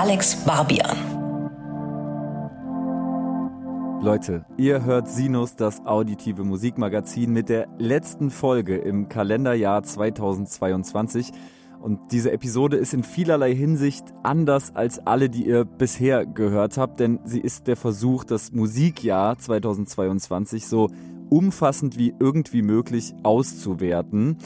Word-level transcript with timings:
Alex 0.00 0.34
Barbian. 0.46 0.96
Leute, 4.02 4.46
ihr 4.56 4.82
hört 4.82 5.08
Sinus, 5.08 5.56
das 5.56 5.84
auditive 5.84 6.42
Musikmagazin 6.42 7.30
mit 7.30 7.50
der 7.50 7.68
letzten 7.78 8.30
Folge 8.30 8.78
im 8.78 9.10
Kalenderjahr 9.10 9.82
2022. 9.82 11.32
Und 11.82 12.12
diese 12.12 12.32
Episode 12.32 12.78
ist 12.78 12.94
in 12.94 13.04
vielerlei 13.04 13.54
Hinsicht 13.54 14.04
anders 14.22 14.74
als 14.74 15.06
alle, 15.06 15.28
die 15.28 15.46
ihr 15.46 15.66
bisher 15.66 16.24
gehört 16.24 16.78
habt, 16.78 16.98
denn 16.98 17.20
sie 17.24 17.40
ist 17.40 17.66
der 17.66 17.76
Versuch, 17.76 18.24
das 18.24 18.52
Musikjahr 18.52 19.36
2022 19.36 20.66
so 20.66 20.88
umfassend 21.28 21.98
wie 21.98 22.14
irgendwie 22.18 22.62
möglich 22.62 23.12
auszuwerten. 23.22 24.38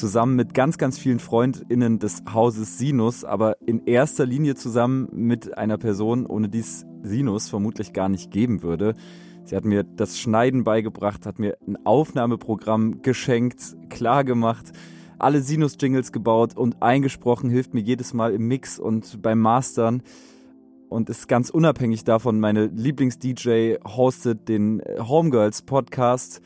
Zusammen 0.00 0.34
mit 0.34 0.54
ganz, 0.54 0.78
ganz 0.78 0.98
vielen 0.98 1.18
FreundInnen 1.18 1.98
des 1.98 2.22
Hauses 2.32 2.78
Sinus, 2.78 3.22
aber 3.22 3.58
in 3.60 3.84
erster 3.84 4.24
Linie 4.24 4.54
zusammen 4.54 5.10
mit 5.12 5.58
einer 5.58 5.76
Person, 5.76 6.24
ohne 6.24 6.48
die 6.48 6.60
es 6.60 6.86
Sinus 7.02 7.50
vermutlich 7.50 7.92
gar 7.92 8.08
nicht 8.08 8.30
geben 8.30 8.62
würde. 8.62 8.94
Sie 9.44 9.54
hat 9.54 9.66
mir 9.66 9.84
das 9.84 10.18
Schneiden 10.18 10.64
beigebracht, 10.64 11.26
hat 11.26 11.38
mir 11.38 11.58
ein 11.68 11.76
Aufnahmeprogramm 11.84 13.02
geschenkt, 13.02 13.76
klar 13.90 14.24
gemacht 14.24 14.72
alle 15.18 15.42
Sinus-Jingles 15.42 16.12
gebaut 16.12 16.56
und 16.56 16.82
eingesprochen, 16.82 17.50
hilft 17.50 17.74
mir 17.74 17.82
jedes 17.82 18.14
Mal 18.14 18.32
im 18.32 18.48
Mix 18.48 18.78
und 18.78 19.20
beim 19.20 19.38
Mastern 19.38 20.02
und 20.88 21.10
ist 21.10 21.28
ganz 21.28 21.50
unabhängig 21.50 22.04
davon 22.04 22.40
meine 22.40 22.68
Lieblings-DJ, 22.68 23.74
hostet 23.86 24.48
den 24.48 24.80
äh, 24.80 24.98
Homegirls 24.98 25.60
Podcast, 25.60 26.40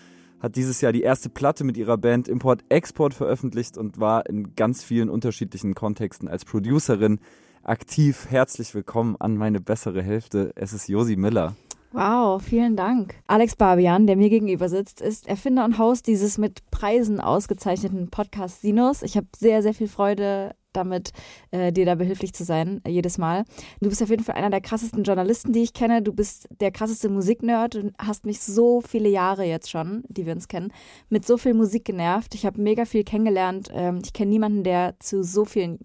hat 0.44 0.56
dieses 0.56 0.82
Jahr 0.82 0.92
die 0.92 1.02
erste 1.02 1.30
Platte 1.30 1.64
mit 1.64 1.78
ihrer 1.78 1.96
Band 1.96 2.28
Import-Export 2.28 3.14
veröffentlicht 3.14 3.78
und 3.78 3.98
war 3.98 4.26
in 4.26 4.54
ganz 4.54 4.84
vielen 4.84 5.08
unterschiedlichen 5.08 5.74
Kontexten 5.74 6.28
als 6.28 6.44
Producerin 6.44 7.18
aktiv. 7.62 8.26
Herzlich 8.28 8.74
willkommen 8.74 9.16
an 9.18 9.38
meine 9.38 9.60
bessere 9.60 10.02
Hälfte. 10.02 10.52
Es 10.54 10.74
ist 10.74 10.86
Josi 10.86 11.16
Miller. 11.16 11.56
Wow, 11.92 12.42
vielen 12.42 12.76
Dank. 12.76 13.14
Alex 13.26 13.56
Barbian, 13.56 14.06
der 14.06 14.16
mir 14.16 14.28
gegenüber 14.28 14.68
sitzt, 14.68 15.00
ist 15.00 15.26
Erfinder 15.28 15.64
und 15.64 15.78
Host 15.78 16.06
dieses 16.08 16.36
mit 16.36 16.70
Preisen 16.70 17.20
ausgezeichneten 17.20 18.10
Podcast 18.10 18.60
Sinus. 18.60 19.02
Ich 19.02 19.16
habe 19.16 19.28
sehr, 19.34 19.62
sehr 19.62 19.72
viel 19.72 19.88
Freude 19.88 20.54
damit, 20.74 21.12
äh, 21.50 21.72
dir 21.72 21.86
da 21.86 21.94
behilflich 21.94 22.32
zu 22.34 22.44
sein, 22.44 22.80
äh, 22.84 22.90
jedes 22.90 23.18
Mal. 23.18 23.44
Du 23.80 23.88
bist 23.88 24.02
auf 24.02 24.10
jeden 24.10 24.24
Fall 24.24 24.36
einer 24.36 24.50
der 24.50 24.60
krassesten 24.60 25.04
Journalisten, 25.04 25.52
die 25.52 25.62
ich 25.62 25.72
kenne. 25.72 26.02
Du 26.02 26.12
bist 26.12 26.48
der 26.60 26.70
krasseste 26.70 27.08
Musiknerd 27.08 27.76
und 27.76 27.94
hast 27.98 28.26
mich 28.26 28.40
so 28.40 28.80
viele 28.80 29.08
Jahre 29.08 29.44
jetzt 29.44 29.70
schon, 29.70 30.04
die 30.08 30.26
wir 30.26 30.34
uns 30.34 30.48
kennen, 30.48 30.72
mit 31.08 31.26
so 31.26 31.36
viel 31.36 31.54
Musik 31.54 31.84
genervt. 31.84 32.34
Ich 32.34 32.46
habe 32.46 32.60
mega 32.60 32.84
viel 32.84 33.04
kennengelernt. 33.04 33.70
Ähm, 33.72 34.00
ich 34.04 34.12
kenne 34.12 34.30
niemanden, 34.30 34.64
der 34.64 34.94
zu 35.00 35.22
so 35.22 35.44
vielen 35.44 35.78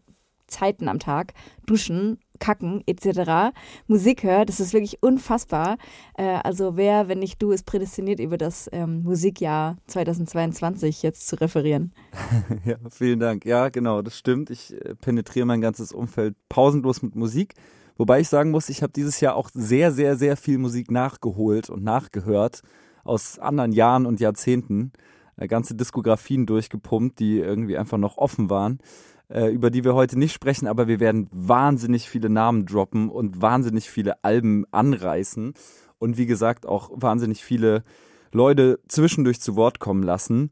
Zeiten 0.47 0.87
am 0.87 0.99
Tag 0.99 1.33
duschen 1.65 2.17
Kacken 2.39 2.83
etc. 2.85 3.55
Musik 3.87 4.23
hört. 4.23 4.49
Das 4.49 4.59
ist 4.59 4.73
wirklich 4.73 5.01
unfassbar. 5.01 5.77
Äh, 6.17 6.39
also 6.43 6.75
wer, 6.77 7.07
wenn 7.07 7.19
nicht 7.19 7.41
du, 7.41 7.51
ist 7.51 7.65
prädestiniert 7.65 8.19
über 8.19 8.37
das 8.37 8.69
ähm, 8.71 9.03
Musikjahr 9.03 9.77
2022 9.87 11.03
jetzt 11.03 11.27
zu 11.27 11.39
referieren. 11.39 11.93
ja, 12.65 12.75
vielen 12.89 13.19
Dank. 13.19 13.45
Ja, 13.45 13.69
genau, 13.69 14.01
das 14.01 14.17
stimmt. 14.17 14.49
Ich 14.49 14.73
äh, 14.73 14.95
penetriere 14.95 15.45
mein 15.45 15.61
ganzes 15.61 15.91
Umfeld 15.91 16.35
pausenlos 16.49 17.01
mit 17.01 17.15
Musik. 17.15 17.53
Wobei 17.97 18.21
ich 18.21 18.29
sagen 18.29 18.51
muss, 18.51 18.69
ich 18.69 18.81
habe 18.81 18.93
dieses 18.93 19.19
Jahr 19.19 19.35
auch 19.35 19.49
sehr, 19.53 19.91
sehr, 19.91 20.15
sehr 20.15 20.37
viel 20.37 20.57
Musik 20.57 20.89
nachgeholt 20.89 21.69
und 21.69 21.83
nachgehört 21.83 22.61
aus 23.03 23.39
anderen 23.39 23.73
Jahren 23.73 24.05
und 24.05 24.19
Jahrzehnten. 24.19 24.93
Äh, 25.37 25.47
ganze 25.47 25.75
Diskografien 25.75 26.45
durchgepumpt, 26.45 27.19
die 27.19 27.39
irgendwie 27.39 27.77
einfach 27.77 27.97
noch 27.97 28.17
offen 28.17 28.49
waren 28.49 28.79
äh, 29.29 29.47
über 29.47 29.69
die 29.69 29.83
wir 29.83 29.93
heute 29.93 30.17
nicht 30.17 30.33
sprechen, 30.33 30.67
aber 30.67 30.87
wir 30.87 30.99
werden 30.99 31.27
wahnsinnig 31.31 32.09
viele 32.09 32.29
Namen 32.29 32.65
droppen 32.65 33.09
und 33.09 33.41
wahnsinnig 33.41 33.89
viele 33.89 34.23
Alben 34.23 34.65
anreißen 34.71 35.53
und 35.99 36.17
wie 36.17 36.25
gesagt 36.25 36.65
auch 36.65 36.89
wahnsinnig 36.93 37.43
viele 37.43 37.83
Leute 38.31 38.79
zwischendurch 38.87 39.39
zu 39.39 39.55
Wort 39.55 39.79
kommen 39.79 40.03
lassen. 40.03 40.51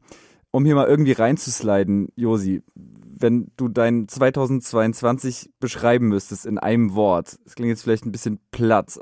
Um 0.50 0.64
hier 0.64 0.74
mal 0.74 0.86
irgendwie 0.86 1.12
reinzusliden, 1.12 2.08
Josi, 2.16 2.62
wenn 2.74 3.50
du 3.56 3.68
dein 3.68 4.08
2022 4.08 5.50
beschreiben 5.60 6.08
müsstest 6.08 6.46
in 6.46 6.56
einem 6.56 6.94
Wort, 6.94 7.38
das 7.44 7.54
klingt 7.54 7.68
jetzt 7.68 7.82
vielleicht 7.82 8.06
ein 8.06 8.12
bisschen 8.12 8.40
platt, 8.50 8.98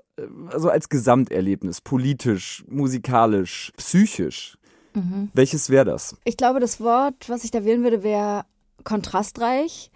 also 0.51 0.71
als 0.71 0.89
Gesamterlebnis, 0.89 1.81
politisch, 1.81 2.65
musikalisch, 2.69 3.73
psychisch, 3.77 4.59
mhm. 4.95 5.31
welches 5.35 5.71
wäre 5.71 5.85
das? 5.85 6.17
Ich 6.25 6.37
glaube, 6.37 6.59
das 6.59 6.81
Wort, 6.81 7.29
was 7.29 7.45
ich 7.45 7.53
da 7.53 7.65
wählen 7.65 7.85
würde, 7.85 8.03
wäre 8.03 8.45
kontrastreich, 8.87 9.91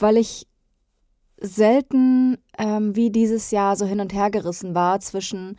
weil 0.00 0.16
ich 0.16 0.48
selten 1.40 2.38
ähm, 2.58 2.96
wie 2.96 3.10
dieses 3.10 3.52
Jahr 3.52 3.76
so 3.76 3.86
hin 3.86 4.00
und 4.00 4.12
her 4.12 4.30
gerissen 4.30 4.74
war 4.74 4.98
zwischen 5.00 5.56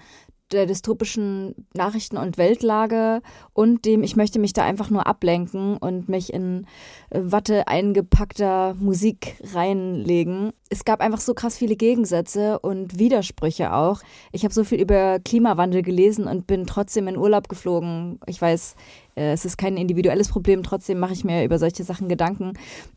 der 0.51 0.65
dystopischen 0.65 1.67
Nachrichten- 1.73 2.17
und 2.17 2.37
Weltlage 2.37 3.21
und 3.53 3.85
dem, 3.85 4.03
ich 4.03 4.17
möchte 4.17 4.37
mich 4.37 4.51
da 4.51 4.65
einfach 4.65 4.89
nur 4.89 5.07
ablenken 5.07 5.77
und 5.77 6.09
mich 6.09 6.33
in 6.33 6.65
äh, 7.09 7.21
Watte 7.23 7.67
eingepackter 7.67 8.75
Musik 8.75 9.37
reinlegen. 9.53 10.51
Es 10.73 10.85
gab 10.85 11.01
einfach 11.01 11.19
so 11.19 11.33
krass 11.33 11.57
viele 11.57 11.75
Gegensätze 11.75 12.57
und 12.59 12.97
Widersprüche 12.97 13.73
auch. 13.73 13.99
Ich 14.31 14.45
habe 14.45 14.53
so 14.53 14.63
viel 14.63 14.79
über 14.79 15.19
Klimawandel 15.19 15.81
gelesen 15.81 16.27
und 16.27 16.47
bin 16.47 16.65
trotzdem 16.65 17.09
in 17.09 17.17
Urlaub 17.17 17.49
geflogen. 17.49 18.21
Ich 18.25 18.41
weiß, 18.41 18.75
äh, 19.17 19.33
es 19.33 19.43
ist 19.43 19.57
kein 19.57 19.75
individuelles 19.75 20.29
Problem, 20.29 20.63
trotzdem 20.63 20.97
mache 20.97 21.11
ich 21.11 21.25
mir 21.25 21.43
über 21.43 21.59
solche 21.59 21.83
Sachen 21.83 22.07
Gedanken. 22.07 22.53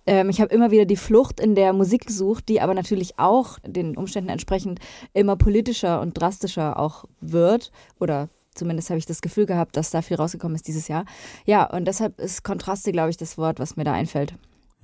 Ähm, 0.07 0.31
ich 0.31 0.41
habe 0.41 0.55
immer 0.55 0.71
wieder 0.71 0.85
die 0.85 0.95
Flucht 0.95 1.41
in 1.41 1.57
der 1.57 1.73
Musik 1.73 2.07
gesucht, 2.07 2.49
die 2.49 2.61
aber 2.61 2.75
natürlich 2.75 3.19
auch 3.19 3.59
den 3.67 3.97
Umständen 3.97 4.31
entsprechend 4.31 4.79
immer 5.13 5.35
politischer 5.35 6.01
und 6.01 6.13
drastischer 6.13 6.79
auch 6.79 7.07
wird 7.21 7.73
oder 7.99 8.29
Zumindest 8.55 8.89
habe 8.89 8.99
ich 8.99 9.07
das 9.07 9.21
Gefühl 9.21 9.47
gehabt, 9.47 9.77
dass 9.77 9.91
da 9.91 10.01
viel 10.01 10.17
rausgekommen 10.17 10.55
ist 10.55 10.69
dieses 10.69 10.87
Jahr. 10.87 11.07
Ja, 11.45 11.69
und 11.69 11.87
deshalb 11.87 12.21
ist 12.21 12.45
Kontraste, 12.45 12.93
glaube 12.93 13.11
ich, 13.11 13.17
das 13.17 13.37
Wort, 13.37 13.59
was 13.59 13.75
mir 13.75 13.83
da 13.83 13.93
einfällt. 13.93 14.35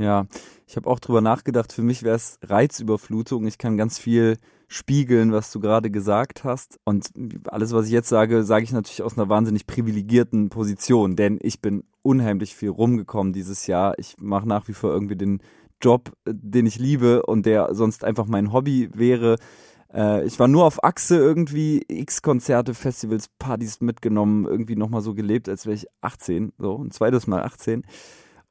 Ja, 0.00 0.26
ich 0.66 0.76
habe 0.76 0.88
auch 0.88 0.98
drüber 0.98 1.20
nachgedacht. 1.20 1.74
Für 1.74 1.82
mich 1.82 2.02
wäre 2.02 2.16
es 2.16 2.38
Reizüberflutung. 2.42 3.46
Ich 3.46 3.58
kann 3.58 3.76
ganz 3.76 3.98
viel 3.98 4.38
spiegeln, 4.66 5.30
was 5.30 5.52
du 5.52 5.60
gerade 5.60 5.90
gesagt 5.90 6.42
hast. 6.42 6.80
Und 6.84 7.10
alles, 7.48 7.74
was 7.74 7.84
ich 7.84 7.92
jetzt 7.92 8.08
sage, 8.08 8.42
sage 8.44 8.64
ich 8.64 8.72
natürlich 8.72 9.02
aus 9.02 9.18
einer 9.18 9.28
wahnsinnig 9.28 9.66
privilegierten 9.66 10.48
Position, 10.48 11.16
denn 11.16 11.38
ich 11.42 11.60
bin 11.60 11.84
unheimlich 12.00 12.54
viel 12.54 12.70
rumgekommen 12.70 13.34
dieses 13.34 13.66
Jahr. 13.66 13.98
Ich 13.98 14.16
mache 14.18 14.48
nach 14.48 14.68
wie 14.68 14.72
vor 14.72 14.90
irgendwie 14.90 15.16
den 15.16 15.42
Job, 15.82 16.12
den 16.26 16.64
ich 16.64 16.78
liebe 16.78 17.24
und 17.24 17.44
der 17.44 17.74
sonst 17.74 18.02
einfach 18.02 18.26
mein 18.26 18.54
Hobby 18.54 18.88
wäre. 18.94 19.36
Äh, 19.92 20.24
ich 20.24 20.38
war 20.38 20.48
nur 20.48 20.64
auf 20.64 20.82
Achse 20.82 21.16
irgendwie, 21.16 21.84
x 21.88 22.22
Konzerte, 22.22 22.72
Festivals, 22.72 23.28
Partys 23.38 23.82
mitgenommen, 23.82 24.46
irgendwie 24.46 24.76
nochmal 24.76 25.02
so 25.02 25.12
gelebt, 25.12 25.48
als 25.50 25.66
wäre 25.66 25.74
ich 25.74 25.86
18, 26.00 26.52
so 26.56 26.82
ein 26.82 26.90
zweites 26.90 27.26
Mal 27.26 27.42
18 27.42 27.82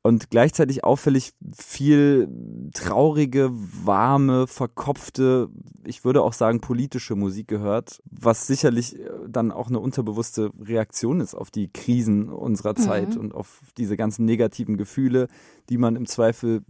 und 0.01 0.29
gleichzeitig 0.29 0.83
auffällig 0.83 1.33
viel 1.57 2.29
traurige, 2.73 3.51
warme, 3.51 4.47
verkopfte, 4.47 5.49
ich 5.85 6.05
würde 6.05 6.21
auch 6.21 6.33
sagen 6.33 6.61
politische 6.61 7.15
Musik 7.15 7.47
gehört, 7.47 8.01
was 8.09 8.47
sicherlich 8.47 8.97
äh, 8.97 9.09
dann 9.27 9.51
auch 9.51 9.67
eine 9.67 9.79
unterbewusste 9.79 10.51
Reaktion 10.59 11.19
ist 11.19 11.35
auf 11.35 11.51
die 11.51 11.69
Krisen 11.71 12.29
unserer 12.29 12.71
mhm. 12.77 12.81
Zeit 12.81 13.17
und 13.17 13.33
auf 13.33 13.61
diese 13.77 13.97
ganzen 13.97 14.25
negativen 14.25 14.77
Gefühle, 14.77 15.27
die 15.69 15.77
man 15.77 15.95
im 15.95 16.05
Zweifel 16.05 16.61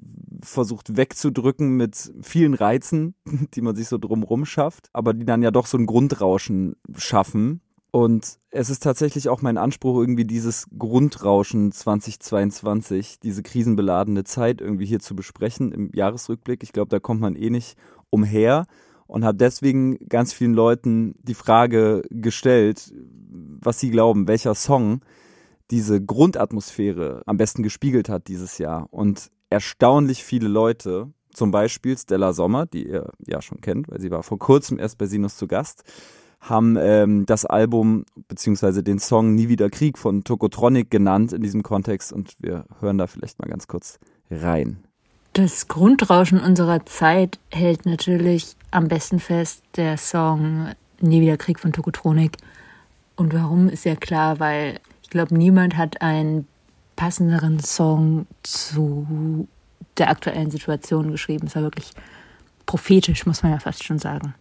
versucht 0.42 0.98
wegzudrücken 0.98 1.78
mit 1.78 2.12
vielen 2.22 2.56
Reizen, 2.56 3.14
die 3.54 3.62
man 3.62 3.76
sich 3.76 3.88
so 3.88 3.98
drumrum 3.98 4.46
schafft, 4.46 4.90
aber 4.92 5.14
die 5.14 5.26
dann 5.26 5.44
ja 5.44 5.52
doch 5.52 5.68
so 5.68 5.78
ein 5.78 5.86
Grundrauschen 5.86 6.76
schaffen, 6.98 7.62
und 7.92 8.38
es 8.52 8.70
ist 8.70 8.84
tatsächlich 8.84 9.30
auch 9.30 9.42
mein 9.42 9.58
Anspruch, 9.58 10.00
irgendwie 10.00 10.26
dieses 10.26 10.68
Grundrauschen 10.78 11.72
2022, 11.72 13.20
diese 13.20 13.42
krisenbeladene 13.42 14.24
Zeit 14.24 14.62
irgendwie 14.62 14.86
hier 14.86 15.00
zu 15.00 15.16
besprechen 15.16 15.72
im 15.72 15.92
Jahresrückblick. 15.94 16.62
Ich 16.64 16.74
glaube, 16.74 16.90
da 16.90 17.00
kommt 17.00 17.22
man 17.22 17.36
eh 17.36 17.50
nicht 17.50 17.78
umher 18.10 18.68
und 19.08 19.26
habe 19.26 19.38
deswegen 19.38 19.98
ganz 20.08 20.34
vielen 20.34 20.54
Leuten 20.54 21.16
die 21.24 21.34
Frage 21.34 22.04
gestellt, 22.12 22.94
was 23.60 23.80
sie 23.80 23.90
glauben, 23.90 24.28
welcher 24.28 24.54
Song 24.54 25.02
diese 25.72 26.04
Grundatmosphäre 26.04 27.24
am 27.26 27.38
besten 27.38 27.64
gespiegelt 27.64 28.08
hat 28.10 28.28
dieses 28.28 28.60
Jahr. 28.60 28.88
Und 28.92 29.30
erstaunlich 29.50 30.24
viele 30.24 30.48
Leute, 30.48 31.12
zum 31.34 31.52
Beispiel 31.52 31.98
Stella 31.98 32.34
Sommer, 32.34 32.66
die 32.66 32.88
ihr 32.88 33.12
ja 33.26 33.42
schon 33.42 33.62
kennt, 33.62 33.90
weil 33.90 34.00
sie 34.00 34.12
war 34.12 34.24
vor 34.24 34.40
kurzem 34.40 34.78
erst 34.78 34.98
bei 34.98 35.06
Sinus 35.06 35.38
zu 35.38 35.48
Gast, 35.48 35.84
haben 36.40 36.78
ähm, 36.80 37.26
das 37.26 37.46
Album 37.46 38.06
beziehungsweise 38.28 38.84
den 38.84 39.00
Song 39.00 39.36
Nie 39.36 39.50
wieder 39.50 39.70
Krieg 39.70 39.98
von 39.98 40.24
Tokotronic 40.24 40.90
genannt 40.90 41.34
in 41.34 41.42
diesem 41.42 41.64
Kontext 41.64 42.14
und 42.14 42.36
wir 42.40 42.66
hören 42.80 42.98
da 42.98 43.08
vielleicht 43.08 43.40
mal 43.40 43.50
ganz 43.50 43.68
kurz 43.68 44.00
rein. 44.32 44.84
Das 45.34 45.68
Grundrauschen 45.68 46.40
unserer 46.40 46.86
Zeit 46.86 47.40
hält 47.52 47.86
natürlich 47.86 48.56
am 48.72 48.88
besten 48.88 49.20
fest 49.20 49.64
der 49.76 49.98
Song 49.98 50.70
Nie 51.02 51.22
wieder 51.22 51.38
Krieg 51.38 51.60
von 51.60 51.72
Tokotronic. 51.72 52.38
Und 53.16 53.34
warum 53.34 53.70
ist 53.70 53.86
ja 53.86 53.96
klar, 53.96 54.40
weil 54.40 54.80
ich 55.04 55.10
glaube, 55.10 55.36
niemand 55.36 55.78
hat 55.78 56.02
einen 56.02 56.48
passenderen 56.96 57.60
Song 57.60 58.28
zu 58.44 59.48
der 59.98 60.10
aktuellen 60.10 60.52
Situation 60.52 61.12
geschrieben. 61.12 61.48
Es 61.48 61.56
war 61.56 61.64
wirklich 61.64 61.92
prophetisch, 62.66 63.26
muss 63.26 63.44
man 63.44 63.54
ja 63.54 63.60
fast 63.60 63.84
schon 63.84 64.00
sagen. 64.00 64.34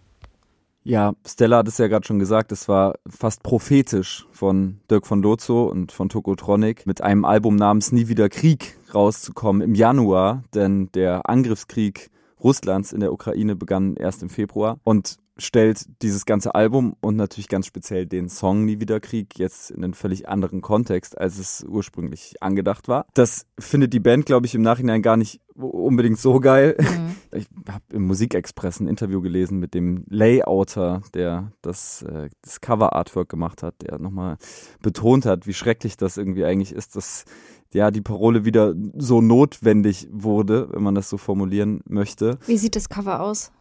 Ja, 0.85 1.13
Stella 1.27 1.59
hat 1.59 1.69
es 1.69 1.79
ja 1.79 1.87
gerade 1.87 2.07
schon 2.07 2.19
gesagt, 2.19 2.51
es 2.53 2.69
war 2.69 2.95
fast 3.07 3.43
prophetisch 3.43 4.27
von 4.31 4.81
Dirk 4.91 5.07
von 5.07 5.23
Lozo 5.23 5.65
und 5.65 5.93
von 5.93 6.09
Tokotronic 6.09 6.87
mit 6.87 7.03
einem 7.03 7.25
Album 7.25 7.57
namens 7.57 7.93
Nie 7.93 8.09
wieder 8.09 8.29
Krieg 8.29 8.79
rauszukommen 8.95 9.61
im 9.61 9.75
Januar, 9.75 10.45
denn 10.55 10.91
der 10.93 11.29
Angriffskrieg 11.29 12.11
Russlands 12.43 12.93
in 12.93 13.01
der 13.01 13.13
Ukraine 13.13 13.57
begann 13.57 13.97
erst 13.97 14.23
im 14.23 14.31
Februar. 14.31 14.79
Und 14.85 15.19
stellt 15.39 15.87
dieses 16.03 16.27
ganze 16.27 16.55
Album 16.55 16.97
und 17.01 17.17
natürlich 17.17 17.49
ganz 17.49 17.67
speziell 17.67 18.07
den 18.07 18.29
Song 18.29 18.65
Nie 18.65 18.81
wieder 18.81 19.01
Krieg 19.01 19.39
jetzt 19.39 19.71
in 19.71 19.85
einen 19.85 19.95
völlig 19.95 20.29
anderen 20.29 20.61
Kontext, 20.61 21.17
als 21.17 21.39
es 21.39 21.65
ursprünglich 21.69 22.43
angedacht 22.43 22.89
war. 22.89 23.07
Das 23.15 23.47
findet 23.59 23.93
die 23.93 24.01
Band, 24.01 24.27
glaube 24.27 24.47
ich, 24.47 24.55
im 24.55 24.63
Nachhinein 24.63 25.03
gar 25.03 25.17
nicht 25.17 25.41
unbedingt 25.55 26.19
so 26.19 26.41
geil. 26.41 26.77
Mhm. 26.79 27.09
Ich 27.31 27.47
habe 27.71 27.85
im 27.93 28.07
Musikexpress 28.07 28.81
ein 28.81 28.89
Interview 28.89 29.21
gelesen 29.21 29.59
mit 29.59 29.75
dem 29.75 30.05
Layouter, 30.09 31.03
der 31.13 31.53
das, 31.61 32.01
äh, 32.01 32.31
das 32.41 32.63
Cover-Artwork 32.63 33.29
gemacht 33.29 33.63
hat, 33.63 33.83
der 33.83 33.99
nochmal 33.99 34.39
betont 34.81 35.27
hat, 35.27 35.47
wie 35.47 35.53
schrecklich 35.53 35.99
das 35.99 36.17
irgendwie 36.17 36.47
eigentlich 36.47 36.73
ist, 36.73 36.97
dass 36.97 37.27
ja, 37.71 37.91
die 37.91 38.01
Parole 38.01 38.47
wieder 38.47 38.75
so 38.97 39.21
notwendig 39.21 40.09
wurde, 40.11 40.71
wenn 40.73 40.83
man 40.83 40.95
das 40.95 41.11
so 41.11 41.19
formulieren 41.19 41.83
möchte. 41.87 42.39
Wie 42.47 42.57
sieht 42.57 42.77
das 42.77 42.89
Cover 42.89 43.21
aus? 43.21 43.53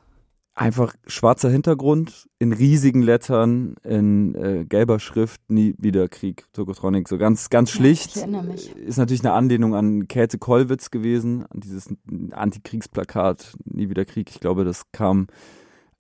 Einfach 0.60 0.96
schwarzer 1.06 1.52
Hintergrund, 1.52 2.28
in 2.40 2.52
riesigen 2.52 3.04
Lettern, 3.04 3.76
in 3.84 4.34
äh, 4.34 4.66
gelber 4.66 5.00
Schrift, 5.00 5.40
nie 5.50 5.76
wieder 5.78 6.08
Krieg, 6.08 6.46
Tokotronic, 6.52 7.08
so 7.08 7.20
ganz, 7.20 7.52
ganz 7.52 7.70
schlicht. 7.70 8.16
Ja, 8.16 8.22
ich 8.22 8.22
erinnere 8.24 8.44
mich. 8.44 8.76
Ist 8.76 8.98
natürlich 8.98 9.22
eine 9.22 9.34
Anlehnung 9.34 9.76
an 9.76 10.08
Käthe 10.08 10.40
Kollwitz 10.40 10.90
gewesen, 10.90 11.46
an 11.46 11.60
dieses 11.60 11.94
Antikriegsplakat, 12.32 13.56
nie 13.66 13.88
wieder 13.90 14.04
Krieg. 14.04 14.32
Ich 14.32 14.40
glaube, 14.40 14.66
das 14.66 14.92
kam 14.92 15.28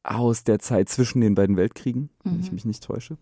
aus 0.01 0.44
der 0.44 0.57
Zeit 0.57 0.89
zwischen 0.89 1.21
den 1.21 1.36
beiden 1.36 1.56
Weltkriegen, 1.56 2.09
mhm. 2.24 2.31
wenn 2.31 2.39
ich 2.39 2.50
mhm. 2.50 2.56
mich 2.56 2.65
nicht 2.65 2.83
täusche. 2.83 3.18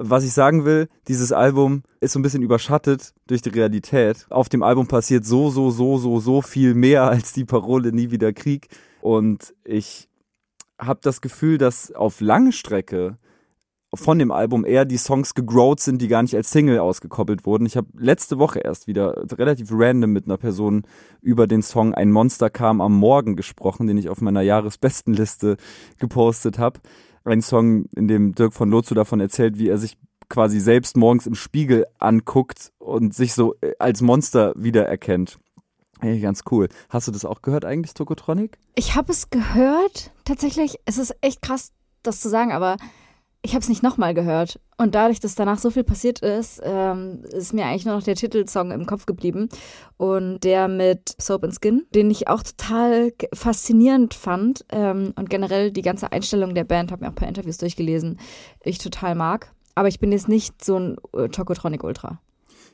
Was 0.00 0.22
ich 0.22 0.32
sagen 0.32 0.64
will, 0.64 0.86
dieses 1.08 1.32
Album 1.32 1.82
ist 1.98 2.12
so 2.12 2.20
ein 2.20 2.22
bisschen 2.22 2.44
überschattet 2.44 3.14
durch 3.26 3.42
die 3.42 3.48
Realität. 3.48 4.26
Auf 4.30 4.48
dem 4.48 4.62
Album 4.62 4.86
passiert 4.86 5.24
so, 5.26 5.50
so, 5.50 5.72
so, 5.72 5.98
so, 5.98 6.20
so 6.20 6.40
viel 6.40 6.74
mehr 6.74 7.02
als 7.02 7.32
die 7.32 7.44
Parole 7.44 7.90
nie 7.90 8.12
wieder 8.12 8.32
Krieg. 8.32 8.68
Und 9.00 9.54
ich 9.64 10.07
habe 10.78 11.00
das 11.02 11.20
Gefühl, 11.20 11.58
dass 11.58 11.92
auf 11.92 12.20
lange 12.20 12.52
Strecke 12.52 13.18
von 13.94 14.18
dem 14.18 14.30
Album 14.30 14.66
eher 14.66 14.84
die 14.84 14.98
Songs 14.98 15.34
gegrowt 15.34 15.80
sind, 15.80 16.02
die 16.02 16.08
gar 16.08 16.22
nicht 16.22 16.36
als 16.36 16.50
Single 16.50 16.78
ausgekoppelt 16.78 17.46
wurden. 17.46 17.64
Ich 17.64 17.76
habe 17.76 17.88
letzte 17.96 18.38
Woche 18.38 18.58
erst 18.58 18.86
wieder 18.86 19.24
relativ 19.32 19.70
random 19.72 20.12
mit 20.12 20.26
einer 20.26 20.36
Person 20.36 20.82
über 21.22 21.46
den 21.46 21.62
Song 21.62 21.94
Ein 21.94 22.12
Monster 22.12 22.50
kam 22.50 22.80
am 22.82 22.94
Morgen 22.94 23.34
gesprochen, 23.34 23.86
den 23.86 23.96
ich 23.96 24.10
auf 24.10 24.20
meiner 24.20 24.42
Jahresbestenliste 24.42 25.56
gepostet 25.98 26.58
habe. 26.58 26.80
Ein 27.24 27.40
Song, 27.40 27.86
in 27.96 28.08
dem 28.08 28.34
Dirk 28.34 28.52
von 28.52 28.70
Lotzo 28.70 28.94
davon 28.94 29.20
erzählt, 29.20 29.58
wie 29.58 29.68
er 29.68 29.78
sich 29.78 29.96
quasi 30.28 30.60
selbst 30.60 30.96
morgens 30.96 31.26
im 31.26 31.34
Spiegel 31.34 31.86
anguckt 31.98 32.72
und 32.78 33.14
sich 33.14 33.32
so 33.32 33.54
äh, 33.62 33.72
als 33.78 34.02
Monster 34.02 34.52
wiedererkennt. 34.56 35.38
Hey, 36.00 36.20
ganz 36.20 36.42
cool. 36.50 36.68
Hast 36.90 37.08
du 37.08 37.12
das 37.12 37.24
auch 37.24 37.42
gehört 37.42 37.64
eigentlich, 37.64 37.92
Tokotronic? 37.94 38.58
Ich 38.76 38.94
habe 38.94 39.10
es 39.10 39.30
gehört. 39.30 40.12
Tatsächlich, 40.24 40.78
es 40.84 40.96
ist 40.98 41.16
echt 41.22 41.42
krass, 41.42 41.72
das 42.02 42.20
zu 42.20 42.28
sagen, 42.28 42.52
aber 42.52 42.76
ich 43.42 43.54
habe 43.54 43.62
es 43.62 43.68
nicht 43.68 43.82
nochmal 43.82 44.14
gehört. 44.14 44.60
Und 44.76 44.94
dadurch, 44.94 45.20
dass 45.20 45.34
danach 45.34 45.58
so 45.58 45.70
viel 45.70 45.84
passiert 45.84 46.20
ist, 46.20 46.60
ähm, 46.62 47.24
ist 47.32 47.52
mir 47.52 47.66
eigentlich 47.66 47.84
nur 47.84 47.96
noch 47.96 48.02
der 48.02 48.14
Titelsong 48.14 48.70
im 48.70 48.86
Kopf 48.86 49.06
geblieben. 49.06 49.48
Und 49.96 50.40
der 50.44 50.68
mit 50.68 51.14
Soap 51.20 51.44
and 51.44 51.54
Skin, 51.60 51.86
den 51.94 52.10
ich 52.10 52.28
auch 52.28 52.42
total 52.42 53.12
faszinierend 53.32 54.14
fand. 54.14 54.64
Ähm, 54.70 55.12
und 55.16 55.30
generell 55.30 55.72
die 55.72 55.82
ganze 55.82 56.12
Einstellung 56.12 56.54
der 56.54 56.64
Band, 56.64 56.92
habe 56.92 57.02
mir 57.02 57.08
auch 57.08 57.12
ein 57.12 57.16
paar 57.16 57.28
Interviews 57.28 57.58
durchgelesen, 57.58 58.20
ich 58.62 58.78
total 58.78 59.14
mag. 59.14 59.52
Aber 59.74 59.88
ich 59.88 59.98
bin 59.98 60.12
jetzt 60.12 60.28
nicht 60.28 60.64
so 60.64 60.78
ein 60.78 60.96
äh, 61.12 61.28
Tokotronic 61.28 61.82
Ultra. 61.82 62.20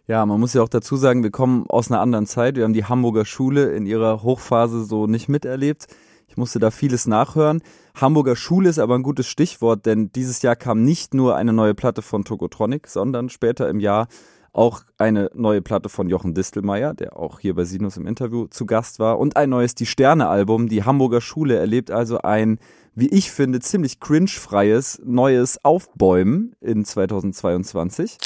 Ja, 0.06 0.26
man 0.26 0.38
muss 0.38 0.52
ja 0.52 0.62
auch 0.62 0.68
dazu 0.68 0.96
sagen, 0.96 1.22
wir 1.22 1.30
kommen 1.30 1.64
aus 1.70 1.90
einer 1.90 2.02
anderen 2.02 2.26
Zeit. 2.26 2.56
Wir 2.56 2.64
haben 2.64 2.74
die 2.74 2.84
Hamburger 2.84 3.24
Schule 3.24 3.72
in 3.72 3.86
ihrer 3.86 4.22
Hochphase 4.22 4.84
so 4.84 5.06
nicht 5.06 5.30
miterlebt. 5.30 5.86
Ich 6.28 6.36
musste 6.36 6.58
da 6.58 6.70
vieles 6.70 7.06
nachhören. 7.06 7.62
Hamburger 7.94 8.36
Schule 8.36 8.68
ist 8.68 8.78
aber 8.78 8.96
ein 8.96 9.02
gutes 9.02 9.26
Stichwort, 9.26 9.86
denn 9.86 10.12
dieses 10.12 10.42
Jahr 10.42 10.56
kam 10.56 10.84
nicht 10.84 11.14
nur 11.14 11.36
eine 11.36 11.54
neue 11.54 11.74
Platte 11.74 12.02
von 12.02 12.22
Tokotronic, 12.24 12.86
sondern 12.86 13.30
später 13.30 13.66
im 13.70 13.80
Jahr 13.80 14.08
auch 14.52 14.82
eine 14.98 15.30
neue 15.34 15.62
Platte 15.62 15.88
von 15.88 16.10
Jochen 16.10 16.34
Distelmeier, 16.34 16.92
der 16.92 17.16
auch 17.16 17.40
hier 17.40 17.54
bei 17.54 17.64
Sinus 17.64 17.96
im 17.96 18.06
Interview 18.06 18.46
zu 18.48 18.66
Gast 18.66 18.98
war, 18.98 19.18
und 19.18 19.38
ein 19.38 19.48
neues 19.48 19.74
Die 19.74 19.86
Sterne-Album. 19.86 20.68
Die 20.68 20.84
Hamburger 20.84 21.22
Schule 21.22 21.56
erlebt 21.56 21.90
also 21.90 22.18
ein, 22.18 22.58
wie 22.94 23.08
ich 23.08 23.30
finde, 23.30 23.60
ziemlich 23.60 24.00
cringe-freies 24.00 25.00
neues 25.02 25.64
Aufbäumen 25.64 26.54
in 26.60 26.84
2022. 26.84 28.18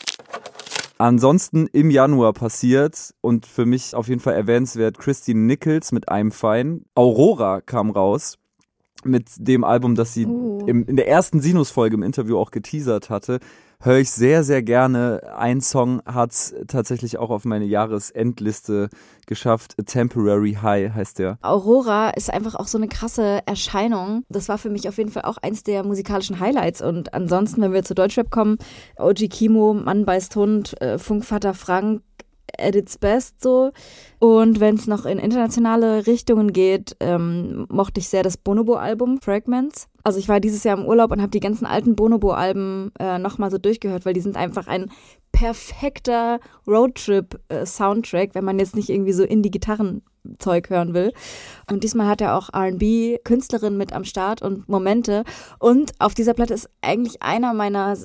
Ansonsten 0.98 1.68
im 1.68 1.90
Januar 1.90 2.32
passiert 2.32 3.14
und 3.20 3.46
für 3.46 3.66
mich 3.66 3.94
auf 3.94 4.08
jeden 4.08 4.20
Fall 4.20 4.34
erwähnenswert 4.34 4.98
Christine 4.98 5.40
Nichols 5.40 5.92
mit 5.92 6.08
einem 6.08 6.32
Fein. 6.32 6.84
Aurora 6.96 7.60
kam 7.60 7.90
raus 7.90 8.36
mit 9.04 9.28
dem 9.38 9.62
Album, 9.62 9.94
das 9.94 10.12
sie 10.12 10.26
uh. 10.26 10.66
im, 10.66 10.84
in 10.86 10.96
der 10.96 11.06
ersten 11.06 11.40
Sinus-Folge 11.40 11.94
im 11.94 12.02
Interview 12.02 12.36
auch 12.36 12.50
geteasert 12.50 13.10
hatte 13.10 13.38
höre 13.80 13.98
ich 13.98 14.10
sehr, 14.10 14.44
sehr 14.44 14.62
gerne. 14.62 15.20
Ein 15.36 15.60
Song 15.60 16.02
hat 16.04 16.32
es 16.32 16.54
tatsächlich 16.66 17.19
auch 17.19 17.30
auf 17.30 17.44
meine 17.44 17.64
Jahresendliste 17.64 18.88
geschafft. 19.26 19.75
A 19.78 19.82
Temporary 19.82 20.58
High 20.60 20.92
heißt 20.92 21.19
der. 21.19 21.38
Aurora 21.42 22.10
ist 22.10 22.32
einfach 22.32 22.54
auch 22.54 22.66
so 22.66 22.78
eine 22.78 22.88
krasse 22.88 23.40
Erscheinung. 23.46 24.25
Das 24.28 24.48
war 24.48 24.58
für 24.58 24.70
mich 24.70 24.88
auf 24.88 24.98
jeden 24.98 25.10
Fall 25.10 25.22
auch 25.22 25.36
eins 25.38 25.62
der 25.62 25.84
musikalischen 25.84 26.40
Highlights. 26.40 26.82
Und 26.82 27.14
ansonsten, 27.14 27.62
wenn 27.62 27.72
wir 27.72 27.84
zu 27.84 27.94
Deutschrap 27.94 28.30
kommen, 28.30 28.58
OG 28.98 29.28
Kimo, 29.28 29.75
Mann 29.75 30.04
beißt 30.04 30.34
Hund, 30.36 30.80
äh, 30.80 30.98
Funkvater 30.98 31.54
Frank, 31.54 32.02
at 32.56 32.74
its 32.74 32.98
best 32.98 33.42
so. 33.42 33.72
Und 34.18 34.60
wenn 34.60 34.76
es 34.76 34.86
noch 34.86 35.06
in 35.06 35.18
internationale 35.18 36.06
Richtungen 36.06 36.52
geht, 36.52 36.96
ähm, 37.00 37.66
mochte 37.68 38.00
ich 38.00 38.08
sehr 38.08 38.22
das 38.22 38.36
Bonobo-Album 38.36 39.20
Fragments. 39.20 39.88
Also 40.04 40.18
ich 40.18 40.28
war 40.28 40.40
dieses 40.40 40.64
Jahr 40.64 40.78
im 40.78 40.86
Urlaub 40.86 41.10
und 41.10 41.20
habe 41.20 41.30
die 41.30 41.40
ganzen 41.40 41.66
alten 41.66 41.94
Bonobo-Alben 41.94 42.92
äh, 42.98 43.18
nochmal 43.18 43.50
so 43.50 43.58
durchgehört, 43.58 44.06
weil 44.06 44.14
die 44.14 44.20
sind 44.20 44.37
einfach 44.37 44.66
ein 44.66 44.90
perfekter 45.32 46.40
Roadtrip-Soundtrack, 46.66 48.34
wenn 48.34 48.44
man 48.44 48.58
jetzt 48.58 48.75
nicht 48.75 48.88
irgendwie 48.88 49.12
so 49.12 49.25
in 49.25 49.42
die 49.42 49.50
Gitarren 49.50 50.02
Zeug 50.38 50.70
hören 50.70 50.94
will. 50.94 51.12
Und 51.70 51.85
diesmal 51.85 52.06
hat 52.06 52.20
er 52.20 52.37
auch 52.37 52.50
RB-Künstlerin 52.54 53.76
mit 53.76 53.92
am 53.92 54.04
Start 54.04 54.42
und 54.42 54.68
Momente. 54.68 55.25
Und 55.58 55.92
auf 55.99 56.14
dieser 56.14 56.35
Platte 56.35 56.54
ist 56.54 56.68
eigentlich 56.82 57.23
einer 57.23 57.54
meiner 57.54 57.97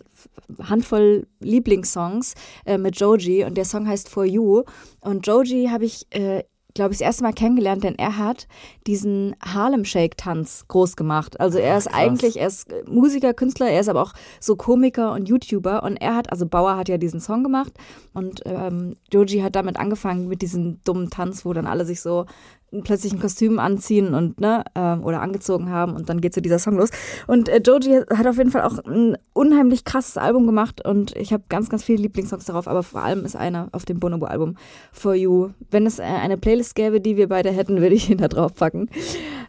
Handvoll 0.62 1.28
Lieblingssongs 1.40 2.36
äh, 2.66 2.78
mit 2.78 3.00
Joji 3.00 3.44
und 3.46 3.56
der 3.56 3.66
Song 3.66 3.88
heißt 3.88 4.10
For 4.10 4.26
You. 4.26 4.64
Und 5.02 5.26
Joji 5.28 5.68
habe 5.72 5.86
ich 5.86 6.08
äh, 6.12 6.44
glaube 6.74 6.94
ich, 6.94 7.00
das 7.00 7.06
erste 7.06 7.24
Mal 7.24 7.34
kennengelernt, 7.34 7.84
denn 7.84 7.98
er 7.98 8.18
hat 8.18 8.48
diesen 8.88 9.36
Harlem 9.44 9.86
Shake 9.86 10.18
Tanz 10.18 10.66
groß 10.68 10.96
gemacht. 10.96 11.40
Also 11.40 11.60
er 11.60 11.78
ist 11.78 11.88
Ach, 11.92 11.98
eigentlich, 11.98 12.40
er 12.40 12.48
ist 12.48 12.74
Musiker, 12.88 13.34
Künstler, 13.34 13.70
er 13.70 13.80
ist 13.80 13.90
aber 13.90 14.02
auch 14.02 14.14
so 14.40 14.56
Komiker 14.56 15.12
und 15.14 15.30
YouTuber. 15.30 15.84
Und 15.84 15.98
er 15.98 16.16
hat, 16.16 16.32
also 16.32 16.46
Bauer 16.46 16.76
hat 16.76 16.90
ja 16.90 16.98
diesen 16.98 17.20
Song 17.20 17.44
gemacht. 17.44 17.74
Und 18.14 18.42
ähm, 18.46 18.96
Joji 19.12 19.40
hat 19.40 19.56
damit 19.56 19.78
angefangen 19.78 20.28
mit 20.28 20.42
diesem 20.42 20.84
dummen 20.84 21.10
Tanz, 21.10 21.46
wo 21.46 21.54
dann 21.54 21.68
alle 21.68 21.86
sich 21.86 22.02
so 22.02 22.26
plötzlich 22.82 23.14
ein 23.14 23.20
Kostüm 23.20 23.60
anziehen 23.60 24.14
und 24.14 24.40
ne 24.40 24.64
ähm, 24.76 25.04
oder 25.04 25.22
angezogen 25.22 25.70
haben 25.70 25.94
und 25.94 26.10
dann 26.10 26.22
geht 26.22 26.34
so 26.34 26.42
dieser 26.42 26.60
Song 26.60 26.78
los 26.78 26.90
und 27.28 27.50
äh, 27.50 27.62
Joji 27.64 28.02
hat 28.16 28.26
auf 28.26 28.38
jeden 28.38 28.52
Fall 28.52 28.64
auch 28.64 28.80
ein 28.86 29.18
unheimlich 29.34 29.86
krasses 29.86 30.18
Album 30.18 30.46
gemacht 30.46 30.86
und 30.86 31.16
ich 31.16 31.32
habe 31.34 31.44
ganz 31.50 31.70
ganz 31.70 31.84
viele 31.84 32.02
Lieblingssongs 32.02 32.46
darauf 32.46 32.68
aber 32.68 32.84
vor 32.84 33.04
allem 33.04 33.26
ist 33.26 33.36
einer 33.36 33.70
auf 33.72 33.86
dem 33.86 34.00
Bonobo 34.00 34.26
Album 34.26 34.56
For 34.92 35.14
You 35.14 35.50
wenn 35.70 35.86
es 35.86 36.00
äh, 36.00 36.04
eine 36.04 36.38
Playlist 36.38 36.76
gäbe 36.76 37.00
die 37.00 37.18
wir 37.18 37.30
beide 37.30 37.52
hätten 37.52 37.82
würde 37.82 37.96
ich 37.96 38.10
ihn 38.10 38.18
da 38.18 38.28
drauf 38.28 38.56
packen 38.56 38.90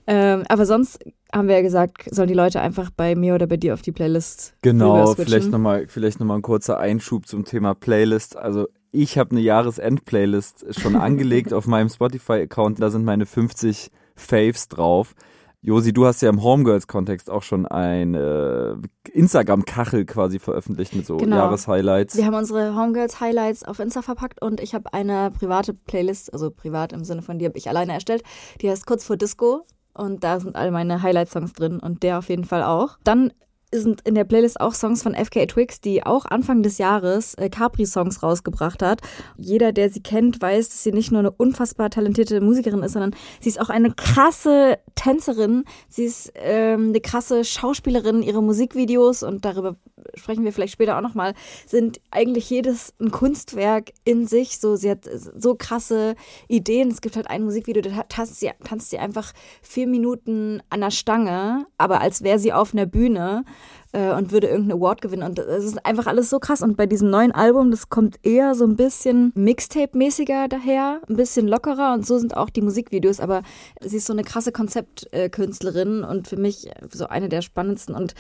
ähm, 0.07 0.43
aber 0.49 0.67
sonst 0.67 0.99
haben 1.35 1.49
wir 1.49 1.57
ja 1.57 1.63
gesagt, 1.63 2.05
sollen 2.11 2.29
die 2.29 2.35
Leute 2.35 2.61
einfach 2.61 2.91
bei 2.91 3.17
mir 3.17 3.35
oder 3.35 3.47
bei 3.47 3.57
dir 3.57 3.75
auf 3.75 3.83
die 3.83 3.91
Playlist. 3.91 4.55
Genau, 4.63 5.15
vielleicht 5.15 5.51
nochmal, 5.51 5.87
vielleicht 5.89 6.21
nochmal 6.21 6.39
ein 6.39 6.43
kurzer 6.43 6.79
Einschub 6.79 7.27
zum 7.27 7.45
Thema 7.45 7.75
Playlist. 7.75 8.37
Also 8.37 8.69
ich 8.95 9.19
habe 9.19 9.33
eine 9.33 9.41
Jahresend-Playlist 9.41 10.67
schon 10.81 10.97
angelegt 10.97 11.53
auf 11.53 11.67
meinem 11.67 11.89
Spotify-Account. 11.89 12.81
Da 12.81 12.91
sind 12.91 13.05
meine 13.05 13.27
50 13.27 13.91
Faves 14.15 14.69
drauf. 14.69 15.15
Josi, 15.61 15.95
du 15.95 16.05
hast 16.05 16.21
ja 16.21 16.29
im 16.29 16.43
Homegirls-Kontext 16.43 17.31
auch 17.31 17.43
schon 17.43 17.65
ein 17.65 18.15
äh, 18.15 18.75
Instagram-Kachel 19.13 20.05
quasi 20.05 20.39
veröffentlicht 20.39 20.95
mit 20.95 21.07
so 21.07 21.17
genau. 21.17 21.37
Jahreshighlights. 21.37 22.17
Wir 22.17 22.27
haben 22.27 22.35
unsere 22.35 22.77
Homegirls-Highlights 22.77 23.65
auf 23.65 23.79
Insta 23.79 24.03
verpackt 24.03 24.43
und 24.43 24.61
ich 24.61 24.75
habe 24.75 24.93
eine 24.93 25.31
private 25.31 25.73
Playlist, 25.73 26.33
also 26.35 26.51
privat 26.51 26.93
im 26.93 27.05
Sinne 27.05 27.23
von 27.23 27.39
die 27.39 27.47
habe 27.47 27.57
ich 27.57 27.69
alleine 27.71 27.95
erstellt. 27.95 28.23
Die 28.61 28.69
heißt 28.69 28.85
Kurz 28.85 29.05
vor 29.05 29.17
Disco 29.17 29.65
und 29.95 30.23
da 30.23 30.39
sind 30.39 30.55
all 30.55 30.71
meine 30.71 31.01
Highlight-Songs 31.01 31.55
drin 31.55 31.81
und 31.81 32.03
der 32.03 32.19
auf 32.19 32.29
jeden 32.29 32.45
Fall 32.45 32.63
auch. 32.63 32.99
Dann 33.03 33.33
sind 33.81 34.01
in 34.07 34.15
der 34.15 34.25
Playlist 34.25 34.61
auch 34.61 34.75
Songs 34.75 35.03
von 35.03 35.15
FKA 35.15 35.47
Twix, 35.47 35.81
die 35.81 36.05
auch 36.05 36.25
Anfang 36.27 36.63
des 36.63 36.79
Jahres 36.79 37.35
äh, 37.35 37.49
Capri-Songs 37.49 38.23
rausgebracht 38.23 38.83
hat. 38.83 39.01
Jeder, 39.37 39.73
der 39.73 39.91
sie 39.91 40.03
kennt, 40.03 40.41
weiß, 40.41 40.69
dass 40.69 40.83
sie 40.83 40.93
nicht 40.93 41.11
nur 41.11 41.21
eine 41.21 41.31
unfassbar 41.31 41.91
talentierte 41.91 42.41
Musikerin 42.41 42.83
ist, 42.83 42.93
sondern 42.93 43.15
sie 43.41 43.49
ist 43.49 43.61
auch 43.61 43.71
eine 43.71 43.91
krasse 43.93 44.79
Tänzerin. 44.95 45.65
Sie 45.89 46.05
ist 46.05 46.33
ähm, 46.37 46.89
eine 46.89 47.01
krasse 47.01 47.45
Schauspielerin. 47.45 48.23
Ihre 48.23 48.43
Musikvideos, 48.43 49.23
und 49.23 49.45
darüber 49.45 49.77
sprechen 50.15 50.45
wir 50.45 50.53
vielleicht 50.53 50.75
später 50.75 50.97
auch 50.97 51.03
nochmal, 51.03 51.35
sind 51.67 52.01
eigentlich 52.11 52.49
jedes 52.51 52.95
ein 53.01 53.11
Kunstwerk 53.11 53.93
in 54.05 54.27
sich. 54.27 54.59
So, 54.59 54.77
sie 54.77 54.91
hat 54.91 55.09
so 55.37 55.55
krasse 55.55 56.15
Ideen. 56.49 56.91
Es 56.91 57.01
gibt 57.01 57.17
halt 57.17 57.29
ein 57.29 57.43
Musikvideo, 57.43 57.83
da 57.83 58.03
tanzt 58.09 58.41
sie, 58.41 58.51
tanzt 58.65 58.91
sie 58.91 58.99
einfach 58.99 59.33
vier 59.63 59.87
Minuten 59.87 60.63
an 60.71 60.81
der 60.81 60.91
Stange, 60.91 61.67
aber 61.79 62.01
als 62.01 62.23
wäre 62.23 62.39
sie 62.39 62.53
auf 62.53 62.73
einer 62.73 62.87
Bühne 62.87 63.45
äh, 63.93 64.13
und 64.13 64.33
würde 64.33 64.49
irgendeinen 64.49 64.81
Award 64.81 65.01
gewinnen. 65.01 65.23
Und 65.23 65.39
es 65.39 65.65
ist 65.65 65.85
einfach 65.87 66.07
alles 66.07 66.31
so 66.31 66.39
krass. 66.39 66.63
Und 66.63 66.77
bei 66.77 66.87
diesem 66.87 67.11
neuen 67.11 67.33
Album, 67.33 67.71
das 67.71 67.89
kommt 67.89 68.19
eher 68.23 68.55
so 68.55 68.65
ein 68.65 68.77
bisschen 68.77 69.33
Mixtape-mäßiger 69.35 70.49
daher, 70.49 71.01
ein 71.09 71.17
bisschen 71.17 71.49
lockerer 71.49 71.95
und 71.95 72.07
so 72.07 72.19
sind 72.19 72.37
auch 72.37 72.51
die 72.51 72.63
Musikvideos. 72.63 73.21
Aber 73.21 73.43
sie 73.81 73.99
ist 73.99 74.07
so 74.07 74.13
eine 74.13 74.25
krasse 74.25 74.53
Konzeptkünstlerin 74.53 76.05
und 76.05 76.29
für 76.29 76.37
mich 76.37 76.69
so 76.91 77.07
eine 77.07 77.29
der 77.29 77.43
spannendsten 77.43 77.95
und 77.95 78.15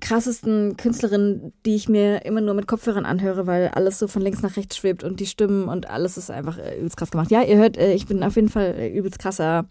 krassesten 0.00 0.76
Künstlerinnen, 0.76 1.52
die 1.64 1.76
ich 1.76 1.88
mir 1.88 2.24
immer 2.24 2.40
nur 2.40 2.54
mit 2.54 2.66
Kopfhörern 2.66 3.04
anhöre, 3.04 3.46
weil 3.46 3.68
alles 3.68 3.98
so 3.98 4.08
von 4.08 4.22
links 4.22 4.42
nach 4.42 4.56
rechts 4.56 4.76
schwebt 4.76 5.04
und 5.04 5.20
die 5.20 5.26
Stimmen 5.26 5.68
und 5.68 5.88
alles 5.88 6.16
ist 6.16 6.30
einfach 6.30 6.58
äh, 6.58 6.78
übelst 6.78 6.96
krass 6.96 7.10
gemacht. 7.10 7.30
Ja, 7.30 7.42
ihr 7.42 7.56
hört, 7.56 7.76
äh, 7.76 7.92
ich 7.92 8.06
bin 8.06 8.22
auf 8.24 8.36
jeden 8.36 8.48
Fall 8.48 8.74
äh, 8.76 8.88
übelst 8.88 9.18
krasser, 9.18 9.66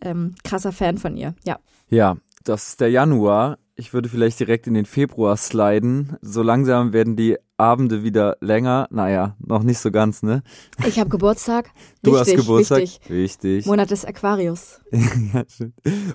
ähm, 0.00 0.34
krasser 0.44 0.72
Fan 0.72 0.98
von 0.98 1.16
ihr. 1.16 1.34
Ja. 1.44 1.58
Ja, 1.88 2.16
das 2.44 2.68
ist 2.68 2.80
der 2.80 2.90
Januar. 2.90 3.58
Ich 3.74 3.94
würde 3.94 4.08
vielleicht 4.08 4.38
direkt 4.38 4.66
in 4.66 4.74
den 4.74 4.84
Februar 4.84 5.36
sliden. 5.36 6.16
So 6.20 6.42
langsam 6.42 6.92
werden 6.92 7.16
die 7.16 7.38
Abende 7.56 8.02
wieder 8.02 8.36
länger. 8.40 8.86
Naja, 8.90 9.36
noch 9.38 9.62
nicht 9.62 9.78
so 9.78 9.90
ganz, 9.90 10.22
ne? 10.22 10.42
Ich 10.86 10.98
habe 10.98 11.08
Geburtstag. 11.08 11.70
Du 12.02 12.12
wichtig, 12.12 12.34
hast 12.34 12.42
Geburtstag. 12.42 12.78
Wichtig. 12.80 13.10
wichtig. 13.10 13.66
Monat 13.66 13.90
des 13.90 14.04
Aquarius. 14.04 14.80
ja, 14.92 15.44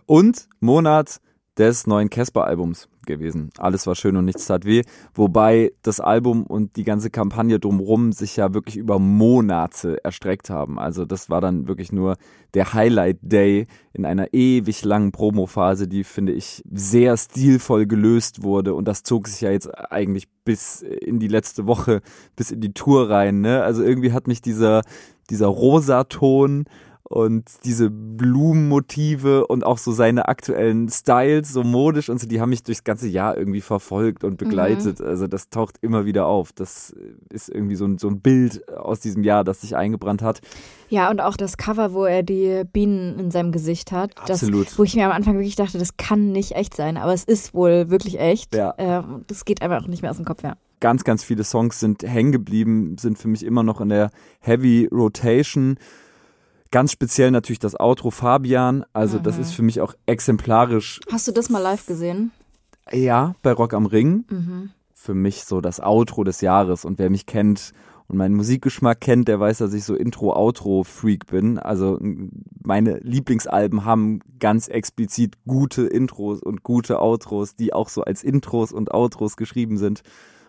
und 0.06 0.48
Monat 0.60 1.20
des 1.58 1.88
neuen 1.88 2.10
Casper-Albums 2.10 2.88
gewesen. 3.08 3.50
Alles 3.58 3.88
war 3.88 3.96
schön 3.96 4.16
und 4.18 4.26
nichts 4.26 4.46
tat 4.46 4.66
weh. 4.66 4.84
Wobei 5.16 5.72
das 5.82 6.00
Album 6.00 6.44
und 6.44 6.76
die 6.76 6.84
ganze 6.84 7.10
Kampagne 7.10 7.60
drumherum 7.60 8.12
sich 8.12 8.36
ja 8.36 8.54
wirklich 8.54 8.78
über 8.78 9.00
Monate 9.00 10.04
erstreckt 10.04 10.50
haben. 10.50 10.78
Also 10.78 11.06
das 11.06 11.30
war 11.30 11.42
dann 11.42 11.68
wirklich 11.68 11.92
nur 11.92 12.18
der 12.54 12.74
Highlight 12.74 13.18
Day 13.22 13.66
in 13.94 14.06
einer 14.06 14.34
ewig 14.34 14.84
langen 14.86 15.12
Promophase, 15.12 15.88
die 15.88 16.04
finde 16.04 16.34
ich 16.34 16.62
sehr 16.72 17.18
stilvoll 17.18 17.88
gelöst 17.88 18.44
wurde. 18.44 18.76
Und 18.76 18.88
das 18.88 19.04
zog 19.04 19.28
sich 19.28 19.42
ja 19.42 19.50
jetzt 19.50 19.68
eigentlich 19.92 20.28
bis 20.46 20.82
in 20.82 21.20
die 21.20 21.28
letzte 21.28 21.66
Woche, 21.66 22.02
bis 22.36 22.52
in 22.52 22.62
die 22.62 22.74
Tour 22.74 23.10
rein. 23.10 23.42
Ne? 23.42 23.64
Also 23.64 23.84
irgendwie 23.84 24.12
hat 24.12 24.28
mich 24.28 24.42
dieser, 24.42 24.82
dieser 25.30 25.48
Rosaton 25.48 26.66
und 27.10 27.50
diese 27.64 27.90
Blumenmotive 27.90 29.48
und 29.48 29.66
auch 29.66 29.78
so 29.78 29.94
seine 29.94 30.28
aktuellen 30.28 30.90
Styles, 30.90 31.54
so 31.54 31.64
modisch 31.64 32.10
und 32.10 32.20
so, 32.20 32.28
die 32.28 32.42
haben 32.42 32.50
mich 32.50 32.64
durchs 32.64 32.84
ganze 32.84 33.08
Jahr 33.08 33.38
irgendwie 33.38 33.62
verfolgt 33.62 34.26
und 34.26 34.38
begleitet. 34.38 35.00
Mhm. 35.00 35.06
Also 35.06 35.28
das 35.28 35.50
taucht 35.50 35.78
immer 35.82 36.06
wieder 36.06 36.26
auf. 36.26 36.52
Das 36.52 36.94
ist 37.30 37.48
irgendwie 37.48 37.76
so 37.76 37.86
ein, 37.86 37.98
so 37.98 38.10
ein 38.10 38.20
Bild 38.20 38.68
aus 38.78 39.00
diesem 39.00 39.24
Jahr, 39.24 39.46
das 39.46 39.62
sich 39.62 39.78
eingebrannt 39.78 40.22
hat. 40.22 40.42
Ja, 40.90 41.10
und 41.10 41.22
auch 41.22 41.38
das 41.38 41.56
Cover, 41.56 41.94
wo 41.94 42.04
er 42.04 42.24
die 42.24 42.64
Bienen 42.74 43.18
in 43.20 43.32
seinem 43.32 43.54
Gesicht 43.54 43.94
hat. 43.94 44.18
Absolut. 44.18 44.68
Das, 44.68 44.78
wo 44.78 44.84
ich 44.84 44.96
mir 44.96 45.06
am 45.06 45.14
Anfang 45.14 45.36
wirklich 45.36 45.56
dachte, 45.56 45.78
das 45.78 45.96
kann 45.96 46.34
nicht 46.34 46.54
echt 46.54 46.76
sein, 46.76 46.98
aber 46.98 47.14
es 47.14 47.24
ist 47.24 47.54
wohl 47.54 47.90
wirklich 47.90 48.20
echt. 48.20 48.54
Ja. 48.54 48.74
Äh, 48.78 49.04
das 49.28 49.46
geht 49.46 49.62
einfach 49.62 49.88
nicht 49.88 50.02
mehr 50.02 50.12
aus 50.12 50.18
dem 50.18 50.26
Kopf, 50.26 50.44
ja 50.44 50.56
ganz, 50.80 51.04
ganz 51.04 51.24
viele 51.24 51.44
Songs 51.44 51.80
sind 51.80 52.04
hängen 52.04 52.32
geblieben, 52.32 52.98
sind 53.00 53.18
für 53.18 53.28
mich 53.28 53.44
immer 53.44 53.64
noch 53.64 53.82
in 53.82 53.90
der 53.90 54.12
Heavy 54.42 54.88
Rotation. 54.92 55.78
Ganz 56.72 56.92
speziell 56.92 57.32
natürlich 57.32 57.60
das 57.60 57.80
Outro 57.80 58.12
Fabian. 58.12 58.86
Also 58.94 59.20
mhm. 59.20 59.24
das 59.24 59.38
ist 59.38 59.54
für 59.54 59.64
mich 59.64 59.82
auch 59.82 59.94
exemplarisch. 60.06 61.00
Hast 61.12 61.28
du 61.28 61.32
das 61.32 61.50
mal 61.50 61.60
live 61.60 61.86
gesehen? 61.86 62.32
Ja, 62.92 63.36
bei 63.42 63.52
Rock 63.52 63.74
am 63.74 63.86
Ring. 63.86 64.26
Mhm. 64.30 64.70
Für 64.94 65.14
mich 65.14 65.46
so 65.46 65.62
das 65.62 65.80
Outro 65.80 66.24
des 66.24 66.42
Jahres. 66.42 66.86
Und 66.86 67.00
wer 67.00 67.10
mich 67.10 67.26
kennt 67.26 67.72
und 68.08 68.18
meinen 68.18 68.36
Musikgeschmack 68.36 69.02
kennt, 69.02 69.28
der 69.28 69.40
weiß, 69.40 69.58
dass 69.60 69.74
ich 69.74 69.84
so 69.84 69.96
Intro-Outro-Freak 69.96 71.28
bin. 71.28 71.60
Also 71.60 72.00
meine 72.64 73.00
Lieblingsalben 73.00 73.86
haben 73.86 74.20
ganz 74.40 74.68
explizit 74.68 75.36
gute 75.46 75.84
Intros 75.84 76.42
und 76.42 76.64
gute 76.64 77.02
Outros, 77.02 77.56
die 77.56 77.74
auch 77.74 77.90
so 77.90 78.04
als 78.04 78.24
Intros 78.24 78.72
und 78.72 78.94
Outros 78.94 79.36
geschrieben 79.36 79.78
sind. 79.78 80.02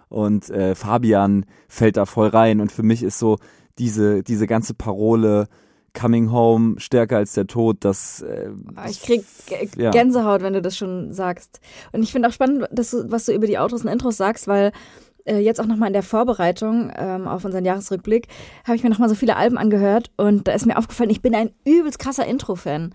Und 0.08 0.50
äh, 0.50 0.74
Fabian 0.74 1.46
fällt 1.68 1.96
da 1.96 2.06
voll 2.06 2.28
rein. 2.28 2.60
Und 2.60 2.72
für 2.72 2.82
mich 2.82 3.02
ist 3.02 3.18
so 3.18 3.38
diese, 3.78 4.22
diese 4.22 4.46
ganze 4.46 4.74
Parole, 4.74 5.48
Coming 5.98 6.30
Home 6.30 6.78
stärker 6.78 7.16
als 7.16 7.32
der 7.32 7.46
Tod, 7.46 7.78
das. 7.80 8.22
Äh, 8.22 8.50
ah, 8.76 8.88
ich 8.88 9.02
krieg 9.02 9.24
ja. 9.76 9.90
Gänsehaut, 9.90 10.42
wenn 10.42 10.52
du 10.52 10.62
das 10.62 10.76
schon 10.76 11.12
sagst. 11.12 11.60
Und 11.92 12.02
ich 12.02 12.12
finde 12.12 12.28
auch 12.28 12.32
spannend, 12.32 12.66
dass 12.70 12.92
du, 12.92 13.10
was 13.10 13.24
du 13.24 13.32
über 13.32 13.46
die 13.46 13.58
Autos 13.58 13.82
und 13.82 13.88
Intros 13.88 14.16
sagst, 14.16 14.46
weil 14.46 14.72
äh, 15.24 15.38
jetzt 15.38 15.60
auch 15.60 15.66
nochmal 15.66 15.88
in 15.88 15.94
der 15.94 16.04
Vorbereitung 16.04 16.92
ähm, 16.96 17.26
auf 17.26 17.44
unseren 17.44 17.64
Jahresrückblick 17.64 18.28
habe 18.64 18.76
ich 18.76 18.84
mir 18.84 18.90
nochmal 18.90 19.08
so 19.08 19.16
viele 19.16 19.36
Alben 19.36 19.58
angehört 19.58 20.10
und 20.16 20.46
da 20.46 20.52
ist 20.52 20.66
mir 20.66 20.78
aufgefallen, 20.78 21.10
ich 21.10 21.22
bin 21.22 21.34
ein 21.34 21.50
übelst 21.64 21.98
krasser 21.98 22.26
Intro-Fan. 22.26 22.94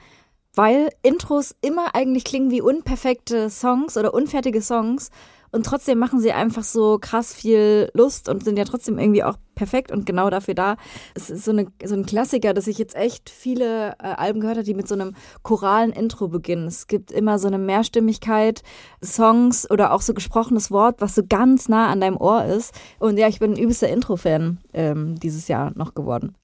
Weil 0.55 0.89
Intros 1.01 1.55
immer 1.61 1.95
eigentlich 1.95 2.23
klingen 2.23 2.51
wie 2.51 2.61
unperfekte 2.61 3.49
Songs 3.49 3.97
oder 3.97 4.13
unfertige 4.13 4.61
Songs 4.61 5.09
und 5.53 5.65
trotzdem 5.65 5.99
machen 5.99 6.19
sie 6.19 6.31
einfach 6.31 6.63
so 6.63 6.97
krass 6.99 7.33
viel 7.33 7.89
Lust 7.93 8.27
und 8.27 8.43
sind 8.43 8.57
ja 8.57 8.65
trotzdem 8.65 8.97
irgendwie 8.97 9.23
auch 9.23 9.37
perfekt 9.55 9.91
und 9.91 10.05
genau 10.05 10.29
dafür 10.29 10.55
da. 10.55 10.77
Es 11.13 11.29
ist 11.29 11.45
so, 11.45 11.51
eine, 11.51 11.67
so 11.85 11.93
ein 11.93 12.05
Klassiker, 12.05 12.53
dass 12.53 12.67
ich 12.67 12.77
jetzt 12.79 12.95
echt 12.95 13.29
viele 13.29 13.91
äh, 13.99 14.07
Alben 14.17 14.39
gehört 14.39 14.57
habe, 14.57 14.65
die 14.65 14.73
mit 14.73 14.87
so 14.87 14.95
einem 14.95 15.15
choralen 15.43 15.91
Intro 15.91 16.27
beginnen. 16.27 16.67
Es 16.67 16.87
gibt 16.87 17.11
immer 17.11 17.37
so 17.37 17.47
eine 17.47 17.59
Mehrstimmigkeit, 17.59 18.63
Songs 19.03 19.69
oder 19.69 19.93
auch 19.93 20.01
so 20.01 20.13
gesprochenes 20.13 20.71
Wort, 20.71 21.01
was 21.01 21.15
so 21.15 21.21
ganz 21.27 21.69
nah 21.69 21.89
an 21.89 22.01
deinem 22.01 22.17
Ohr 22.17 22.45
ist. 22.45 22.73
Und 22.99 23.17
ja, 23.17 23.27
ich 23.27 23.39
bin 23.39 23.51
ein 23.53 23.59
übelster 23.59 23.89
Intro-Fan 23.89 24.57
ähm, 24.73 25.19
dieses 25.19 25.47
Jahr 25.47 25.71
noch 25.75 25.93
geworden. 25.93 26.35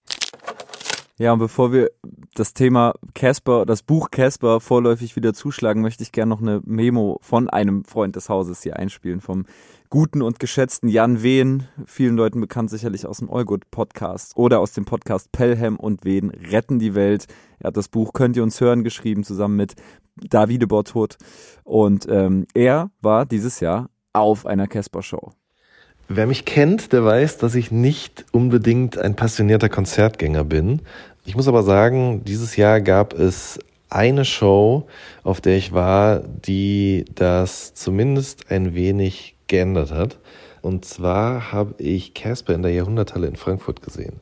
Ja, 1.19 1.33
und 1.33 1.39
bevor 1.39 1.73
wir 1.73 1.91
das 2.33 2.53
Thema 2.53 2.93
Casper, 3.13 3.65
das 3.65 3.83
Buch 3.83 4.09
Casper 4.09 4.61
vorläufig 4.61 5.17
wieder 5.17 5.33
zuschlagen, 5.33 5.81
möchte 5.81 6.01
ich 6.01 6.13
gerne 6.13 6.29
noch 6.29 6.41
eine 6.41 6.61
Memo 6.63 7.19
von 7.21 7.49
einem 7.49 7.83
Freund 7.83 8.15
des 8.15 8.29
Hauses 8.29 8.63
hier 8.63 8.77
einspielen, 8.77 9.19
vom 9.19 9.45
guten 9.89 10.21
und 10.21 10.39
geschätzten 10.39 10.87
Jan 10.87 11.21
Wehn, 11.21 11.67
vielen 11.85 12.15
Leuten 12.15 12.39
bekannt 12.39 12.69
sicherlich 12.69 13.05
aus 13.05 13.17
dem 13.17 13.29
Allgood 13.29 13.69
Podcast 13.69 14.37
oder 14.37 14.61
aus 14.61 14.71
dem 14.71 14.85
Podcast 14.85 15.33
Pelham 15.33 15.75
und 15.75 16.05
Wehn 16.05 16.29
retten 16.29 16.79
die 16.79 16.95
Welt. 16.95 17.25
Er 17.59 17.67
hat 17.67 17.75
das 17.75 17.89
Buch 17.89 18.13
Könnt 18.13 18.37
ihr 18.37 18.43
uns 18.43 18.61
hören 18.61 18.85
geschrieben, 18.85 19.25
zusammen 19.25 19.57
mit 19.57 19.73
Davide 20.15 20.67
Bortot. 20.67 21.17
Und 21.65 22.07
ähm, 22.09 22.45
er 22.53 22.91
war 23.01 23.25
dieses 23.25 23.59
Jahr 23.59 23.89
auf 24.13 24.45
einer 24.45 24.67
Casper-Show. 24.67 25.33
Wer 26.11 26.25
mich 26.25 26.43
kennt, 26.45 26.91
der 26.91 27.05
weiß, 27.05 27.37
dass 27.37 27.53
ich 27.53 27.69
nicht 27.69 28.25
unbedingt 28.31 28.97
ein 28.97 29.15
passionierter 29.15 29.69
Konzertgänger 29.69 30.43
bin. 30.43 30.81
Ich 31.29 31.35
muss 31.35 31.47
aber 31.47 31.61
sagen, 31.61 32.23
dieses 32.23 32.55
Jahr 32.55 32.81
gab 32.81 33.13
es 33.13 33.59
eine 33.87 34.25
Show, 34.25 34.87
auf 35.21 35.41
der 35.41 35.57
ich 35.57 35.73
war, 35.73 36.21
die 36.21 37.05
das 37.13 37.75
zumindest 37.75 38.49
ein 38.49 38.73
wenig 38.73 39.35
geändert 39.45 39.91
hat. 39.91 40.17
Und 40.63 40.85
zwar 40.85 41.51
habe 41.51 41.75
ich 41.77 42.15
Casper 42.15 42.55
in 42.55 42.63
der 42.63 42.71
Jahrhunderthalle 42.71 43.27
in 43.27 43.35
Frankfurt 43.35 43.83
gesehen. 43.83 44.21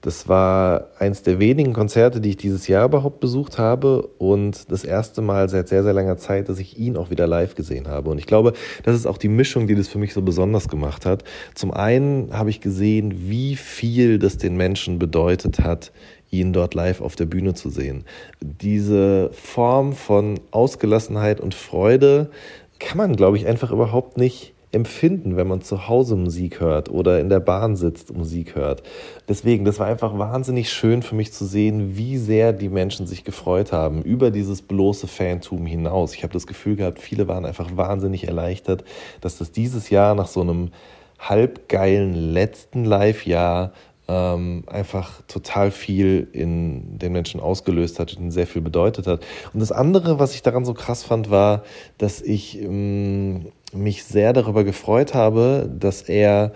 Das 0.00 0.28
war 0.28 0.90
eins 1.00 1.24
der 1.24 1.40
wenigen 1.40 1.72
Konzerte, 1.72 2.20
die 2.20 2.30
ich 2.30 2.36
dieses 2.36 2.68
Jahr 2.68 2.84
überhaupt 2.84 3.18
besucht 3.18 3.58
habe 3.58 4.06
und 4.18 4.70
das 4.70 4.84
erste 4.84 5.22
Mal 5.22 5.48
seit 5.48 5.66
sehr, 5.66 5.82
sehr 5.82 5.92
langer 5.92 6.16
Zeit, 6.16 6.48
dass 6.48 6.60
ich 6.60 6.78
ihn 6.78 6.96
auch 6.96 7.10
wieder 7.10 7.26
live 7.26 7.56
gesehen 7.56 7.88
habe. 7.88 8.08
Und 8.10 8.18
ich 8.18 8.26
glaube, 8.26 8.52
das 8.84 8.94
ist 8.94 9.06
auch 9.06 9.18
die 9.18 9.28
Mischung, 9.28 9.66
die 9.66 9.74
das 9.74 9.88
für 9.88 9.98
mich 9.98 10.14
so 10.14 10.22
besonders 10.22 10.68
gemacht 10.68 11.04
hat. 11.04 11.24
Zum 11.56 11.72
einen 11.72 12.32
habe 12.32 12.48
ich 12.48 12.60
gesehen, 12.60 13.28
wie 13.28 13.56
viel 13.56 14.20
das 14.20 14.38
den 14.38 14.56
Menschen 14.56 15.00
bedeutet 15.00 15.58
hat, 15.58 15.90
ihn 16.30 16.52
dort 16.52 16.74
live 16.74 17.00
auf 17.00 17.16
der 17.16 17.26
Bühne 17.26 17.54
zu 17.54 17.70
sehen. 17.70 18.04
Diese 18.40 19.30
Form 19.32 19.92
von 19.92 20.40
Ausgelassenheit 20.50 21.40
und 21.40 21.54
Freude 21.54 22.30
kann 22.78 22.98
man, 22.98 23.16
glaube 23.16 23.36
ich, 23.36 23.46
einfach 23.46 23.72
überhaupt 23.72 24.16
nicht 24.16 24.54
empfinden, 24.70 25.36
wenn 25.36 25.46
man 25.46 25.62
zu 25.62 25.88
Hause 25.88 26.14
Musik 26.14 26.60
hört 26.60 26.90
oder 26.90 27.20
in 27.20 27.30
der 27.30 27.40
Bahn 27.40 27.74
sitzt 27.74 28.10
und 28.10 28.18
Musik 28.18 28.54
hört. 28.54 28.82
Deswegen, 29.26 29.64
das 29.64 29.78
war 29.78 29.86
einfach 29.86 30.18
wahnsinnig 30.18 30.70
schön 30.70 31.02
für 31.02 31.14
mich 31.14 31.32
zu 31.32 31.46
sehen, 31.46 31.96
wie 31.96 32.18
sehr 32.18 32.52
die 32.52 32.68
Menschen 32.68 33.06
sich 33.06 33.24
gefreut 33.24 33.72
haben 33.72 34.02
über 34.02 34.30
dieses 34.30 34.60
bloße 34.60 35.06
Fantum 35.06 35.64
hinaus. 35.64 36.14
Ich 36.14 36.22
habe 36.22 36.34
das 36.34 36.46
Gefühl 36.46 36.76
gehabt, 36.76 36.98
viele 36.98 37.28
waren 37.28 37.46
einfach 37.46 37.76
wahnsinnig 37.76 38.28
erleichtert, 38.28 38.84
dass 39.22 39.38
das 39.38 39.52
dieses 39.52 39.88
Jahr 39.88 40.14
nach 40.14 40.26
so 40.26 40.42
einem 40.42 40.70
halbgeilen 41.18 42.14
letzten 42.14 42.84
Live-Jahr 42.84 43.72
ähm, 44.08 44.64
einfach 44.66 45.22
total 45.28 45.70
viel 45.70 46.28
in 46.32 46.98
den 46.98 47.12
Menschen 47.12 47.40
ausgelöst 47.40 47.98
hat 48.00 48.16
und 48.16 48.30
sehr 48.30 48.46
viel 48.46 48.62
bedeutet 48.62 49.06
hat. 49.06 49.20
Und 49.52 49.60
das 49.60 49.70
andere, 49.70 50.18
was 50.18 50.34
ich 50.34 50.42
daran 50.42 50.64
so 50.64 50.74
krass 50.74 51.04
fand, 51.04 51.30
war, 51.30 51.62
dass 51.98 52.22
ich 52.22 52.60
ähm, 52.60 53.52
mich 53.72 54.04
sehr 54.04 54.32
darüber 54.32 54.64
gefreut 54.64 55.12
habe, 55.12 55.70
dass 55.78 56.02
er 56.02 56.52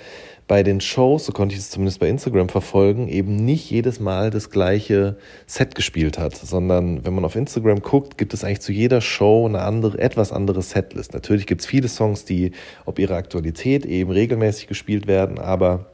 bei 0.48 0.62
den 0.62 0.80
Shows, 0.80 1.26
so 1.26 1.32
konnte 1.32 1.54
ich 1.54 1.60
es 1.60 1.70
zumindest 1.70 2.00
bei 2.00 2.08
Instagram 2.08 2.48
verfolgen, 2.48 3.08
eben 3.08 3.36
nicht 3.36 3.70
jedes 3.70 4.00
Mal 4.00 4.30
das 4.30 4.50
gleiche 4.50 5.16
Set 5.46 5.74
gespielt 5.74 6.18
hat, 6.18 6.34
sondern 6.34 7.04
wenn 7.04 7.14
man 7.14 7.24
auf 7.24 7.36
Instagram 7.36 7.80
guckt, 7.80 8.18
gibt 8.18 8.34
es 8.34 8.44
eigentlich 8.44 8.60
zu 8.60 8.72
jeder 8.72 9.00
Show 9.00 9.46
eine 9.46 9.62
andere, 9.62 9.98
etwas 9.98 10.32
andere 10.32 10.62
Setlist. 10.62 11.14
Natürlich 11.14 11.46
gibt 11.46 11.60
es 11.60 11.66
viele 11.66 11.88
Songs, 11.88 12.24
die 12.24 12.52
ob 12.84 12.98
ihre 12.98 13.14
Aktualität 13.14 13.86
eben 13.86 14.10
regelmäßig 14.10 14.66
gespielt 14.66 15.06
werden, 15.06 15.38
aber 15.38 15.91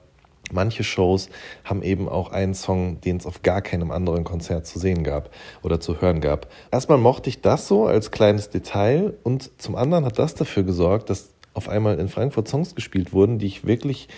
Manche 0.52 0.84
Shows 0.84 1.28
haben 1.64 1.82
eben 1.82 2.08
auch 2.08 2.32
einen 2.32 2.54
Song, 2.54 3.00
den 3.00 3.16
es 3.18 3.26
auf 3.26 3.42
gar 3.42 3.62
keinem 3.62 3.90
anderen 3.90 4.24
Konzert 4.24 4.66
zu 4.66 4.78
sehen 4.78 5.04
gab 5.04 5.30
oder 5.62 5.80
zu 5.80 6.00
hören 6.00 6.20
gab. 6.20 6.48
Erstmal 6.70 6.98
mochte 6.98 7.28
ich 7.28 7.40
das 7.40 7.68
so 7.68 7.86
als 7.86 8.10
kleines 8.10 8.50
Detail 8.50 9.14
und 9.22 9.50
zum 9.60 9.76
anderen 9.76 10.04
hat 10.04 10.18
das 10.18 10.34
dafür 10.34 10.62
gesorgt, 10.62 11.10
dass 11.10 11.30
auf 11.54 11.68
einmal 11.68 11.98
in 11.98 12.08
Frankfurt 12.08 12.48
Songs 12.48 12.74
gespielt 12.74 13.12
wurden, 13.12 13.38
die 13.38 13.46
ich 13.46 13.66
wirklich 13.66 14.08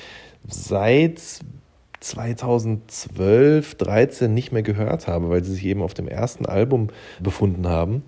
seit 0.46 1.20
2012, 2.00 3.75
13 3.75 4.32
nicht 4.32 4.52
mehr 4.52 4.62
gehört 4.62 5.06
habe, 5.06 5.30
weil 5.30 5.44
sie 5.44 5.52
sich 5.52 5.64
eben 5.64 5.82
auf 5.82 5.94
dem 5.94 6.08
ersten 6.08 6.46
Album 6.46 6.88
befunden 7.20 7.68
haben. 7.68 8.04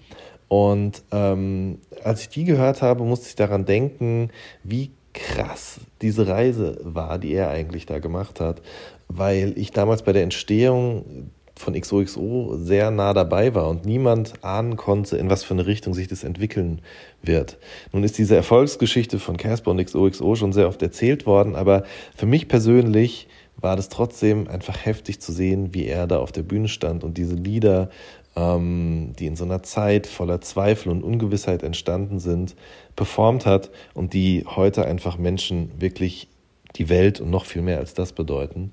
Und 0.48 1.02
ähm, 1.12 1.78
als 2.04 2.22
ich 2.22 2.28
die 2.28 2.44
gehört 2.44 2.82
habe, 2.82 3.04
musste 3.04 3.28
ich 3.28 3.36
daran 3.36 3.64
denken, 3.64 4.30
wie 4.64 4.90
krass 5.12 5.80
diese 6.00 6.26
Reise 6.26 6.78
war, 6.82 7.18
die 7.18 7.32
er 7.32 7.50
eigentlich 7.50 7.86
da 7.86 7.98
gemacht 7.98 8.40
hat, 8.40 8.62
weil 9.08 9.52
ich 9.56 9.70
damals 9.70 10.02
bei 10.02 10.12
der 10.12 10.22
Entstehung 10.22 11.30
von 11.54 11.78
XOXO 11.78 12.56
sehr 12.56 12.90
nah 12.90 13.12
dabei 13.12 13.54
war 13.54 13.68
und 13.68 13.84
niemand 13.84 14.32
ahnen 14.42 14.76
konnte, 14.76 15.16
in 15.16 15.30
was 15.30 15.44
für 15.44 15.54
eine 15.54 15.66
Richtung 15.66 15.94
sich 15.94 16.08
das 16.08 16.24
entwickeln 16.24 16.80
wird. 17.22 17.58
Nun 17.92 18.04
ist 18.04 18.18
diese 18.18 18.34
Erfolgsgeschichte 18.34 19.18
von 19.18 19.36
Casper 19.36 19.70
und 19.70 19.84
XOXO 19.84 20.34
schon 20.34 20.52
sehr 20.52 20.68
oft 20.68 20.82
erzählt 20.82 21.26
worden, 21.26 21.54
aber 21.54 21.84
für 22.16 22.26
mich 22.26 22.48
persönlich 22.48 23.28
war 23.56 23.76
das 23.76 23.88
trotzdem 23.88 24.48
einfach 24.48 24.84
heftig 24.84 25.20
zu 25.20 25.30
sehen, 25.30 25.72
wie 25.72 25.86
er 25.86 26.06
da 26.06 26.18
auf 26.18 26.32
der 26.32 26.42
Bühne 26.42 26.68
stand 26.68 27.04
und 27.04 27.16
diese 27.16 27.36
Lieder, 27.36 27.90
ähm, 28.36 29.12
die 29.18 29.26
in 29.26 29.36
so 29.36 29.44
einer 29.44 29.62
Zeit 29.62 30.06
voller 30.06 30.40
Zweifel 30.40 30.90
und 30.90 31.02
Ungewissheit 31.02 31.62
entstanden 31.62 32.18
sind, 32.18 32.56
performt 32.96 33.46
hat 33.46 33.70
und 33.94 34.14
die 34.14 34.44
heute 34.46 34.86
einfach 34.86 35.18
Menschen 35.18 35.70
wirklich 35.80 36.28
die 36.76 36.88
Welt 36.88 37.20
und 37.20 37.30
noch 37.30 37.44
viel 37.44 37.62
mehr 37.62 37.78
als 37.78 37.94
das 37.94 38.12
bedeuten. 38.12 38.72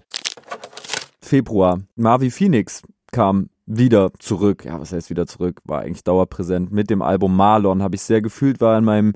Februar. 1.22 1.80
Marvi 1.96 2.32
Phoenix 2.32 2.82
kam 3.12 3.50
wieder 3.66 4.12
zurück. 4.20 4.66
Ja, 4.66 4.80
was 4.80 4.94
heißt 4.94 5.10
wieder 5.10 5.28
zurück? 5.28 5.62
War 5.64 5.82
eigentlich 5.82 6.04
dauerpräsent 6.04 6.72
mit 6.72 6.90
dem 6.90 7.02
Album 7.02 7.36
Marlon. 7.36 7.84
Habe 7.84 7.96
ich 7.96 8.02
sehr 8.02 8.22
gefühlt, 8.22 8.62
war 8.62 8.78
in 8.78 8.84
meinem 8.84 9.14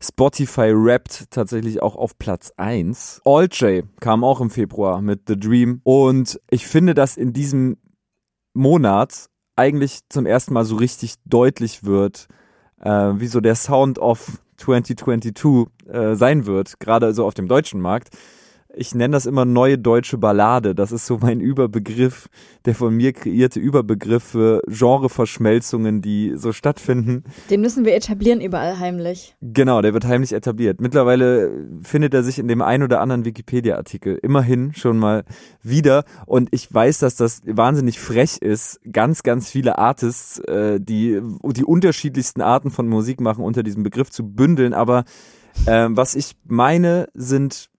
Spotify 0.00 0.72
Wrapped 0.74 1.30
tatsächlich 1.30 1.82
auch 1.82 1.96
auf 1.96 2.18
Platz 2.18 2.52
1. 2.56 3.22
All 3.24 3.48
J 3.50 3.84
kam 4.00 4.22
auch 4.22 4.40
im 4.40 4.50
Februar 4.50 5.00
mit 5.00 5.22
The 5.26 5.38
Dream. 5.38 5.80
Und 5.82 6.40
ich 6.50 6.66
finde, 6.66 6.94
dass 6.94 7.16
in 7.16 7.32
diesem 7.32 7.78
Monat 8.54 9.28
eigentlich 9.56 10.00
zum 10.08 10.26
ersten 10.26 10.54
Mal 10.54 10.64
so 10.64 10.76
richtig 10.76 11.14
deutlich 11.24 11.84
wird, 11.84 12.28
äh, 12.80 12.90
wie 12.90 13.26
so 13.26 13.40
der 13.40 13.54
Sound 13.54 13.98
of 13.98 14.38
2022 14.58 15.66
äh, 15.88 16.14
sein 16.14 16.46
wird, 16.46 16.78
gerade 16.80 17.12
so 17.12 17.26
auf 17.26 17.34
dem 17.34 17.48
deutschen 17.48 17.80
Markt 17.80 18.10
ich 18.76 18.94
nenne 18.94 19.12
das 19.12 19.26
immer 19.26 19.44
neue 19.44 19.78
deutsche 19.78 20.18
Ballade. 20.18 20.74
Das 20.74 20.92
ist 20.92 21.06
so 21.06 21.18
mein 21.20 21.40
Überbegriff, 21.40 22.28
der 22.66 22.74
von 22.74 22.94
mir 22.94 23.12
kreierte 23.12 23.58
Überbegriff 23.58 24.22
für 24.22 24.62
Genreverschmelzungen, 24.68 26.02
die 26.02 26.34
so 26.36 26.52
stattfinden. 26.52 27.24
Den 27.48 27.62
müssen 27.62 27.86
wir 27.86 27.94
etablieren 27.94 28.40
überall 28.40 28.78
heimlich. 28.78 29.34
Genau, 29.40 29.80
der 29.80 29.94
wird 29.94 30.04
heimlich 30.04 30.32
etabliert. 30.32 30.80
Mittlerweile 30.80 31.50
findet 31.82 32.12
er 32.12 32.22
sich 32.22 32.38
in 32.38 32.48
dem 32.48 32.60
ein 32.60 32.82
oder 32.82 33.00
anderen 33.00 33.24
Wikipedia-Artikel 33.24 34.18
immerhin 34.22 34.74
schon 34.74 34.98
mal 34.98 35.24
wieder. 35.62 36.04
Und 36.26 36.50
ich 36.52 36.72
weiß, 36.72 36.98
dass 36.98 37.16
das 37.16 37.40
wahnsinnig 37.46 37.98
frech 37.98 38.36
ist, 38.38 38.80
ganz, 38.92 39.22
ganz 39.22 39.50
viele 39.50 39.78
Artists, 39.78 40.38
äh, 40.40 40.78
die 40.80 41.20
die 41.44 41.64
unterschiedlichsten 41.64 42.42
Arten 42.42 42.70
von 42.70 42.88
Musik 42.88 43.20
machen, 43.20 43.42
unter 43.42 43.62
diesem 43.62 43.82
Begriff 43.82 44.10
zu 44.10 44.28
bündeln. 44.28 44.74
Aber 44.74 45.04
äh, 45.64 45.88
was 45.88 46.14
ich 46.14 46.36
meine, 46.44 47.08
sind 47.14 47.70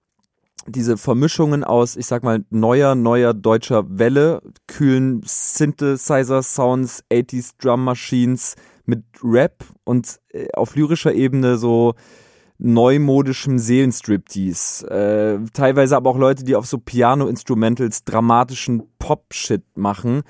diese 0.67 0.97
Vermischungen 0.97 1.63
aus, 1.63 1.95
ich 1.95 2.05
sag 2.05 2.23
mal, 2.23 2.43
neuer, 2.49 2.95
neuer 2.95 3.33
deutscher 3.33 3.85
Welle, 3.87 4.41
kühlen 4.67 5.21
Synthesizer-Sounds, 5.25 7.03
80s 7.11 7.53
Drum 7.59 7.83
Machines 7.83 8.55
mit 8.85 9.03
Rap 9.23 9.63
und 9.83 10.19
äh, 10.29 10.47
auf 10.53 10.75
lyrischer 10.75 11.13
Ebene 11.13 11.57
so 11.57 11.95
neumodischem 12.59 13.59
Seelenstriptease. 13.59 14.89
Äh, 14.89 15.49
teilweise 15.53 15.95
aber 15.95 16.09
auch 16.09 16.17
Leute, 16.17 16.43
die 16.43 16.55
auf 16.55 16.65
so 16.65 16.79
Piano-Instrumentals 16.79 18.03
dramatischen 18.03 18.83
Pop-Shit 18.99 19.63
machen. 19.75 20.23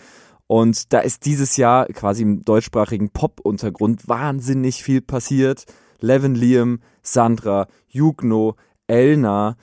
Und 0.47 0.93
da 0.93 0.99
ist 0.99 1.25
dieses 1.25 1.57
Jahr 1.57 1.85
quasi 1.87 2.23
im 2.23 2.43
deutschsprachigen 2.43 3.09
Pop-Untergrund 3.09 4.07
wahnsinnig 4.07 4.83
viel 4.83 5.01
passiert. 5.01 5.65
Levin 5.99 6.35
Liam, 6.35 6.79
Sandra, 7.01 7.67
Jugno, 7.87 8.55
Elna, 8.87 9.57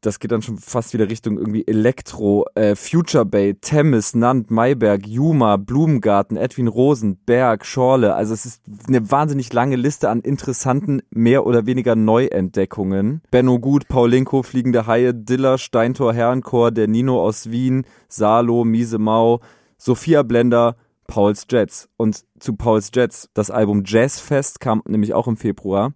das 0.00 0.20
geht 0.20 0.30
dann 0.30 0.42
schon 0.42 0.58
fast 0.58 0.92
wieder 0.92 1.08
Richtung 1.08 1.38
irgendwie 1.38 1.66
Elektro, 1.66 2.46
äh, 2.54 2.76
Future 2.76 3.24
Bay, 3.24 3.54
Temmes, 3.54 4.14
Nant, 4.14 4.50
Mayberg, 4.50 5.06
Juma, 5.06 5.56
Blumengarten, 5.56 6.36
Edwin 6.36 6.68
Rosen, 6.68 7.16
Berg, 7.16 7.66
Schorle. 7.66 8.14
Also 8.14 8.34
es 8.34 8.46
ist 8.46 8.62
eine 8.86 9.10
wahnsinnig 9.10 9.52
lange 9.52 9.76
Liste 9.76 10.08
an 10.08 10.20
interessanten, 10.20 11.02
mehr 11.10 11.46
oder 11.46 11.66
weniger 11.66 11.96
Neuentdeckungen. 11.96 13.22
Benno 13.30 13.58
Gut, 13.58 13.88
Paulinko, 13.88 14.42
Fliegende 14.42 14.86
Haie, 14.86 15.14
Diller, 15.14 15.58
Steintor, 15.58 16.14
Herrenchor, 16.14 16.70
der 16.70 16.88
Nino 16.88 17.20
aus 17.20 17.50
Wien, 17.50 17.84
Salo, 18.08 18.64
Miese 18.64 18.98
Mau, 18.98 19.40
Sophia 19.78 20.22
Blender, 20.22 20.76
Pauls 21.08 21.46
Jets. 21.50 21.88
Und 21.96 22.24
zu 22.38 22.54
Pauls 22.54 22.90
Jets, 22.94 23.28
das 23.34 23.50
Album 23.50 23.82
Jazzfest 23.84 24.60
kam 24.60 24.82
nämlich 24.86 25.14
auch 25.14 25.26
im 25.26 25.36
Februar. 25.36 25.94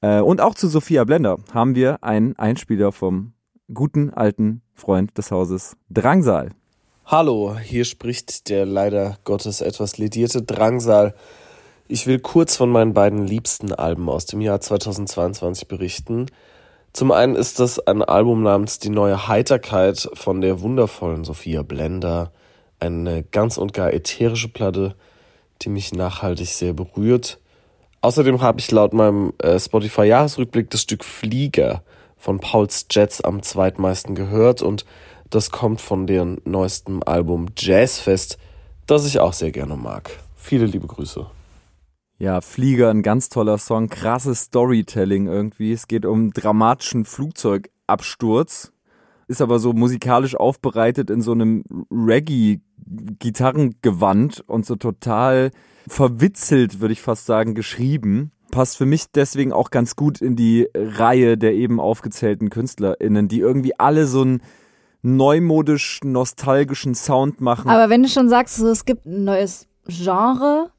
Äh, 0.00 0.20
und 0.20 0.40
auch 0.40 0.54
zu 0.54 0.68
Sophia 0.68 1.04
Blender 1.04 1.38
haben 1.52 1.74
wir 1.74 2.02
einen 2.04 2.36
Einspieler 2.36 2.92
vom 2.92 3.32
guten 3.72 4.12
alten 4.14 4.62
Freund 4.74 5.16
des 5.18 5.30
Hauses 5.30 5.76
Drangsal. 5.90 6.50
Hallo, 7.04 7.56
hier 7.58 7.84
spricht 7.84 8.48
der 8.48 8.64
leider 8.64 9.18
Gottes 9.24 9.60
etwas 9.60 9.98
ledierte 9.98 10.42
Drangsal. 10.42 11.14
Ich 11.88 12.06
will 12.06 12.18
kurz 12.18 12.56
von 12.56 12.70
meinen 12.70 12.94
beiden 12.94 13.26
liebsten 13.26 13.72
Alben 13.72 14.08
aus 14.08 14.26
dem 14.26 14.40
Jahr 14.40 14.60
2022 14.60 15.68
berichten. 15.68 16.26
Zum 16.92 17.12
einen 17.12 17.36
ist 17.36 17.60
das 17.60 17.78
ein 17.78 18.02
Album 18.02 18.42
namens 18.42 18.78
Die 18.78 18.88
neue 18.88 19.28
Heiterkeit 19.28 20.08
von 20.14 20.40
der 20.40 20.60
wundervollen 20.60 21.24
Sophia 21.24 21.62
Blender. 21.62 22.32
Eine 22.78 23.22
ganz 23.24 23.58
und 23.58 23.72
gar 23.72 23.92
ätherische 23.92 24.48
Platte, 24.48 24.94
die 25.62 25.68
mich 25.68 25.92
nachhaltig 25.92 26.48
sehr 26.48 26.72
berührt. 26.72 27.40
Außerdem 28.00 28.42
habe 28.42 28.60
ich 28.60 28.70
laut 28.70 28.92
meinem 28.92 29.32
äh, 29.38 29.58
Spotify-Jahresrückblick 29.58 30.70
das 30.70 30.82
Stück 30.82 31.04
Flieger 31.04 31.82
von 32.16 32.40
Pauls 32.40 32.86
Jets 32.90 33.20
am 33.20 33.42
zweitmeisten 33.42 34.14
gehört 34.14 34.62
und 34.62 34.86
das 35.30 35.50
kommt 35.50 35.80
von 35.80 36.06
deren 36.06 36.40
neuestem 36.44 37.02
Album 37.04 37.46
Jazzfest, 37.56 38.38
das 38.86 39.06
ich 39.06 39.18
auch 39.20 39.32
sehr 39.32 39.50
gerne 39.50 39.76
mag. 39.76 40.10
Viele 40.36 40.66
liebe 40.66 40.86
Grüße. 40.86 41.26
Ja, 42.18 42.40
Flieger, 42.40 42.90
ein 42.90 43.02
ganz 43.02 43.28
toller 43.28 43.58
Song, 43.58 43.88
krasses 43.88 44.42
Storytelling 44.42 45.26
irgendwie. 45.26 45.72
Es 45.72 45.88
geht 45.88 46.06
um 46.06 46.32
dramatischen 46.32 47.04
Flugzeugabsturz, 47.04 48.72
ist 49.28 49.42
aber 49.42 49.58
so 49.58 49.74
musikalisch 49.74 50.36
aufbereitet 50.36 51.10
in 51.10 51.20
so 51.20 51.32
einem 51.32 51.64
Reggae-Gitarrengewand 51.90 54.44
und 54.46 54.64
so 54.64 54.76
total 54.76 55.50
verwitzelt, 55.88 56.80
würde 56.80 56.92
ich 56.92 57.02
fast 57.02 57.26
sagen, 57.26 57.54
geschrieben 57.54 58.30
passt 58.56 58.78
für 58.78 58.86
mich 58.86 59.10
deswegen 59.14 59.52
auch 59.52 59.70
ganz 59.70 59.96
gut 59.96 60.22
in 60.22 60.34
die 60.34 60.66
Reihe 60.74 61.36
der 61.36 61.52
eben 61.52 61.78
aufgezählten 61.78 62.48
KünstlerInnen, 62.48 63.28
die 63.28 63.40
irgendwie 63.40 63.78
alle 63.78 64.06
so 64.06 64.22
einen 64.22 64.40
neumodisch 65.02 66.00
nostalgischen 66.02 66.94
Sound 66.94 67.42
machen. 67.42 67.68
Aber 67.68 67.90
wenn 67.90 68.02
du 68.02 68.08
schon 68.08 68.30
sagst, 68.30 68.56
so, 68.56 68.68
es 68.68 68.86
gibt 68.86 69.04
ein 69.04 69.24
neues 69.24 69.68
Genre, 69.86 70.70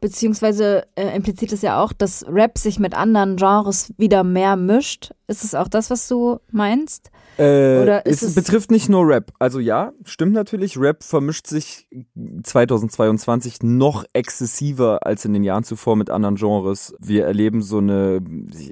beziehungsweise 0.00 0.84
äh, 0.94 1.14
impliziert 1.14 1.52
es 1.52 1.62
ja 1.62 1.82
auch, 1.82 1.92
dass 1.92 2.24
Rap 2.28 2.58
sich 2.58 2.78
mit 2.78 2.94
anderen 2.94 3.36
Genres 3.36 3.92
wieder 3.98 4.24
mehr 4.24 4.56
mischt. 4.56 5.12
Ist 5.26 5.44
es 5.44 5.54
auch 5.54 5.68
das, 5.68 5.90
was 5.90 6.08
du 6.08 6.40
meinst? 6.50 7.10
Äh, 7.38 7.82
Oder 7.82 8.06
ist 8.06 8.22
es, 8.22 8.30
es 8.30 8.34
betrifft 8.34 8.70
nicht 8.70 8.88
nur 8.88 9.06
Rap. 9.06 9.32
Also 9.38 9.60
ja, 9.60 9.92
stimmt 10.04 10.32
natürlich. 10.32 10.78
Rap 10.78 11.02
vermischt 11.02 11.46
sich 11.46 11.86
2022 12.42 13.62
noch 13.62 14.04
exzessiver 14.12 15.06
als 15.06 15.24
in 15.24 15.32
den 15.32 15.44
Jahren 15.44 15.64
zuvor 15.64 15.96
mit 15.96 16.10
anderen 16.10 16.36
Genres. 16.36 16.94
Wir 16.98 17.26
erleben 17.26 17.62
so 17.62 17.78
eine, 17.78 18.20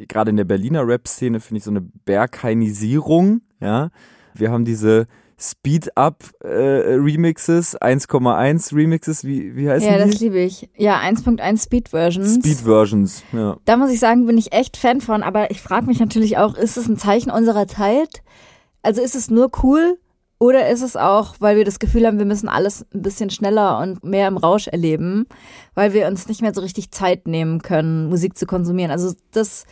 gerade 0.09 0.31
in 0.31 0.37
der 0.37 0.45
Berliner 0.45 0.87
Rap-Szene 0.87 1.41
finde 1.41 1.59
ich 1.59 1.64
so 1.64 1.71
eine 1.71 1.81
Bergheinisierung. 1.81 3.43
Ja, 3.61 3.91
wir 4.35 4.51
haben 4.51 4.64
diese 4.64 5.07
Speed-Up-Remixes, 5.40 7.74
äh, 7.74 7.79
1,1 7.79 8.74
Remixes, 8.74 9.22
wie, 9.24 9.55
wie 9.55 9.70
heißen 9.70 9.88
ja, 9.88 9.94
die? 9.94 10.01
Ja, 10.01 10.07
das 10.07 10.18
liebe 10.18 10.40
ich. 10.40 10.68
Ja, 10.77 11.01
1.1 11.01 11.62
Speed-Versions. 11.62 12.35
Speed-Versions, 12.35 13.22
ja. 13.33 13.57
Da 13.64 13.77
muss 13.77 13.90
ich 13.90 14.01
sagen, 14.01 14.27
bin 14.27 14.37
ich 14.37 14.53
echt 14.53 14.77
Fan 14.77 15.01
von, 15.01 15.22
aber 15.22 15.53
ich 15.53 15.62
frage 15.62 15.87
mich 15.87 16.01
natürlich 16.01 16.38
auch, 16.38 16.57
ist 16.57 16.77
es 16.77 16.88
ein 16.88 16.96
Zeichen 16.96 17.31
unserer 17.31 17.68
Zeit? 17.68 18.24
Also 18.83 19.01
ist 19.01 19.14
es 19.14 19.31
nur 19.31 19.53
cool 19.62 20.01
oder 20.40 20.68
ist 20.68 20.83
es 20.83 20.96
auch, 20.96 21.37
weil 21.38 21.57
wir 21.57 21.64
das 21.64 21.79
Gefühl 21.79 22.05
haben, 22.07 22.18
wir 22.18 22.24
müssen 22.24 22.48
alles 22.48 22.85
ein 22.92 23.03
bisschen 23.03 23.31
schneller 23.31 23.79
und 23.79 24.03
mehr 24.03 24.27
im 24.29 24.37
Rausch 24.37 24.66
erleben, 24.66 25.27
weil 25.74 25.92
wir 25.92 26.09
uns 26.09 26.27
nicht 26.29 26.42
mehr 26.42 26.55
so 26.55 26.61
richtig 26.61 26.90
Zeit 26.90 27.29
nehmen 27.29 27.62
können, 27.62 28.09
Musik 28.09 28.37
zu 28.37 28.46
konsumieren? 28.46 28.90
Also 28.90 29.14
das 29.31 29.66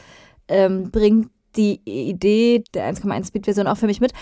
ähm, 0.49 0.93
bringt 0.93 1.31
die 1.57 1.81
Idee 1.85 2.65
der 2.75 2.93
1,1 2.93 3.29
Speed-Version 3.29 3.67
auch 3.67 3.77
für 3.77 3.87
mich 3.87 4.01
mit. 4.01 4.13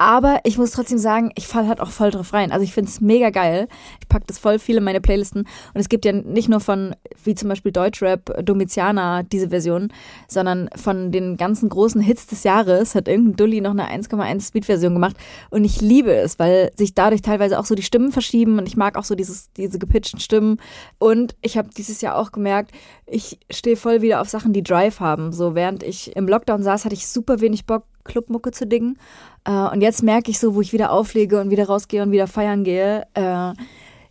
Aber 0.00 0.40
ich 0.44 0.56
muss 0.56 0.70
trotzdem 0.70 0.96
sagen, 0.96 1.30
ich 1.34 1.46
falle 1.46 1.68
halt 1.68 1.78
auch 1.78 1.90
voll 1.90 2.10
drauf 2.10 2.32
rein. 2.32 2.52
Also 2.52 2.64
ich 2.64 2.72
finde 2.72 2.88
es 2.88 3.02
mega 3.02 3.28
geil. 3.28 3.68
Ich 4.00 4.08
packe 4.08 4.24
das 4.26 4.38
voll 4.38 4.58
viel 4.58 4.78
in 4.78 4.82
meine 4.82 5.02
Playlisten. 5.02 5.42
Und 5.42 5.80
es 5.80 5.90
gibt 5.90 6.06
ja 6.06 6.12
nicht 6.12 6.48
nur 6.48 6.60
von, 6.60 6.96
wie 7.22 7.34
zum 7.34 7.50
Beispiel 7.50 7.70
Deutschrap, 7.70 8.42
Domiziana, 8.42 9.22
diese 9.22 9.50
Version, 9.50 9.92
sondern 10.26 10.70
von 10.74 11.12
den 11.12 11.36
ganzen 11.36 11.68
großen 11.68 12.00
Hits 12.00 12.26
des 12.26 12.44
Jahres 12.44 12.94
hat 12.94 13.08
irgendein 13.08 13.36
Dulli 13.36 13.60
noch 13.60 13.72
eine 13.72 13.90
1,1 13.90 14.48
Speed-Version 14.48 14.94
gemacht. 14.94 15.16
Und 15.50 15.66
ich 15.66 15.82
liebe 15.82 16.14
es, 16.14 16.38
weil 16.38 16.70
sich 16.78 16.94
dadurch 16.94 17.20
teilweise 17.20 17.58
auch 17.58 17.66
so 17.66 17.74
die 17.74 17.82
Stimmen 17.82 18.10
verschieben. 18.10 18.58
Und 18.58 18.66
ich 18.66 18.78
mag 18.78 18.96
auch 18.96 19.04
so 19.04 19.14
dieses, 19.14 19.52
diese 19.52 19.78
gepitchten 19.78 20.18
Stimmen. 20.18 20.62
Und 20.98 21.36
ich 21.42 21.58
habe 21.58 21.68
dieses 21.76 22.00
Jahr 22.00 22.16
auch 22.16 22.32
gemerkt, 22.32 22.72
ich 23.04 23.38
stehe 23.50 23.76
voll 23.76 24.00
wieder 24.00 24.22
auf 24.22 24.30
Sachen, 24.30 24.54
die 24.54 24.62
Drive 24.62 25.00
haben. 25.00 25.30
So 25.30 25.54
während 25.54 25.82
ich 25.82 26.16
im 26.16 26.26
Lockdown 26.26 26.62
saß, 26.62 26.86
hatte 26.86 26.94
ich 26.94 27.06
super 27.06 27.42
wenig 27.42 27.66
Bock, 27.66 27.84
Clubmucke 28.04 28.50
zu 28.50 28.66
dingen. 28.66 28.98
Äh, 29.44 29.50
und 29.50 29.80
jetzt 29.80 30.02
merke 30.02 30.30
ich 30.30 30.38
so, 30.38 30.54
wo 30.54 30.60
ich 30.60 30.72
wieder 30.72 30.92
auflege 30.92 31.40
und 31.40 31.50
wieder 31.50 31.66
rausgehe 31.66 32.02
und 32.02 32.12
wieder 32.12 32.26
feiern 32.26 32.64
gehe, 32.64 33.06
äh, 33.14 33.52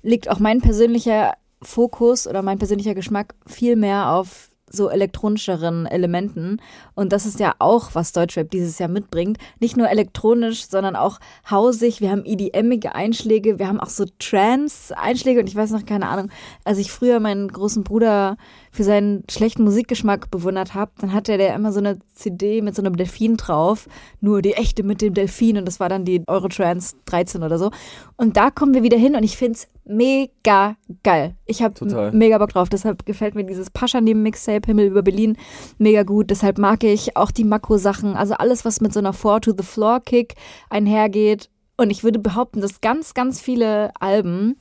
liegt 0.02 0.30
auch 0.30 0.40
mein 0.40 0.62
persönlicher 0.62 1.34
Fokus 1.62 2.28
oder 2.28 2.42
mein 2.42 2.58
persönlicher 2.58 2.96
Geschmack 2.96 3.36
viel 3.46 3.76
mehr 3.76 4.14
auf 4.14 4.50
so 4.72 4.90
elektronischeren 4.90 5.86
Elementen. 5.86 6.62
Und 6.94 7.12
das 7.12 7.26
ist 7.26 7.40
ja 7.40 7.56
auch, 7.60 7.90
was 7.94 8.14
Deutschrap 8.14 8.52
dieses 8.52 8.80
Jahr 8.80 8.90
mitbringt. 8.90 9.38
Nicht 9.60 9.78
nur 9.78 9.90
elektronisch, 9.90 10.68
sondern 10.68 10.96
auch 10.96 11.20
hausig. 11.50 12.02
Wir 12.02 12.12
haben 12.12 12.26
EDM-ige 12.26 12.96
Einschläge, 12.96 13.60
wir 13.60 13.68
haben 13.68 13.80
auch 13.80 13.90
so 13.90 14.06
Trance-Einschläge 14.20 15.40
und 15.40 15.50
ich 15.50 15.56
weiß 15.56 15.72
noch 15.72 15.86
keine 15.86 16.08
Ahnung. 16.08 16.30
Als 16.64 16.78
ich 16.78 16.92
früher 16.92 17.20
meinen 17.20 17.48
großen 17.48 17.84
Bruder 17.84 18.38
für 18.72 18.84
seinen 18.84 19.24
schlechten 19.30 19.64
Musikgeschmack 19.64 20.30
bewundert 20.32 20.74
habe, 20.74 20.92
dann 21.00 21.14
hatte 21.14 21.38
der 21.38 21.56
immer 21.56 21.72
so 21.72 21.80
eine 21.80 22.00
CD 22.14 22.62
mit 22.62 22.76
so 22.76 22.82
einem 22.82 22.96
Delfin 22.96 23.38
drauf, 23.38 23.88
nur 24.22 24.42
die 24.42 24.54
echte 24.54 24.84
mit 24.84 25.02
dem 25.02 25.14
Delfin 25.14 25.58
und 25.58 25.66
das 25.66 25.80
war 25.80 25.90
dann 25.90 26.06
die 26.06 26.24
Eurotrans 26.28 26.96
13 27.06 27.44
oder 27.44 27.58
so. 27.58 27.72
Und 28.18 28.38
da 28.38 28.52
kommen 28.52 28.74
wir 28.74 28.84
wieder 28.84 28.98
hin 28.98 29.16
und 29.16 29.24
ich 29.24 29.38
finde 29.38 29.54
es 29.54 29.68
mega 29.86 30.76
geil. 31.04 31.36
Ich 31.46 31.62
habe 31.62 32.12
mega 32.14 32.38
Bock 32.38 32.50
drauf, 32.50 32.70
deshalb 32.70 33.06
gefällt 33.06 33.36
mir 33.36 33.46
dieses 33.46 33.70
Pascha 33.70 34.02
neben 34.02 34.22
Mixtape 34.22 34.68
Himmel 34.68 34.88
über 34.88 35.02
Berlin 35.02 35.38
mega 35.78 36.04
gut. 36.04 36.30
Deshalb 36.30 36.58
mag 36.58 36.84
ich 36.84 37.18
auch 37.18 37.32
die 37.32 37.44
Makro-Sachen, 37.44 38.16
also 38.16 38.36
alles, 38.36 38.66
was 38.66 38.82
mit 38.82 38.94
so 38.94 39.00
einer 39.00 39.14
Four-to-the-Floor-Kick 39.14 40.36
einhergeht. 40.70 41.50
Und 41.78 41.92
ich 41.92 42.04
würde 42.04 42.20
behaupten, 42.20 42.60
dass 42.60 42.82
ganz, 42.82 43.14
ganz 43.14 43.40
viele 43.40 43.92
Alben 44.00 44.58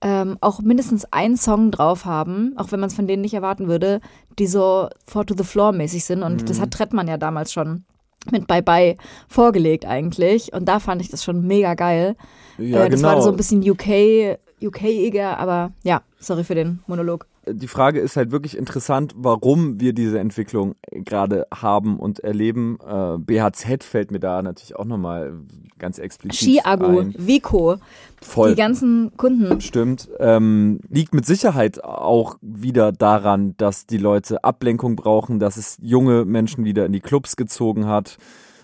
ähm, 0.00 0.38
auch 0.40 0.60
mindestens 0.60 1.04
einen 1.12 1.36
Song 1.36 1.70
drauf 1.70 2.04
haben, 2.04 2.54
auch 2.56 2.70
wenn 2.70 2.80
man 2.80 2.88
es 2.88 2.94
von 2.94 3.06
denen 3.06 3.22
nicht 3.22 3.34
erwarten 3.34 3.68
würde, 3.68 4.00
die 4.38 4.46
so 4.46 4.88
Four 5.06 5.26
to 5.26 5.34
the 5.36 5.44
Floor 5.44 5.72
mäßig 5.72 6.04
sind. 6.04 6.22
Und 6.22 6.42
mhm. 6.42 6.46
das 6.46 6.60
hat 6.60 6.70
Trettmann 6.70 7.08
ja 7.08 7.16
damals 7.16 7.52
schon 7.52 7.84
mit 8.30 8.46
Bye 8.46 8.62
Bye 8.62 8.96
vorgelegt 9.28 9.86
eigentlich. 9.86 10.52
Und 10.52 10.66
da 10.66 10.80
fand 10.80 11.02
ich 11.02 11.08
das 11.08 11.24
schon 11.24 11.46
mega 11.46 11.74
geil. 11.74 12.16
Ja, 12.58 12.84
äh, 12.84 12.90
das 12.90 13.00
genau. 13.00 13.14
war 13.14 13.22
so 13.22 13.30
ein 13.30 13.36
bisschen 13.36 13.68
UK, 13.68 14.38
UK-iger, 14.62 15.38
aber 15.38 15.72
ja, 15.82 16.02
sorry 16.18 16.44
für 16.44 16.54
den 16.54 16.80
Monolog 16.86 17.26
die 17.52 17.68
Frage 17.68 18.00
ist 18.00 18.16
halt 18.16 18.30
wirklich 18.30 18.56
interessant, 18.56 19.14
warum 19.16 19.80
wir 19.80 19.92
diese 19.92 20.18
Entwicklung 20.18 20.74
gerade 20.90 21.46
haben 21.54 21.98
und 21.98 22.20
erleben. 22.20 22.78
Äh, 22.86 23.18
BHZ 23.18 23.84
fällt 23.84 24.10
mir 24.10 24.20
da 24.20 24.42
natürlich 24.42 24.76
auch 24.76 24.84
nochmal 24.84 25.34
ganz 25.78 25.98
explizit 25.98 26.60
Skiago, 26.60 27.04
Vico, 27.16 27.76
Voll. 28.20 28.50
die 28.50 28.56
ganzen 28.56 29.16
Kunden. 29.16 29.60
Stimmt. 29.60 30.08
Ähm, 30.18 30.80
liegt 30.88 31.14
mit 31.14 31.26
Sicherheit 31.26 31.82
auch 31.84 32.36
wieder 32.40 32.92
daran, 32.92 33.54
dass 33.56 33.86
die 33.86 33.98
Leute 33.98 34.44
Ablenkung 34.44 34.96
brauchen, 34.96 35.38
dass 35.38 35.56
es 35.56 35.78
junge 35.80 36.24
Menschen 36.24 36.64
wieder 36.64 36.86
in 36.86 36.92
die 36.92 37.00
Clubs 37.00 37.36
gezogen 37.36 37.86
hat. 37.86 38.18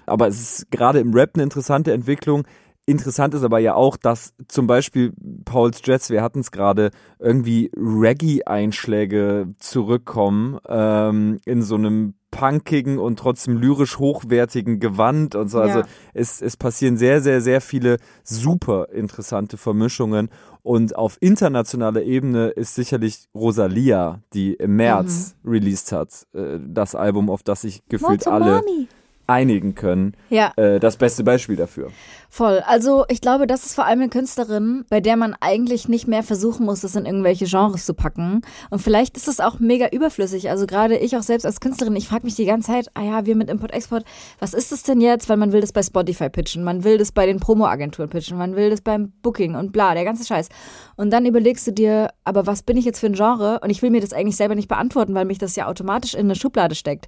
Aber 0.07 0.29
es 0.29 0.41
ist 0.41 0.71
gerade 0.71 0.99
im 0.99 1.15
Rap 1.15 1.31
eine 1.35 1.45
interessante 1.45 1.93
Entwicklung. 1.93 2.45
Interessant 2.87 3.33
ist 3.33 3.43
aber 3.45 3.61
ja 3.61 3.75
auch, 3.75 3.97
dass 3.97 4.35
zum 4.47 4.67
Beispiel 4.67 5.15
Pauls 5.47 5.81
Jets, 5.83 6.11
wir 6.11 6.23
hatten 6.23 6.41
es 6.41 6.51
gerade, 6.51 6.91
irgendwie 7.19 7.71
Reggae-Einschläge 7.77 9.49
zurückkommen 9.59 10.59
ähm, 10.69 11.41
in 11.47 11.63
so 11.63 11.77
einem 11.77 12.15
punkigen 12.31 12.99
und 12.99 13.19
trotzdem 13.19 13.57
lyrisch 13.57 13.99
hochwertigen 13.99 14.81
Gewand 14.81 15.35
und 15.35 15.49
so. 15.49 15.61
Also 15.61 15.81
ja. 15.81 15.87
es, 16.13 16.43
es 16.43 16.59
passieren 16.59 16.99
sehr, 16.99 17.23
sehr, 17.23 17.41
sehr 17.41 17.63
viele 17.63 17.97
super 18.23 18.89
interessante 18.91 19.57
Vermischungen. 19.57 20.29
Und 20.63 20.97
auf 20.97 21.17
internationaler 21.21 22.03
Ebene 22.03 22.49
ist 22.49 22.75
sicherlich 22.75 23.29
Rosalia, 23.35 24.21
die 24.35 24.55
im 24.55 24.77
März 24.77 25.37
mhm. 25.43 25.51
released 25.51 25.93
hat, 25.93 26.27
äh, 26.35 26.59
das 26.61 26.95
Album, 26.95 27.31
auf 27.31 27.43
das 27.43 27.63
sich 27.63 27.83
gefühlt 27.89 28.27
alle. 28.27 28.57
Mommy 28.57 28.89
einigen 29.27 29.75
können. 29.75 30.15
Ja. 30.31 30.53
Äh, 30.57 30.81
das 30.81 30.97
beste 30.97 31.25
Beispiel 31.25 31.57
dafür. 31.57 31.91
Voll. 32.35 32.65
Also 32.67 33.05
ich 33.09 33.21
glaube, 33.21 33.47
das 33.47 33.65
ist 33.65 33.77
vor 33.77 33.87
allem 33.87 34.01
eine 34.01 34.09
Künstlerin, 34.09 34.85
bei 34.91 35.01
der 35.01 35.17
man 35.17 35.37
eigentlich 35.41 35.89
nicht 35.89 36.09
mehr 36.09 36.25
versuchen 36.25 36.67
muss, 36.67 36.81
das 36.81 36.97
in 36.97 37.07
irgendwelche 37.07 37.45
Genres 37.45 37.87
zu 37.87 37.95
packen. 37.95 38.43
Und 38.71 38.83
vielleicht 38.83 39.17
ist 39.17 39.29
es 39.29 39.39
auch 39.39 39.61
mega 39.61 39.87
überflüssig. 39.91 40.51
Also 40.51 40.67
gerade 40.67 40.97
ich 40.97 41.17
auch 41.17 41.23
selbst 41.23 41.47
als 41.47 41.61
Künstlerin, 41.61 41.95
ich 41.95 42.09
frage 42.09 42.25
mich 42.25 42.35
die 42.35 42.45
ganze 42.45 42.73
Zeit, 42.73 42.89
ah 42.95 43.05
ja, 43.05 43.27
wir 43.27 43.37
mit 43.37 43.49
Import-Export, 43.49 44.05
was 44.41 44.53
ist 44.53 44.73
das 44.73 44.83
denn 44.83 45.01
jetzt? 45.01 45.29
Weil 45.29 45.37
man 45.37 45.53
will 45.53 45.61
das 45.61 45.73
bei 45.73 45.85
Spotify 45.85 46.29
pitchen, 46.29 46.65
man 46.65 46.83
will 46.83 46.99
das 46.99 47.13
bei 47.13 47.25
den 47.25 47.39
Promo-Agenturen 47.39 48.11
pitchen, 48.11 48.37
man 48.37 48.57
will 48.57 48.71
das 48.71 48.81
beim 48.81 49.13
Booking 49.23 49.55
und 49.55 49.73
bla, 49.73 49.95
der 49.95 50.05
ganze 50.05 50.25
Scheiß. 50.25 50.49
Und 50.97 51.13
dann 51.13 51.27
überlegst 51.27 51.65
du 51.69 51.73
dir, 51.73 52.11
aber 52.25 52.49
was 52.49 52.65
bin 52.65 52.77
ich 52.77 52.85
jetzt 52.85 52.99
für 52.99 53.07
ein 53.07 53.15
Genre? 53.15 53.61
Und 53.63 53.71
ich 53.71 53.81
will 53.81 53.91
mir 53.91 54.01
das 54.01 54.13
eigentlich 54.13 54.37
selber 54.37 54.57
nicht 54.57 54.69
beantworten, 54.69 55.15
weil 55.15 55.25
mich 55.25 55.39
das 55.39 55.55
ja 55.55 55.69
automatisch 55.69 56.15
in 56.15 56.23
eine 56.23 56.35
Schublade 56.35 56.75
steckt. 56.75 57.07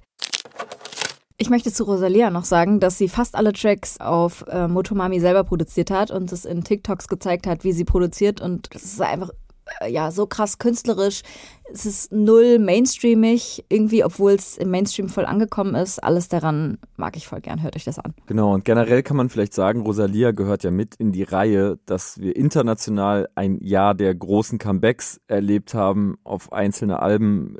Ich 1.39 1.51
möchte 1.51 1.71
zu 1.71 1.83
Rosalia 1.83 2.31
noch 2.31 2.45
sagen, 2.45 2.79
dass 2.79 2.97
sie 2.97 3.07
fast 3.07 3.35
alle 3.35 3.53
Tracks 3.53 3.99
auf 3.99 4.43
äh, 4.47 4.67
Motomami 4.67 5.19
selber 5.19 5.43
produziert 5.43 5.91
hat 5.91 6.09
und 6.09 6.31
es 6.31 6.45
in 6.45 6.63
TikToks 6.63 7.07
gezeigt 7.07 7.45
hat, 7.45 7.63
wie 7.63 7.73
sie 7.73 7.85
produziert. 7.85 8.41
Und 8.41 8.73
das 8.73 8.83
ist 8.83 8.99
einfach 8.99 9.29
äh, 9.81 9.91
ja 9.91 10.09
so 10.09 10.25
krass 10.25 10.57
künstlerisch 10.57 11.21
es 11.71 11.85
ist 11.85 12.11
null 12.11 12.59
mainstreamig, 12.59 13.65
irgendwie, 13.69 14.03
obwohl 14.03 14.31
es 14.31 14.57
im 14.57 14.71
Mainstream 14.71 15.09
voll 15.09 15.25
angekommen 15.25 15.75
ist. 15.75 16.03
Alles 16.03 16.27
daran 16.27 16.77
mag 16.95 17.15
ich 17.17 17.27
voll 17.27 17.41
gern, 17.41 17.61
hört 17.63 17.75
euch 17.75 17.83
das 17.83 17.99
an. 17.99 18.13
Genau, 18.25 18.53
und 18.53 18.65
generell 18.65 19.03
kann 19.03 19.17
man 19.17 19.29
vielleicht 19.29 19.53
sagen, 19.53 19.81
Rosalia 19.81 20.31
gehört 20.31 20.63
ja 20.63 20.71
mit 20.71 20.95
in 20.95 21.11
die 21.11 21.23
Reihe, 21.23 21.79
dass 21.85 22.19
wir 22.19 22.35
international 22.35 23.29
ein 23.35 23.59
Jahr 23.61 23.95
der 23.95 24.13
großen 24.15 24.59
Comebacks 24.59 25.19
erlebt 25.27 25.73
haben 25.73 26.17
auf 26.23 26.51
einzelne 26.53 27.01
Alben. 27.01 27.57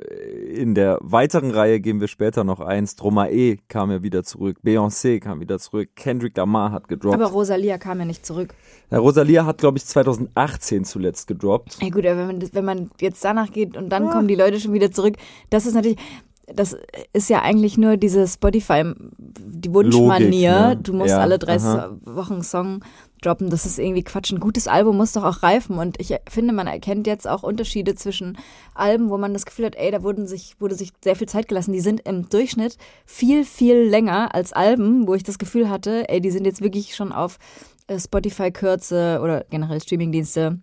In 0.52 0.74
der 0.74 0.98
weiteren 1.00 1.50
Reihe 1.50 1.80
gehen 1.80 2.00
wir 2.00 2.08
später 2.08 2.44
noch 2.44 2.60
eins. 2.60 2.92
Stromae 2.92 3.58
kam 3.68 3.90
ja 3.90 4.02
wieder 4.02 4.24
zurück, 4.24 4.58
Beyoncé 4.64 5.20
kam 5.20 5.40
wieder 5.40 5.58
zurück, 5.58 5.90
Kendrick 5.94 6.36
Lamar 6.36 6.72
hat 6.72 6.88
gedroppt. 6.88 7.14
Aber 7.14 7.26
Rosalia 7.26 7.78
kam 7.78 7.98
ja 7.98 8.04
nicht 8.04 8.24
zurück. 8.24 8.54
Ja, 8.90 8.98
Rosalia 8.98 9.44
hat, 9.44 9.58
glaube 9.58 9.76
ich, 9.76 9.84
2018 9.84 10.84
zuletzt 10.84 11.26
gedroppt. 11.26 11.78
Ja 11.82 11.90
gut, 11.90 12.06
aber 12.06 12.16
wenn 12.16 12.26
man, 12.38 12.54
wenn 12.54 12.64
man 12.64 12.90
jetzt 13.00 13.22
danach 13.22 13.52
geht 13.52 13.76
und 13.76 13.90
dann 13.90 13.97
dann 13.98 14.10
kommen 14.10 14.28
die 14.28 14.34
Leute 14.34 14.60
schon 14.60 14.72
wieder 14.72 14.90
zurück. 14.90 15.16
Das 15.50 15.66
ist 15.66 15.74
natürlich, 15.74 15.98
das 16.46 16.76
ist 17.12 17.28
ja 17.28 17.42
eigentlich 17.42 17.76
nur 17.76 17.96
diese 17.96 18.26
Spotify, 18.26 18.92
die 18.98 19.72
Wunschmanier. 19.72 20.68
Ne? 20.68 20.76
Du 20.76 20.92
musst 20.92 21.10
ja, 21.10 21.18
alle 21.18 21.38
drei 21.38 21.56
aha. 21.56 21.96
Wochen 22.04 22.42
Song 22.42 22.84
droppen. 23.22 23.50
Das 23.50 23.66
ist 23.66 23.78
irgendwie 23.78 24.02
Quatsch. 24.02 24.32
Ein 24.32 24.40
gutes 24.40 24.68
Album 24.68 24.96
muss 24.96 25.12
doch 25.12 25.24
auch 25.24 25.42
reifen. 25.42 25.78
Und 25.78 26.00
ich 26.00 26.14
finde, 26.28 26.54
man 26.54 26.66
erkennt 26.66 27.06
jetzt 27.06 27.28
auch 27.28 27.42
Unterschiede 27.42 27.94
zwischen 27.94 28.38
Alben, 28.74 29.10
wo 29.10 29.18
man 29.18 29.32
das 29.32 29.44
Gefühl 29.44 29.66
hat, 29.66 29.76
ey, 29.76 29.90
da 29.90 30.02
wurden 30.02 30.26
sich, 30.26 30.56
wurde 30.58 30.74
sich 30.74 30.92
sehr 31.02 31.16
viel 31.16 31.28
Zeit 31.28 31.48
gelassen. 31.48 31.72
Die 31.72 31.80
sind 31.80 32.00
im 32.08 32.28
Durchschnitt 32.28 32.76
viel, 33.04 33.44
viel 33.44 33.76
länger 33.76 34.34
als 34.34 34.52
Alben, 34.52 35.06
wo 35.06 35.14
ich 35.14 35.24
das 35.24 35.38
Gefühl 35.38 35.68
hatte, 35.68 36.08
ey, 36.08 36.20
die 36.20 36.30
sind 36.30 36.44
jetzt 36.44 36.62
wirklich 36.62 36.94
schon 36.94 37.12
auf 37.12 37.38
äh, 37.88 37.98
Spotify-Kürze 37.98 39.20
oder 39.22 39.44
generell 39.50 39.80
Streamingdienste 39.80 40.60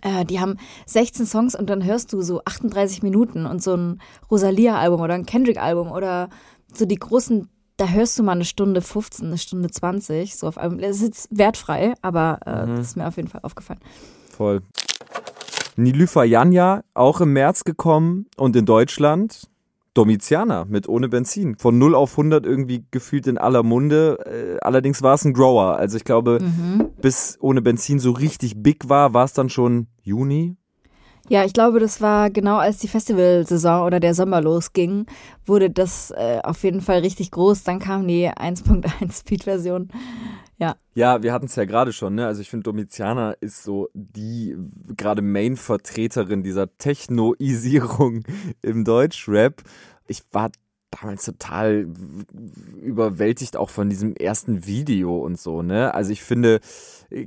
äh, 0.00 0.24
die 0.24 0.40
haben 0.40 0.56
16 0.86 1.26
Songs 1.26 1.54
und 1.54 1.68
dann 1.68 1.84
hörst 1.84 2.12
du 2.12 2.22
so 2.22 2.42
38 2.44 3.02
Minuten 3.02 3.46
und 3.46 3.62
so 3.62 3.74
ein 3.76 4.00
Rosalia-Album 4.30 5.00
oder 5.00 5.14
ein 5.14 5.26
Kendrick-Album 5.26 5.90
oder 5.90 6.30
so 6.72 6.86
die 6.86 6.96
großen, 6.96 7.48
da 7.76 7.88
hörst 7.88 8.18
du 8.18 8.22
mal 8.22 8.32
eine 8.32 8.44
Stunde 8.44 8.80
15, 8.80 9.26
eine 9.26 9.38
Stunde 9.38 9.70
20, 9.70 10.36
so 10.36 10.48
auf 10.48 10.58
einem, 10.58 10.78
das 10.78 10.96
ist 10.96 11.02
jetzt 11.02 11.28
wertfrei, 11.30 11.94
aber 12.00 12.40
äh, 12.46 12.66
mhm. 12.66 12.76
das 12.76 12.88
ist 12.88 12.96
mir 12.96 13.06
auf 13.06 13.16
jeden 13.16 13.28
Fall 13.28 13.42
aufgefallen. 13.44 13.80
Voll. 14.30 14.62
Nilüfer 15.76 16.24
Janja, 16.24 16.82
auch 16.94 17.20
im 17.20 17.32
März 17.32 17.64
gekommen 17.64 18.26
und 18.36 18.56
in 18.56 18.66
Deutschland. 18.66 19.48
Domizianer 19.94 20.64
mit 20.64 20.88
ohne 20.88 21.08
Benzin. 21.08 21.56
Von 21.58 21.78
0 21.78 21.94
auf 21.94 22.12
100 22.12 22.46
irgendwie 22.46 22.84
gefühlt 22.90 23.26
in 23.26 23.38
aller 23.38 23.62
Munde. 23.62 24.18
Äh, 24.24 24.58
allerdings 24.60 25.02
war 25.02 25.14
es 25.14 25.24
ein 25.24 25.34
Grower. 25.34 25.76
Also 25.76 25.96
ich 25.96 26.04
glaube, 26.04 26.38
mhm. 26.40 26.90
bis 27.00 27.36
ohne 27.40 27.62
Benzin 27.62 27.98
so 27.98 28.12
richtig 28.12 28.62
big 28.62 28.88
war, 28.88 29.14
war 29.14 29.24
es 29.24 29.32
dann 29.32 29.48
schon 29.48 29.88
Juni. 30.02 30.56
Ja, 31.28 31.44
ich 31.44 31.52
glaube, 31.52 31.78
das 31.78 32.00
war 32.00 32.30
genau 32.30 32.56
als 32.56 32.78
die 32.78 32.88
Festivalsaison 32.88 33.86
oder 33.86 34.00
der 34.00 34.14
Sommer 34.14 34.40
losging, 34.40 35.06
wurde 35.46 35.70
das 35.70 36.10
äh, 36.10 36.40
auf 36.42 36.62
jeden 36.64 36.80
Fall 36.80 36.98
richtig 36.98 37.30
groß. 37.30 37.62
Dann 37.62 37.78
kam 37.78 38.08
die 38.08 38.28
1.1 38.28 39.20
Speed-Version. 39.20 39.88
Ja. 40.62 40.76
Ja, 40.94 41.22
wir 41.24 41.32
hatten 41.32 41.46
es 41.46 41.56
ja 41.56 41.64
gerade 41.64 41.92
schon, 41.92 42.14
ne? 42.14 42.26
Also 42.26 42.40
ich 42.40 42.48
finde, 42.48 42.62
Domiziana 42.64 43.32
ist 43.32 43.64
so 43.64 43.88
die 43.94 44.56
gerade 44.96 45.20
Main-Vertreterin 45.20 46.44
dieser 46.44 46.76
Technoisierung 46.78 48.22
im 48.62 48.84
Deutschrap. 48.84 49.62
Ich 50.06 50.22
war 50.30 50.52
damals 50.92 51.24
total 51.24 51.88
überwältigt 52.80 53.56
auch 53.56 53.70
von 53.70 53.90
diesem 53.90 54.14
ersten 54.14 54.66
Video 54.66 55.18
und 55.18 55.38
so, 55.38 55.62
ne? 55.62 55.94
Also 55.94 56.12
ich 56.12 56.22
finde, 56.22 56.60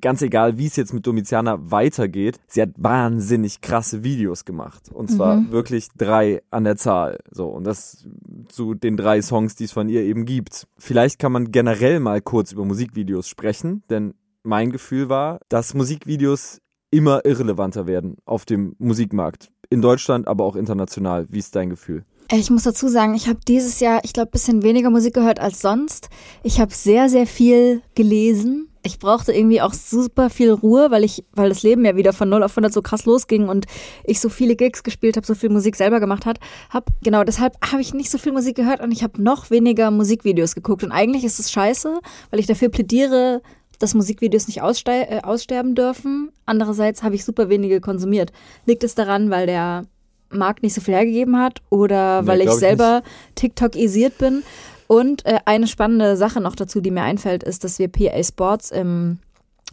ganz 0.02 0.22
egal, 0.22 0.58
wie 0.58 0.68
es 0.68 0.76
jetzt 0.76 0.94
mit 0.94 1.06
Domiziana 1.06 1.58
weitergeht, 1.72 2.40
sie 2.48 2.62
hat 2.62 2.70
wahnsinnig 2.78 3.62
krasse 3.62 4.04
Videos 4.04 4.46
gemacht. 4.46 4.90
Und 4.92 5.12
zwar 5.12 5.38
mhm. 5.38 5.52
wirklich 5.52 5.90
drei 5.98 6.42
an 6.52 6.64
der 6.64 6.78
Zahl. 6.78 7.20
So, 7.32 7.48
und 7.48 7.66
das 7.66 8.08
zu 8.48 8.74
den 8.74 8.98
drei 8.98 9.22
Songs, 9.22 9.56
die 9.56 9.66
es 9.66 9.72
von 9.72 9.90
ihr 9.90 10.02
eben 10.02 10.26
gibt. 10.26 10.68
Vielleicht 10.78 11.20
kann 11.20 11.32
man 11.32 11.52
generell 11.52 12.00
mal 12.00 12.22
kurz 12.22 12.52
über 12.52 12.66
Musikvideos 12.66 13.28
sprechen, 13.28 13.84
denn 13.90 14.14
mein 14.44 14.72
Gefühl 14.72 15.10
war, 15.10 15.40
dass 15.50 15.74
Musikvideos 15.74 16.62
immer 16.92 17.26
irrelevanter 17.26 17.88
werden 17.88 18.18
auf 18.26 18.46
dem 18.46 18.76
Musikmarkt. 18.78 19.52
In 19.70 19.82
Deutschland, 19.82 20.28
aber 20.28 20.46
auch 20.46 20.56
international. 20.56 21.26
Wie 21.30 21.40
ist 21.40 21.56
dein 21.56 21.72
Gefühl? 21.72 22.06
Ich 22.32 22.50
muss 22.50 22.64
dazu 22.64 22.88
sagen, 22.88 23.14
ich 23.14 23.28
habe 23.28 23.40
dieses 23.48 23.80
Jahr, 23.80 24.02
ich 24.04 24.12
glaube, 24.12 24.32
bisschen 24.32 24.64
weniger 24.64 24.90
Musik 24.90 25.14
gehört 25.14 25.40
als 25.40 25.62
sonst. 25.62 26.10
Ich 26.42 26.60
habe 26.60 26.74
sehr, 26.74 27.08
sehr 27.08 27.28
viel 27.28 27.84
gelesen. 27.94 28.68
Ich 28.82 28.98
brauchte 28.98 29.32
irgendwie 29.32 29.62
auch 29.62 29.74
super 29.74 30.32
viel 30.32 30.52
Ruhe, 30.52 30.90
weil 30.90 31.04
ich, 31.04 31.24
weil 31.34 31.50
das 31.50 31.62
Leben 31.62 31.86
ja 31.86 31.96
wieder 31.96 32.14
von 32.14 32.30
0 32.30 32.42
auf 32.42 32.52
100 32.52 32.74
so 32.74 32.82
krass 32.82 33.06
losging 33.06 33.48
und 33.48 33.66
ich 34.04 34.20
so 34.20 34.30
viele 34.30 34.56
Gigs 34.56 34.82
gespielt 34.82 35.18
habe, 35.18 35.26
so 35.26 35.36
viel 35.36 35.50
Musik 35.50 35.76
selber 35.76 36.00
gemacht 36.00 36.26
hat, 36.26 36.40
hab 36.70 36.90
genau 37.04 37.24
deshalb 37.24 37.56
habe 37.72 37.82
ich 37.82 37.94
nicht 37.94 38.10
so 38.10 38.18
viel 38.18 38.32
Musik 38.32 38.56
gehört 38.56 38.82
und 38.82 38.92
ich 38.92 39.04
habe 39.04 39.22
noch 39.22 39.50
weniger 39.50 39.90
Musikvideos 39.90 40.56
geguckt 40.56 40.84
und 40.84 40.92
eigentlich 40.92 41.24
ist 41.24 41.40
es 41.40 41.52
scheiße, 41.52 42.00
weil 42.30 42.40
ich 42.40 42.46
dafür 42.48 42.70
plädiere, 42.70 43.42
dass 43.80 43.94
Musikvideos 43.94 44.48
nicht 44.48 44.62
äh, 44.62 45.22
aussterben 45.22 45.76
dürfen. 45.76 46.32
Andererseits 46.46 47.04
habe 47.04 47.16
ich 47.16 47.26
super 47.26 47.50
wenige 47.50 47.82
konsumiert. 47.82 48.32
Liegt 48.66 48.84
es 48.84 48.96
daran, 48.96 49.30
weil 49.30 49.48
der 49.48 49.86
Markt 50.30 50.64
nicht 50.64 50.74
so 50.74 50.82
viel 50.82 50.94
hergegeben 50.94 51.40
hat 51.40 51.62
oder 51.70 52.22
nee, 52.22 52.28
weil 52.28 52.42
ich 52.42 52.52
selber 52.52 53.04
TikTok-isiert 53.36 54.18
bin. 54.18 54.44
Und 54.88 55.26
äh, 55.26 55.40
eine 55.46 55.68
spannende 55.68 56.16
Sache 56.16 56.42
noch 56.42 56.56
dazu, 56.56 56.80
die 56.80 56.92
mir 56.92 57.02
einfällt, 57.02 57.44
ist, 57.44 57.64
dass 57.64 57.80
wir 57.80 57.88
PA 57.88 58.24
Sports 58.24 58.72
im 58.72 59.18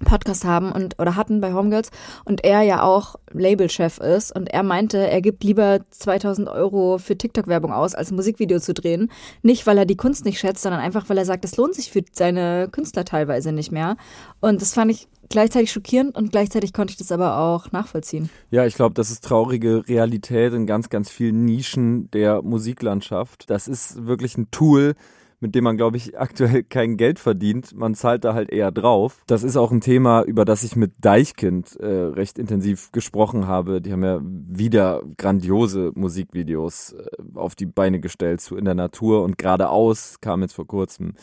Podcast 0.04 0.44
haben 0.44 0.72
und 0.72 0.98
oder 0.98 1.16
hatten 1.16 1.40
bei 1.40 1.52
Homegirls 1.52 1.90
und 2.24 2.44
er 2.44 2.62
ja 2.62 2.82
auch 2.82 3.16
Labelchef 3.32 3.98
ist 3.98 4.34
und 4.34 4.48
er 4.48 4.62
meinte, 4.62 4.98
er 4.98 5.20
gibt 5.20 5.44
lieber 5.44 5.80
2000 5.90 6.48
Euro 6.48 6.98
für 6.98 7.16
TikTok-Werbung 7.16 7.72
aus, 7.72 7.94
als 7.94 8.10
ein 8.10 8.16
Musikvideo 8.16 8.58
zu 8.58 8.74
drehen. 8.74 9.10
Nicht, 9.42 9.66
weil 9.66 9.78
er 9.78 9.86
die 9.86 9.96
Kunst 9.96 10.24
nicht 10.24 10.38
schätzt, 10.38 10.62
sondern 10.62 10.80
einfach, 10.80 11.08
weil 11.08 11.18
er 11.18 11.24
sagt, 11.24 11.44
es 11.44 11.56
lohnt 11.56 11.74
sich 11.74 11.90
für 11.90 12.02
seine 12.12 12.68
Künstler 12.70 13.04
teilweise 13.04 13.52
nicht 13.52 13.72
mehr. 13.72 13.96
Und 14.40 14.60
das 14.62 14.74
fand 14.74 14.90
ich 14.90 15.08
gleichzeitig 15.28 15.72
schockierend 15.72 16.16
und 16.16 16.30
gleichzeitig 16.30 16.72
konnte 16.72 16.92
ich 16.92 16.98
das 16.98 17.12
aber 17.12 17.38
auch 17.38 17.72
nachvollziehen. 17.72 18.30
Ja, 18.50 18.66
ich 18.66 18.74
glaube, 18.74 18.94
das 18.94 19.10
ist 19.10 19.24
traurige 19.24 19.86
Realität 19.88 20.52
in 20.52 20.66
ganz, 20.66 20.90
ganz 20.90 21.10
vielen 21.10 21.44
Nischen 21.44 22.10
der 22.10 22.42
Musiklandschaft. 22.42 23.48
Das 23.50 23.68
ist 23.68 24.06
wirklich 24.06 24.36
ein 24.36 24.50
Tool, 24.50 24.94
mit 25.42 25.54
dem 25.54 25.64
man, 25.64 25.76
glaube 25.76 25.96
ich, 25.96 26.18
aktuell 26.18 26.62
kein 26.62 26.96
Geld 26.96 27.18
verdient. 27.18 27.74
Man 27.74 27.94
zahlt 27.94 28.24
da 28.24 28.34
halt 28.34 28.50
eher 28.50 28.70
drauf. 28.70 29.22
Das 29.26 29.42
ist 29.42 29.56
auch 29.56 29.72
ein 29.72 29.80
Thema, 29.80 30.22
über 30.22 30.44
das 30.44 30.62
ich 30.62 30.76
mit 30.76 30.92
Deichkind 31.00 31.76
äh, 31.76 31.86
recht 31.86 32.38
intensiv 32.38 32.92
gesprochen 32.92 33.46
habe. 33.46 33.80
Die 33.80 33.92
haben 33.92 34.04
ja 34.04 34.20
wieder 34.22 35.02
grandiose 35.18 35.92
Musikvideos 35.94 36.92
äh, 36.92 37.04
auf 37.34 37.54
die 37.54 37.66
Beine 37.66 38.00
gestellt 38.00 38.40
zu 38.40 38.56
In 38.56 38.64
der 38.64 38.74
Natur 38.74 39.22
und 39.22 39.36
geradeaus 39.36 40.20
kam 40.20 40.42
jetzt 40.42 40.54
vor 40.54 40.66
kurzem 40.66 41.14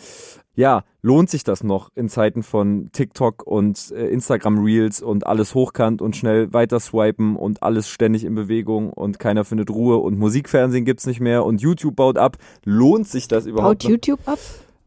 ja, 0.60 0.84
lohnt 1.02 1.30
sich 1.30 1.44
das 1.44 1.64
noch 1.64 1.90
in 1.96 2.10
Zeiten 2.10 2.44
von 2.44 2.90
TikTok 2.92 3.46
und 3.46 3.92
äh, 3.92 4.08
Instagram 4.08 4.64
Reels 4.64 5.02
und 5.02 5.26
alles 5.26 5.56
hochkant 5.56 6.02
und 6.02 6.16
schnell 6.16 6.52
weiter 6.54 6.80
swipen 6.80 7.36
und 7.36 7.64
alles 7.64 7.90
ständig 7.90 8.26
in 8.26 8.36
Bewegung 8.36 8.92
und 8.92 9.20
keiner 9.20 9.46
findet 9.46 9.70
Ruhe 9.70 9.98
und 9.98 10.18
Musikfernsehen 10.18 10.86
gibt's 10.86 11.06
nicht 11.06 11.20
mehr 11.20 11.46
und 11.46 11.62
YouTube 11.62 11.96
baut 11.96 12.18
ab. 12.18 12.38
Lohnt 12.66 13.08
sich 13.08 13.28
das 13.28 13.46
überhaupt? 13.46 13.80
Baut 13.80 13.84
noch? 13.84 13.90
YouTube 13.90 14.28
ab? 14.28 14.40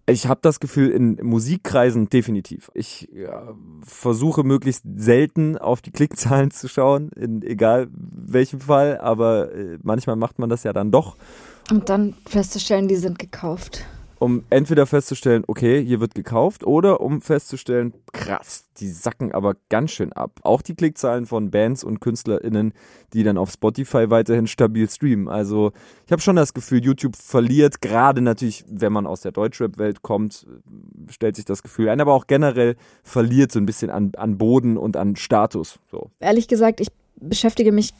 Ich 0.05 0.27
habe 0.27 0.40
das 0.42 0.59
Gefühl, 0.59 0.90
in 0.90 1.18
Musikkreisen 1.22 2.11
definitiv. 2.11 2.72
Ich 2.75 3.09
ja, 3.14 3.55
versuche 3.83 4.42
möglichst 4.42 4.83
selten 4.96 5.57
auf 5.57 5.81
die 5.81 5.92
Klickzahlen 5.92 6.51
zu 6.51 6.68
schauen, 6.68 7.11
in 7.11 7.42
egal 7.42 7.88
welchem 7.92 8.61
Fall, 8.61 8.98
aber 8.98 9.55
äh, 9.55 9.79
manchmal 9.83 10.16
macht 10.16 10.40
man 10.40 10.51
das 10.51 10.64
ja 10.64 10.72
dann 10.72 10.90
doch. 10.90 11.16
Und 11.70 11.88
dann 11.88 12.14
festzustellen, 12.27 12.88
die 12.88 12.96
sind 12.96 13.20
gekauft 13.20 13.87
um 14.22 14.44
entweder 14.50 14.87
festzustellen, 14.87 15.42
okay, 15.48 15.85
hier 15.85 15.98
wird 15.98 16.14
gekauft, 16.14 16.64
oder 16.64 17.00
um 17.00 17.22
festzustellen, 17.22 17.92
krass, 18.12 18.66
die 18.76 18.87
sacken 18.87 19.32
aber 19.32 19.56
ganz 19.68 19.90
schön 19.90 20.12
ab. 20.12 20.38
Auch 20.44 20.62
die 20.62 20.76
Klickzahlen 20.76 21.26
von 21.26 21.50
Bands 21.50 21.82
und 21.82 21.98
KünstlerInnen, 21.98 22.72
die 23.14 23.24
dann 23.24 23.37
auf 23.37 23.50
Spotify 23.50 24.11
weiterhin 24.11 24.46
stabil 24.46 24.88
streamen. 24.88 25.26
Also 25.26 25.72
ich 26.06 26.12
habe 26.12 26.22
schon 26.22 26.37
das 26.37 26.54
Gefühl, 26.54 26.85
YouTube 26.85 27.16
verliert, 27.16 27.80
gerade 27.80 28.20
natürlich, 28.20 28.64
wenn 28.68 28.92
man 28.92 29.08
aus 29.08 29.22
der 29.22 29.32
Deutschrap-Welt 29.32 30.02
kommt, 30.02 30.46
stellt 31.11 31.35
sich 31.35 31.44
das 31.44 31.64
Gefühl 31.64 31.88
ein, 31.88 32.00
aber 32.00 32.12
auch 32.14 32.28
generell 32.28 32.76
verliert 33.02 33.50
so 33.50 33.58
ein 33.58 33.66
bisschen 33.66 33.90
an, 33.90 34.12
an 34.16 34.38
Boden 34.38 34.76
und 34.76 34.96
an 34.96 35.16
Status. 35.16 35.80
So. 35.90 36.12
Ehrlich 36.20 36.46
gesagt, 36.46 36.80
ich 36.80 36.92
beschäftige 37.16 37.72
mich 37.72 37.92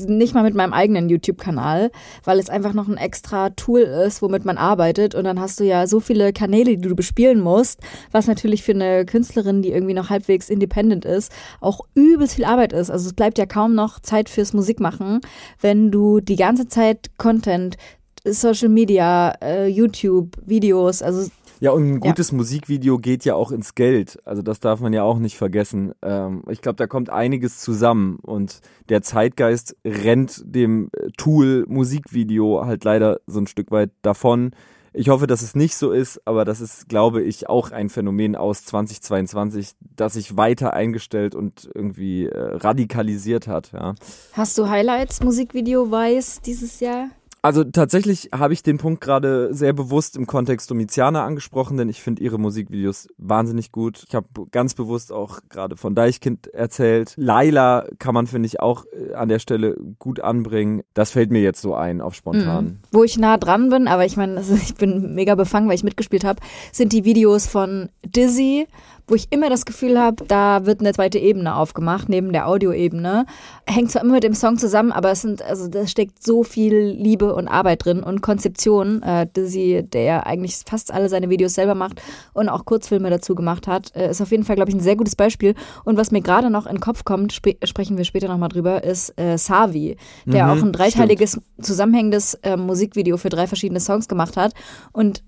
nicht 0.00 0.34
mal 0.34 0.42
mit 0.42 0.54
meinem 0.54 0.72
eigenen 0.72 1.08
YouTube-Kanal, 1.08 1.90
weil 2.24 2.38
es 2.38 2.50
einfach 2.50 2.72
noch 2.72 2.88
ein 2.88 2.96
extra 2.96 3.50
Tool 3.50 3.80
ist, 3.80 4.22
womit 4.22 4.44
man 4.44 4.58
arbeitet. 4.58 5.14
Und 5.14 5.24
dann 5.24 5.40
hast 5.40 5.60
du 5.60 5.64
ja 5.64 5.86
so 5.86 6.00
viele 6.00 6.32
Kanäle, 6.32 6.76
die 6.76 6.88
du 6.88 6.94
bespielen 6.94 7.40
musst, 7.40 7.80
was 8.10 8.26
natürlich 8.26 8.62
für 8.62 8.72
eine 8.72 9.04
Künstlerin, 9.04 9.62
die 9.62 9.70
irgendwie 9.70 9.94
noch 9.94 10.10
halbwegs 10.10 10.48
independent 10.48 11.04
ist, 11.04 11.32
auch 11.60 11.80
übelst 11.94 12.36
viel 12.36 12.44
Arbeit 12.44 12.72
ist. 12.72 12.90
Also 12.90 13.06
es 13.06 13.14
bleibt 13.14 13.38
ja 13.38 13.46
kaum 13.46 13.74
noch 13.74 14.00
Zeit 14.00 14.28
fürs 14.28 14.52
Musikmachen, 14.52 15.20
wenn 15.60 15.90
du 15.90 16.20
die 16.20 16.36
ganze 16.36 16.68
Zeit 16.68 17.10
Content 17.18 17.76
Social 18.24 18.68
Media, 18.68 19.34
äh, 19.42 19.66
YouTube, 19.66 20.36
Videos, 20.44 21.02
also 21.02 21.28
ja, 21.62 21.70
und 21.70 21.88
ein 21.88 22.00
gutes 22.00 22.32
ja. 22.32 22.38
Musikvideo 22.38 22.98
geht 22.98 23.24
ja 23.24 23.36
auch 23.36 23.52
ins 23.52 23.76
Geld. 23.76 24.18
Also 24.24 24.42
das 24.42 24.58
darf 24.58 24.80
man 24.80 24.92
ja 24.92 25.04
auch 25.04 25.20
nicht 25.20 25.36
vergessen. 25.36 25.92
Ähm, 26.02 26.42
ich 26.50 26.60
glaube, 26.60 26.74
da 26.74 26.88
kommt 26.88 27.08
einiges 27.08 27.60
zusammen 27.60 28.18
und 28.20 28.62
der 28.88 29.02
Zeitgeist 29.02 29.76
rennt 29.84 30.42
dem 30.44 30.90
Tool 31.16 31.64
Musikvideo 31.68 32.66
halt 32.66 32.82
leider 32.82 33.20
so 33.28 33.38
ein 33.38 33.46
Stück 33.46 33.70
weit 33.70 33.92
davon. 34.02 34.56
Ich 34.92 35.08
hoffe, 35.08 35.28
dass 35.28 35.40
es 35.40 35.54
nicht 35.54 35.76
so 35.76 35.92
ist, 35.92 36.20
aber 36.26 36.44
das 36.44 36.60
ist, 36.60 36.88
glaube 36.88 37.22
ich, 37.22 37.48
auch 37.48 37.70
ein 37.70 37.90
Phänomen 37.90 38.34
aus 38.34 38.64
2022, 38.64 39.70
das 39.94 40.14
sich 40.14 40.36
weiter 40.36 40.72
eingestellt 40.72 41.36
und 41.36 41.70
irgendwie 41.72 42.26
äh, 42.26 42.56
radikalisiert 42.56 43.46
hat. 43.46 43.70
Ja. 43.70 43.94
Hast 44.32 44.58
du 44.58 44.68
Highlights 44.68 45.22
Musikvideo 45.22 45.92
weiß 45.92 46.40
dieses 46.40 46.80
Jahr? 46.80 47.10
Also 47.44 47.64
tatsächlich 47.64 48.28
habe 48.32 48.52
ich 48.52 48.62
den 48.62 48.78
Punkt 48.78 49.00
gerade 49.00 49.52
sehr 49.52 49.72
bewusst 49.72 50.16
im 50.16 50.28
Kontext 50.28 50.70
Domiziana 50.70 51.26
angesprochen, 51.26 51.76
denn 51.76 51.88
ich 51.88 52.00
finde 52.00 52.22
ihre 52.22 52.38
Musikvideos 52.38 53.08
wahnsinnig 53.18 53.72
gut. 53.72 54.04
Ich 54.08 54.14
habe 54.14 54.28
ganz 54.52 54.74
bewusst 54.74 55.10
auch 55.10 55.40
gerade 55.48 55.76
von 55.76 55.96
Deichkind 55.96 56.46
erzählt. 56.54 57.14
Laila 57.16 57.86
kann 57.98 58.14
man, 58.14 58.28
finde 58.28 58.46
ich, 58.46 58.60
auch 58.60 58.84
äh, 58.92 59.14
an 59.14 59.28
der 59.28 59.40
Stelle 59.40 59.76
gut 59.98 60.20
anbringen. 60.20 60.82
Das 60.94 61.10
fällt 61.10 61.32
mir 61.32 61.42
jetzt 61.42 61.60
so 61.60 61.74
ein 61.74 62.00
auf 62.00 62.14
spontan. 62.14 62.64
Mhm. 62.64 62.78
Wo 62.92 63.02
ich 63.02 63.18
nah 63.18 63.38
dran 63.38 63.70
bin, 63.70 63.88
aber 63.88 64.06
ich 64.06 64.16
meine, 64.16 64.36
also 64.36 64.54
ich 64.62 64.76
bin 64.76 65.16
mega 65.16 65.34
befangen, 65.34 65.66
weil 65.66 65.74
ich 65.74 65.84
mitgespielt 65.84 66.22
habe, 66.22 66.40
sind 66.70 66.92
die 66.92 67.04
Videos 67.04 67.48
von 67.48 67.88
Dizzy 68.06 68.68
wo 69.06 69.14
ich 69.14 69.28
immer 69.30 69.50
das 69.50 69.64
Gefühl 69.64 69.98
habe, 69.98 70.24
da 70.26 70.64
wird 70.66 70.80
eine 70.80 70.92
zweite 70.92 71.18
Ebene 71.18 71.56
aufgemacht, 71.56 72.08
neben 72.08 72.32
der 72.32 72.46
Audioebene. 72.46 73.26
Hängt 73.66 73.90
zwar 73.90 74.02
immer 74.02 74.14
mit 74.14 74.24
dem 74.24 74.34
Song 74.34 74.56
zusammen, 74.56 74.92
aber 74.92 75.10
es 75.10 75.22
sind, 75.22 75.42
also 75.42 75.68
da 75.68 75.86
steckt 75.86 76.22
so 76.22 76.44
viel 76.44 76.96
Liebe 76.98 77.34
und 77.34 77.48
Arbeit 77.48 77.84
drin 77.84 78.02
und 78.02 78.22
Konzeption, 78.22 79.02
äh, 79.02 79.26
Dizzy, 79.26 79.82
der 79.82 80.26
eigentlich 80.26 80.56
fast 80.66 80.92
alle 80.92 81.08
seine 81.08 81.30
Videos 81.30 81.54
selber 81.54 81.74
macht 81.74 82.00
und 82.32 82.48
auch 82.48 82.64
Kurzfilme 82.64 83.10
dazu 83.10 83.34
gemacht 83.34 83.66
hat, 83.66 83.94
äh, 83.94 84.10
ist 84.10 84.20
auf 84.20 84.30
jeden 84.30 84.44
Fall, 84.44 84.56
glaube 84.56 84.70
ich, 84.70 84.76
ein 84.76 84.80
sehr 84.80 84.96
gutes 84.96 85.16
Beispiel. 85.16 85.54
Und 85.84 85.96
was 85.96 86.10
mir 86.10 86.20
gerade 86.20 86.50
noch 86.50 86.66
in 86.66 86.76
den 86.76 86.80
Kopf 86.80 87.04
kommt, 87.04 87.32
sp 87.34 87.58
sprechen 87.64 87.96
wir 87.96 88.04
später 88.04 88.28
nochmal 88.28 88.48
drüber, 88.48 88.84
ist 88.84 89.18
äh, 89.18 89.36
Savi, 89.36 89.96
der 90.26 90.46
mhm, 90.46 90.50
auch 90.50 90.62
ein 90.62 90.72
dreiteiliges, 90.72 91.32
stimmt. 91.32 91.46
zusammenhängendes 91.60 92.34
äh, 92.42 92.56
Musikvideo 92.56 93.16
für 93.16 93.28
drei 93.28 93.46
verschiedene 93.46 93.80
Songs 93.80 94.08
gemacht 94.08 94.36
hat. 94.36 94.54
Und 94.92 95.22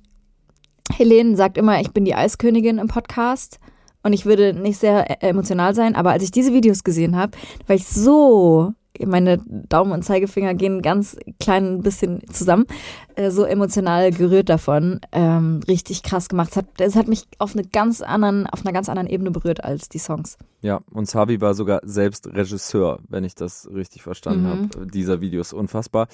Helene 0.93 1.37
sagt 1.37 1.59
immer, 1.59 1.81
ich 1.81 1.91
bin 1.91 2.05
die 2.05 2.15
Eiskönigin 2.15 2.79
im 2.79 2.89
Podcast 2.89 3.59
und 4.05 4.13
ich 4.13 4.25
würde 4.27 4.55
nicht 4.55 4.79
sehr 4.79 5.11
äh, 5.23 5.29
emotional 5.29 5.75
sein, 5.75 5.97
aber 5.97 6.13
als 6.13 6.23
ich 6.23 6.31
diese 6.31 6.53
Videos 6.53 6.85
gesehen 6.85 7.17
habe, 7.17 7.33
war 7.67 7.75
ich 7.75 7.87
so 7.89 8.73
meine 9.05 9.39
Daumen 9.39 9.91
und 9.91 10.05
Zeigefinger 10.05 10.55
gehen 10.55 10.81
ganz 10.81 11.17
klein 11.41 11.83
bisschen 11.83 12.23
zusammen. 12.31 12.65
Äh, 13.17 13.33
so 13.33 13.43
emotional 13.43 14.13
gerührt 14.13 14.49
davon. 14.49 15.01
Ähm, 15.11 15.59
richtig 15.67 16.05
krass 16.05 16.29
gemacht. 16.29 16.51
Es 16.53 16.57
hat, 16.57 16.67
es 16.79 16.95
hat 16.95 17.09
mich 17.09 17.25
auf 17.39 17.57
eine 17.57 17.65
ganz 17.67 18.03
anderen, 18.03 18.47
auf 18.47 18.65
einer 18.65 18.73
ganz 18.73 18.89
anderen 18.89 19.09
Ebene 19.09 19.33
berührt 19.33 19.65
als 19.65 19.89
die 19.89 19.99
Songs. 19.99 20.39
Ja, 20.61 20.81
und 20.93 21.09
Savi 21.09 21.41
war 21.41 21.55
sogar 21.55 21.81
selbst 21.83 22.29
Regisseur, 22.29 23.01
wenn 23.09 23.25
ich 23.25 23.35
das 23.35 23.69
richtig 23.75 24.03
verstanden 24.03 24.45
Mhm. 24.45 24.49
habe. 24.49 24.87
Dieser 24.87 25.21
Video 25.21 25.41
ist 25.41 25.53
unfassbar. 25.55 26.07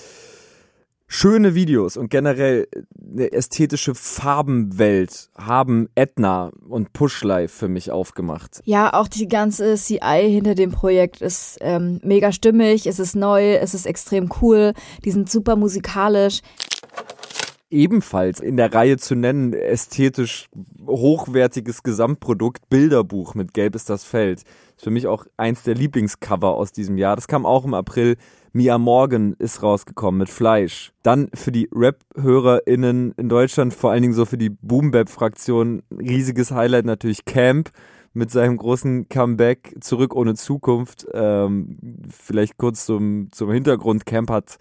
Schöne 1.12 1.56
Videos 1.56 1.96
und 1.96 2.08
generell 2.08 2.68
eine 3.10 3.32
ästhetische 3.32 3.96
Farbenwelt 3.96 5.28
haben 5.36 5.88
Edna 5.96 6.52
und 6.68 6.92
Pushlife 6.92 7.48
für 7.48 7.66
mich 7.66 7.90
aufgemacht. 7.90 8.60
Ja, 8.64 8.94
auch 8.94 9.08
die 9.08 9.26
ganze 9.26 9.74
CI 9.74 10.30
hinter 10.30 10.54
dem 10.54 10.70
Projekt 10.70 11.20
ist 11.20 11.58
ähm, 11.62 11.98
mega 12.04 12.30
stimmig, 12.30 12.86
es 12.86 13.00
ist 13.00 13.16
neu, 13.16 13.54
es 13.54 13.74
ist 13.74 13.86
extrem 13.86 14.30
cool, 14.40 14.72
die 15.04 15.10
sind 15.10 15.28
super 15.28 15.56
musikalisch. 15.56 16.42
Ebenfalls 17.70 18.38
in 18.38 18.56
der 18.56 18.72
Reihe 18.72 18.96
zu 18.96 19.16
nennen, 19.16 19.52
ästhetisch 19.52 20.48
hochwertiges 20.86 21.82
Gesamtprodukt, 21.82 22.68
Bilderbuch 22.68 23.34
mit 23.34 23.52
Gelb 23.52 23.74
ist 23.74 23.90
das 23.90 24.04
Feld. 24.04 24.42
Ist 24.76 24.84
für 24.84 24.90
mich 24.90 25.08
auch 25.08 25.26
eins 25.36 25.64
der 25.64 25.74
Lieblingscover 25.74 26.54
aus 26.54 26.70
diesem 26.70 26.98
Jahr. 26.98 27.16
Das 27.16 27.26
kam 27.26 27.46
auch 27.46 27.64
im 27.64 27.74
April. 27.74 28.16
Mia 28.52 28.78
Morgan 28.78 29.34
ist 29.38 29.62
rausgekommen 29.62 30.18
mit 30.18 30.28
Fleisch. 30.28 30.92
Dann 31.02 31.28
für 31.34 31.52
die 31.52 31.68
Rap-HörerInnen 31.72 33.12
in 33.16 33.28
Deutschland, 33.28 33.72
vor 33.74 33.90
allen 33.92 34.02
Dingen 34.02 34.14
so 34.14 34.24
für 34.24 34.38
die 34.38 34.50
Boom-Bap-Fraktion, 34.50 35.82
riesiges 35.98 36.50
Highlight 36.50 36.84
natürlich 36.84 37.24
Camp 37.24 37.70
mit 38.12 38.30
seinem 38.30 38.56
großen 38.56 39.08
Comeback 39.08 39.76
zurück 39.80 40.16
ohne 40.16 40.34
Zukunft. 40.34 41.06
Ähm, 41.14 41.78
vielleicht 42.10 42.58
kurz 42.58 42.86
zum, 42.86 43.28
zum 43.30 43.52
Hintergrund. 43.52 44.04
Camp 44.04 44.30
hat 44.30 44.58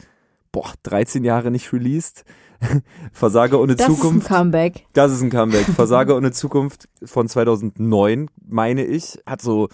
boah, 0.51 0.71
13 0.83 1.23
Jahre 1.23 1.49
nicht 1.51 1.73
released. 1.73 2.25
Versage 3.11 3.57
ohne 3.59 3.75
Das 3.75 3.87
Zukunft. 3.87 4.25
ist 4.25 4.31
ein 4.31 4.37
Comeback. 4.37 4.85
Das 4.93 5.11
ist 5.11 5.21
ein 5.21 5.29
Comeback. 5.29 5.65
Versager 5.65 6.15
ohne 6.15 6.31
Zukunft 6.31 6.89
von 7.03 7.27
2009, 7.27 8.29
meine 8.47 8.85
ich, 8.85 9.17
hat 9.25 9.41
so 9.41 9.69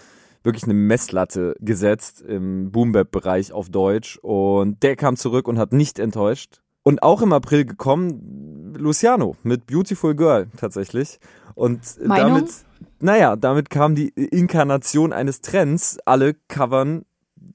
wirklich 0.45 0.65
eine 0.65 0.73
Messlatte 0.73 1.55
gesetzt 1.60 2.21
im 2.21 2.71
Boom-Bap-Bereich 2.71 3.51
auf 3.51 3.69
Deutsch 3.69 4.17
und 4.21 4.84
der 4.84 4.95
kam 4.95 5.15
zurück 5.15 5.47
und 5.47 5.58
hat 5.58 5.73
nicht 5.73 5.99
enttäuscht. 5.99 6.62
Und 6.84 7.01
auch 7.01 7.21
im 7.23 7.34
April 7.34 7.65
gekommen, 7.65 8.75
Luciano 8.77 9.36
mit 9.41 9.65
Beautiful 9.65 10.15
Girl 10.15 10.47
tatsächlich. 10.55 11.19
Und 11.55 11.81
Meinung? 12.05 12.34
damit, 12.34 12.51
naja, 12.99 13.36
damit 13.36 13.69
kam 13.69 13.95
die 13.95 14.10
Inkarnation 14.10 15.12
eines 15.12 15.41
Trends. 15.41 15.97
Alle 16.05 16.36
covern 16.47 17.05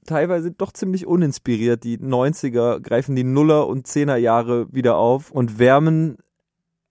teilweise 0.05 0.51
doch 0.51 0.73
ziemlich 0.73 1.07
uninspiriert. 1.07 1.83
Die 1.83 1.97
90er 1.97 2.81
greifen 2.81 3.15
die 3.15 3.23
Nuller 3.23 3.67
und 3.67 3.87
Zehner 3.87 4.17
Jahre 4.17 4.67
wieder 4.73 4.97
auf 4.97 5.31
und 5.31 5.59
wärmen 5.59 6.17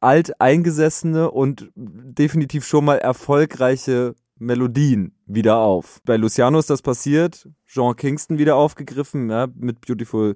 alteingesessene 0.00 1.30
und 1.30 1.70
definitiv 1.74 2.64
schon 2.64 2.86
mal 2.86 2.96
erfolgreiche 2.96 4.14
Melodien 4.38 5.14
wieder 5.34 5.58
auf. 5.58 6.00
Bei 6.04 6.16
Luciano 6.16 6.58
ist 6.58 6.70
das 6.70 6.82
passiert, 6.82 7.48
Jean 7.66 7.94
Kingston 7.96 8.38
wieder 8.38 8.56
aufgegriffen, 8.56 9.30
ja, 9.30 9.48
mit 9.54 9.80
Beautiful 9.80 10.34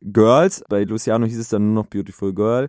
Girls. 0.00 0.64
Bei 0.68 0.84
Luciano 0.84 1.26
hieß 1.26 1.38
es 1.38 1.48
dann 1.48 1.66
nur 1.66 1.84
noch 1.84 1.90
Beautiful 1.90 2.34
Girl. 2.34 2.68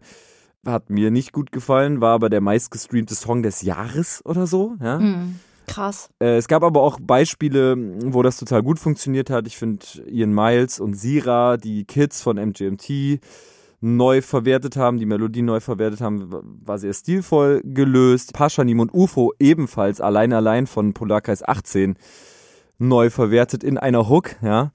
Hat 0.66 0.90
mir 0.90 1.12
nicht 1.12 1.34
gut 1.34 1.52
gefallen, 1.52 2.02
war 2.02 2.14
aber 2.14 2.30
der 2.30 2.42
meistgestreamte 2.42 3.16
Song 3.16 3.44
des 3.44 3.62
Jahres 3.62 4.22
oder 4.26 4.48
so, 4.48 4.76
ja. 4.82 5.00
Hm, 5.00 5.40
krass. 5.68 6.10
Äh, 6.20 6.38
es 6.38 6.48
gab 6.48 6.64
aber 6.64 6.82
auch 6.82 7.00
Beispiele, 7.02 7.76
wo 8.14 8.22
das 8.22 8.38
total 8.38 8.64
gut 8.64 8.80
funktioniert 8.80 9.30
hat. 9.30 9.48
Ich 9.48 9.58
finde 9.58 9.86
Ian 10.08 10.34
Miles 10.34 10.80
und 10.80 10.94
Sira, 10.94 11.58
die 11.58 11.86
Kids 11.86 12.22
von 12.22 12.38
MGMT, 12.38 13.20
neu 13.84 14.22
verwertet 14.22 14.78
haben, 14.78 14.98
die 14.98 15.06
Melodie 15.06 15.42
neu 15.42 15.60
verwertet 15.60 16.00
haben, 16.00 16.30
war 16.64 16.78
sehr 16.78 16.94
stilvoll 16.94 17.62
gelöst. 17.66 18.32
Paschanim 18.32 18.80
und 18.80 18.94
UFO 18.94 19.34
ebenfalls 19.40 20.00
allein 20.00 20.32
allein 20.32 20.68
von 20.68 20.94
Polarkreis 20.94 21.44
18 21.46 21.98
neu 22.80 23.10
verwertet 23.10 23.62
in 23.62 23.78
einer 23.78 24.08
Hook, 24.08 24.38
ja. 24.42 24.72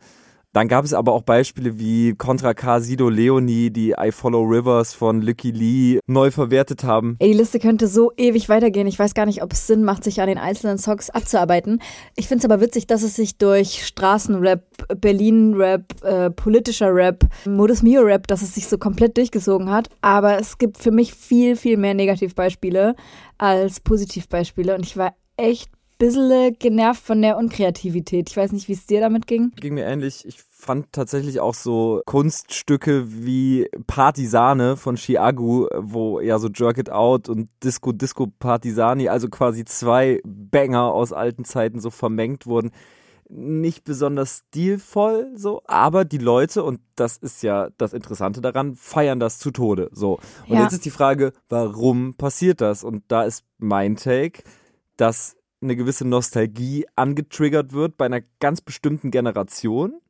Dann 0.54 0.66
gab 0.66 0.84
es 0.84 0.94
aber 0.94 1.12
auch 1.12 1.22
Beispiele 1.22 1.78
wie 1.78 2.14
Contra 2.14 2.54
K, 2.54 2.80
Sido 2.80 3.10
Leonie, 3.10 3.70
die 3.70 3.90
I 3.90 4.10
Follow 4.12 4.42
Rivers 4.42 4.94
von 4.94 5.20
Licky 5.20 5.50
Lee 5.50 6.00
neu 6.06 6.30
verwertet 6.30 6.84
haben. 6.84 7.16
Ey, 7.18 7.32
die 7.32 7.36
Liste 7.36 7.58
könnte 7.58 7.86
so 7.86 8.12
ewig 8.16 8.48
weitergehen. 8.48 8.86
Ich 8.86 8.98
weiß 8.98 9.12
gar 9.12 9.26
nicht, 9.26 9.42
ob 9.42 9.52
es 9.52 9.66
Sinn 9.66 9.84
macht, 9.84 10.04
sich 10.04 10.22
an 10.22 10.26
den 10.28 10.38
einzelnen 10.38 10.78
Songs 10.78 11.10
abzuarbeiten. 11.10 11.82
Ich 12.16 12.28
finde 12.28 12.38
es 12.38 12.50
aber 12.50 12.62
witzig, 12.62 12.86
dass 12.86 13.02
es 13.02 13.14
sich 13.14 13.36
durch 13.36 13.86
Straßenrap, 13.86 14.64
Berlin-Rap, 15.00 16.02
äh, 16.02 16.30
politischer 16.30 16.94
Rap, 16.94 17.26
Modus 17.44 17.82
Mio-Rap, 17.82 18.26
dass 18.26 18.40
es 18.40 18.54
sich 18.54 18.68
so 18.68 18.78
komplett 18.78 19.18
durchgesogen 19.18 19.70
hat. 19.70 19.90
Aber 20.00 20.38
es 20.38 20.56
gibt 20.56 20.78
für 20.78 20.92
mich 20.92 21.12
viel, 21.12 21.56
viel 21.56 21.76
mehr 21.76 21.92
Negativbeispiele 21.92 22.94
als 23.36 23.80
Positivbeispiele. 23.80 24.74
Und 24.74 24.86
ich 24.86 24.96
war 24.96 25.14
echt 25.36 25.70
bisschen 25.98 26.56
genervt 26.58 27.02
von 27.02 27.20
der 27.22 27.36
Unkreativität. 27.36 28.30
Ich 28.30 28.36
weiß 28.36 28.52
nicht, 28.52 28.68
wie 28.68 28.72
es 28.72 28.86
dir 28.86 29.00
damit 29.00 29.26
ging. 29.26 29.50
ging 29.60 29.74
mir 29.74 29.84
ähnlich. 29.86 30.24
Ich 30.26 30.42
fand 30.50 30.92
tatsächlich 30.92 31.40
auch 31.40 31.54
so 31.54 32.00
Kunststücke 32.06 33.04
wie 33.24 33.68
Partisane 33.86 34.76
von 34.76 34.96
Chiagu, 34.96 35.66
wo 35.76 36.20
ja 36.20 36.38
so 36.38 36.48
Jerk 36.48 36.78
It 36.78 36.90
Out 36.90 37.28
und 37.28 37.48
Disco 37.62 37.92
Disco 37.92 38.26
Partisani, 38.26 39.08
also 39.08 39.28
quasi 39.28 39.64
zwei 39.64 40.20
Banger 40.24 40.92
aus 40.92 41.12
alten 41.12 41.44
Zeiten 41.44 41.80
so 41.80 41.90
vermengt 41.90 42.46
wurden. 42.46 42.70
Nicht 43.30 43.84
besonders 43.84 44.44
stilvoll, 44.48 45.30
so, 45.36 45.60
aber 45.66 46.06
die 46.06 46.16
Leute, 46.16 46.62
und 46.64 46.80
das 46.96 47.18
ist 47.18 47.42
ja 47.42 47.68
das 47.76 47.92
Interessante 47.92 48.40
daran, 48.40 48.74
feiern 48.74 49.20
das 49.20 49.38
zu 49.38 49.50
Tode, 49.50 49.90
so. 49.92 50.18
Und 50.48 50.56
Ja. 50.56 50.62
jetzt 50.62 50.72
ist 50.72 50.86
die 50.86 50.90
Frage, 50.90 51.32
warum 51.50 52.14
passiert 52.14 52.62
das? 52.62 52.84
Und 52.84 53.04
da 53.08 53.24
ist 53.24 53.44
mein 53.58 53.96
Take, 53.96 54.42
dass 54.96 55.36
eine 55.60 55.76
gewisse 55.76 56.06
Nostalgie 56.06 56.86
angetriggert 56.96 57.72
wird 57.72 57.96
bei 57.96 58.06
einer 58.06 58.20
ganz 58.40 58.60
bestimmten 58.60 59.10
Generation, 59.10 60.00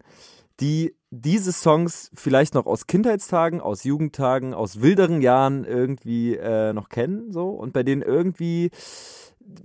die 0.60 0.94
diese 1.10 1.52
Songs 1.52 2.10
vielleicht 2.14 2.54
noch 2.54 2.66
aus 2.66 2.86
Kindheitstagen, 2.86 3.60
aus 3.60 3.84
Jugendtagen, 3.84 4.52
aus 4.52 4.82
wilderen 4.82 5.22
Jahren 5.22 5.64
irgendwie 5.64 6.36
äh, 6.36 6.72
noch 6.72 6.88
kennen, 6.90 7.32
so 7.32 7.48
und 7.50 7.72
bei 7.72 7.82
denen 7.82 8.02
irgendwie 8.02 8.70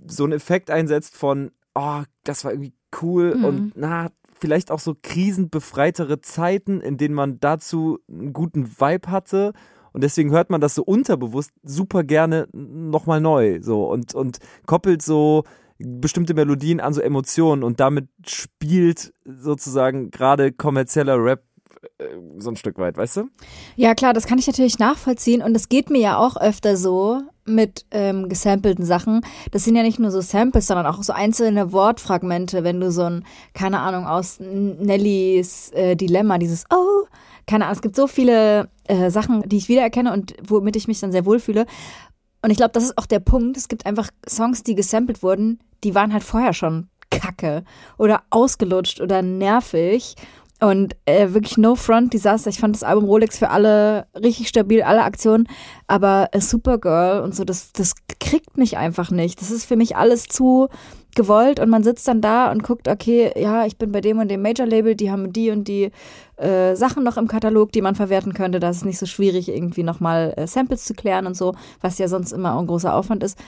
so 0.06 0.24
ein 0.24 0.32
Effekt 0.32 0.70
einsetzt 0.70 1.16
von, 1.16 1.50
oh, 1.74 2.02
das 2.22 2.44
war 2.44 2.52
irgendwie 2.52 2.72
cool 3.02 3.34
Mhm. 3.36 3.44
und 3.44 3.72
na, 3.76 4.08
vielleicht 4.40 4.70
auch 4.70 4.80
so 4.80 4.94
krisenbefreitere 5.00 6.20
Zeiten, 6.20 6.80
in 6.80 6.96
denen 6.96 7.14
man 7.14 7.40
dazu 7.40 7.98
einen 8.08 8.32
guten 8.32 8.78
Vibe 8.80 9.10
hatte. 9.10 9.52
Und 9.92 10.02
deswegen 10.02 10.32
hört 10.32 10.50
man 10.50 10.60
das 10.60 10.74
so 10.74 10.82
unterbewusst 10.82 11.52
super 11.62 12.02
gerne 12.02 12.48
nochmal 12.52 13.20
neu. 13.20 13.60
So 13.62 13.86
und, 13.88 14.14
und 14.14 14.38
koppelt 14.66 15.02
so 15.02 15.44
bestimmte 15.78 16.34
Melodien 16.34 16.80
an 16.80 16.94
so 16.94 17.00
Emotionen 17.00 17.62
und 17.62 17.80
damit 17.80 18.08
spielt 18.26 19.12
sozusagen 19.24 20.10
gerade 20.10 20.52
kommerzieller 20.52 21.22
Rap 21.22 21.42
äh, 21.98 22.04
so 22.38 22.50
ein 22.50 22.56
Stück 22.56 22.78
weit, 22.78 22.96
weißt 22.96 23.18
du? 23.18 23.28
Ja, 23.76 23.94
klar, 23.94 24.12
das 24.12 24.26
kann 24.26 24.38
ich 24.38 24.46
natürlich 24.46 24.78
nachvollziehen. 24.78 25.42
Und 25.42 25.54
es 25.54 25.68
geht 25.68 25.90
mir 25.90 26.00
ja 26.00 26.18
auch 26.18 26.36
öfter 26.36 26.76
so 26.76 27.22
mit 27.44 27.84
ähm, 27.90 28.28
gesampelten 28.28 28.84
Sachen. 28.84 29.20
Das 29.50 29.64
sind 29.64 29.76
ja 29.76 29.82
nicht 29.82 29.98
nur 29.98 30.10
so 30.10 30.20
Samples, 30.20 30.66
sondern 30.66 30.86
auch 30.86 31.02
so 31.02 31.12
einzelne 31.12 31.72
Wortfragmente, 31.72 32.64
wenn 32.64 32.80
du 32.80 32.90
so 32.90 33.02
ein, 33.02 33.24
keine 33.52 33.80
Ahnung, 33.80 34.06
aus 34.06 34.38
Nellys 34.40 35.70
äh, 35.72 35.96
Dilemma, 35.96 36.38
dieses 36.38 36.64
Oh, 36.72 37.06
keine 37.46 37.64
Ahnung, 37.64 37.76
es 37.76 37.82
gibt 37.82 37.96
so 37.96 38.06
viele 38.06 38.70
äh, 38.88 39.10
Sachen, 39.10 39.46
die 39.46 39.58
ich 39.58 39.68
wiedererkenne 39.68 40.12
und 40.12 40.34
womit 40.46 40.76
ich 40.76 40.88
mich 40.88 41.00
dann 41.00 41.12
sehr 41.12 41.26
wohlfühle. 41.26 41.66
Und 42.44 42.50
ich 42.50 42.58
glaube, 42.58 42.72
das 42.72 42.84
ist 42.84 42.98
auch 42.98 43.06
der 43.06 43.20
Punkt. 43.20 43.56
Es 43.56 43.68
gibt 43.68 43.86
einfach 43.86 44.10
Songs, 44.28 44.62
die 44.62 44.74
gesampelt 44.74 45.22
wurden, 45.22 45.60
die 45.82 45.94
waren 45.94 46.12
halt 46.12 46.22
vorher 46.22 46.52
schon 46.52 46.88
kacke 47.08 47.64
oder 47.96 48.22
ausgelutscht 48.28 49.00
oder 49.00 49.22
nervig. 49.22 50.14
Und 50.60 50.94
äh, 51.06 51.32
wirklich 51.32 51.56
no 51.56 51.74
front 51.74 52.12
Desaster. 52.12 52.50
Ich 52.50 52.58
fand 52.58 52.76
das 52.76 52.82
Album 52.82 53.06
Rolex 53.06 53.38
für 53.38 53.48
alle 53.48 54.08
richtig 54.14 54.48
stabil, 54.48 54.82
alle 54.82 55.04
Aktionen. 55.04 55.48
Aber 55.86 56.28
äh, 56.32 56.40
Supergirl 56.42 57.22
und 57.22 57.34
so, 57.34 57.44
das, 57.44 57.72
das 57.72 57.94
kriegt 58.20 58.58
mich 58.58 58.76
einfach 58.76 59.10
nicht. 59.10 59.40
Das 59.40 59.50
ist 59.50 59.64
für 59.64 59.76
mich 59.76 59.96
alles 59.96 60.24
zu 60.24 60.68
gewollt 61.14 61.60
und 61.60 61.70
man 61.70 61.82
sitzt 61.82 62.06
dann 62.08 62.20
da 62.20 62.50
und 62.50 62.62
guckt, 62.62 62.88
okay, 62.88 63.32
ja, 63.36 63.66
ich 63.66 63.76
bin 63.76 63.92
bei 63.92 64.00
dem 64.00 64.18
und 64.18 64.28
dem 64.28 64.42
Major-Label, 64.42 64.94
die 64.94 65.10
haben 65.10 65.32
die 65.32 65.50
und 65.50 65.68
die 65.68 65.90
äh, 66.36 66.74
Sachen 66.74 67.04
noch 67.04 67.16
im 67.16 67.28
Katalog, 67.28 67.72
die 67.72 67.82
man 67.82 67.94
verwerten 67.94 68.34
könnte. 68.34 68.60
Da 68.60 68.70
ist 68.70 68.78
es 68.78 68.84
nicht 68.84 68.98
so 68.98 69.06
schwierig, 69.06 69.48
irgendwie 69.48 69.82
nochmal 69.82 70.34
äh, 70.36 70.46
Samples 70.46 70.84
zu 70.84 70.94
klären 70.94 71.26
und 71.26 71.36
so, 71.36 71.54
was 71.80 71.98
ja 71.98 72.08
sonst 72.08 72.32
immer 72.32 72.58
ein 72.58 72.66
großer 72.66 72.94
Aufwand 72.94 73.22
ist. 73.22 73.38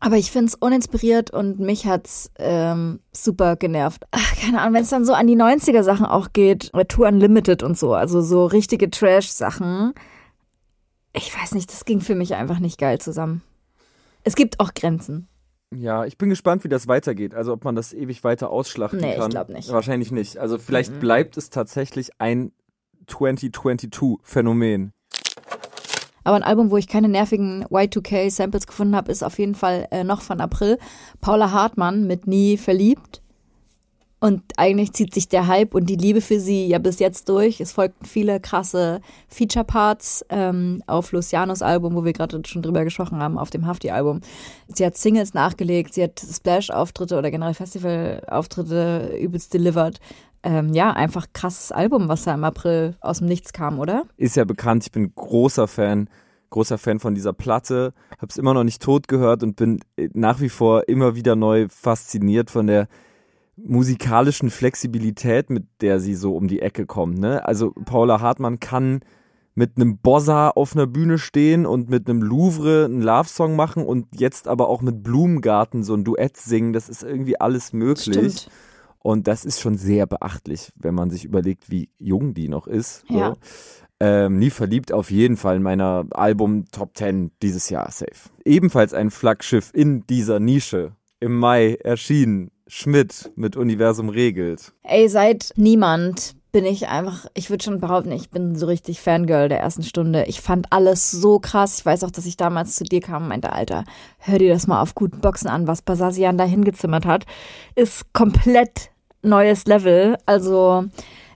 Aber 0.00 0.16
ich 0.16 0.30
finde 0.30 0.46
es 0.46 0.54
uninspiriert 0.54 1.30
und 1.30 1.60
mich 1.60 1.86
hat's 1.86 2.30
ähm, 2.38 3.00
super 3.12 3.56
genervt. 3.56 4.04
Ach, 4.12 4.36
keine 4.36 4.60
Ahnung, 4.60 4.74
wenn 4.74 4.82
es 4.82 4.90
dann 4.90 5.04
so 5.04 5.12
an 5.12 5.26
die 5.26 5.36
90er-Sachen 5.36 6.06
auch 6.06 6.32
geht, 6.32 6.72
Tour 6.88 7.08
Unlimited 7.08 7.62
und 7.62 7.78
so, 7.78 7.92
also 7.92 8.22
so 8.22 8.46
richtige 8.46 8.88
Trash-Sachen. 8.88 9.92
Ich 11.12 11.38
weiß 11.38 11.54
nicht, 11.54 11.70
das 11.70 11.84
ging 11.84 12.00
für 12.00 12.14
mich 12.14 12.34
einfach 12.34 12.60
nicht 12.60 12.78
geil 12.78 12.98
zusammen. 12.98 13.42
Es 14.24 14.34
gibt 14.36 14.58
auch 14.58 14.72
Grenzen. 14.72 15.28
Ja, 15.76 16.04
ich 16.04 16.16
bin 16.18 16.28
gespannt, 16.30 16.64
wie 16.64 16.68
das 16.68 16.86
weitergeht. 16.88 17.34
Also 17.34 17.52
ob 17.52 17.64
man 17.64 17.74
das 17.74 17.92
ewig 17.92 18.22
weiter 18.24 18.50
ausschlachten 18.50 19.00
Nee, 19.00 19.12
ich 19.12 19.18
kann. 19.18 19.30
glaub 19.30 19.48
nicht. 19.48 19.70
Wahrscheinlich 19.70 20.10
nicht. 20.12 20.38
Also 20.38 20.58
vielleicht 20.58 20.92
Mhm. 20.92 21.00
bleibt 21.00 21.36
es 21.36 21.50
tatsächlich 21.50 22.10
ein 22.18 22.52
2022-Phänomen. 23.06 24.92
Aber 26.26 26.36
ein 26.36 26.42
Album, 26.42 26.70
wo 26.70 26.78
ich 26.78 26.88
keine 26.88 27.08
nervigen 27.08 27.64
Y2K-Samples 27.66 28.66
gefunden 28.66 28.96
habe, 28.96 29.12
ist 29.12 29.22
auf 29.22 29.38
jeden 29.38 29.54
Fall 29.54 29.86
äh, 29.90 30.04
noch 30.04 30.22
von 30.22 30.40
April. 30.40 30.78
Paula 31.20 31.50
Hartmann 31.50 32.06
mit 32.06 32.26
Nie 32.26 32.56
verliebt. 32.56 33.20
Und 34.24 34.40
eigentlich 34.56 34.94
zieht 34.94 35.12
sich 35.12 35.28
der 35.28 35.48
Hype 35.48 35.74
und 35.74 35.84
die 35.84 35.96
Liebe 35.96 36.22
für 36.22 36.40
sie 36.40 36.66
ja 36.66 36.78
bis 36.78 36.98
jetzt 36.98 37.28
durch. 37.28 37.60
Es 37.60 37.72
folgten 37.72 38.06
viele 38.06 38.40
krasse 38.40 39.02
Feature-Parts 39.28 40.24
ähm, 40.30 40.82
auf 40.86 41.12
Lucianos 41.12 41.60
Album, 41.60 41.94
wo 41.94 42.06
wir 42.06 42.14
gerade 42.14 42.40
schon 42.46 42.62
drüber 42.62 42.84
gesprochen 42.84 43.18
haben, 43.18 43.36
auf 43.36 43.50
dem 43.50 43.66
Hafti-Album. 43.66 44.22
Sie 44.68 44.86
hat 44.86 44.96
Singles 44.96 45.34
nachgelegt, 45.34 45.92
sie 45.92 46.04
hat 46.04 46.18
Splash-Auftritte 46.18 47.18
oder 47.18 47.30
generell 47.30 47.52
Festival-Auftritte 47.52 49.14
übelst 49.20 49.52
delivered. 49.52 50.00
Ähm, 50.42 50.72
ja, 50.72 50.92
einfach 50.92 51.26
krasses 51.34 51.70
Album, 51.70 52.08
was 52.08 52.24
da 52.24 52.32
im 52.32 52.44
April 52.44 52.96
aus 53.02 53.18
dem 53.18 53.28
Nichts 53.28 53.52
kam, 53.52 53.78
oder? 53.78 54.04
Ist 54.16 54.36
ja 54.36 54.44
bekannt, 54.46 54.84
ich 54.86 54.92
bin 54.92 55.12
großer 55.14 55.68
Fan, 55.68 56.08
großer 56.48 56.78
Fan 56.78 56.98
von 56.98 57.14
dieser 57.14 57.34
Platte. 57.34 57.92
Hab's 58.18 58.38
immer 58.38 58.54
noch 58.54 58.64
nicht 58.64 58.80
tot 58.80 59.06
gehört 59.06 59.42
und 59.42 59.56
bin 59.56 59.80
äh, 59.98 60.08
nach 60.14 60.40
wie 60.40 60.48
vor 60.48 60.88
immer 60.88 61.14
wieder 61.14 61.36
neu 61.36 61.66
fasziniert 61.68 62.50
von 62.50 62.66
der 62.68 62.88
musikalischen 63.56 64.50
Flexibilität, 64.50 65.50
mit 65.50 65.64
der 65.80 66.00
sie 66.00 66.14
so 66.14 66.36
um 66.36 66.48
die 66.48 66.60
Ecke 66.60 66.86
kommt. 66.86 67.18
Ne? 67.18 67.44
Also 67.46 67.72
Paula 67.84 68.20
Hartmann 68.20 68.60
kann 68.60 69.00
mit 69.54 69.76
einem 69.76 69.98
Bossa 69.98 70.50
auf 70.50 70.74
einer 70.74 70.86
Bühne 70.86 71.18
stehen 71.18 71.64
und 71.64 71.88
mit 71.88 72.08
einem 72.08 72.22
Louvre 72.22 72.86
einen 72.86 73.02
Love-Song 73.02 73.54
machen 73.54 73.84
und 73.84 74.06
jetzt 74.18 74.48
aber 74.48 74.68
auch 74.68 74.82
mit 74.82 75.02
Blumengarten 75.02 75.84
so 75.84 75.94
ein 75.94 76.04
Duett 76.04 76.36
singen. 76.36 76.72
Das 76.72 76.88
ist 76.88 77.04
irgendwie 77.04 77.40
alles 77.40 77.72
möglich. 77.72 78.16
Stimmt. 78.16 78.48
Und 78.98 79.28
das 79.28 79.44
ist 79.44 79.60
schon 79.60 79.76
sehr 79.76 80.06
beachtlich, 80.06 80.72
wenn 80.76 80.94
man 80.94 81.10
sich 81.10 81.24
überlegt, 81.24 81.70
wie 81.70 81.90
jung 81.98 82.34
die 82.34 82.48
noch 82.48 82.66
ist. 82.66 83.04
So. 83.08 83.18
Ja. 83.18 83.34
Ähm, 84.00 84.38
nie 84.38 84.50
verliebt 84.50 84.92
auf 84.92 85.10
jeden 85.10 85.36
Fall 85.36 85.56
in 85.56 85.62
meiner 85.62 86.06
Album 86.10 86.64
Top 86.72 86.96
10 86.96 87.30
dieses 87.42 87.68
Jahr 87.68 87.90
safe. 87.90 88.30
Ebenfalls 88.44 88.92
ein 88.92 89.10
Flaggschiff 89.10 89.70
in 89.72 90.06
dieser 90.06 90.40
Nische. 90.40 90.92
Im 91.20 91.38
Mai 91.38 91.74
erschienen 91.74 92.50
Schmidt 92.66 93.30
mit 93.36 93.56
Universum 93.56 94.08
regelt. 94.08 94.72
Ey, 94.82 95.08
seit 95.08 95.52
niemand 95.56 96.34
bin 96.54 96.64
ich 96.64 96.86
einfach, 96.86 97.26
ich 97.34 97.50
würde 97.50 97.64
schon 97.64 97.80
behaupten, 97.80 98.12
ich 98.12 98.30
bin 98.30 98.54
so 98.54 98.66
richtig 98.66 99.00
Fangirl 99.00 99.48
der 99.48 99.58
ersten 99.58 99.82
Stunde. 99.82 100.24
Ich 100.28 100.40
fand 100.40 100.68
alles 100.70 101.10
so 101.10 101.40
krass. 101.40 101.78
Ich 101.78 101.84
weiß 101.84 102.04
auch, 102.04 102.12
dass 102.12 102.26
ich 102.26 102.36
damals 102.36 102.76
zu 102.76 102.84
dir 102.84 103.00
kam 103.00 103.24
und 103.24 103.28
meinte, 103.28 103.52
Alter, 103.52 103.84
hör 104.18 104.38
dir 104.38 104.52
das 104.52 104.68
mal 104.68 104.80
auf 104.80 104.94
guten 104.94 105.20
Boxen 105.20 105.48
an, 105.48 105.66
was 105.66 105.82
Basasian 105.82 106.38
da 106.38 106.44
hingezimmert 106.44 107.06
hat. 107.06 107.26
Ist 107.74 108.12
komplett 108.12 108.90
neues 109.22 109.66
Level. 109.66 110.16
Also, 110.26 110.84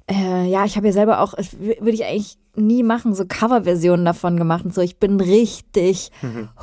äh, 0.08 0.48
ja, 0.48 0.64
ich 0.64 0.76
habe 0.76 0.86
ja 0.86 0.92
selber 0.92 1.20
auch, 1.20 1.34
würde 1.36 1.90
ich 1.90 2.04
eigentlich 2.04 2.38
nie 2.54 2.84
machen, 2.84 3.12
so 3.12 3.24
Coverversionen 3.26 4.04
davon 4.04 4.36
gemacht 4.36 4.64
und 4.64 4.72
so. 4.72 4.82
Ich 4.82 4.98
bin 4.98 5.20
richtig 5.20 6.12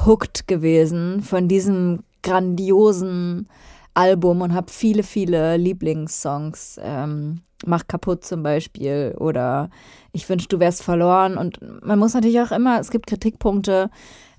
hooked 0.06 0.48
gewesen 0.48 1.24
von 1.24 1.50
diesem 1.50 2.04
grandiosen 2.24 3.50
Album 3.96 4.42
und 4.42 4.54
habe 4.54 4.72
viele, 4.72 5.04
viele 5.04 5.58
Lieblingssongs. 5.58 6.80
Ähm, 6.82 7.42
Mach 7.66 7.88
kaputt 7.88 8.26
zum 8.26 8.44
Beispiel 8.44 9.16
oder 9.18 9.70
Ich 10.12 10.30
wünsche, 10.30 10.48
du 10.50 10.60
wärst 10.60 10.84
verloren. 10.84 11.38
Und 11.38 11.60
man 11.84 11.98
muss 11.98 12.14
natürlich 12.14 12.40
auch 12.42 12.52
immer, 12.52 12.80
es 12.80 12.92
gibt 12.92 13.08
Kritikpunkte 13.08 13.90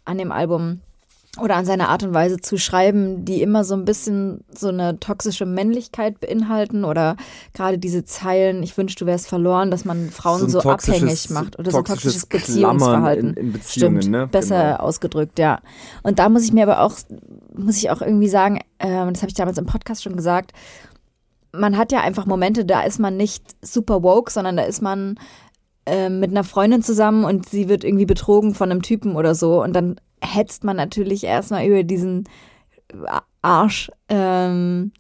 an 0.04 0.18
dem 0.18 0.30
Album 0.30 0.80
oder 1.40 1.56
an 1.56 1.64
seiner 1.66 1.88
Art 1.90 2.02
und 2.02 2.14
Weise 2.14 2.38
zu 2.38 2.56
schreiben, 2.56 3.24
die 3.24 3.42
immer 3.42 3.62
so 3.64 3.74
ein 3.74 3.84
bisschen 3.84 4.44
so 4.56 4.68
eine 4.68 4.98
toxische 5.00 5.44
Männlichkeit 5.46 6.18
beinhalten 6.20 6.84
oder 6.84 7.16
gerade 7.52 7.78
diese 7.78 8.04
Zeilen, 8.04 8.62
ich 8.62 8.76
wünsche, 8.78 8.96
du 8.96 9.06
wärst 9.06 9.28
verloren, 9.28 9.70
dass 9.70 9.84
man 9.84 10.08
Frauen 10.10 10.48
so, 10.48 10.60
toxisches- 10.60 10.94
abhängig 10.94 11.30
macht 11.30 11.58
oder 11.58 11.70
so 11.70 11.82
toxisches 11.82 12.26
Beziehungsverhalten. 12.26 13.34
in- 13.34 13.46
in 13.46 13.52
Beziehungen, 13.52 14.02
Stimmt, 14.02 14.12
ne? 14.12 14.26
besser 14.26 14.72
Genau. 14.72 14.76
ausgedrückt, 14.84 15.38
ja. 15.38 15.60
Und 16.02 16.18
da 16.18 16.28
muss 16.28 16.44
ich 16.44 16.52
mir 16.52 16.62
aber 16.62 16.80
auch, 16.80 16.94
muss 17.54 17.76
ich 17.76 17.90
auch 17.90 18.00
irgendwie 18.00 18.28
sagen, 18.28 18.60
ähm, 18.78 19.12
das 19.12 19.22
habe 19.22 19.28
ich 19.28 19.34
damals 19.34 19.58
im 19.58 19.66
Podcast 19.66 20.02
schon 20.04 20.16
gesagt, 20.16 20.52
man 21.52 21.76
hat 21.76 21.92
ja 21.92 22.00
einfach 22.00 22.26
Momente, 22.26 22.64
da 22.64 22.82
ist 22.82 22.98
man 22.98 23.16
nicht 23.16 23.42
super 23.62 24.02
woke, 24.02 24.30
sondern 24.30 24.56
da 24.56 24.64
ist 24.64 24.82
man 24.82 25.18
ähm, 25.86 26.18
mit 26.18 26.30
einer 26.32 26.42
Freundin 26.44 26.82
zusammen 26.82 27.24
und 27.24 27.48
sie 27.48 27.68
wird 27.68 27.84
irgendwie 27.84 28.06
betrogen 28.06 28.54
von 28.54 28.70
einem 28.70 28.82
Typen 28.82 29.14
oder 29.16 29.34
so 29.36 29.62
und 29.62 29.72
dann 29.72 29.96
hetzt 30.22 30.64
man 30.64 30.76
natürlich 30.76 31.24
erstmal 31.24 31.66
über 31.66 31.82
diesen 31.82 32.28
Arsch 33.42 33.90
ähm, 34.08 34.92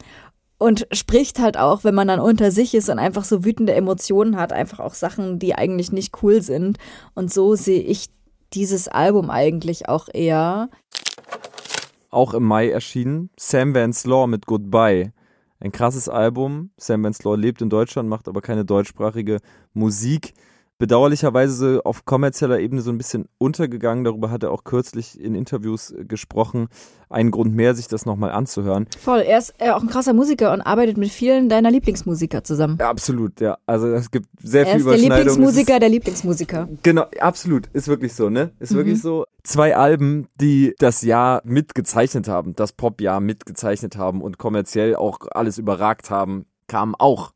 und 0.58 0.86
spricht 0.92 1.38
halt 1.38 1.56
auch, 1.58 1.84
wenn 1.84 1.94
man 1.94 2.08
dann 2.08 2.20
unter 2.20 2.50
sich 2.50 2.74
ist 2.74 2.88
und 2.88 2.98
einfach 2.98 3.24
so 3.24 3.44
wütende 3.44 3.74
Emotionen 3.74 4.36
hat, 4.36 4.52
einfach 4.52 4.80
auch 4.80 4.94
Sachen, 4.94 5.38
die 5.38 5.54
eigentlich 5.54 5.92
nicht 5.92 6.22
cool 6.22 6.42
sind. 6.42 6.78
Und 7.14 7.32
so 7.32 7.54
sehe 7.54 7.82
ich 7.82 8.06
dieses 8.52 8.88
Album 8.88 9.30
eigentlich 9.30 9.88
auch 9.88 10.08
eher. 10.12 10.70
Auch 12.10 12.32
im 12.32 12.44
Mai 12.44 12.70
erschienen 12.70 13.30
Sam 13.36 13.74
Vance 13.74 14.08
Law 14.08 14.26
mit 14.26 14.46
Goodbye. 14.46 15.12
Ein 15.58 15.72
krasses 15.72 16.08
Album. 16.08 16.70
Sam 16.76 17.04
Vance 17.04 17.22
Law 17.24 17.34
lebt 17.34 17.60
in 17.60 17.70
Deutschland, 17.70 18.08
macht 18.08 18.28
aber 18.28 18.40
keine 18.40 18.64
deutschsprachige 18.64 19.40
Musik. 19.74 20.34
Bedauerlicherweise 20.78 21.80
auf 21.84 22.04
kommerzieller 22.04 22.58
Ebene 22.60 22.80
so 22.82 22.90
ein 22.90 22.98
bisschen 22.98 23.26
untergegangen. 23.38 24.04
Darüber 24.04 24.30
hat 24.30 24.42
er 24.42 24.50
auch 24.50 24.64
kürzlich 24.64 25.18
in 25.20 25.34
Interviews 25.34 25.90
äh, 25.90 26.04
gesprochen. 26.04 26.68
Ein 27.08 27.30
Grund 27.30 27.54
mehr, 27.54 27.74
sich 27.74 27.88
das 27.88 28.04
nochmal 28.06 28.30
anzuhören. 28.30 28.86
Voll, 28.98 29.20
er 29.20 29.38
ist 29.38 29.54
äh, 29.58 29.70
auch 29.70 29.80
ein 29.82 29.88
krasser 29.88 30.12
Musiker 30.12 30.52
und 30.52 30.60
arbeitet 30.60 30.96
mit 30.96 31.10
vielen 31.10 31.48
deiner 31.48 31.70
Lieblingsmusiker 31.70 32.44
zusammen. 32.44 32.76
Ja, 32.80 32.90
absolut, 32.90 33.40
ja. 33.40 33.58
Also 33.66 33.88
es 33.88 34.10
gibt 34.10 34.28
sehr 34.42 34.66
Er 34.66 34.72
viel 34.72 34.80
ist 34.80 34.84
der 34.86 34.92
Überschneidung. 34.94 35.18
Lieblingsmusiker 35.26 35.74
Es 35.74 35.80
der 35.80 35.88
Lieblingsmusiker. 35.88 36.68
ist, 36.72 36.82
genau, 36.82 37.04
absolut. 37.20 37.68
Ist 37.72 37.88
wirklich 37.88 38.14
so, 38.14 38.28
ne? 38.30 38.52
Ist 38.58 38.72
Mhm. 38.72 38.76
wirklich 38.76 39.00
so. 39.00 39.24
Zwei 39.44 39.76
Alben, 39.76 40.26
die 40.40 40.74
das 40.78 41.02
Jahr 41.02 41.40
mitgezeichnet 41.44 42.28
haben, 42.28 42.54
das 42.56 42.72
Popjahr 42.72 43.20
mitgezeichnet 43.20 43.96
haben 43.96 44.20
und 44.20 44.38
kommerziell 44.38 44.96
auch 44.96 45.20
alles 45.30 45.58
überragt 45.58 46.10
haben, 46.10 46.46
kamen 46.68 46.94
auch 46.98 47.32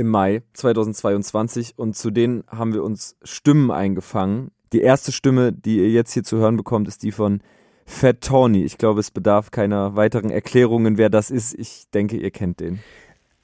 im 0.00 0.08
Mai 0.08 0.42
2022 0.54 1.74
und 1.76 1.94
zu 1.94 2.10
denen 2.10 2.42
haben 2.48 2.72
wir 2.72 2.82
uns 2.82 3.16
Stimmen 3.22 3.70
eingefangen. 3.70 4.50
Die 4.72 4.80
erste 4.80 5.12
Stimme, 5.12 5.52
die 5.52 5.78
ihr 5.78 5.90
jetzt 5.90 6.12
hier 6.14 6.24
zu 6.24 6.38
hören 6.38 6.56
bekommt, 6.56 6.88
ist 6.88 7.02
die 7.02 7.12
von 7.12 7.42
Fat 7.84 8.22
Tony. 8.22 8.64
Ich 8.64 8.78
glaube, 8.78 9.00
es 9.00 9.10
bedarf 9.10 9.50
keiner 9.50 9.96
weiteren 9.96 10.30
Erklärungen, 10.30 10.96
wer 10.96 11.10
das 11.10 11.30
ist. 11.30 11.54
Ich 11.58 11.84
denke, 11.92 12.16
ihr 12.16 12.30
kennt 12.30 12.60
den. 12.60 12.80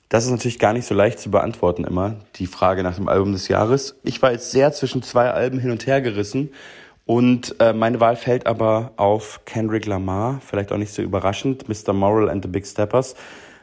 Das 0.09 0.24
ist 0.24 0.30
natürlich 0.30 0.59
gar 0.59 0.72
nicht 0.72 0.86
so 0.86 0.94
leicht 0.94 1.18
zu 1.18 1.30
beantworten 1.30 1.84
immer, 1.84 2.16
die 2.36 2.46
Frage 2.46 2.82
nach 2.82 2.94
dem 2.94 3.09
Album 3.09 3.32
des 3.32 3.48
Jahres. 3.48 3.96
Ich 4.02 4.22
war 4.22 4.32
jetzt 4.32 4.52
sehr 4.52 4.72
zwischen 4.72 5.02
zwei 5.02 5.30
Alben 5.30 5.59
hin 5.59 5.72
und 5.72 5.86
her 5.86 6.00
gerissen 6.00 6.50
und 7.04 7.57
äh, 7.61 7.72
meine 7.72 8.00
Wahl 8.00 8.16
fällt 8.16 8.46
aber 8.46 8.92
auf 8.96 9.40
Kendrick 9.44 9.84
Lamar, 9.84 10.40
vielleicht 10.40 10.72
auch 10.72 10.78
nicht 10.78 10.92
so 10.92 11.02
überraschend, 11.02 11.68
Mr. 11.68 11.92
Moral 11.92 12.30
and 12.30 12.44
the 12.44 12.48
Big 12.48 12.66
Steppers. 12.66 13.16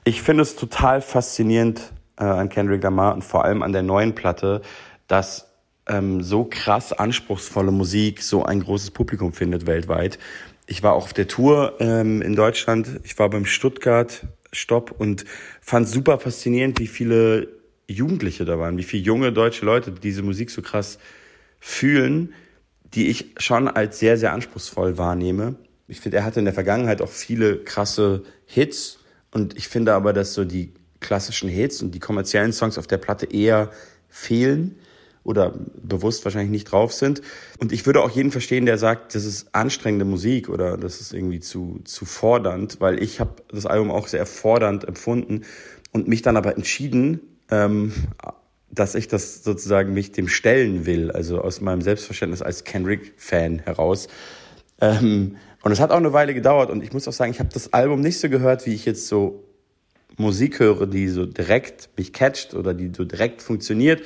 Ich 0.03 0.21
finde 0.21 0.43
es 0.43 0.57
total 0.57 1.01
faszinierend 1.01 1.93
äh, 2.19 2.23
an 2.23 2.49
Kendrick 2.49 2.83
Lamar 2.83 3.13
und 3.13 3.23
vor 3.23 3.45
allem 3.45 3.61
an 3.63 3.73
der 3.73 3.83
neuen 3.83 4.15
Platte, 4.15 4.61
dass 5.07 5.53
ähm, 5.87 6.21
so 6.21 6.45
krass 6.45 6.93
anspruchsvolle 6.93 7.71
Musik 7.71 8.21
so 8.21 8.43
ein 8.43 8.61
großes 8.61 8.91
Publikum 8.91 9.33
findet 9.33 9.65
weltweit. 9.67 10.19
Ich 10.65 10.81
war 10.81 10.93
auch 10.93 11.05
auf 11.05 11.13
der 11.13 11.27
Tour 11.27 11.75
ähm, 11.79 12.21
in 12.21 12.35
Deutschland, 12.35 13.01
ich 13.03 13.17
war 13.19 13.29
beim 13.29 13.45
Stuttgart 13.45 14.25
Stopp 14.53 14.93
und 14.97 15.25
fand 15.61 15.89
super 15.89 16.19
faszinierend, 16.19 16.79
wie 16.79 16.87
viele 16.87 17.47
Jugendliche 17.87 18.45
da 18.45 18.59
waren, 18.59 18.77
wie 18.77 18.83
viele 18.83 19.03
junge 19.03 19.33
deutsche 19.33 19.65
Leute 19.65 19.91
diese 19.91 20.23
Musik 20.23 20.51
so 20.51 20.61
krass 20.61 20.99
fühlen, 21.59 22.33
die 22.93 23.09
ich 23.09 23.33
schon 23.37 23.67
als 23.67 23.99
sehr, 23.99 24.17
sehr 24.17 24.31
anspruchsvoll 24.33 24.97
wahrnehme. 24.97 25.55
Ich 25.87 25.99
finde, 25.99 26.17
er 26.17 26.25
hatte 26.25 26.39
in 26.39 26.45
der 26.45 26.53
Vergangenheit 26.53 27.01
auch 27.01 27.09
viele 27.09 27.57
krasse 27.57 28.23
Hits 28.45 28.99
und 29.31 29.57
ich 29.57 29.67
finde 29.67 29.93
aber, 29.93 30.13
dass 30.13 30.33
so 30.33 30.45
die 30.45 30.73
klassischen 31.03 31.49
Hits 31.49 31.83
und 31.83 31.93
die 31.93 31.99
kommerziellen 31.99 32.53
Songs 32.53 32.79
auf 32.79 32.87
der 32.87 32.97
Platte 32.97 33.27
eher 33.27 33.69
fehlen 34.09 34.79
oder 35.23 35.53
bewusst 35.81 36.25
wahrscheinlich 36.25 36.51
nicht 36.51 36.65
drauf 36.65 36.93
sind. 36.93 37.21
Und 37.59 37.71
ich 37.71 37.85
würde 37.85 38.01
auch 38.01 38.09
jeden 38.09 38.31
verstehen, 38.31 38.65
der 38.65 38.77
sagt, 38.77 39.15
das 39.15 39.25
ist 39.25 39.47
anstrengende 39.53 40.05
Musik 40.05 40.49
oder 40.49 40.77
das 40.77 40.99
ist 40.99 41.13
irgendwie 41.13 41.39
zu, 41.39 41.79
zu 41.85 42.05
fordernd, 42.05 42.81
weil 42.81 43.01
ich 43.01 43.19
habe 43.19 43.35
das 43.49 43.65
Album 43.65 43.91
auch 43.91 44.07
sehr 44.07 44.25
fordernd 44.25 44.85
empfunden 44.85 45.43
und 45.91 46.07
mich 46.07 46.21
dann 46.21 46.35
aber 46.35 46.55
entschieden, 46.55 47.21
ähm, 47.49 47.93
dass 48.69 48.95
ich 48.95 49.07
das 49.07 49.43
sozusagen 49.43 49.93
mich 49.93 50.11
dem 50.11 50.27
stellen 50.27 50.85
will, 50.85 51.11
also 51.11 51.39
aus 51.39 51.61
meinem 51.61 51.81
Selbstverständnis 51.81 52.41
als 52.41 52.63
Kendrick-Fan 52.63 53.59
heraus. 53.59 54.07
Ähm, 54.81 55.37
und 55.61 55.71
es 55.71 55.79
hat 55.79 55.91
auch 55.91 55.97
eine 55.97 56.11
Weile 56.11 56.33
gedauert 56.33 56.69
und 56.69 56.83
ich 56.83 56.91
muss 56.91 57.07
auch 57.07 57.13
sagen, 57.13 57.31
ich 57.31 57.39
habe 57.39 57.49
das 57.53 57.71
Album 57.71 58.01
nicht 58.01 58.19
so 58.19 58.27
gehört, 58.29 58.65
wie 58.65 58.73
ich 58.73 58.85
jetzt 58.85 59.07
so 59.07 59.45
Musik 60.17 60.59
höre, 60.59 60.87
die 60.87 61.07
so 61.07 61.25
direkt 61.25 61.89
mich 61.97 62.13
catcht 62.13 62.53
oder 62.53 62.73
die 62.73 62.91
so 62.95 63.03
direkt 63.03 63.41
funktioniert, 63.41 64.01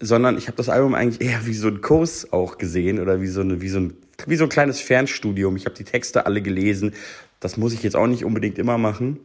sondern 0.00 0.36
ich 0.36 0.48
habe 0.48 0.56
das 0.56 0.68
Album 0.68 0.94
eigentlich 0.94 1.26
eher 1.26 1.46
wie 1.46 1.54
so 1.54 1.68
ein 1.68 1.80
Kurs 1.80 2.32
auch 2.32 2.58
gesehen 2.58 3.00
oder 3.00 3.20
wie 3.20 3.28
so, 3.28 3.40
eine, 3.40 3.60
wie 3.60 3.68
so 3.68 3.78
ein 3.78 3.94
wie 4.26 4.36
so 4.36 4.44
ein 4.44 4.50
kleines 4.50 4.80
Fernstudium. 4.80 5.56
Ich 5.56 5.66
habe 5.66 5.76
die 5.76 5.84
Texte 5.84 6.26
alle 6.26 6.40
gelesen. 6.40 6.94
Das 7.40 7.56
muss 7.56 7.74
ich 7.74 7.82
jetzt 7.82 7.96
auch 7.96 8.06
nicht 8.06 8.24
unbedingt 8.24 8.58
immer 8.58 8.78
machen. 8.78 9.20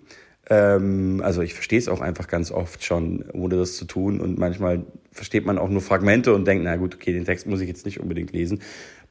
Ähm, 0.50 1.22
also 1.24 1.42
ich 1.42 1.54
verstehe 1.54 1.80
es 1.80 1.88
auch 1.88 2.02
einfach 2.02 2.28
ganz 2.28 2.52
oft 2.52 2.84
schon, 2.84 3.24
ohne 3.32 3.56
das 3.56 3.78
zu 3.78 3.86
tun. 3.86 4.20
Und 4.20 4.38
manchmal 4.38 4.86
versteht 5.12 5.46
man 5.46 5.58
auch 5.58 5.70
nur 5.70 5.82
Fragmente 5.82 6.34
und 6.34 6.46
denkt, 6.46 6.64
na 6.64 6.76
gut, 6.76 6.96
okay, 6.96 7.14
den 7.14 7.26
Text 7.26 7.48
muss 7.48 7.62
ich 7.62 7.68
jetzt 7.68 7.86
nicht 7.86 8.00
unbedingt 8.00 8.34
lesen. 8.34 8.62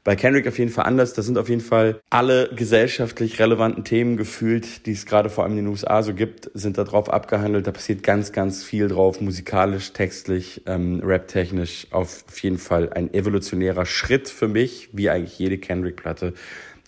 Bei 0.03 0.15
Kendrick 0.15 0.47
auf 0.47 0.57
jeden 0.57 0.71
Fall 0.71 0.85
anders. 0.85 1.13
Das 1.13 1.27
sind 1.27 1.37
auf 1.37 1.47
jeden 1.47 1.61
Fall 1.61 2.01
alle 2.09 2.49
gesellschaftlich 2.55 3.39
relevanten 3.39 3.83
Themen 3.83 4.17
gefühlt, 4.17 4.87
die 4.87 4.93
es 4.93 5.05
gerade 5.05 5.29
vor 5.29 5.43
allem 5.43 5.53
in 5.53 5.65
den 5.65 5.67
USA 5.67 6.01
so 6.01 6.15
gibt, 6.15 6.49
sind 6.55 6.79
da 6.79 6.85
drauf 6.85 7.07
abgehandelt. 7.07 7.67
Da 7.67 7.71
passiert 7.71 8.01
ganz, 8.01 8.31
ganz 8.31 8.63
viel 8.63 8.87
drauf, 8.87 9.21
musikalisch, 9.21 9.93
textlich, 9.93 10.63
ähm, 10.65 11.01
raptechnisch. 11.03 11.85
Auf 11.91 12.23
jeden 12.41 12.57
Fall 12.57 12.91
ein 12.91 13.13
evolutionärer 13.13 13.85
Schritt 13.85 14.27
für 14.27 14.47
mich, 14.47 14.89
wie 14.91 15.11
eigentlich 15.11 15.37
jede 15.37 15.59
Kendrick-Platte. 15.59 16.33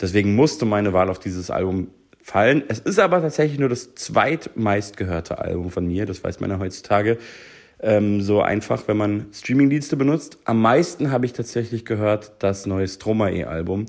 Deswegen 0.00 0.34
musste 0.34 0.64
meine 0.64 0.92
Wahl 0.92 1.08
auf 1.08 1.20
dieses 1.20 1.52
Album 1.52 1.90
fallen. 2.20 2.64
Es 2.66 2.80
ist 2.80 2.98
aber 2.98 3.20
tatsächlich 3.20 3.60
nur 3.60 3.68
das 3.68 3.94
zweitmeistgehörte 3.94 5.38
Album 5.38 5.70
von 5.70 5.86
mir. 5.86 6.04
Das 6.04 6.24
weiß 6.24 6.40
man 6.40 6.50
ja 6.50 6.58
heutzutage 6.58 7.18
ähm, 7.80 8.20
so 8.20 8.40
einfach, 8.40 8.88
wenn 8.88 8.96
man 8.96 9.26
Streamingdienste 9.32 9.96
benutzt. 9.96 10.38
Am 10.44 10.60
meisten 10.60 11.10
habe 11.10 11.26
ich 11.26 11.32
tatsächlich 11.32 11.84
gehört 11.84 12.32
das 12.38 12.66
neue 12.66 12.88
Stromae-Album. 12.88 13.86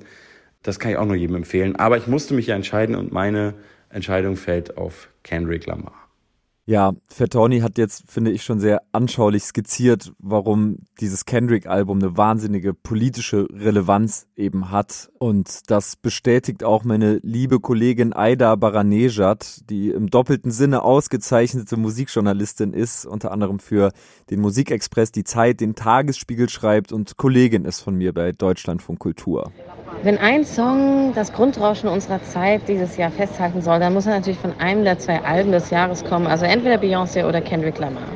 Das 0.64 0.80
kann 0.80 0.92
ich 0.92 0.98
auch 0.98 1.06
nur 1.06 1.16
jedem 1.16 1.36
empfehlen. 1.36 1.76
Aber 1.76 1.98
ich 1.98 2.08
musste 2.08 2.34
mich 2.34 2.48
ja 2.48 2.56
entscheiden 2.56 2.96
und 2.96 3.12
meine 3.12 3.54
Entscheidung 3.90 4.36
fällt 4.36 4.78
auf 4.78 5.10
Kendrick 5.24 5.66
Lamar. 5.66 6.05
Ja, 6.68 6.94
Fettoni 7.10 7.60
hat 7.60 7.78
jetzt, 7.78 8.10
finde 8.10 8.32
ich, 8.32 8.42
schon 8.42 8.60
sehr 8.60 8.82
anschaulich 8.92 9.44
skizziert, 9.44 10.14
warum 10.18 10.80
dieses 11.00 11.26
Kendrick-Album 11.26 12.00
eine 12.00 12.18
wahnsinnige 12.18 12.74
politische 12.74 13.48
Relevanz 13.54 14.26
eben 14.36 14.72
hat. 14.72 15.12
Und 15.20 15.70
das 15.70 15.96
bestätigt 15.96 16.64
auch 16.64 16.84
meine 16.84 17.20
liebe 17.22 17.60
Kollegin 17.60 18.14
Aida 18.14 18.56
Baranejad, 18.56 19.70
die 19.70 19.92
im 19.92 20.10
doppelten 20.10 20.50
Sinne 20.50 20.82
ausgezeichnete 20.82 21.78
Musikjournalistin 21.78 22.74
ist, 22.74 23.06
unter 23.06 23.32
anderem 23.32 23.60
für 23.60 23.92
den 24.32 24.42
Musikexpress, 24.42 25.12
die 25.12 25.24
Zeit, 25.24 25.62
den 25.62 25.76
Tagesspiegel 25.76 26.50
schreibt 26.50 26.92
und 26.92 27.16
Kollegin 27.16 27.66
ist 27.66 27.82
von 27.82 27.96
mir 27.96 28.12
bei 28.12 28.32
Deutschlandfunk 28.32 28.98
Kultur. 28.98 29.52
Wenn 30.02 30.18
ein 30.18 30.46
Song 30.46 31.14
das 31.16 31.32
Grundrauschen 31.32 31.90
unserer 31.90 32.22
Zeit 32.24 32.68
dieses 32.68 32.98
Jahr 32.98 33.12
festhalten 33.12 33.62
soll, 33.62 33.80
dann 33.80 33.94
muss 33.94 34.06
er 34.06 34.16
natürlich 34.16 34.40
von 34.40 34.54
einem 34.60 34.84
der 34.84 35.00
zwei 35.00 35.24
Alben 35.24 35.52
des 35.52 35.70
Jahres 35.70 36.04
kommen, 36.04 36.28
also 36.28 36.46
entweder 36.56 36.78
Beyoncé 36.78 37.26
oder 37.26 37.42
Kendrick 37.42 37.78
Lamar. 37.80 38.08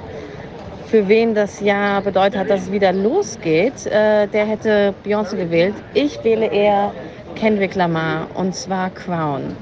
Für 0.88 1.08
wen 1.10 1.36
das 1.36 1.60
Jahr 1.60 2.02
bedeutet 2.02 2.40
hat, 2.40 2.50
dass 2.50 2.62
es 2.62 2.72
wieder 2.72 2.94
losgeht, 2.94 3.86
äh, 3.86 4.28
der 4.28 4.46
hätte 4.46 4.94
Beyoncé 5.06 5.36
gewählt. 5.36 5.74
Ich 5.94 6.24
wähle 6.24 6.48
eher 6.48 6.94
Kendrick 7.36 7.76
Lamar 7.76 8.28
und 8.36 8.56
zwar 8.56 8.92
Crown. 8.92 9.56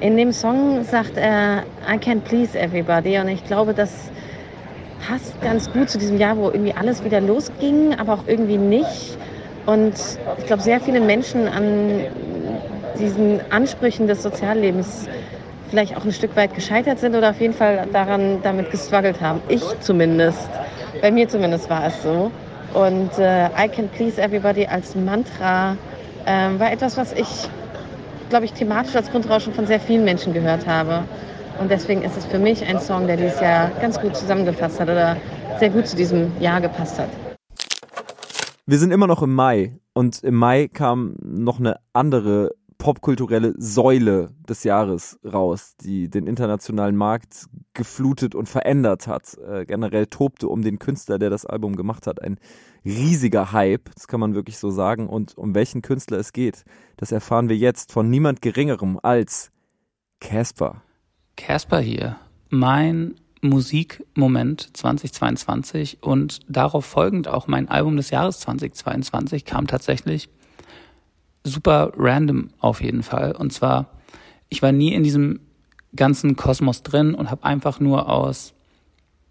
In 0.00 0.16
dem 0.16 0.32
Song 0.32 0.84
sagt 0.84 1.16
er 1.16 1.64
I 1.92 1.96
can't 1.96 2.20
please 2.20 2.56
everybody 2.56 3.18
und 3.18 3.26
ich 3.26 3.44
glaube, 3.44 3.74
das 3.74 4.10
passt 5.04 5.40
ganz 5.42 5.70
gut 5.72 5.90
zu 5.90 5.98
diesem 5.98 6.16
Jahr, 6.16 6.36
wo 6.36 6.48
irgendwie 6.48 6.74
alles 6.74 7.04
wieder 7.04 7.20
losging, 7.20 7.94
aber 7.98 8.14
auch 8.14 8.28
irgendwie 8.28 8.56
nicht. 8.56 9.18
Und 9.66 9.94
ich 10.38 10.46
glaube, 10.46 10.62
sehr 10.62 10.80
viele 10.80 11.00
Menschen 11.00 11.48
an 11.48 12.04
diesen 13.00 13.40
Ansprüchen 13.50 14.06
des 14.06 14.22
Soziallebens 14.22 15.08
vielleicht 15.72 15.96
auch 15.96 16.04
ein 16.04 16.12
Stück 16.12 16.36
weit 16.36 16.54
gescheitert 16.54 16.98
sind 16.98 17.16
oder 17.16 17.30
auf 17.30 17.40
jeden 17.40 17.54
Fall 17.54 17.88
daran 17.94 18.42
damit 18.42 18.70
gestruggelt 18.70 19.22
haben. 19.22 19.40
Ich 19.48 19.62
zumindest. 19.80 20.50
Bei 21.00 21.10
mir 21.10 21.26
zumindest 21.26 21.70
war 21.70 21.86
es 21.86 22.02
so. 22.02 22.30
Und 22.74 23.18
äh, 23.18 23.46
I 23.46 23.68
Can 23.68 23.88
Please 23.88 24.20
Everybody 24.20 24.66
als 24.66 24.94
Mantra 24.94 25.78
äh, 26.26 26.58
war 26.58 26.70
etwas, 26.70 26.98
was 26.98 27.14
ich, 27.14 27.48
glaube 28.28 28.44
ich, 28.44 28.52
thematisch 28.52 28.94
als 28.94 29.10
Grundrauschen 29.10 29.54
von 29.54 29.66
sehr 29.66 29.80
vielen 29.80 30.04
Menschen 30.04 30.34
gehört 30.34 30.66
habe. 30.66 31.04
Und 31.58 31.70
deswegen 31.70 32.02
ist 32.02 32.18
es 32.18 32.26
für 32.26 32.38
mich 32.38 32.62
ein 32.66 32.78
Song, 32.78 33.06
der 33.06 33.16
dieses 33.16 33.40
Jahr 33.40 33.70
ganz 33.80 33.98
gut 33.98 34.14
zusammengefasst 34.14 34.78
hat 34.78 34.90
oder 34.90 35.16
sehr 35.58 35.70
gut 35.70 35.86
zu 35.86 35.96
diesem 35.96 36.32
Jahr 36.38 36.60
gepasst 36.60 36.98
hat. 36.98 37.08
Wir 38.66 38.78
sind 38.78 38.90
immer 38.92 39.06
noch 39.06 39.22
im 39.22 39.34
Mai 39.34 39.78
und 39.94 40.22
im 40.22 40.34
Mai 40.34 40.68
kam 40.68 41.16
noch 41.22 41.60
eine 41.60 41.76
andere 41.94 42.50
popkulturelle 42.82 43.54
Säule 43.56 44.30
des 44.48 44.64
Jahres 44.64 45.20
raus, 45.24 45.76
die 45.80 46.10
den 46.10 46.26
internationalen 46.26 46.96
Markt 46.96 47.46
geflutet 47.74 48.34
und 48.34 48.48
verändert 48.48 49.06
hat. 49.06 49.38
Äh, 49.38 49.66
generell 49.66 50.08
tobte 50.08 50.48
um 50.48 50.62
den 50.62 50.80
Künstler, 50.80 51.20
der 51.20 51.30
das 51.30 51.46
Album 51.46 51.76
gemacht 51.76 52.08
hat, 52.08 52.20
ein 52.20 52.40
riesiger 52.84 53.52
Hype, 53.52 53.88
das 53.94 54.08
kann 54.08 54.18
man 54.18 54.34
wirklich 54.34 54.58
so 54.58 54.72
sagen. 54.72 55.08
Und 55.08 55.38
um 55.38 55.54
welchen 55.54 55.80
Künstler 55.80 56.18
es 56.18 56.32
geht, 56.32 56.64
das 56.96 57.12
erfahren 57.12 57.48
wir 57.48 57.56
jetzt 57.56 57.92
von 57.92 58.10
niemand 58.10 58.42
Geringerem 58.42 58.98
als 59.00 59.52
Casper. 60.20 60.82
Casper 61.36 61.78
hier. 61.78 62.16
Mein 62.50 63.14
Musikmoment 63.42 64.76
2022 64.76 65.98
und 66.02 66.40
darauf 66.48 66.84
folgend 66.84 67.28
auch 67.28 67.46
mein 67.46 67.68
Album 67.68 67.96
des 67.96 68.10
Jahres 68.10 68.40
2022 68.40 69.44
kam 69.44 69.68
tatsächlich 69.68 70.30
super 71.44 71.92
random 71.96 72.50
auf 72.58 72.82
jeden 72.82 73.02
Fall. 73.02 73.32
Und 73.32 73.52
zwar, 73.52 73.86
ich 74.48 74.62
war 74.62 74.72
nie 74.72 74.94
in 74.94 75.02
diesem 75.02 75.40
ganzen 75.94 76.36
Kosmos 76.36 76.82
drin 76.82 77.14
und 77.14 77.30
habe 77.30 77.44
einfach 77.44 77.80
nur 77.80 78.08
aus 78.08 78.54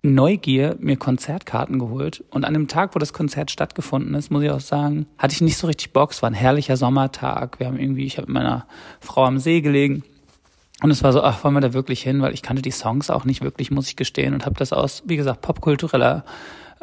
Neugier 0.03 0.77
mir 0.79 0.97
Konzertkarten 0.97 1.77
geholt. 1.77 2.23
Und 2.31 2.43
an 2.43 2.53
dem 2.53 2.67
Tag, 2.67 2.95
wo 2.95 2.99
das 2.99 3.13
Konzert 3.13 3.51
stattgefunden 3.51 4.15
ist, 4.15 4.31
muss 4.31 4.43
ich 4.43 4.49
auch 4.49 4.59
sagen, 4.59 5.05
hatte 5.17 5.33
ich 5.33 5.41
nicht 5.41 5.57
so 5.57 5.67
richtig 5.67 5.93
Bock. 5.93 6.11
Es 6.11 6.23
war 6.23 6.29
ein 6.29 6.35
herrlicher 6.35 6.75
Sommertag. 6.75 7.59
Wir 7.59 7.67
haben 7.67 7.77
irgendwie, 7.77 8.05
ich 8.05 8.17
habe 8.17 8.27
mit 8.27 8.33
meiner 8.33 8.65
Frau 8.99 9.25
am 9.25 9.37
See 9.37 9.61
gelegen 9.61 10.03
und 10.81 10.89
es 10.89 11.03
war 11.03 11.13
so, 11.13 11.21
ach, 11.21 11.43
wollen 11.43 11.53
wir 11.53 11.61
da 11.61 11.73
wirklich 11.73 12.01
hin? 12.01 12.21
Weil 12.21 12.33
ich 12.33 12.41
kannte 12.41 12.63
die 12.63 12.71
Songs 12.71 13.11
auch 13.11 13.25
nicht 13.25 13.43
wirklich, 13.43 13.69
muss 13.69 13.87
ich 13.87 13.95
gestehen. 13.95 14.33
Und 14.33 14.45
habe 14.47 14.55
das 14.57 14.73
aus, 14.73 15.03
wie 15.05 15.17
gesagt, 15.17 15.41
popkultureller 15.41 16.25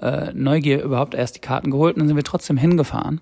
äh, 0.00 0.32
Neugier 0.32 0.82
überhaupt 0.82 1.14
erst 1.14 1.34
die 1.34 1.40
Karten 1.40 1.72
geholt. 1.72 1.96
Und 1.96 2.00
dann 2.00 2.08
sind 2.08 2.16
wir 2.16 2.22
trotzdem 2.22 2.56
hingefahren. 2.56 3.20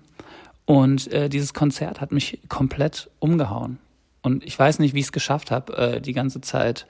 Und 0.67 1.09
äh, 1.13 1.29
dieses 1.29 1.53
Konzert 1.53 2.01
hat 2.01 2.11
mich 2.11 2.39
komplett 2.49 3.09
umgehauen. 3.19 3.79
Und 4.21 4.43
ich 4.43 4.59
weiß 4.59 4.79
nicht, 4.79 4.93
wie 4.93 4.99
ich 4.99 5.05
es 5.05 5.11
geschafft 5.13 5.49
habe, 5.49 5.77
äh, 5.77 6.01
die 6.01 6.11
ganze 6.11 6.41
Zeit 6.41 6.85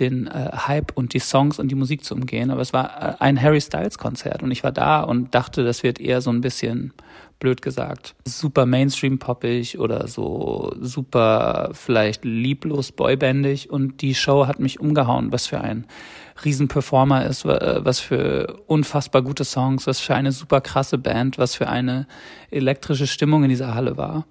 den 0.00 0.26
äh, 0.26 0.50
Hype 0.66 0.90
und 0.96 1.14
die 1.14 1.20
Songs 1.20 1.60
und 1.60 1.68
die 1.68 1.76
Musik 1.76 2.02
zu 2.02 2.14
umgehen. 2.14 2.50
Aber 2.50 2.60
es 2.60 2.72
war 2.72 3.00
äh, 3.00 3.14
ein 3.20 3.40
Harry 3.40 3.60
Styles 3.60 3.96
Konzert 3.98 4.42
und 4.42 4.50
ich 4.50 4.64
war 4.64 4.72
da 4.72 5.02
und 5.02 5.36
dachte, 5.36 5.62
das 5.62 5.84
wird 5.84 6.00
eher 6.00 6.20
so 6.20 6.30
ein 6.30 6.40
bisschen 6.40 6.92
blöd 7.38 7.62
gesagt, 7.62 8.16
super 8.24 8.66
Mainstream-poppig 8.66 9.78
oder 9.78 10.08
so 10.08 10.74
super 10.80 11.70
vielleicht 11.74 12.24
lieblos 12.24 12.90
boybandig 12.90 13.70
und 13.70 14.00
die 14.00 14.16
Show 14.16 14.48
hat 14.48 14.58
mich 14.58 14.80
umgehauen, 14.80 15.30
was 15.30 15.46
für 15.46 15.60
ein 15.60 15.86
Riesenperformer 16.44 17.26
ist, 17.26 17.44
was 17.44 18.00
für 18.00 18.60
unfassbar 18.66 19.22
gute 19.22 19.44
Songs, 19.44 19.86
was 19.86 20.00
für 20.00 20.14
eine 20.14 20.32
super 20.32 20.60
krasse 20.60 20.98
Band, 20.98 21.38
was 21.38 21.54
für 21.54 21.68
eine 21.68 22.06
elektrische 22.50 23.06
Stimmung 23.06 23.42
in 23.44 23.50
dieser 23.50 23.74
Halle 23.74 23.96
war. 23.96 24.26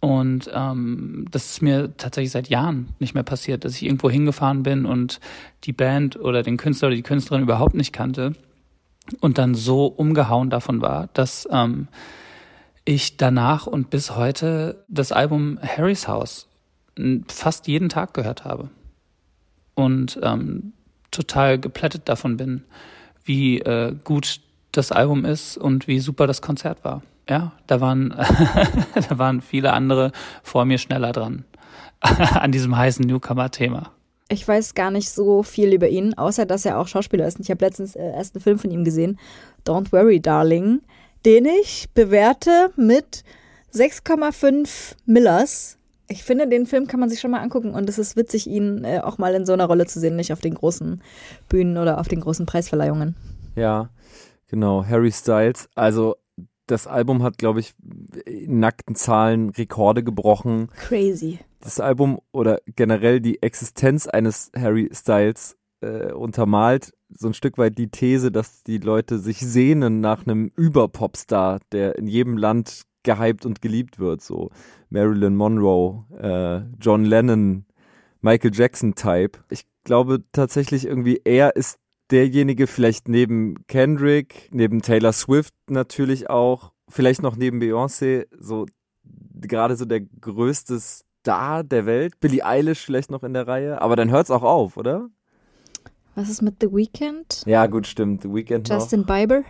Und 0.00 0.50
ähm, 0.54 1.26
das 1.30 1.50
ist 1.50 1.62
mir 1.62 1.96
tatsächlich 1.96 2.30
seit 2.30 2.48
Jahren 2.48 2.94
nicht 2.98 3.14
mehr 3.14 3.22
passiert, 3.22 3.64
dass 3.64 3.74
ich 3.74 3.84
irgendwo 3.84 4.10
hingefahren 4.10 4.62
bin 4.62 4.84
und 4.86 5.20
die 5.64 5.72
Band 5.72 6.16
oder 6.16 6.42
den 6.42 6.58
Künstler 6.58 6.88
oder 6.88 6.96
die 6.96 7.02
Künstlerin 7.02 7.42
überhaupt 7.42 7.74
nicht 7.74 7.92
kannte 7.92 8.34
und 9.20 9.38
dann 9.38 9.54
so 9.54 9.86
umgehauen 9.86 10.50
davon 10.50 10.82
war, 10.82 11.08
dass 11.14 11.48
ähm, 11.50 11.88
ich 12.84 13.16
danach 13.16 13.66
und 13.66 13.90
bis 13.90 14.14
heute 14.14 14.84
das 14.88 15.12
Album 15.12 15.58
Harry's 15.60 16.06
House 16.06 16.46
fast 17.28 17.66
jeden 17.66 17.88
Tag 17.88 18.14
gehört 18.14 18.44
habe 18.44 18.70
und 19.74 20.18
ähm, 20.22 20.72
total 21.10 21.58
geplättet 21.58 22.08
davon 22.08 22.36
bin, 22.36 22.64
wie 23.24 23.60
äh, 23.60 23.94
gut 24.04 24.40
das 24.72 24.92
Album 24.92 25.24
ist 25.24 25.56
und 25.56 25.88
wie 25.88 26.00
super 26.00 26.26
das 26.26 26.42
Konzert 26.42 26.84
war. 26.84 27.02
Ja, 27.28 27.52
da 27.66 27.80
waren, 27.80 28.10
da 29.08 29.18
waren 29.18 29.40
viele 29.40 29.72
andere 29.72 30.12
vor 30.42 30.64
mir 30.64 30.78
schneller 30.78 31.12
dran 31.12 31.44
an 32.00 32.52
diesem 32.52 32.76
heißen 32.76 33.04
Newcomer-Thema. 33.06 33.90
Ich 34.28 34.46
weiß 34.46 34.74
gar 34.74 34.90
nicht 34.90 35.08
so 35.10 35.42
viel 35.42 35.72
über 35.72 35.88
ihn, 35.88 36.14
außer 36.14 36.46
dass 36.46 36.64
er 36.64 36.78
auch 36.78 36.88
Schauspieler 36.88 37.26
ist. 37.26 37.38
Ich 37.40 37.50
habe 37.50 37.64
letztens 37.64 37.96
äh, 37.96 38.10
erst 38.12 38.34
einen 38.34 38.42
Film 38.42 38.58
von 38.58 38.70
ihm 38.70 38.84
gesehen, 38.84 39.18
Don't 39.64 39.92
Worry, 39.92 40.20
Darling 40.20 40.82
den 41.26 41.44
ich 41.44 41.88
bewerte 41.92 42.70
mit 42.76 43.24
6,5 43.74 44.94
Millers. 45.06 45.75
Ich 46.08 46.22
finde, 46.22 46.48
den 46.48 46.66
Film 46.66 46.86
kann 46.86 47.00
man 47.00 47.08
sich 47.08 47.20
schon 47.20 47.30
mal 47.30 47.40
angucken 47.40 47.70
und 47.70 47.88
es 47.88 47.98
ist 47.98 48.16
witzig, 48.16 48.46
ihn 48.46 48.84
äh, 48.84 49.00
auch 49.02 49.18
mal 49.18 49.34
in 49.34 49.44
so 49.44 49.52
einer 49.52 49.66
Rolle 49.66 49.86
zu 49.86 49.98
sehen, 49.98 50.16
nicht 50.16 50.32
auf 50.32 50.40
den 50.40 50.54
großen 50.54 51.02
Bühnen 51.48 51.78
oder 51.78 51.98
auf 51.98 52.08
den 52.08 52.20
großen 52.20 52.46
Preisverleihungen. 52.46 53.16
Ja, 53.56 53.90
genau. 54.48 54.84
Harry 54.84 55.10
Styles. 55.10 55.68
Also 55.74 56.16
das 56.66 56.86
Album 56.86 57.22
hat, 57.22 57.38
glaube 57.38 57.60
ich, 57.60 57.74
in 58.24 58.60
nackten 58.60 58.94
Zahlen 58.94 59.50
Rekorde 59.50 60.02
gebrochen. 60.02 60.68
Crazy. 60.76 61.38
Das 61.60 61.80
Album 61.80 62.20
oder 62.32 62.60
generell 62.76 63.20
die 63.20 63.42
Existenz 63.42 64.06
eines 64.06 64.50
Harry 64.56 64.90
Styles 64.92 65.56
äh, 65.80 66.12
untermalt 66.12 66.92
so 67.08 67.28
ein 67.28 67.34
Stück 67.34 67.58
weit 67.58 67.78
die 67.78 67.88
These, 67.88 68.32
dass 68.32 68.62
die 68.62 68.78
Leute 68.78 69.18
sich 69.18 69.38
sehnen 69.38 70.00
nach 70.00 70.26
einem 70.26 70.50
Überpopstar, 70.56 71.60
der 71.72 71.96
in 71.96 72.06
jedem 72.06 72.36
Land 72.36 72.82
gehypt 73.06 73.46
und 73.46 73.62
geliebt 73.62 73.98
wird. 73.98 74.20
So 74.20 74.50
Marilyn 74.90 75.34
Monroe, 75.34 76.04
äh, 76.20 76.60
John 76.78 77.06
Lennon, 77.06 77.64
Michael 78.20 78.54
Jackson 78.54 78.94
Type. 78.94 79.38
Ich 79.48 79.64
glaube 79.84 80.22
tatsächlich 80.32 80.86
irgendwie, 80.86 81.22
er 81.24 81.56
ist 81.56 81.78
derjenige, 82.10 82.66
vielleicht 82.66 83.08
neben 83.08 83.66
Kendrick, 83.66 84.50
neben 84.52 84.82
Taylor 84.82 85.12
Swift 85.12 85.54
natürlich 85.68 86.28
auch, 86.28 86.72
vielleicht 86.88 87.22
noch 87.22 87.36
neben 87.36 87.60
Beyoncé, 87.60 88.26
so 88.38 88.66
gerade 89.40 89.76
so 89.76 89.84
der 89.84 90.00
größte 90.00 90.78
Star 90.80 91.64
der 91.64 91.86
Welt. 91.86 92.20
Billie 92.20 92.44
Eilish 92.44 92.84
vielleicht 92.84 93.10
noch 93.10 93.22
in 93.22 93.32
der 93.32 93.46
Reihe, 93.48 93.80
aber 93.80 93.96
dann 93.96 94.10
hört's 94.10 94.30
auch 94.30 94.42
auf, 94.42 94.76
oder? 94.76 95.08
Was 96.14 96.30
ist 96.30 96.42
mit 96.42 96.56
The 96.60 96.72
Weeknd? 96.72 97.42
Ja, 97.46 97.66
gut, 97.66 97.86
stimmt. 97.86 98.22
The 98.22 98.32
Weeknd 98.32 98.68
Justin 98.68 99.00
noch. 99.00 99.06
Bieber? 99.06 99.44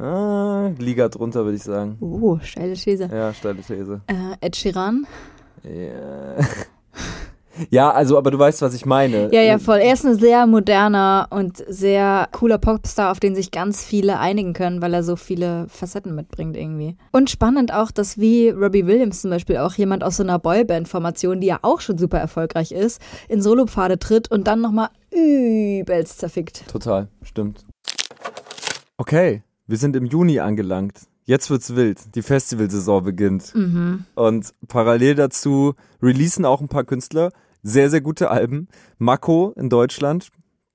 Ah, 0.00 0.70
Liga 0.78 1.08
drunter, 1.08 1.44
würde 1.44 1.56
ich 1.56 1.62
sagen. 1.62 1.98
Uh, 2.00 2.38
steile 2.42 2.72
These. 2.74 3.10
Ja, 3.12 3.34
steile 3.34 3.60
These. 3.60 4.00
Äh, 4.06 4.46
Ed 4.46 4.56
Sheeran? 4.56 5.06
Ja. 5.62 6.44
Ja, 7.68 7.90
also, 7.90 8.16
aber 8.16 8.30
du 8.30 8.38
weißt, 8.38 8.62
was 8.62 8.72
ich 8.72 8.86
meine. 8.86 9.28
Ja, 9.32 9.42
ja, 9.42 9.58
voll. 9.58 9.78
Er 9.78 9.92
ist 9.92 10.06
ein 10.06 10.18
sehr 10.18 10.46
moderner 10.46 11.26
und 11.30 11.62
sehr 11.68 12.28
cooler 12.32 12.56
Popstar, 12.58 13.10
auf 13.10 13.20
den 13.20 13.34
sich 13.34 13.50
ganz 13.50 13.84
viele 13.84 14.18
einigen 14.18 14.54
können, 14.54 14.80
weil 14.80 14.94
er 14.94 15.02
so 15.02 15.16
viele 15.16 15.66
Facetten 15.68 16.14
mitbringt 16.14 16.56
irgendwie. 16.56 16.96
Und 17.12 17.28
spannend 17.28 17.74
auch, 17.74 17.90
dass 17.90 18.18
wie 18.18 18.48
Robbie 18.48 18.86
Williams 18.86 19.20
zum 19.20 19.30
Beispiel 19.30 19.58
auch 19.58 19.74
jemand 19.74 20.04
aus 20.04 20.16
so 20.16 20.22
einer 20.22 20.38
Boyband-Formation, 20.38 21.40
die 21.40 21.48
ja 21.48 21.58
auch 21.62 21.80
schon 21.80 21.98
super 21.98 22.18
erfolgreich 22.18 22.72
ist, 22.72 23.02
in 23.28 23.42
Solopfade 23.42 23.98
tritt 23.98 24.30
und 24.30 24.46
dann 24.46 24.60
nochmal 24.60 24.88
übelst 25.10 26.20
zerfickt. 26.20 26.66
Total, 26.68 27.08
stimmt. 27.22 27.66
Okay, 28.96 29.42
wir 29.70 29.76
sind 29.78 29.94
im 29.94 30.04
Juni 30.04 30.40
angelangt. 30.40 31.06
Jetzt 31.24 31.48
wird's 31.48 31.76
wild. 31.76 32.16
Die 32.16 32.22
Festivalsaison 32.22 33.04
beginnt. 33.04 33.54
Mhm. 33.54 34.04
Und 34.16 34.52
parallel 34.66 35.14
dazu 35.14 35.74
releasen 36.02 36.44
auch 36.44 36.60
ein 36.60 36.68
paar 36.68 36.82
Künstler 36.82 37.30
sehr, 37.62 37.88
sehr 37.88 38.00
gute 38.00 38.30
Alben. 38.30 38.66
Mako 38.98 39.52
in 39.56 39.68
Deutschland. 39.68 40.30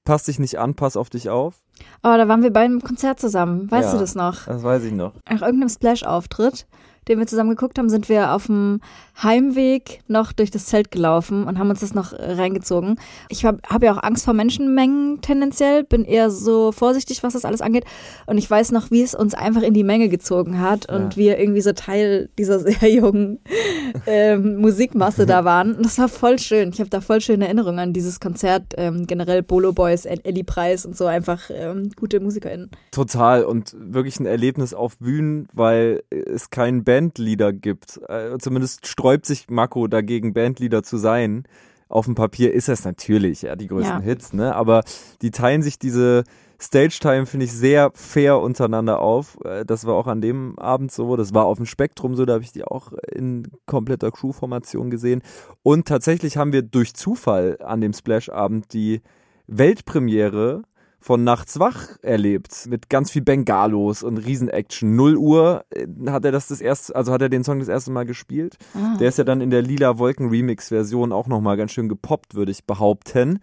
Pass 0.05 0.23
dich 0.23 0.39
nicht 0.39 0.59
an, 0.59 0.75
pass 0.75 0.95
auf 0.95 1.09
dich 1.09 1.29
auf. 1.29 1.55
Oh, 2.03 2.15
da 2.15 2.27
waren 2.27 2.41
wir 2.41 2.53
bei 2.53 2.61
einem 2.61 2.81
Konzert 2.81 3.19
zusammen. 3.19 3.69
Weißt 3.69 3.87
Ja, 3.87 3.93
du 3.93 3.99
das 3.99 4.15
noch? 4.15 4.45
Das 4.45 4.63
weiß 4.63 4.83
ich 4.83 4.93
noch. 4.93 5.13
Nach 5.29 5.41
irgendeinem 5.41 5.69
Splash-Auftritt, 5.69 6.67
den 7.07 7.19
wir 7.19 7.27
zusammen 7.27 7.51
geguckt 7.51 7.77
haben, 7.77 7.89
sind 7.89 8.09
wir 8.09 8.31
auf 8.33 8.47
dem 8.47 8.79
Heimweg 9.21 10.01
noch 10.07 10.33
durch 10.33 10.51
das 10.51 10.65
Zelt 10.65 10.91
gelaufen 10.91 11.45
und 11.45 11.57
haben 11.57 11.69
uns 11.69 11.79
das 11.79 11.93
noch 11.93 12.13
reingezogen. 12.13 12.99
Ich 13.29 13.45
habe 13.45 13.59
hab 13.67 13.83
ja 13.83 13.93
auch 13.93 14.03
Angst 14.03 14.25
vor 14.25 14.33
Menschenmengen 14.33 15.21
tendenziell, 15.21 15.83
bin 15.83 16.03
eher 16.03 16.29
so 16.29 16.71
vorsichtig, 16.71 17.23
was 17.23 17.33
das 17.33 17.45
alles 17.45 17.61
angeht. 17.61 17.85
Und 18.25 18.37
ich 18.37 18.49
weiß 18.49 18.71
noch, 18.71 18.91
wie 18.91 19.01
es 19.03 19.15
uns 19.15 19.33
einfach 19.33 19.61
in 19.61 19.73
die 19.73 19.83
Menge 19.83 20.09
gezogen 20.09 20.59
hat 20.59 20.89
und 20.91 21.13
Ja. 21.13 21.17
wir 21.17 21.39
irgendwie 21.39 21.61
so 21.61 21.71
Teil 21.71 22.29
dieser 22.37 22.59
sehr 22.59 22.89
jungen 22.91 23.39
ähm, 24.07 24.57
Musikmasse 24.57 25.25
da 25.25 25.45
waren. 25.45 25.75
Und 25.75 25.85
das 25.85 25.97
war 25.97 26.09
voll 26.09 26.39
schön. 26.39 26.69
Ich 26.73 26.79
habe 26.79 26.89
da 26.89 27.01
voll 27.01 27.21
schöne 27.21 27.45
Erinnerungen 27.45 27.79
an 27.79 27.93
dieses 27.93 28.19
Konzert. 28.19 28.73
Ähm, 28.77 29.07
generell 29.07 29.43
Bolo 29.43 29.71
Boys, 29.73 30.05
Ellie 30.05 30.43
Preis 30.43 30.85
und 30.85 30.97
so 30.97 31.05
einfach 31.05 31.49
ähm, 31.53 31.91
gute 31.95 32.19
MusikerInnen. 32.19 32.69
Total 32.91 33.43
und 33.43 33.75
wirklich 33.79 34.19
ein 34.19 34.25
Erlebnis 34.25 34.73
auf 34.73 34.97
Bühnen, 34.97 35.47
weil 35.53 36.03
es 36.09 36.49
keinen 36.49 36.83
Bandleader 36.95 37.51
gibt. 37.51 37.99
Äh, 38.07 38.37
zumindest 38.39 38.87
sträubt 38.87 39.25
sich 39.25 39.49
Mako 39.49 39.87
dagegen, 39.87 40.33
Bandleader 40.33 40.83
zu 40.83 40.97
sein. 40.97 41.43
Auf 41.89 42.05
dem 42.05 42.15
Papier 42.15 42.53
ist 42.53 42.69
es 42.69 42.85
natürlich, 42.85 43.43
ja, 43.43 43.55
die 43.55 43.67
größten 43.67 43.99
Ja. 43.99 44.03
Hits, 44.03 44.33
ne? 44.33 44.55
Aber 44.55 44.83
die 45.21 45.31
teilen 45.31 45.61
sich 45.61 45.77
diese 45.77 46.23
Stage-Time, 46.59 47.25
finde 47.25 47.45
ich, 47.45 47.51
sehr 47.51 47.91
fair 47.93 48.39
untereinander 48.39 48.99
auf. 48.99 49.37
Äh, 49.43 49.65
Das 49.65 49.85
war 49.85 49.95
auch 49.95 50.07
an 50.07 50.21
dem 50.21 50.57
Abend 50.57 50.91
so. 50.91 51.17
Das 51.17 51.33
war 51.33 51.45
auf 51.45 51.57
dem 51.57 51.65
Spektrum 51.65 52.15
so, 52.15 52.25
da 52.25 52.33
habe 52.33 52.43
ich 52.43 52.53
die 52.53 52.63
auch 52.63 52.93
in 53.11 53.47
kompletter 53.65 54.09
Crew-Formation 54.09 54.89
gesehen. 54.89 55.21
Und 55.63 55.87
tatsächlich 55.87 56.37
haben 56.37 56.53
wir 56.53 56.61
durch 56.61 56.93
Zufall 56.93 57.57
an 57.61 57.81
dem 57.81 57.91
Splash-Abend 57.91 58.71
die 58.73 59.01
Weltpremiere 59.47 60.63
von 61.05 61.23
Nachts 61.23 61.59
wach 61.59 61.89
erlebt 62.01 62.65
mit 62.67 62.89
ganz 62.89 63.11
viel 63.11 63.21
Bengalos 63.21 64.01
und 64.01 64.17
Riesenaction. 64.17 64.95
0 64.95 65.17
Uhr 65.17 65.63
äh, 65.69 65.85
hat 66.07 66.25
er 66.25 66.31
das 66.31 66.47
das 66.47 66.61
erste, 66.61 66.95
also 66.95 67.13
hat 67.13 67.21
er 67.21 67.29
den 67.29 67.43
Song 67.43 67.59
das 67.59 67.67
erste 67.67 67.91
Mal 67.91 68.07
gespielt. 68.07 68.57
Ah. 68.73 68.97
Der 68.97 69.09
ist 69.09 69.19
ja 69.19 69.23
dann 69.23 69.39
in 69.39 69.51
der 69.51 69.61
lila 69.61 69.99
Wolken 69.99 70.29
Remix 70.29 70.69
Version 70.69 71.11
auch 71.11 71.27
noch 71.27 71.41
mal 71.41 71.57
ganz 71.57 71.73
schön 71.73 71.89
gepoppt, 71.89 72.33
würde 72.33 72.51
ich 72.51 72.65
behaupten. 72.65 73.37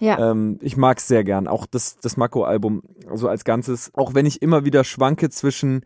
Ja. 0.00 0.32
Ähm, 0.32 0.58
ich 0.62 0.76
mag's 0.76 1.06
sehr 1.06 1.22
gern, 1.22 1.46
auch 1.46 1.64
das 1.64 1.98
das 1.98 2.16
Mako 2.16 2.42
Album 2.42 2.82
so 3.14 3.28
als 3.28 3.44
ganzes, 3.44 3.92
auch 3.94 4.14
wenn 4.14 4.26
ich 4.26 4.42
immer 4.42 4.64
wieder 4.64 4.82
schwanke 4.82 5.30
zwischen 5.30 5.84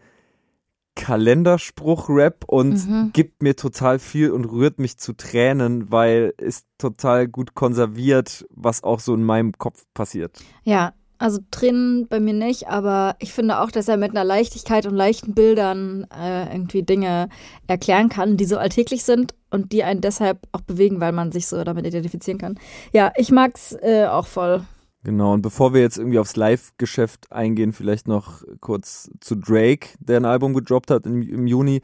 Kalenderspruch 0.95 2.09
Rap 2.09 2.45
und 2.47 2.89
Mhm. 2.89 3.11
gibt 3.13 3.43
mir 3.43 3.57
total 3.57 3.99
viel 3.99 4.31
und 4.31 4.45
rührt 4.45 4.79
mich 4.79 4.99
zu 4.99 5.13
Tränen, 5.13 5.91
weil 5.91 6.35
es 6.39 6.65
total 6.79 7.29
gut 7.29 7.55
konserviert, 7.55 8.47
was 8.51 8.83
auch 8.85 9.01
so 9.01 9.15
in 9.15 9.25
meinem 9.25 9.53
Kopf 9.53 9.85
passiert. 9.95 10.39
Ja, 10.63 10.93
also 11.19 11.39
Tränen 11.51 12.07
bei 12.09 12.21
mir 12.21 12.35
nicht, 12.35 12.69
aber 12.69 13.17
ich 13.19 13.33
finde 13.33 13.61
auch, 13.61 13.71
dass 13.71 13.89
er 13.89 13.97
mit 13.97 14.11
einer 14.11 14.25
Leichtigkeit 14.25 14.85
und 14.87 14.95
leichten 14.95 15.35
Bildern 15.35 16.07
äh, 16.17 16.53
irgendwie 16.53 16.83
Dinge 16.83 17.29
erklären 17.67 18.09
kann, 18.09 18.37
die 18.37 18.45
so 18.45 18.59
alltäglich 18.59 19.05
sind 19.05 19.35
und 19.51 19.73
die 19.73 19.85
einen 19.85 20.01
deshalb 20.01 20.41
auch 20.53 20.61
bewegen, 20.61 21.01
weil 21.01 21.13
man 21.13 21.33
sich 21.33 21.47
so 21.47 21.63
damit 21.65 21.87
identifizieren 21.87 22.39
kann. 22.39 22.59
Ja, 22.93 23.13
ich 23.17 23.31
mag's 23.31 23.77
äh, 23.81 24.07
auch 24.07 24.27
voll. 24.27 24.65
Genau, 25.05 25.35
und 25.35 25.43
bevor 25.43 25.75
wir 25.75 25.83
jetzt 25.83 25.99
irgendwie 25.99 26.19
aufs 26.19 26.35
Live-Geschäft 26.35 27.31
eingehen, 27.31 27.75
vielleicht 27.75 28.09
noch 28.09 28.43
kurz 28.61 29.11
zu 29.21 29.35
Drake, 29.35 29.89
der 30.01 30.17
ein 30.17 30.25
Album 30.25 30.55
gedroppt 30.55 30.91
hat 30.91 31.05
im, 31.05 31.21
im 31.23 31.47
Juni, 31.47 31.83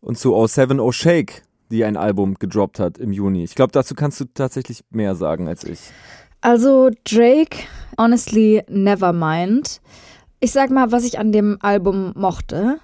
und 0.00 0.18
zu 0.18 0.46
07 0.46 0.78
O 0.80 0.92
Shake, 0.92 1.42
die 1.70 1.84
ein 1.84 1.96
Album 1.96 2.34
gedroppt 2.34 2.78
hat 2.78 2.98
im 2.98 3.12
Juni. 3.12 3.42
Ich 3.42 3.54
glaube, 3.54 3.72
dazu 3.72 3.94
kannst 3.94 4.20
du 4.20 4.26
tatsächlich 4.26 4.84
mehr 4.90 5.14
sagen 5.14 5.48
als 5.48 5.64
ich. 5.64 5.80
Also 6.42 6.90
Drake, 7.04 7.56
honestly, 7.98 8.62
never 8.68 9.12
mind. 9.12 9.80
Ich 10.40 10.52
sag 10.52 10.70
mal, 10.70 10.92
was 10.92 11.04
ich 11.04 11.18
an 11.18 11.32
dem 11.32 11.56
Album 11.60 12.12
mochte. 12.14 12.78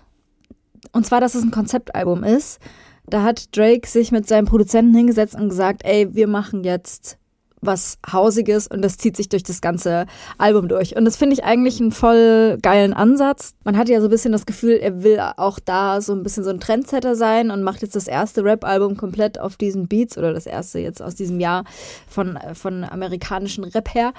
Und 0.92 1.04
zwar, 1.04 1.20
dass 1.20 1.34
es 1.34 1.42
ein 1.42 1.50
Konzeptalbum 1.50 2.24
ist. 2.24 2.58
Da 3.06 3.22
hat 3.22 3.54
Drake 3.56 3.86
sich 3.86 4.12
mit 4.12 4.26
seinem 4.26 4.46
Produzenten 4.46 4.96
hingesetzt 4.96 5.34
und 5.34 5.50
gesagt, 5.50 5.84
ey, 5.84 6.14
wir 6.14 6.26
machen 6.26 6.64
jetzt 6.64 7.18
was 7.60 7.98
Hausiges 8.10 8.66
und 8.66 8.82
das 8.82 8.96
zieht 8.96 9.16
sich 9.16 9.28
durch 9.28 9.42
das 9.42 9.60
ganze 9.60 10.06
Album 10.38 10.68
durch. 10.68 10.96
Und 10.96 11.04
das 11.04 11.16
finde 11.16 11.34
ich 11.34 11.44
eigentlich 11.44 11.80
einen 11.80 11.92
voll 11.92 12.58
geilen 12.62 12.92
Ansatz. 12.92 13.54
Man 13.64 13.76
hat 13.76 13.88
ja 13.88 14.00
so 14.00 14.06
ein 14.06 14.10
bisschen 14.10 14.32
das 14.32 14.46
Gefühl, 14.46 14.78
er 14.80 15.02
will 15.02 15.20
auch 15.36 15.58
da 15.58 16.00
so 16.00 16.12
ein 16.12 16.22
bisschen 16.22 16.44
so 16.44 16.50
ein 16.50 16.60
Trendsetter 16.60 17.16
sein 17.16 17.50
und 17.50 17.62
macht 17.62 17.82
jetzt 17.82 17.96
das 17.96 18.08
erste 18.08 18.44
Rap-Album 18.44 18.96
komplett 18.96 19.38
auf 19.38 19.56
diesen 19.56 19.88
Beats 19.88 20.16
oder 20.16 20.32
das 20.32 20.46
erste 20.46 20.78
jetzt 20.78 21.02
aus 21.02 21.14
diesem 21.14 21.40
Jahr 21.40 21.64
von, 22.08 22.38
von 22.54 22.84
amerikanischen 22.84 23.64
Rap 23.64 23.94
her. 23.94 24.12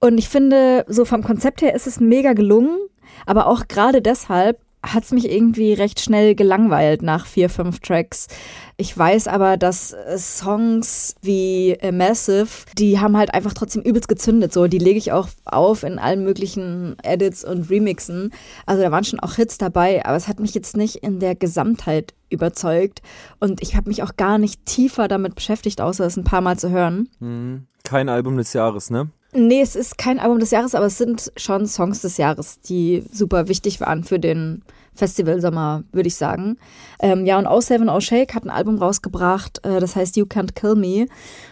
Und 0.00 0.18
ich 0.18 0.28
finde, 0.28 0.84
so 0.88 1.04
vom 1.04 1.22
Konzept 1.22 1.62
her 1.62 1.74
ist 1.74 1.86
es 1.86 2.00
mega 2.00 2.32
gelungen, 2.32 2.78
aber 3.26 3.46
auch 3.46 3.68
gerade 3.68 4.02
deshalb 4.02 4.58
hat 4.86 5.04
es 5.04 5.12
mich 5.12 5.30
irgendwie 5.30 5.72
recht 5.72 6.00
schnell 6.00 6.34
gelangweilt 6.34 7.02
nach 7.02 7.26
vier, 7.26 7.48
fünf 7.48 7.80
Tracks. 7.80 8.28
Ich 8.76 8.96
weiß 8.96 9.28
aber, 9.28 9.56
dass 9.56 9.92
äh, 9.92 10.18
Songs 10.18 11.14
wie 11.22 11.70
äh, 11.72 11.92
Massive, 11.92 12.66
die 12.76 13.00
haben 13.00 13.16
halt 13.16 13.32
einfach 13.32 13.54
trotzdem 13.54 13.82
übelst 13.82 14.08
gezündet. 14.08 14.52
So, 14.52 14.66
die 14.66 14.78
lege 14.78 14.98
ich 14.98 15.12
auch 15.12 15.28
auf 15.44 15.82
in 15.82 15.98
allen 15.98 16.24
möglichen 16.24 16.96
Edits 17.02 17.44
und 17.44 17.70
Remixen. 17.70 18.32
Also 18.66 18.82
da 18.82 18.90
waren 18.90 19.04
schon 19.04 19.20
auch 19.20 19.34
Hits 19.34 19.58
dabei, 19.58 20.04
aber 20.04 20.16
es 20.16 20.28
hat 20.28 20.40
mich 20.40 20.54
jetzt 20.54 20.76
nicht 20.76 20.96
in 20.96 21.20
der 21.20 21.34
Gesamtheit 21.34 22.14
überzeugt. 22.28 23.02
Und 23.40 23.62
ich 23.62 23.76
habe 23.76 23.88
mich 23.88 24.02
auch 24.02 24.16
gar 24.16 24.38
nicht 24.38 24.66
tiefer 24.66 25.08
damit 25.08 25.34
beschäftigt, 25.34 25.80
außer 25.80 26.04
es 26.04 26.16
ein 26.16 26.24
paar 26.24 26.42
Mal 26.42 26.58
zu 26.58 26.70
hören. 26.70 27.08
Mhm. 27.20 27.66
Kein 27.82 28.08
Album 28.08 28.36
des 28.36 28.52
Jahres, 28.52 28.90
ne? 28.90 29.08
Nee, 29.32 29.60
es 29.60 29.76
ist 29.76 29.98
kein 29.98 30.18
Album 30.18 30.38
des 30.38 30.50
Jahres, 30.50 30.74
aber 30.74 30.86
es 30.86 30.98
sind 30.98 31.32
schon 31.36 31.66
Songs 31.66 32.00
des 32.00 32.16
Jahres, 32.16 32.60
die 32.60 33.04
super 33.12 33.48
wichtig 33.48 33.80
waren 33.80 34.02
für 34.04 34.18
den 34.18 34.62
Festivalsommer, 34.94 35.84
würde 35.92 36.08
ich 36.08 36.16
sagen. 36.16 36.56
Ähm, 37.00 37.26
ja, 37.26 37.38
und 37.38 37.46
O7 37.46 37.94
O 37.94 38.00
Shake 38.00 38.34
hat 38.34 38.44
ein 38.44 38.50
Album 38.50 38.78
rausgebracht, 38.78 39.64
äh, 39.64 39.78
das 39.80 39.94
heißt 39.94 40.16
You 40.16 40.24
Can't 40.24 40.54
Kill 40.54 40.74
Me. 40.74 41.06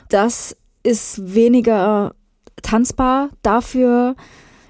Das 0.08 0.56
ist 0.82 1.34
weniger 1.34 2.14
tanzbar 2.62 3.30
dafür. 3.42 4.16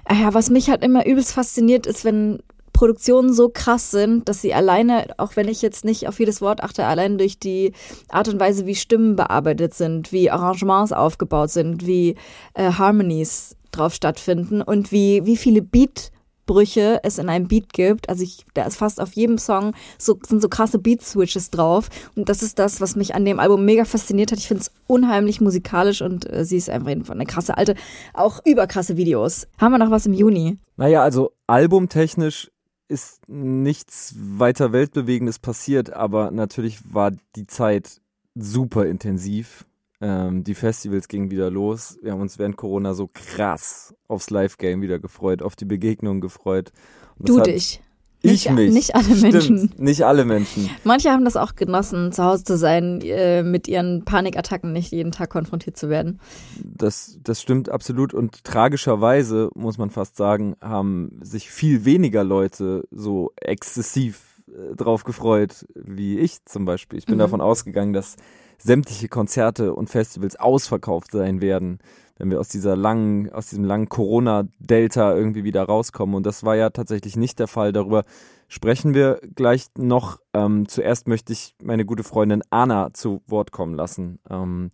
Äh, 0.05 0.21
Ja, 0.21 0.33
was 0.33 0.49
mich 0.49 0.69
halt 0.69 0.83
immer 0.83 1.05
übelst 1.05 1.31
fasziniert, 1.33 1.85
ist, 1.87 2.03
wenn 2.05 2.39
Produktionen 2.75 3.33
so 3.33 3.47
krass 3.47 3.89
sind, 3.89 4.27
dass 4.27 4.41
sie 4.41 4.53
alleine, 4.53 5.07
auch 5.17 5.37
wenn 5.37 5.47
ich 5.47 5.61
jetzt 5.61 5.85
nicht 5.85 6.09
auf 6.09 6.19
jedes 6.19 6.41
Wort 6.41 6.61
achte, 6.61 6.85
allein 6.85 7.17
durch 7.17 7.39
die 7.39 7.71
Art 8.09 8.27
und 8.27 8.37
Weise, 8.37 8.65
wie 8.65 8.75
Stimmen 8.75 9.15
bearbeitet 9.15 9.73
sind, 9.73 10.11
wie 10.11 10.29
Arrangements 10.29 10.91
aufgebaut 10.91 11.51
sind, 11.51 11.87
wie 11.87 12.15
äh, 12.53 12.73
Harmonies 12.73 13.55
drauf 13.71 13.93
stattfinden 13.93 14.61
und 14.61 14.91
wie, 14.91 15.25
wie 15.25 15.37
viele 15.37 15.61
Beatbrüche 15.61 16.99
es 17.03 17.17
in 17.17 17.29
einem 17.29 17.47
Beat 17.47 17.71
gibt. 17.71 18.09
Also 18.09 18.23
ich, 18.23 18.45
da 18.53 18.65
ist 18.65 18.75
fast 18.75 18.99
auf 18.99 19.13
jedem 19.13 19.37
Song 19.37 19.71
so, 19.97 20.19
sind 20.27 20.41
so 20.41 20.49
krasse 20.49 20.77
Beat-Switches 20.77 21.51
drauf. 21.51 21.87
Und 22.17 22.27
das 22.27 22.43
ist 22.43 22.59
das, 22.59 22.81
was 22.81 22.97
mich 22.97 23.15
an 23.15 23.23
dem 23.23 23.39
Album 23.39 23.63
mega 23.63 23.85
fasziniert 23.85 24.33
hat. 24.33 24.39
Ich 24.39 24.49
finde 24.49 24.63
es 24.63 24.71
unheimlich 24.85 25.39
musikalisch 25.39 26.01
und 26.01 26.29
äh, 26.29 26.43
sie 26.43 26.57
ist 26.57 26.69
einfach 26.69 26.91
eine 26.91 27.25
krasse 27.25 27.57
alte, 27.57 27.75
auch 28.13 28.41
überkrasse 28.43 28.97
Videos. 28.97 29.47
Haben 29.59 29.71
wir 29.71 29.77
noch 29.77 29.91
was 29.91 30.05
im 30.07 30.13
Juni? 30.13 30.57
Naja, 30.75 31.03
also 31.03 31.31
albumtechnisch 31.47 32.51
ist 32.87 33.27
nichts 33.27 34.15
weiter 34.17 34.71
Weltbewegendes 34.71 35.39
passiert, 35.39 35.93
aber 35.93 36.31
natürlich 36.31 36.93
war 36.93 37.11
die 37.35 37.47
Zeit 37.47 38.01
super 38.35 38.85
intensiv. 38.85 39.65
Ähm, 40.01 40.43
die 40.43 40.55
Festivals 40.55 41.07
gingen 41.07 41.31
wieder 41.31 41.49
los. 41.49 41.97
Wir 42.01 42.11
haben 42.11 42.21
uns 42.21 42.37
während 42.37 42.57
Corona 42.57 42.93
so 42.93 43.09
krass 43.11 43.95
aufs 44.07 44.29
Live-Game 44.29 44.81
wieder 44.81 44.99
gefreut, 44.99 45.41
auf 45.41 45.55
die 45.55 45.65
Begegnungen 45.65 46.21
gefreut. 46.21 46.71
du 47.17 47.41
dich. 47.41 47.81
Ich 48.25 48.49
nicht, 48.49 48.55
mich. 48.55 48.73
Nicht 48.73 48.95
alle 48.95 49.15
Menschen. 49.15 49.57
Stimmt, 49.57 49.79
nicht 49.79 50.03
alle 50.05 50.25
Menschen. 50.25 50.69
Manche 50.83 51.11
haben 51.11 51.25
das 51.25 51.35
auch 51.37 51.55
genossen, 51.55 52.11
zu 52.11 52.23
Hause 52.23 52.43
zu 52.43 52.57
sein, 52.57 53.01
äh, 53.01 53.43
mit 53.43 53.67
ihren 53.67 54.03
Panikattacken 54.05 54.71
nicht 54.73 54.91
jeden 54.91 55.11
Tag 55.11 55.29
konfrontiert 55.29 55.77
zu 55.77 55.89
werden. 55.89 56.19
Das, 56.63 57.17
das 57.23 57.41
stimmt 57.41 57.69
absolut. 57.69 58.13
Und 58.13 58.43
tragischerweise, 58.43 59.49
muss 59.55 59.77
man 59.77 59.89
fast 59.89 60.17
sagen, 60.17 60.55
haben 60.61 61.19
sich 61.21 61.49
viel 61.49 61.85
weniger 61.85 62.23
Leute 62.23 62.83
so 62.91 63.31
exzessiv 63.37 64.43
äh, 64.47 64.75
drauf 64.75 65.03
gefreut, 65.03 65.65
wie 65.75 66.19
ich 66.19 66.43
zum 66.45 66.65
Beispiel. 66.65 66.99
Ich 66.99 67.05
bin 67.05 67.15
Mhm. 67.15 67.19
davon 67.19 67.41
ausgegangen, 67.41 67.93
dass 67.93 68.15
sämtliche 68.57 69.07
Konzerte 69.07 69.73
und 69.73 69.89
Festivals 69.89 70.35
ausverkauft 70.35 71.11
sein 71.11 71.41
werden, 71.41 71.79
wenn 72.17 72.29
wir 72.29 72.39
aus 72.39 72.49
dieser 72.49 72.75
langen, 72.75 73.31
aus 73.31 73.47
diesem 73.47 73.65
langen 73.65 73.89
Corona-Delta 73.89 75.15
irgendwie 75.15 75.43
wieder 75.43 75.63
rauskommen. 75.63 76.15
Und 76.15 76.25
das 76.25 76.43
war 76.43 76.55
ja 76.55 76.69
tatsächlich 76.69 77.17
nicht 77.17 77.39
der 77.39 77.47
Fall. 77.47 77.73
Darüber 77.73 78.03
sprechen 78.47 78.93
wir 78.93 79.19
gleich 79.35 79.67
noch. 79.77 80.19
Ähm, 80.33 80.67
zuerst 80.67 81.07
möchte 81.07 81.33
ich 81.33 81.55
meine 81.61 81.85
gute 81.85 82.03
Freundin 82.03 82.41
Anna 82.49 82.93
zu 82.93 83.21
Wort 83.27 83.51
kommen 83.51 83.75
lassen. 83.75 84.19
Ähm, 84.29 84.71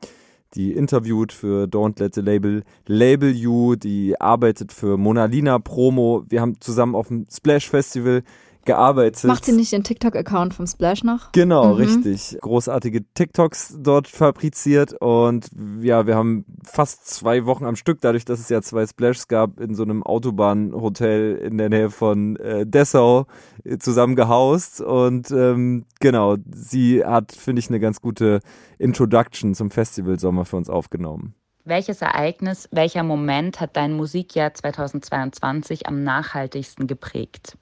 die 0.54 0.74
interviewt 0.74 1.32
für 1.32 1.66
Don't 1.66 2.00
Let 2.00 2.14
the 2.14 2.22
Label 2.22 2.64
Label 2.86 3.32
You, 3.32 3.76
die 3.76 4.20
arbeitet 4.20 4.74
für 4.74 4.98
Monalina 4.98 5.60
Promo. 5.60 6.24
Wir 6.28 6.42
haben 6.42 6.60
zusammen 6.60 6.94
auf 6.94 7.08
dem 7.08 7.26
Splash 7.32 7.70
Festival 7.70 8.24
gearbeitet. 8.66 9.24
Macht 9.26 9.46
sie 9.46 9.52
nicht 9.54 9.72
den 9.72 9.84
TikTok-Account 9.84 10.54
vom 10.54 10.68
Splash 10.68 11.04
noch? 11.04 11.32
Genau, 11.32 11.70
Mhm. 11.70 11.74
richtig. 11.76 12.38
Großartige 12.42 13.04
TikToks 13.14 13.78
dort 13.80 14.08
fabriziert 14.08 14.94
und 15.02 15.48
ja, 15.82 16.06
wir 16.08 16.16
haben 16.16 16.46
fast 16.64 17.08
zwei 17.08 17.46
Wochen 17.46 17.66
am 17.66 17.76
Stück, 17.76 18.00
dadurch, 18.02 18.26
dass 18.26 18.40
es 18.40 18.50
ja 18.50 18.62
zwei 18.62 18.86
Splashs 18.86 19.28
gab, 19.28 19.60
in 19.60 19.76
so 19.76 19.84
einem 19.84 20.04
Autobahnhotel 20.04 21.36
in 21.38 21.58
der 21.58 21.70
Nähe 21.70 21.90
von 21.90 22.36
äh, 22.38 22.66
Dessau 22.66 23.26
äh, 23.64 23.78
zusammen 23.78 24.16
gehaust 24.16 24.82
und 24.82 25.32
ähm, 25.32 25.86
genau, 26.00 26.38
sie 26.52 27.04
hat, 27.06 27.32
finde 27.32 27.60
ich, 27.60 27.70
eine 27.70 27.80
ganz 27.80 28.02
gute 28.02 28.40
Introduction 28.78 29.56
zum 29.56 29.72
Festivalsommer 29.72 30.46
für 30.46 30.58
uns 30.58 30.70
aufgenommen. 30.70 31.36
Welches 31.64 32.02
Ereignis, 32.02 32.68
welcher 32.72 33.04
Moment 33.04 33.62
hat 33.62 33.78
dein 33.78 33.94
Musikjahr 33.94 34.52
2022 34.54 35.88
am 35.88 36.04
nachhaltigsten 36.04 36.88
geprägt? 36.88 37.56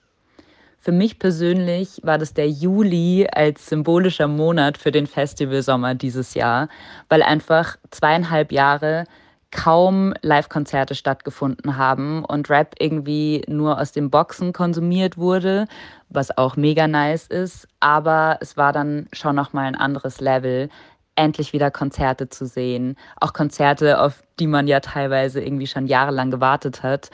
Für 0.82 0.94
mich 0.94 1.20
persönlich 1.20 2.00
war 2.04 2.18
das 2.18 2.34
der 2.34 2.50
Juli 2.50 3.28
als 3.30 3.68
symbolischer 3.68 4.28
Monat 4.28 4.78
für 4.78 4.92
den 4.92 5.08
Festivalsommer 5.08 5.94
dieses 5.94 6.36
Jahr, 6.36 6.70
weil 7.10 7.22
einfach 7.22 7.76
zweieinhalb 7.92 8.54
Jahre 8.54 9.04
kaum 9.52 10.14
Live-Konzerte 10.22 10.96
stattgefunden 10.96 11.76
haben 11.76 12.24
und 12.24 12.50
Rap 12.50 12.76
irgendwie 12.80 13.44
nur 13.48 13.80
aus 13.80 13.92
den 13.92 14.10
Boxen 14.10 14.54
konsumiert 14.54 15.18
wurde, 15.18 15.68
was 16.10 16.38
auch 16.38 16.56
mega 16.56 16.88
nice 16.88 17.28
ist, 17.28 17.68
aber 17.80 18.38
es 18.42 18.58
war 18.58 18.72
dann 18.72 19.08
schon 19.12 19.36
noch 19.36 19.52
mal 19.52 19.66
ein 19.66 19.76
anderes 19.76 20.22
Level, 20.22 20.70
endlich 21.16 21.52
wieder 21.52 21.72
Konzerte 21.72 22.30
zu 22.30 22.46
sehen, 22.46 22.96
auch 23.20 23.34
Konzerte, 23.34 24.00
auf 24.00 24.24
die 24.40 24.48
man 24.48 24.68
ja 24.68 24.80
teilweise 24.80 25.42
irgendwie 25.42 25.68
schon 25.68 25.88
jahrelang 25.88 26.32
gewartet 26.32 26.84
hat. 26.84 27.10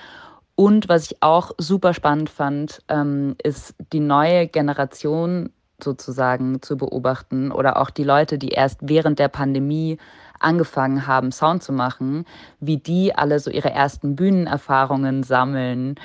Und 0.56 0.88
was 0.88 1.12
ich 1.12 1.22
auch 1.22 1.52
super 1.58 1.94
spannend 1.94 2.30
fand, 2.30 2.82
ähm, 2.88 3.36
ist 3.44 3.76
die 3.92 4.00
neue 4.00 4.48
Generation 4.48 5.50
sozusagen 5.84 6.62
zu 6.62 6.78
beobachten 6.78 7.52
oder 7.52 7.78
auch 7.82 7.90
die 7.90 8.06
Leute, 8.06 8.38
die 8.38 8.50
erst 8.50 8.80
während 8.82 9.20
der 9.20 9.28
Pandemie 9.28 9.98
angefangen 10.40 11.08
haben, 11.08 11.32
Sound 11.32 11.64
zu 11.64 11.74
machen, 11.74 12.26
wie 12.60 12.78
die 12.78 13.16
alle 13.16 13.40
so 13.40 13.50
ihre 13.50 13.72
ersten 13.72 14.16
Bühnenerfahrungen 14.16 15.24
sammeln, 15.24 15.96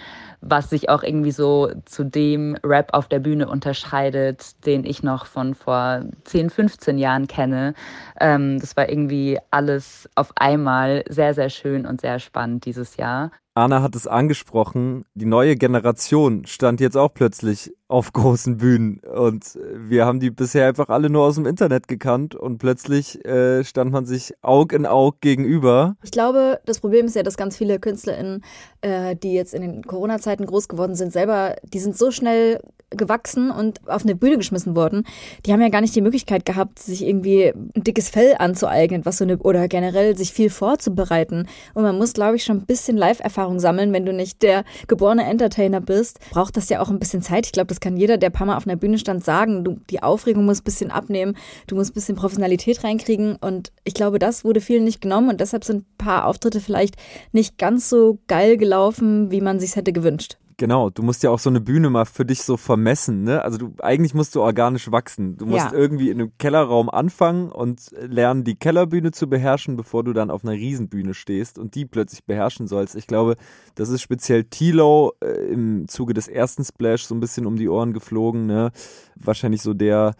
was 0.41 0.71
sich 0.71 0.89
auch 0.89 1.03
irgendwie 1.03 1.33
so 1.33 1.71
zu 1.85 2.05
dem 2.05 2.57
Rap 2.65 2.95
auf 2.95 3.09
der 3.09 3.19
Bühne 3.21 3.49
unterscheidet, 3.49 4.65
den 4.67 4.85
ich 4.85 5.03
noch 5.03 5.27
von 5.27 5.55
vor 5.55 6.03
10, 6.25 6.51
15 6.51 6.99
Jahren 6.99 7.27
kenne. 7.27 7.75
Ähm, 8.21 8.59
das 8.59 8.77
war 8.77 8.89
irgendwie 8.89 9.39
alles 9.51 10.09
auf 10.15 10.33
einmal 10.37 11.05
sehr, 11.09 11.35
sehr 11.35 11.51
schön 11.51 11.87
und 11.87 12.01
sehr 12.01 12.19
spannend 12.19 12.65
dieses 12.65 12.97
Jahr. 12.97 13.31
Anna 13.55 13.83
hat 13.83 13.97
es 13.97 14.07
angesprochen, 14.07 15.05
die 15.15 15.25
neue 15.25 15.57
Generation 15.57 16.47
stand 16.47 16.81
jetzt 16.81 16.97
auch 16.97 17.13
plötzlich 17.13 17.73
auf 17.89 18.13
großen 18.13 18.59
Bühnen 18.59 19.01
und 19.01 19.59
wir 19.75 20.07
haben 20.07 20.21
die 20.21 20.31
bisher 20.31 20.69
einfach 20.69 20.89
alle 20.89 21.11
nur 21.11 21.25
aus 21.25 21.35
dem 21.35 21.47
Internet 21.47 21.89
gekannt 21.89 22.37
und 22.37 22.59
plötzlich 22.59 23.25
äh, 23.25 23.65
stand 23.65 23.91
man 23.91 24.07
sich 24.07 24.33
Aug 24.43 24.73
in 24.73 24.87
Aug 24.87 25.21
gegenüber. 25.21 25.97
Ich 26.05 26.13
glaube, 26.13 26.61
das 26.65 26.79
Problem 26.79 27.07
ist 27.07 27.17
ja, 27.17 27.25
dass 27.25 27.37
ganz 27.37 27.57
viele 27.57 27.81
KünstlerInnen, 27.81 28.45
äh, 28.83 29.17
die 29.17 29.35
jetzt 29.35 29.55
in 29.55 29.63
den 29.63 29.83
Corona-Zeiten 29.83 30.47
groß 30.47 30.69
geworden 30.69 30.95
sind, 30.95 31.13
selber, 31.13 31.57
die 31.65 31.81
sind 31.81 31.99
so 31.99 32.13
schnell 32.13 32.61
gewachsen 32.91 33.51
und 33.51 33.89
auf 33.89 34.03
eine 34.03 34.15
Bühne 34.15 34.37
geschmissen 34.37 34.75
worden. 34.75 35.07
Die 35.47 35.53
haben 35.53 35.61
ja 35.61 35.69
gar 35.69 35.81
nicht 35.81 35.95
die 35.95 36.01
Möglichkeit 36.01 36.45
gehabt, 36.45 36.81
sich 36.81 37.07
irgendwie 37.07 37.47
ein 37.47 37.71
dickes 37.75 38.09
Fell 38.09 38.35
anzueignen, 38.39 39.07
was 39.07 39.19
so 39.19 39.25
eine, 39.25 39.39
oder 39.39 39.69
generell 39.69 40.17
sich 40.17 40.33
viel 40.33 40.51
vorzubereiten. 40.51 41.47
Und 41.75 41.85
man 41.85 41.97
muss, 41.97 42.13
glaube 42.13 42.37
ich, 42.37 42.45
schon 42.45 42.59
ein 42.59 42.67
bisschen 42.67 42.97
Live-Erfahrung 42.97 43.50
sammeln, 43.59 43.93
wenn 43.93 44.07
du 44.07 44.13
nicht 44.13 44.43
der 44.43 44.65
geborene 44.87 45.25
Entertainer 45.25 45.81
bist. 45.81 46.19
Braucht 46.31 46.57
das 46.57 46.69
ja 46.69 46.81
auch 46.81 46.91
ein 46.91 46.99
bisschen 46.99 47.23
Zeit. 47.23 47.47
Ich 47.47 47.53
glaube, 47.53 47.69
das 47.69 47.81
kann 47.81 47.97
jeder, 47.97 48.19
der 48.19 48.31
ein 48.31 48.33
paar 48.33 48.47
Mal 48.47 48.57
auf 48.57 48.67
einer 48.67 48.77
Bühne 48.77 48.99
stand, 48.99 49.25
sagen. 49.25 49.65
Du, 49.65 49.79
die 49.91 50.03
Aufregung 50.03 50.45
muss 50.45 50.61
ein 50.61 50.65
bisschen 50.65 50.91
abnehmen. 50.91 51.37
Du 51.67 51.75
musst 51.75 51.91
ein 51.91 51.95
bisschen 51.95 52.17
Professionalität 52.17 52.85
reinkriegen. 52.85 53.37
Und 53.37 53.73
ich 53.85 53.95
glaube, 53.95 54.19
das 54.19 54.45
wurde 54.45 54.61
vielen 54.61 54.85
nicht 54.85 55.01
genommen. 55.01 55.31
Und 55.31 55.41
deshalb 55.41 55.65
sind 55.65 55.83
ein 55.83 55.97
paar 55.99 56.27
Auftritte 56.27 56.61
vielleicht 56.61 56.97
nicht 57.33 57.59
ganz 57.59 57.89
so 57.89 58.19
geil 58.29 58.57
gelaufen, 58.57 59.31
wie 59.31 59.41
man 59.41 59.59
sich 59.59 59.77
hätte 59.77 59.93
gewünscht. 59.93 60.37
Genau, 60.61 60.91
du 60.91 61.03
musst 61.03 61.23
ja 61.23 61.31
auch 61.31 61.39
so 61.39 61.49
eine 61.49 61.63
Bühne 61.63 61.89
mal 61.89 62.05
für 62.05 62.27
dich 62.27 62.43
so 62.43 62.59
vermessen, 62.59 63.23
ne? 63.23 63.43
Also 63.43 63.57
du 63.57 63.73
eigentlich 63.81 64.13
musst 64.13 64.35
du 64.35 64.43
organisch 64.43 64.93
wachsen. 64.93 65.39
Du 65.39 65.47
musst 65.47 65.65
Ja. 65.65 65.73
irgendwie 65.73 66.11
in 66.11 66.21
einem 66.21 66.33
Kellerraum 66.37 66.91
anfangen 66.91 67.51
und 67.51 67.91
lernen, 67.99 68.45
die 68.45 68.57
Kellerbühne 68.57 69.11
zu 69.11 69.27
beherrschen, 69.27 69.79
bevor 69.79 70.05
du 70.05 70.13
dann 70.13 70.31
auf 70.31 70.45
einer 70.45 70.53
Riesenbühne 70.53 71.15
stehst 71.15 71.59
und 71.59 71.75
die 71.77 71.87
plötzlich 71.87 72.27
beherrschen 72.27 72.67
sollst. 72.67 72.95
Ich 72.95 73.07
glaube, 73.07 73.37
das 73.75 73.89
ist 73.89 74.03
speziell 74.03 74.45
Tilo 74.45 75.15
äh, 75.25 75.29
im 75.51 75.89
Zuge 75.89 76.13
des 76.13 76.29
ersten 76.29 76.63
Splash 76.63 77.05
so 77.05 77.15
ein 77.15 77.21
bisschen 77.21 77.47
um 77.47 77.57
die 77.57 77.71
Ohren 77.71 77.95
geflogen, 77.95 78.45
ne? 78.45 78.71
Wahrscheinlich 79.17 79.63
so 79.63 79.73
der 79.73 80.15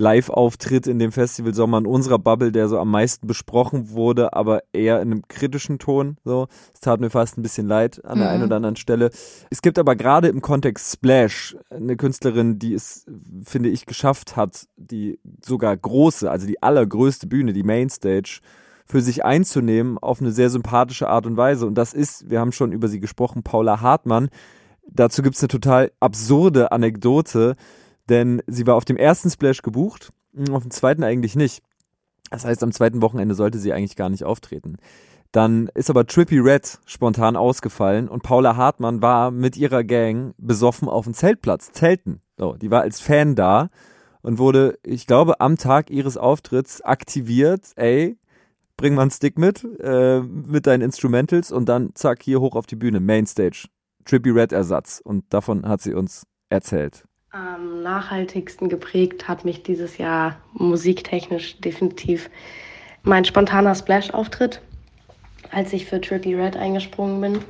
Live-Auftritt 0.00 0.86
in 0.86 0.98
dem 0.98 1.12
Festivalsommer 1.12 1.78
in 1.78 1.86
unserer 1.86 2.18
Bubble, 2.18 2.52
der 2.52 2.68
so 2.68 2.78
am 2.78 2.90
meisten 2.90 3.26
besprochen 3.26 3.90
wurde, 3.90 4.32
aber 4.32 4.62
eher 4.72 5.00
in 5.02 5.12
einem 5.12 5.28
kritischen 5.28 5.78
Ton. 5.78 6.16
So, 6.24 6.48
es 6.72 6.80
tat 6.80 7.00
mir 7.00 7.10
fast 7.10 7.36
ein 7.38 7.42
bisschen 7.42 7.66
leid 7.68 8.04
an 8.04 8.18
der 8.18 8.28
Mhm. 8.28 8.34
einen 8.34 8.42
oder 8.44 8.56
anderen 8.56 8.76
Stelle. 8.76 9.10
Es 9.50 9.62
gibt 9.62 9.78
aber 9.78 9.94
gerade 9.96 10.28
im 10.28 10.40
Kontext 10.40 10.92
Splash 10.92 11.56
eine 11.68 11.96
Künstlerin, 11.96 12.58
die 12.58 12.72
es, 12.74 13.04
finde 13.44 13.68
ich, 13.68 13.86
geschafft 13.86 14.36
hat, 14.36 14.66
die 14.76 15.20
sogar 15.44 15.76
große, 15.76 16.30
also 16.30 16.46
die 16.46 16.62
allergrößte 16.62 17.26
Bühne, 17.26 17.52
die 17.52 17.62
Mainstage, 17.62 18.40
für 18.86 19.02
sich 19.02 19.24
einzunehmen 19.24 19.98
auf 19.98 20.20
eine 20.20 20.32
sehr 20.32 20.50
sympathische 20.50 21.08
Art 21.08 21.26
und 21.26 21.36
Weise. 21.36 21.66
Und 21.66 21.76
das 21.76 21.94
ist, 21.94 22.28
wir 22.28 22.40
haben 22.40 22.50
schon 22.52 22.72
über 22.72 22.88
sie 22.88 22.98
gesprochen, 22.98 23.44
Paula 23.44 23.80
Hartmann. 23.80 24.30
Dazu 24.88 25.22
gibt's 25.22 25.40
eine 25.40 25.48
total 25.48 25.92
absurde 26.00 26.72
Anekdote, 26.72 27.54
denn 28.08 28.42
sie 28.46 28.66
war 28.66 28.74
auf 28.74 28.84
dem 28.84 28.96
ersten 28.96 29.30
Splash 29.30 29.62
gebucht, 29.62 30.12
auf 30.50 30.62
dem 30.62 30.70
zweiten 30.70 31.04
eigentlich 31.04 31.36
nicht. 31.36 31.62
Das 32.30 32.44
heißt, 32.44 32.62
am 32.62 32.72
zweiten 32.72 33.02
Wochenende 33.02 33.34
sollte 33.34 33.58
sie 33.58 33.72
eigentlich 33.72 33.96
gar 33.96 34.08
nicht 34.08 34.24
auftreten. 34.24 34.76
Dann 35.32 35.68
ist 35.74 35.90
aber 35.90 36.06
Trippy 36.06 36.38
Red 36.38 36.80
spontan 36.86 37.36
ausgefallen 37.36 38.08
und 38.08 38.22
Paula 38.22 38.56
Hartmann 38.56 39.00
war 39.00 39.30
mit 39.30 39.56
ihrer 39.56 39.84
Gang 39.84 40.34
besoffen 40.38 40.88
auf 40.88 41.04
dem 41.04 41.14
Zeltplatz, 41.14 41.70
Zelten. 41.72 42.20
So, 42.36 42.54
die 42.54 42.70
war 42.70 42.82
als 42.82 43.00
Fan 43.00 43.36
da 43.36 43.70
und 44.22 44.38
wurde, 44.38 44.78
ich 44.82 45.06
glaube, 45.06 45.40
am 45.40 45.56
Tag 45.56 45.90
ihres 45.90 46.16
Auftritts 46.16 46.80
aktiviert, 46.82 47.72
ey, 47.76 48.18
bring 48.76 48.94
mal 48.94 49.02
einen 49.02 49.10
Stick 49.10 49.38
mit, 49.38 49.64
äh, 49.80 50.20
mit 50.20 50.66
deinen 50.66 50.82
Instrumentals 50.82 51.52
und 51.52 51.68
dann 51.68 51.90
zack, 51.94 52.22
hier 52.22 52.40
hoch 52.40 52.56
auf 52.56 52.66
die 52.66 52.76
Bühne, 52.76 52.98
Mainstage. 52.98 53.68
Trippy 54.04 54.30
Red 54.30 54.52
Ersatz. 54.52 55.00
Und 55.04 55.24
davon 55.32 55.68
hat 55.68 55.82
sie 55.82 55.94
uns 55.94 56.26
erzählt. 56.48 57.04
Am 57.32 57.84
nachhaltigsten 57.84 58.68
geprägt 58.68 59.28
hat 59.28 59.44
mich 59.44 59.62
dieses 59.62 59.98
Jahr 59.98 60.40
musiktechnisch 60.52 61.60
definitiv 61.60 62.28
mein 63.04 63.24
spontaner 63.24 63.76
Splash-Auftritt, 63.76 64.60
als 65.52 65.72
ich 65.72 65.86
für 65.86 66.00
Trippy 66.00 66.34
Red 66.34 66.56
eingesprungen 66.56 67.20
bin. 67.20 67.44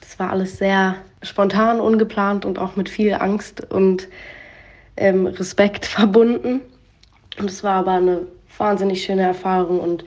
Das 0.00 0.18
war 0.18 0.30
alles 0.30 0.58
sehr 0.58 0.96
spontan, 1.22 1.78
ungeplant 1.78 2.44
und 2.44 2.58
auch 2.58 2.74
mit 2.74 2.88
viel 2.88 3.14
Angst 3.14 3.70
und 3.70 4.08
ähm, 4.96 5.28
Respekt 5.28 5.86
verbunden. 5.86 6.60
Und 7.38 7.48
es 7.48 7.62
war 7.62 7.74
aber 7.74 7.92
eine 7.92 8.26
wahnsinnig 8.58 9.04
schöne 9.04 9.22
Erfahrung 9.22 9.78
und 9.78 10.04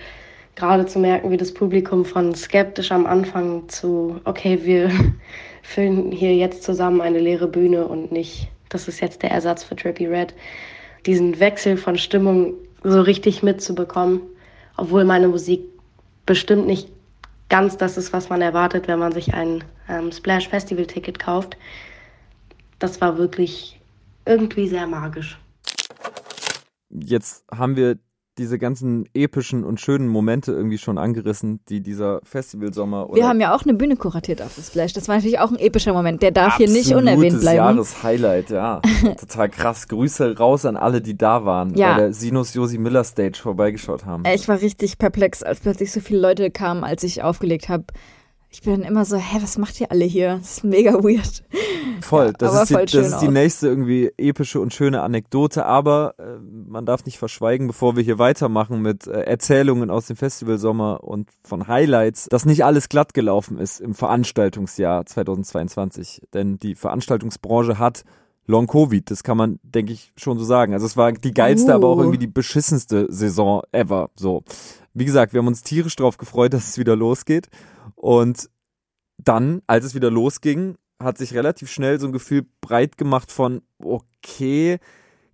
gerade 0.58 0.86
zu 0.86 1.00
merken, 1.00 1.32
wie 1.32 1.38
das 1.38 1.54
Publikum 1.54 2.04
von 2.04 2.36
skeptisch 2.36 2.92
am 2.92 3.06
Anfang 3.06 3.70
zu, 3.70 4.20
okay, 4.26 4.60
wir 4.64 4.92
füllen 5.64 6.12
hier 6.12 6.36
jetzt 6.36 6.64
zusammen 6.64 7.00
eine 7.00 7.20
leere 7.20 7.48
Bühne 7.48 7.88
und 7.88 8.12
nicht, 8.12 8.50
das 8.70 8.88
ist 8.88 9.02
jetzt 9.02 9.24
der 9.24 9.32
Ersatz 9.32 9.64
für 9.64 9.76
Trippy 9.76 10.08
Red, 10.08 10.34
diesen 11.06 11.40
Wechsel 11.40 11.78
von 11.78 11.98
Stimmung 11.98 12.54
so 12.84 13.02
richtig 13.02 13.44
mitzubekommen, 13.44 14.22
obwohl 14.78 15.04
meine 15.04 15.28
Musik 15.28 15.62
bestimmt 16.26 16.68
nicht 16.68 16.90
ganz 17.50 17.78
das 17.78 17.98
ist, 17.98 18.14
was 18.14 18.30
man 18.30 18.42
erwartet, 18.42 18.88
wenn 18.88 19.00
man 19.00 19.12
sich 19.12 19.34
ein 19.34 19.64
ähm, 19.90 20.12
Splash 20.12 20.48
Festival 20.48 20.86
Ticket 20.86 21.20
kauft. 21.20 21.58
Das 22.78 23.02
war 23.02 23.18
wirklich 23.18 23.80
irgendwie 24.26 24.68
sehr 24.68 24.88
magisch. 24.88 25.40
Jetzt 26.90 27.44
haben 27.52 27.76
wir 27.76 27.98
diese 28.40 28.58
ganzen 28.58 29.08
epischen 29.14 29.64
und 29.64 29.80
schönen 29.80 30.08
Momente 30.08 30.52
irgendwie 30.52 30.78
schon 30.78 30.98
angerissen, 30.98 31.60
die 31.70 31.82
dieser 31.82 32.22
Festivalsommer. 32.24 33.10
Wir 33.14 33.28
haben 33.28 33.40
ja 33.40 33.54
auch 33.54 33.64
eine 33.64 33.74
Bühne 33.74 33.98
kuratiert 33.98 34.42
auf 34.42 34.56
das 34.56 34.68
Splash. 34.68 34.94
Das 34.94 35.08
war 35.08 35.16
natürlich 35.16 35.40
auch 35.40 35.52
ein 35.52 35.60
epischer 35.60 35.94
Moment. 35.94 36.22
Der 36.24 36.32
darf 36.32 36.58
hier 36.58 36.70
nicht 36.70 36.94
unerwähnt 36.96 37.40
bleiben. 37.42 37.58
Jahreshighlight, 37.58 38.50
ja. 38.50 38.82
Total 39.20 39.50
krass. 39.50 39.88
Grüße 39.88 40.38
raus 40.38 40.66
an 40.66 40.78
alle, 40.78 41.02
die 41.02 41.18
da 41.18 41.46
waren, 41.46 41.76
ja. 41.76 41.94
bei 41.94 42.00
der 42.00 42.14
Sinus 42.14 42.54
Josi 42.54 42.78
Miller 42.78 43.04
Stage 43.04 43.40
vorbeigeschaut 43.40 44.06
haben. 44.06 44.24
Ich 44.34 44.48
war 44.48 44.62
richtig 44.62 44.98
perplex, 44.98 45.44
als 45.44 45.60
plötzlich 45.60 45.92
so 45.92 46.00
viele 46.00 46.22
Leute 46.22 46.50
kamen, 46.50 46.84
als 46.84 47.04
ich 47.04 47.22
aufgelegt 47.22 47.70
habe. 47.70 47.86
Ich 48.52 48.62
bin 48.64 48.82
immer 48.82 49.06
so, 49.06 49.16
hä, 49.18 49.38
was 49.42 49.60
macht 49.60 49.80
ihr 49.80 49.92
alle 49.92 50.06
hier? 50.06 50.38
Das 50.38 50.58
ist 50.58 50.64
mega 50.64 50.94
weird. 51.04 51.44
Voll, 52.02 52.28
ja, 52.28 52.32
das, 52.32 52.64
ist, 52.64 52.70
die, 52.70 52.98
das 52.98 53.08
ist 53.08 53.20
die 53.20 53.28
nächste 53.28 53.68
irgendwie 53.68 54.12
epische 54.18 54.60
und 54.60 54.74
schöne 54.74 55.02
Anekdote, 55.02 55.66
aber 55.66 56.16
äh, 56.18 56.40
man 56.68 56.86
darf 56.86 57.06
nicht 57.06 57.20
verschweigen, 57.20 57.68
bevor 57.68 57.96
wir 57.96 58.04
hier 58.04 58.18
weitermachen 58.18 58.82
mit 58.82 59.06
äh, 59.06 59.22
Erzählungen 59.22 59.92
aus 59.92 60.08
dem 60.08 60.16
Festivalsommer 60.16 61.04
und 61.04 61.30
von 61.44 61.68
Highlights, 61.68 62.26
dass 62.26 62.46
nicht 62.46 62.66
alles 62.66 62.90
glatt 62.90 63.14
gelaufen 63.14 63.60
ist 63.60 63.82
im 63.82 63.94
Veranstaltungsjahr 63.94 65.06
2022, 65.06 66.24
denn 66.34 66.58
die 66.58 66.74
Veranstaltungsbranche 66.74 67.78
hat 67.78 68.04
Long 68.50 68.66
Covid, 68.66 69.12
das 69.12 69.22
kann 69.22 69.38
man, 69.38 69.60
denke 69.62 69.94
ich, 69.94 70.12
schon 70.18 70.40
so 70.40 70.44
sagen. 70.44 70.74
Also 70.74 70.88
es 70.88 70.98
war 70.98 71.12
die 71.12 71.36
geilste, 71.36 71.72
uh. 71.72 71.76
aber 71.76 71.88
auch 71.88 71.98
uh. 71.98 72.02
irgendwie 72.02 72.18
die 72.18 72.26
beschissenste 72.26 73.06
Saison 73.08 73.62
ever. 73.72 74.10
So, 74.16 74.44
wie 74.96 75.06
gesagt, 75.06 75.34
wir 75.34 75.38
haben 75.38 75.48
uns 75.48 75.62
tierisch 75.62 75.96
drauf 75.96 76.18
gefreut, 76.18 76.54
dass 76.54 76.70
es 76.70 76.78
wieder 76.80 76.96
losgeht. 76.96 77.48
Und 77.94 78.50
dann, 79.20 79.62
als 79.68 79.86
es 79.86 79.94
wieder 79.94 80.10
losging, 80.10 80.78
hat 81.00 81.20
sich 81.20 81.36
relativ 81.36 81.70
schnell 81.70 82.00
so 82.00 82.08
ein 82.08 82.12
Gefühl 82.12 82.44
breit 82.60 82.98
gemacht 82.98 83.32
von, 83.32 83.62
okay, 83.84 84.80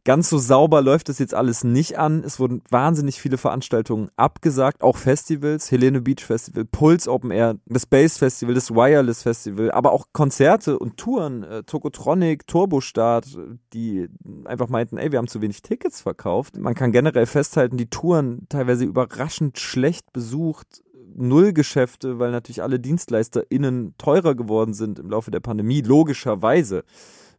ganz 0.05 0.29
so 0.29 0.37
sauber 0.37 0.81
läuft 0.81 1.09
das 1.09 1.19
jetzt 1.19 1.33
alles 1.33 1.63
nicht 1.63 1.97
an. 1.97 2.23
Es 2.23 2.39
wurden 2.39 2.61
wahnsinnig 2.69 3.19
viele 3.19 3.37
Veranstaltungen 3.37 4.09
abgesagt, 4.15 4.81
auch 4.81 4.95
Festivals, 4.95 5.71
Helene 5.71 5.99
Beach 5.99 6.23
Festival, 6.23 6.63
Pulse 6.63 7.11
Open 7.11 7.31
Air, 7.31 7.55
das 7.65 7.83
Space 7.83 8.17
Festival, 8.17 8.55
das 8.55 8.71
Wireless 8.71 9.23
Festival, 9.23 9.71
aber 9.71 9.91
auch 9.91 10.05
Konzerte 10.13 10.79
und 10.79 10.97
Touren, 10.97 11.43
äh, 11.43 11.63
Tokotronic, 11.63 12.47
Turbostart, 12.47 13.37
die 13.73 14.07
einfach 14.45 14.69
meinten, 14.69 14.97
ey, 14.97 15.11
wir 15.11 15.19
haben 15.19 15.27
zu 15.27 15.41
wenig 15.41 15.63
Tickets 15.63 16.01
verkauft. 16.01 16.57
Man 16.57 16.75
kann 16.75 16.91
generell 16.91 17.25
festhalten, 17.25 17.75
die 17.75 17.89
Touren 17.89 18.45
teilweise 18.47 18.85
überraschend 18.85 19.59
schlecht 19.59 20.13
besucht, 20.13 20.83
Nullgeschäfte, 21.17 22.19
weil 22.19 22.31
natürlich 22.31 22.61
alle 22.61 22.79
DienstleisterInnen 22.79 23.95
teurer 23.97 24.35
geworden 24.35 24.73
sind 24.73 24.99
im 24.99 25.09
Laufe 25.09 25.31
der 25.31 25.39
Pandemie, 25.39 25.81
logischerweise. 25.81 26.83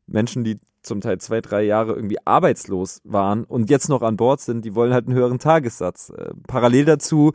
Menschen, 0.07 0.45
die 0.45 0.59
zum 0.83 1.01
Teil 1.01 1.19
zwei, 1.19 1.41
drei 1.41 1.63
Jahre 1.63 1.95
irgendwie 1.95 2.19
arbeitslos 2.25 3.01
waren 3.05 3.45
und 3.45 3.71
jetzt 3.71 3.89
noch 3.89 4.03
an 4.03 4.17
Bord 4.17 4.41
sind, 4.41 4.65
die 4.65 4.75
wollen 4.75 4.93
halt 4.93 5.07
einen 5.07 5.17
höheren 5.17 5.39
Tagessatz. 5.39 6.11
Äh, 6.11 6.33
parallel 6.47 6.85
dazu 6.85 7.33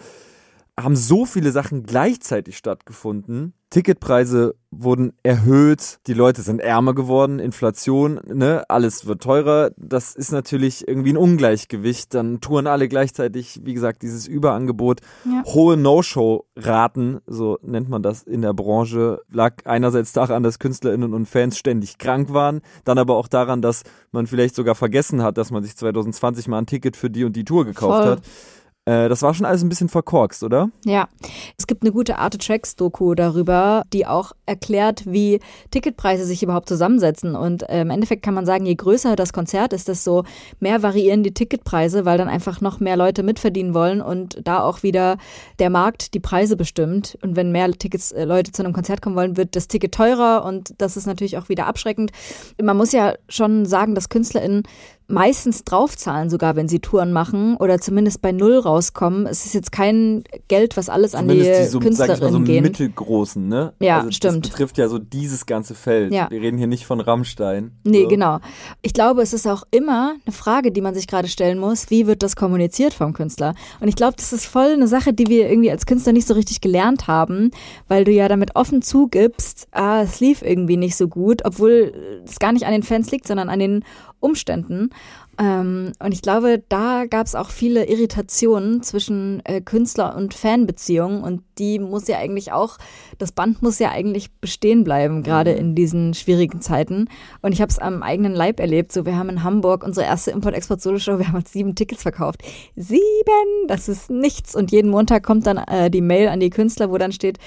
haben 0.79 0.95
so 0.95 1.25
viele 1.25 1.51
Sachen 1.51 1.83
gleichzeitig 1.83 2.57
stattgefunden. 2.57 3.53
Ticketpreise 3.69 4.55
wurden 4.69 5.13
erhöht, 5.23 5.99
die 6.07 6.13
Leute 6.13 6.41
sind 6.41 6.59
ärmer 6.59 6.93
geworden, 6.93 7.39
Inflation, 7.39 8.19
ne, 8.27 8.65
alles 8.67 9.05
wird 9.05 9.21
teurer. 9.21 9.71
Das 9.77 10.13
ist 10.13 10.31
natürlich 10.31 10.87
irgendwie 10.87 11.13
ein 11.13 11.17
Ungleichgewicht. 11.17 12.13
Dann 12.13 12.41
touren 12.41 12.67
alle 12.67 12.89
gleichzeitig, 12.89 13.61
wie 13.63 13.73
gesagt, 13.73 14.01
dieses 14.01 14.27
Überangebot. 14.27 14.99
Ja. 15.23 15.43
Hohe 15.53 15.77
No-Show-Raten, 15.77 17.19
so 17.27 17.59
nennt 17.61 17.87
man 17.87 18.03
das 18.03 18.23
in 18.23 18.41
der 18.41 18.53
Branche, 18.53 19.21
lag 19.29 19.55
einerseits 19.63 20.11
daran, 20.11 20.43
dass 20.43 20.59
KünstlerInnen 20.59 21.13
und 21.13 21.27
Fans 21.27 21.57
ständig 21.57 21.97
krank 21.97 22.33
waren, 22.33 22.61
dann 22.83 22.97
aber 22.97 23.15
auch 23.15 23.29
daran, 23.29 23.61
dass 23.61 23.83
man 24.11 24.27
vielleicht 24.27 24.55
sogar 24.55 24.75
vergessen 24.75 25.23
hat, 25.23 25.37
dass 25.37 25.51
man 25.51 25.63
sich 25.63 25.77
2020 25.77 26.49
mal 26.49 26.57
ein 26.57 26.65
Ticket 26.65 26.97
für 26.97 27.09
die 27.09 27.23
und 27.23 27.37
die 27.37 27.45
Tour 27.45 27.63
gekauft 27.65 28.03
Voll. 28.03 28.11
hat. 28.11 28.21
Äh, 28.85 29.09
das 29.09 29.21
war 29.21 29.33
schon 29.33 29.45
alles 29.45 29.61
ein 29.63 29.69
bisschen 29.69 29.89
verkorkst, 29.89 30.43
oder? 30.43 30.71
Ja. 30.85 31.07
Es 31.57 31.67
gibt 31.67 31.83
eine 31.83 31.91
gute 31.91 32.17
Arte 32.17 32.39
Tracks 32.39 32.75
Doku 32.75 33.13
darüber, 33.13 33.83
die 33.93 34.07
auch 34.07 34.31
erklärt, 34.47 35.03
wie 35.05 35.39
Ticketpreise 35.69 36.25
sich 36.25 36.41
überhaupt 36.41 36.67
zusammensetzen. 36.67 37.35
Und 37.35 37.69
äh, 37.69 37.81
im 37.81 37.91
Endeffekt 37.91 38.23
kann 38.23 38.33
man 38.33 38.47
sagen, 38.47 38.65
je 38.65 38.73
größer 38.73 39.15
das 39.15 39.33
Konzert 39.33 39.73
ist, 39.73 39.87
desto 39.87 40.23
mehr 40.59 40.81
variieren 40.81 41.21
die 41.21 41.33
Ticketpreise, 41.33 42.05
weil 42.05 42.17
dann 42.17 42.27
einfach 42.27 42.59
noch 42.59 42.79
mehr 42.79 42.97
Leute 42.97 43.21
mitverdienen 43.21 43.75
wollen 43.75 44.01
und 44.01 44.39
da 44.43 44.63
auch 44.63 44.81
wieder 44.81 45.17
der 45.59 45.69
Markt 45.69 46.15
die 46.15 46.19
Preise 46.19 46.57
bestimmt. 46.57 47.19
Und 47.21 47.35
wenn 47.35 47.51
mehr 47.51 47.71
Tickets, 47.71 48.11
äh, 48.11 48.25
Leute 48.25 48.51
zu 48.51 48.63
einem 48.63 48.73
Konzert 48.73 49.03
kommen 49.03 49.15
wollen, 49.15 49.37
wird 49.37 49.55
das 49.55 49.67
Ticket 49.67 49.93
teurer 49.93 50.43
und 50.43 50.73
das 50.79 50.97
ist 50.97 51.05
natürlich 51.05 51.37
auch 51.37 51.49
wieder 51.49 51.67
abschreckend. 51.67 52.11
Man 52.59 52.77
muss 52.77 52.91
ja 52.93 53.13
schon 53.29 53.67
sagen, 53.67 53.93
dass 53.93 54.09
KünstlerInnen 54.09 54.63
meistens 55.11 55.63
draufzahlen, 55.63 56.29
sogar 56.29 56.55
wenn 56.55 56.67
sie 56.67 56.79
Touren 56.79 57.11
machen 57.11 57.55
oder 57.57 57.79
zumindest 57.79 58.21
bei 58.21 58.31
Null 58.31 58.57
rauskommen. 58.57 59.25
Es 59.27 59.45
ist 59.45 59.53
jetzt 59.53 59.71
kein 59.71 60.23
Geld, 60.47 60.77
was 60.77 60.89
alles 60.89 61.11
zumindest 61.11 61.49
an 61.49 61.55
die, 61.55 61.63
die 61.63 61.69
so, 61.69 61.79
Künstlerinnen 61.79 62.17
sag 62.17 62.27
ich 62.27 62.33
mal, 62.33 62.39
so 62.39 62.45
gehen. 62.45 62.63
mittelgroßen, 62.63 63.47
ne? 63.47 63.73
Ja, 63.79 63.99
also 63.99 64.11
stimmt. 64.11 64.45
Das 64.45 64.51
betrifft 64.51 64.77
ja 64.77 64.87
so 64.87 64.97
dieses 64.97 65.45
ganze 65.45 65.75
Feld. 65.75 66.13
Ja. 66.13 66.29
Wir 66.29 66.41
reden 66.41 66.57
hier 66.57 66.67
nicht 66.67 66.85
von 66.85 66.99
Rammstein. 66.99 67.71
Nee, 67.83 68.03
so. 68.03 68.07
genau. 68.09 68.39
Ich 68.81 68.93
glaube, 68.93 69.21
es 69.21 69.33
ist 69.33 69.47
auch 69.47 69.63
immer 69.71 70.15
eine 70.25 70.33
Frage, 70.33 70.71
die 70.71 70.81
man 70.81 70.93
sich 70.93 71.07
gerade 71.07 71.27
stellen 71.27 71.59
muss, 71.59 71.89
wie 71.89 72.07
wird 72.07 72.23
das 72.23 72.35
kommuniziert 72.35 72.93
vom 72.93 73.13
Künstler? 73.13 73.53
Und 73.79 73.87
ich 73.87 73.95
glaube, 73.95 74.15
das 74.17 74.33
ist 74.33 74.45
voll 74.45 74.73
eine 74.73 74.87
Sache, 74.87 75.13
die 75.13 75.27
wir 75.27 75.49
irgendwie 75.49 75.71
als 75.71 75.85
Künstler 75.85 76.13
nicht 76.13 76.27
so 76.27 76.33
richtig 76.33 76.61
gelernt 76.61 77.07
haben, 77.07 77.51
weil 77.87 78.03
du 78.03 78.11
ja 78.11 78.27
damit 78.27 78.55
offen 78.55 78.81
zugibst, 78.81 79.67
ah, 79.71 80.01
es 80.01 80.19
lief 80.19 80.41
irgendwie 80.41 80.77
nicht 80.77 80.95
so 80.95 81.07
gut, 81.07 81.43
obwohl 81.45 82.21
es 82.25 82.39
gar 82.39 82.51
nicht 82.51 82.65
an 82.65 82.71
den 82.71 82.83
Fans 82.83 83.11
liegt, 83.11 83.27
sondern 83.27 83.49
an 83.49 83.59
den 83.59 83.83
Umständen. 84.21 84.91
Ähm, 85.37 85.91
und 85.99 86.13
ich 86.13 86.21
glaube, 86.21 86.63
da 86.69 87.05
gab 87.05 87.25
es 87.25 87.35
auch 87.35 87.49
viele 87.49 87.85
Irritationen 87.85 88.83
zwischen 88.83 89.41
äh, 89.45 89.61
Künstler- 89.61 90.15
und 90.15 90.33
Fanbeziehungen 90.33 91.23
und 91.23 91.41
die 91.57 91.79
muss 91.79 92.07
ja 92.07 92.17
eigentlich 92.17 92.51
auch, 92.51 92.77
das 93.17 93.31
Band 93.31 93.61
muss 93.61 93.79
ja 93.79 93.89
eigentlich 93.89 94.31
bestehen 94.39 94.83
bleiben, 94.83 95.23
gerade 95.23 95.53
mhm. 95.53 95.59
in 95.59 95.75
diesen 95.75 96.13
schwierigen 96.13 96.61
Zeiten. 96.61 97.07
Und 97.41 97.53
ich 97.53 97.61
habe 97.61 97.71
es 97.71 97.79
am 97.79 98.03
eigenen 98.03 98.33
Leib 98.33 98.59
erlebt. 98.59 98.91
So, 98.91 99.05
wir 99.05 99.17
haben 99.17 99.29
in 99.29 99.43
Hamburg 99.43 99.83
unsere 99.83 100.05
erste 100.05 100.31
Import-Export-Solo-Show, 100.31 101.17
wir 101.17 101.27
haben 101.27 101.37
uns 101.37 101.51
sieben 101.51 101.75
Tickets 101.75 102.03
verkauft. 102.03 102.41
Sieben! 102.75 103.01
Das 103.67 103.89
ist 103.89 104.09
nichts. 104.09 104.55
Und 104.55 104.71
jeden 104.71 104.91
Montag 104.91 105.23
kommt 105.23 105.47
dann 105.47 105.57
äh, 105.57 105.89
die 105.89 106.01
Mail 106.01 106.27
an 106.27 106.39
die 106.39 106.49
Künstler, 106.49 106.91
wo 106.91 106.97
dann 106.97 107.11
steht, 107.11 107.39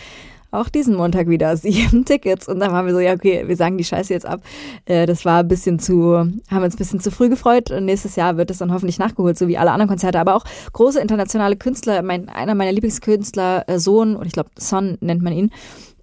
auch 0.55 0.69
diesen 0.69 0.97
Montag 0.97 1.29
wieder 1.29 1.57
sieben 1.57 2.05
Tickets. 2.07 2.49
Und 2.49 2.61
dann 2.61 2.73
waren 2.73 2.87
wir 2.87 2.95
so, 2.95 3.01
ja, 3.01 3.13
okay, 3.13 3.45
wir 3.47 3.57
sagen 3.57 3.79
die 3.79 3.85
Scheiße 3.85 4.13
jetzt 4.13 4.27
ab. 4.27 4.41
Äh, 4.87 5.07
das 5.07 5.25
war 5.25 5.41
ein 5.41 5.49
bisschen 5.49 5.79
zu, 5.79 6.15
haben 6.15 6.63
uns 6.63 6.75
ein 6.75 6.79
bisschen 6.79 7.01
zu 7.01 7.11
früh 7.11 7.29
gefreut. 7.29 7.71
Und 7.71 7.85
nächstes 7.85 8.17
Jahr 8.17 8.37
wird 8.37 8.51
es 8.51 8.59
dann 8.59 8.73
hoffentlich 8.73 8.99
nachgeholt, 8.99 9.39
so 9.39 9.49
wie 9.49 9.59
alle 9.59 9.73
anderen 9.73 9.89
Konzerte. 9.89 10.19
Aber 10.19 10.35
auch 10.35 10.45
große 10.73 11.01
internationale 11.01 11.57
Künstler, 11.57 12.03
mein, 12.03 12.29
einer 12.29 12.55
meiner 12.55 12.73
Lieblingskünstler, 12.73 13.69
äh, 13.69 13.79
Sohn, 13.79 14.17
und 14.17 14.27
ich 14.27 14.33
glaube, 14.33 14.51
Son 14.59 14.99
nennt 15.01 15.23
man 15.23 15.33
ihn, 15.33 15.51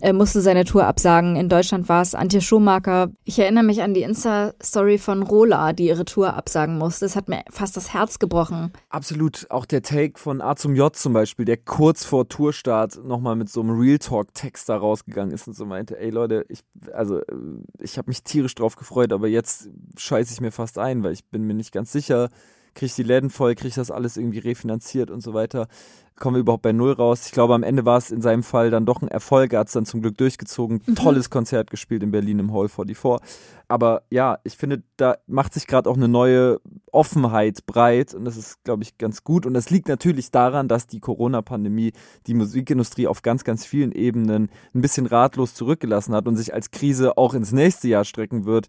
er 0.02 0.14
musste 0.14 0.41
seine 0.41 0.66
Tour 0.66 0.86
absagen. 0.86 1.36
In 1.36 1.47
Deutschland 1.47 1.88
war 1.88 2.02
es 2.02 2.16
Antje 2.16 2.41
Schumacher. 2.41 3.12
Ich 3.24 3.38
erinnere 3.38 3.64
mich 3.64 3.82
an 3.82 3.93
die 3.93 4.02
Insta-Story 4.02 4.97
von 4.97 5.24
Rola, 5.24 5.74
die 5.74 5.88
ihre 5.88 6.06
Tour 6.06 6.36
absagen 6.36 6.78
musste. 6.78 7.06
Das 7.06 7.16
hat 7.16 7.30
mir 7.30 7.43
fast 7.49 7.78
das 7.78 7.93
Herz 7.93 8.18
gebrochen. 8.18 8.74
Absolut. 8.89 9.45
Auch 9.49 9.66
der 9.66 9.84
Take 9.84 10.20
von 10.20 10.41
A 10.41 10.56
zum 10.56 10.76
J 10.76 10.95
zum 10.95 11.14
Beispiel, 11.14 11.45
der 11.45 11.58
kurz 11.58 12.04
vor 12.04 12.28
Tourstart 12.28 13.04
nochmal 13.04 13.36
mit 13.36 13.49
so 13.49 13.62
einem 13.62 13.80
Real 13.80 13.99
Talk-Text 13.99 14.68
da 14.70 14.78
rausgegangen 14.78 15.34
ist 15.34 15.47
und 15.47 15.56
so 15.56 15.66
meinte, 15.66 15.99
ey 15.99 16.10
Leute, 16.10 16.45
ich, 16.49 16.62
also, 16.93 17.20
äh, 17.20 17.24
ich 17.80 17.97
habe 17.97 18.10
mich 18.10 18.24
tierisch 18.24 18.56
drauf 18.56 18.76
gefreut, 18.76 19.14
aber 19.14 19.28
jetzt 19.28 19.70
scheiße 19.97 20.34
ich 20.34 20.41
mir 20.41 20.52
fast 20.52 20.80
ein, 20.80 21.04
weil 21.04 21.14
ich 21.14 21.26
bin 21.26 21.43
mir 21.43 21.54
nicht 21.54 21.72
ganz 21.72 21.91
sicher, 21.91 22.30
kriege 22.74 22.88
ich 22.88 22.95
die 22.95 23.04
Läden 23.04 23.30
voll, 23.30 23.54
kriege 23.56 23.68
ich 23.68 23.76
das 23.76 23.91
alles 23.91 24.18
irgendwie 24.18 24.39
refinanziert 24.39 25.12
und 25.12 25.22
so 25.22 25.34
weiter 25.34 25.68
kommen 26.22 26.36
wir 26.36 26.42
überhaupt 26.42 26.62
bei 26.62 26.72
Null 26.72 26.94
raus. 26.94 27.26
Ich 27.26 27.32
glaube, 27.32 27.56
am 27.56 27.64
Ende 27.64 27.84
war 27.84 27.98
es 27.98 28.12
in 28.12 28.22
seinem 28.22 28.44
Fall 28.44 28.70
dann 28.70 28.86
doch 28.86 29.02
ein 29.02 29.08
Erfolg. 29.08 29.52
Er 29.52 29.60
hat 29.60 29.68
es 29.68 29.74
dann 29.74 29.86
zum 29.86 30.02
Glück 30.02 30.18
durchgezogen. 30.18 30.82
Mhm. 30.86 30.96
Tolles 30.96 31.30
Konzert 31.30 31.72
gespielt 31.72 32.04
in 32.04 32.12
Berlin 32.12 32.40
im 32.40 32.54
Hall 32.54 32.70
44. 32.70 33.20
Aber 33.68 34.04
ja, 34.12 34.38
ich 34.44 34.56
finde, 34.56 34.84
da 34.98 35.16
macht 35.28 35.54
sich 35.54 35.66
gerade 35.66 35.90
auch 35.90 35.98
eine 35.98 36.08
neue 36.08 36.60
Offenheit 36.92 37.66
breit 37.66 38.14
und 38.14 38.26
das 38.26 38.38
ist, 38.38 38.64
glaube 38.64 38.84
ich, 38.84 38.98
ganz 38.98 39.24
gut. 39.24 39.46
Und 39.46 39.54
das 39.54 39.70
liegt 39.70 39.88
natürlich 39.88 40.30
daran, 40.30 40.68
dass 40.68 40.88
die 40.88 41.00
Corona-Pandemie 41.00 41.94
die 42.28 42.34
Musikindustrie 42.34 43.08
auf 43.08 43.22
ganz, 43.24 43.44
ganz 43.44 43.66
vielen 43.66 43.92
Ebenen 43.92 44.50
ein 44.76 44.82
bisschen 44.82 45.08
ratlos 45.08 45.56
zurückgelassen 45.56 46.14
hat 46.14 46.28
und 46.28 46.36
sich 46.36 46.54
als 46.54 46.72
Krise 46.72 47.18
auch 47.18 47.34
ins 47.34 47.52
nächste 47.52 47.88
Jahr 47.88 48.06
strecken 48.06 48.46
wird 48.46 48.68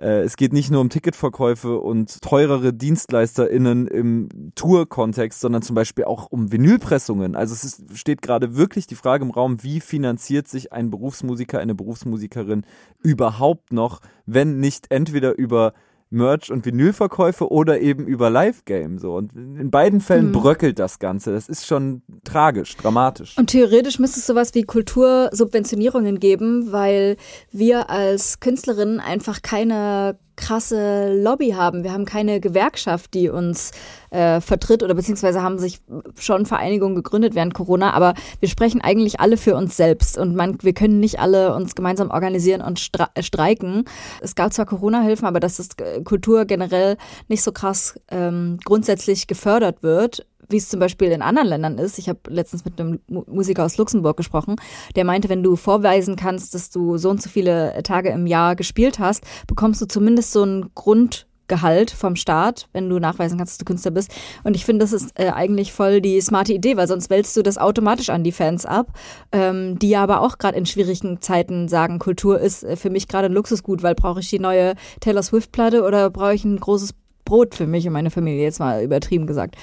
es 0.00 0.36
geht 0.36 0.54
nicht 0.54 0.70
nur 0.70 0.80
um 0.80 0.88
Ticketverkäufe 0.88 1.78
und 1.78 2.22
teurere 2.22 2.72
DienstleisterInnen 2.72 3.86
im 3.86 4.28
Tour-Kontext, 4.54 5.40
sondern 5.40 5.60
zum 5.60 5.74
Beispiel 5.74 6.04
auch 6.04 6.28
um 6.30 6.50
Vinylpressungen. 6.50 7.36
Also 7.36 7.52
es 7.52 7.64
ist, 7.64 7.98
steht 7.98 8.22
gerade 8.22 8.56
wirklich 8.56 8.86
die 8.86 8.94
Frage 8.94 9.24
im 9.24 9.30
Raum, 9.30 9.62
wie 9.62 9.80
finanziert 9.80 10.48
sich 10.48 10.72
ein 10.72 10.90
Berufsmusiker, 10.90 11.58
eine 11.58 11.74
Berufsmusikerin 11.74 12.64
überhaupt 13.02 13.74
noch, 13.74 14.00
wenn 14.24 14.58
nicht 14.58 14.86
entweder 14.90 15.36
über 15.36 15.74
Merch- 16.10 16.50
und 16.50 16.66
Vinylverkäufe 16.66 17.50
oder 17.50 17.80
eben 17.80 18.06
über 18.06 18.30
Live-Game. 18.30 18.98
So. 18.98 19.14
Und 19.14 19.34
in 19.34 19.70
beiden 19.70 20.00
Fällen 20.00 20.28
mhm. 20.28 20.32
bröckelt 20.32 20.78
das 20.78 20.98
Ganze. 20.98 21.32
Das 21.32 21.48
ist 21.48 21.66
schon 21.66 22.02
tragisch, 22.24 22.76
dramatisch. 22.76 23.38
Und 23.38 23.48
theoretisch 23.48 23.98
müsste 23.98 24.18
es 24.18 24.26
sowas 24.26 24.54
wie 24.54 24.64
Kultursubventionierungen 24.64 26.18
geben, 26.18 26.72
weil 26.72 27.16
wir 27.52 27.90
als 27.90 28.40
Künstlerinnen 28.40 28.98
einfach 28.98 29.42
keine 29.42 30.18
krasse 30.40 31.14
Lobby 31.22 31.50
haben. 31.50 31.84
Wir 31.84 31.92
haben 31.92 32.04
keine 32.04 32.40
Gewerkschaft, 32.40 33.14
die 33.14 33.28
uns 33.28 33.70
äh, 34.10 34.40
vertritt 34.40 34.82
oder 34.82 34.94
beziehungsweise 34.94 35.42
haben 35.42 35.58
sich 35.58 35.80
schon 36.18 36.46
Vereinigungen 36.46 36.96
gegründet 36.96 37.34
während 37.34 37.54
Corona, 37.54 37.92
aber 37.92 38.14
wir 38.40 38.48
sprechen 38.48 38.80
eigentlich 38.80 39.20
alle 39.20 39.36
für 39.36 39.54
uns 39.54 39.76
selbst 39.76 40.18
und 40.18 40.34
man, 40.34 40.58
wir 40.62 40.72
können 40.72 40.98
nicht 40.98 41.20
alle 41.20 41.54
uns 41.54 41.74
gemeinsam 41.74 42.10
organisieren 42.10 42.62
und 42.62 42.80
streiken. 42.80 43.84
Es 44.20 44.34
gab 44.34 44.52
zwar 44.52 44.66
Corona-Hilfen, 44.66 45.26
aber 45.26 45.38
dass 45.38 45.58
das 45.58 45.68
äh, 45.78 46.02
Kultur 46.02 46.44
generell 46.44 46.96
nicht 47.28 47.42
so 47.42 47.52
krass 47.52 48.00
ähm, 48.10 48.58
grundsätzlich 48.64 49.26
gefördert 49.26 49.82
wird, 49.82 50.26
wie 50.50 50.56
es 50.56 50.68
zum 50.68 50.80
Beispiel 50.80 51.10
in 51.10 51.22
anderen 51.22 51.48
Ländern 51.48 51.78
ist. 51.78 51.98
Ich 51.98 52.08
habe 52.08 52.20
letztens 52.28 52.64
mit 52.64 52.80
einem 52.80 53.00
Musiker 53.08 53.64
aus 53.64 53.76
Luxemburg 53.76 54.16
gesprochen, 54.16 54.56
der 54.96 55.04
meinte, 55.04 55.28
wenn 55.28 55.42
du 55.42 55.56
vorweisen 55.56 56.16
kannst, 56.16 56.54
dass 56.54 56.70
du 56.70 56.96
so 56.96 57.10
und 57.10 57.22
so 57.22 57.28
viele 57.28 57.82
Tage 57.82 58.10
im 58.10 58.26
Jahr 58.26 58.56
gespielt 58.56 58.98
hast, 58.98 59.24
bekommst 59.46 59.80
du 59.80 59.86
zumindest 59.86 60.32
so 60.32 60.44
ein 60.44 60.70
Grundgehalt 60.74 61.90
vom 61.90 62.16
Staat, 62.16 62.68
wenn 62.72 62.88
du 62.88 62.98
nachweisen 62.98 63.38
kannst, 63.38 63.54
dass 63.54 63.58
du 63.58 63.64
Künstler 63.64 63.90
bist. 63.90 64.10
Und 64.44 64.56
ich 64.56 64.64
finde, 64.64 64.84
das 64.84 64.92
ist 64.92 65.18
äh, 65.18 65.30
eigentlich 65.30 65.72
voll 65.72 66.00
die 66.00 66.20
smarte 66.20 66.52
Idee, 66.52 66.76
weil 66.76 66.88
sonst 66.88 67.10
wälzt 67.10 67.36
du 67.36 67.42
das 67.42 67.58
automatisch 67.58 68.10
an 68.10 68.24
die 68.24 68.32
Fans 68.32 68.66
ab, 68.66 68.88
ähm, 69.32 69.78
die 69.78 69.96
aber 69.96 70.20
auch 70.20 70.38
gerade 70.38 70.58
in 70.58 70.66
schwierigen 70.66 71.20
Zeiten 71.20 71.68
sagen, 71.68 71.98
Kultur 71.98 72.40
ist 72.40 72.64
äh, 72.64 72.76
für 72.76 72.90
mich 72.90 73.08
gerade 73.08 73.26
ein 73.26 73.32
Luxusgut, 73.32 73.82
weil 73.82 73.94
brauche 73.94 74.20
ich 74.20 74.30
die 74.30 74.38
neue 74.38 74.74
Taylor 75.00 75.22
Swift-Platte 75.22 75.84
oder 75.84 76.10
brauche 76.10 76.34
ich 76.34 76.44
ein 76.44 76.58
großes 76.58 76.94
Brot 77.24 77.54
für 77.54 77.66
mich 77.66 77.86
und 77.86 77.92
meine 77.92 78.10
Familie, 78.10 78.42
jetzt 78.42 78.58
mal 78.58 78.82
übertrieben 78.82 79.26
gesagt 79.26 79.56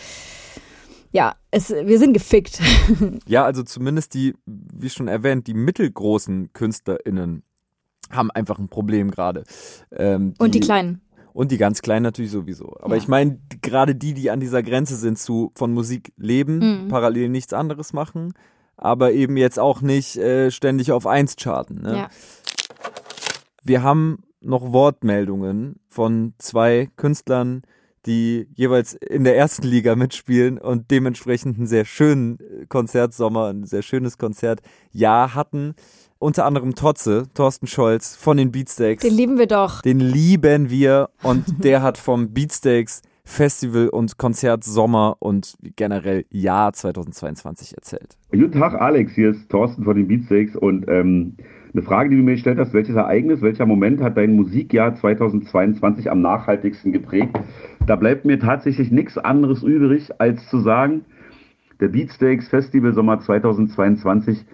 ja, 1.18 1.34
es, 1.50 1.72
wir 1.72 1.98
sind 1.98 2.14
gefickt. 2.14 2.62
Ja, 3.28 3.44
also 3.44 3.64
zumindest 3.64 4.14
die, 4.14 4.36
wie 4.46 4.90
schon 4.90 5.08
erwähnt, 5.08 5.48
die 5.48 5.56
mittelgroßen 5.56 6.54
KünstlerInnen 6.54 7.42
haben 8.12 8.30
einfach 8.30 8.60
ein 8.60 8.70
Problem 8.70 9.10
gerade. 9.10 9.44
Ähm, 9.92 10.36
und 10.38 10.54
die 10.54 10.60
kleinen. 10.60 11.02
Und 11.34 11.52
die 11.52 11.58
ganz 11.58 11.82
kleinen 11.82 12.04
natürlich 12.04 12.30
sowieso. 12.30 12.78
Aber 12.82 12.96
ja. 12.96 13.02
ich 13.02 13.08
meine, 13.08 13.40
gerade 13.62 13.96
die, 13.96 14.14
die 14.14 14.30
an 14.30 14.40
dieser 14.40 14.62
Grenze 14.62 14.96
sind 14.96 15.18
zu 15.18 15.52
von 15.56 15.74
Musik 15.74 16.14
leben, 16.18 16.84
mhm. 16.84 16.88
parallel 16.88 17.30
nichts 17.30 17.52
anderes 17.52 17.94
machen, 17.94 18.34
aber 18.76 19.12
eben 19.12 19.38
jetzt 19.38 19.58
auch 19.58 19.82
nicht 19.82 20.18
äh, 20.18 20.52
ständig 20.52 20.92
auf 20.92 21.08
eins 21.08 21.36
charten. 21.36 21.82
Ne? 21.82 21.98
Ja. 21.98 22.10
Wir 23.64 23.82
haben 23.82 24.24
noch 24.40 24.72
Wortmeldungen 24.72 25.80
von 25.88 26.36
zwei 26.38 26.90
Künstlern, 26.96 27.64
die 28.08 28.48
jeweils 28.56 28.94
in 28.94 29.24
der 29.24 29.38
ersten 29.38 29.68
Liga 29.68 29.96
mitspielen 29.96 30.58
und 30.58 30.90
dementsprechend 30.90 31.58
einen 31.58 31.68
sehr 31.68 31.86
schönen 31.86 32.40
Konzertsommer, 32.70 33.50
ein 33.50 33.66
sehr 33.66 33.82
schönes 33.82 34.18
Konzertjahr 34.18 35.36
hatten. 35.36 35.76
Unter 36.20 36.46
anderem 36.46 36.74
Totze, 36.74 37.28
Thorsten 37.36 37.68
Scholz 37.68 38.16
von 38.16 38.38
den 38.38 38.52
Beatsteaks. 38.52 39.04
Den 39.04 39.14
lieben 39.14 39.38
wir 39.38 39.46
doch. 39.46 39.84
Den 39.84 40.00
lieben 40.00 40.72
wir 40.72 41.10
und 41.22 41.64
der 41.64 41.84
hat 41.84 42.00
vom 42.00 42.34
Beatsteaks 42.34 43.04
Festival 43.24 43.90
und 43.90 44.18
Konzert 44.18 44.64
Sommer 44.64 45.18
und 45.20 45.58
generell 45.76 46.26
Jahr 46.32 46.72
2022 46.72 47.76
erzählt. 47.76 48.18
Guten 48.32 48.54
Tag, 48.54 48.74
Alex. 48.74 49.14
Hier 49.14 49.32
ist 49.32 49.50
Thorsten 49.50 49.84
von 49.84 49.98
den 49.98 50.08
Beatsteaks 50.08 50.56
und 50.56 50.88
ähm, 50.88 51.36
eine 51.74 51.84
Frage, 51.84 52.10
die 52.10 52.18
du 52.18 52.24
mir 52.24 52.34
gestellt 52.34 52.60
hast, 52.60 52.74
welches 52.74 52.96
Ereignis, 52.96 53.42
welcher 53.42 53.66
Moment 53.66 54.02
hat 54.02 54.18
dein 54.18 54.36
Musikjahr 54.36 54.96
2022 54.96 56.10
am 56.10 56.22
nachhaltigsten 56.22 56.92
geprägt? 56.92 57.38
Da 57.86 57.96
bleibt 57.96 58.26
mir 58.26 58.40
tatsächlich 58.40 58.92
nichts 58.92 59.18
anderes 59.18 59.64
übrig, 59.64 60.10
als 60.20 60.48
zu 60.50 60.60
sagen, 60.60 61.06
der 61.80 61.90
Beatsteaks 61.90 62.50
Festival 62.50 62.94
Sommer 62.94 63.20
2022 63.20 64.46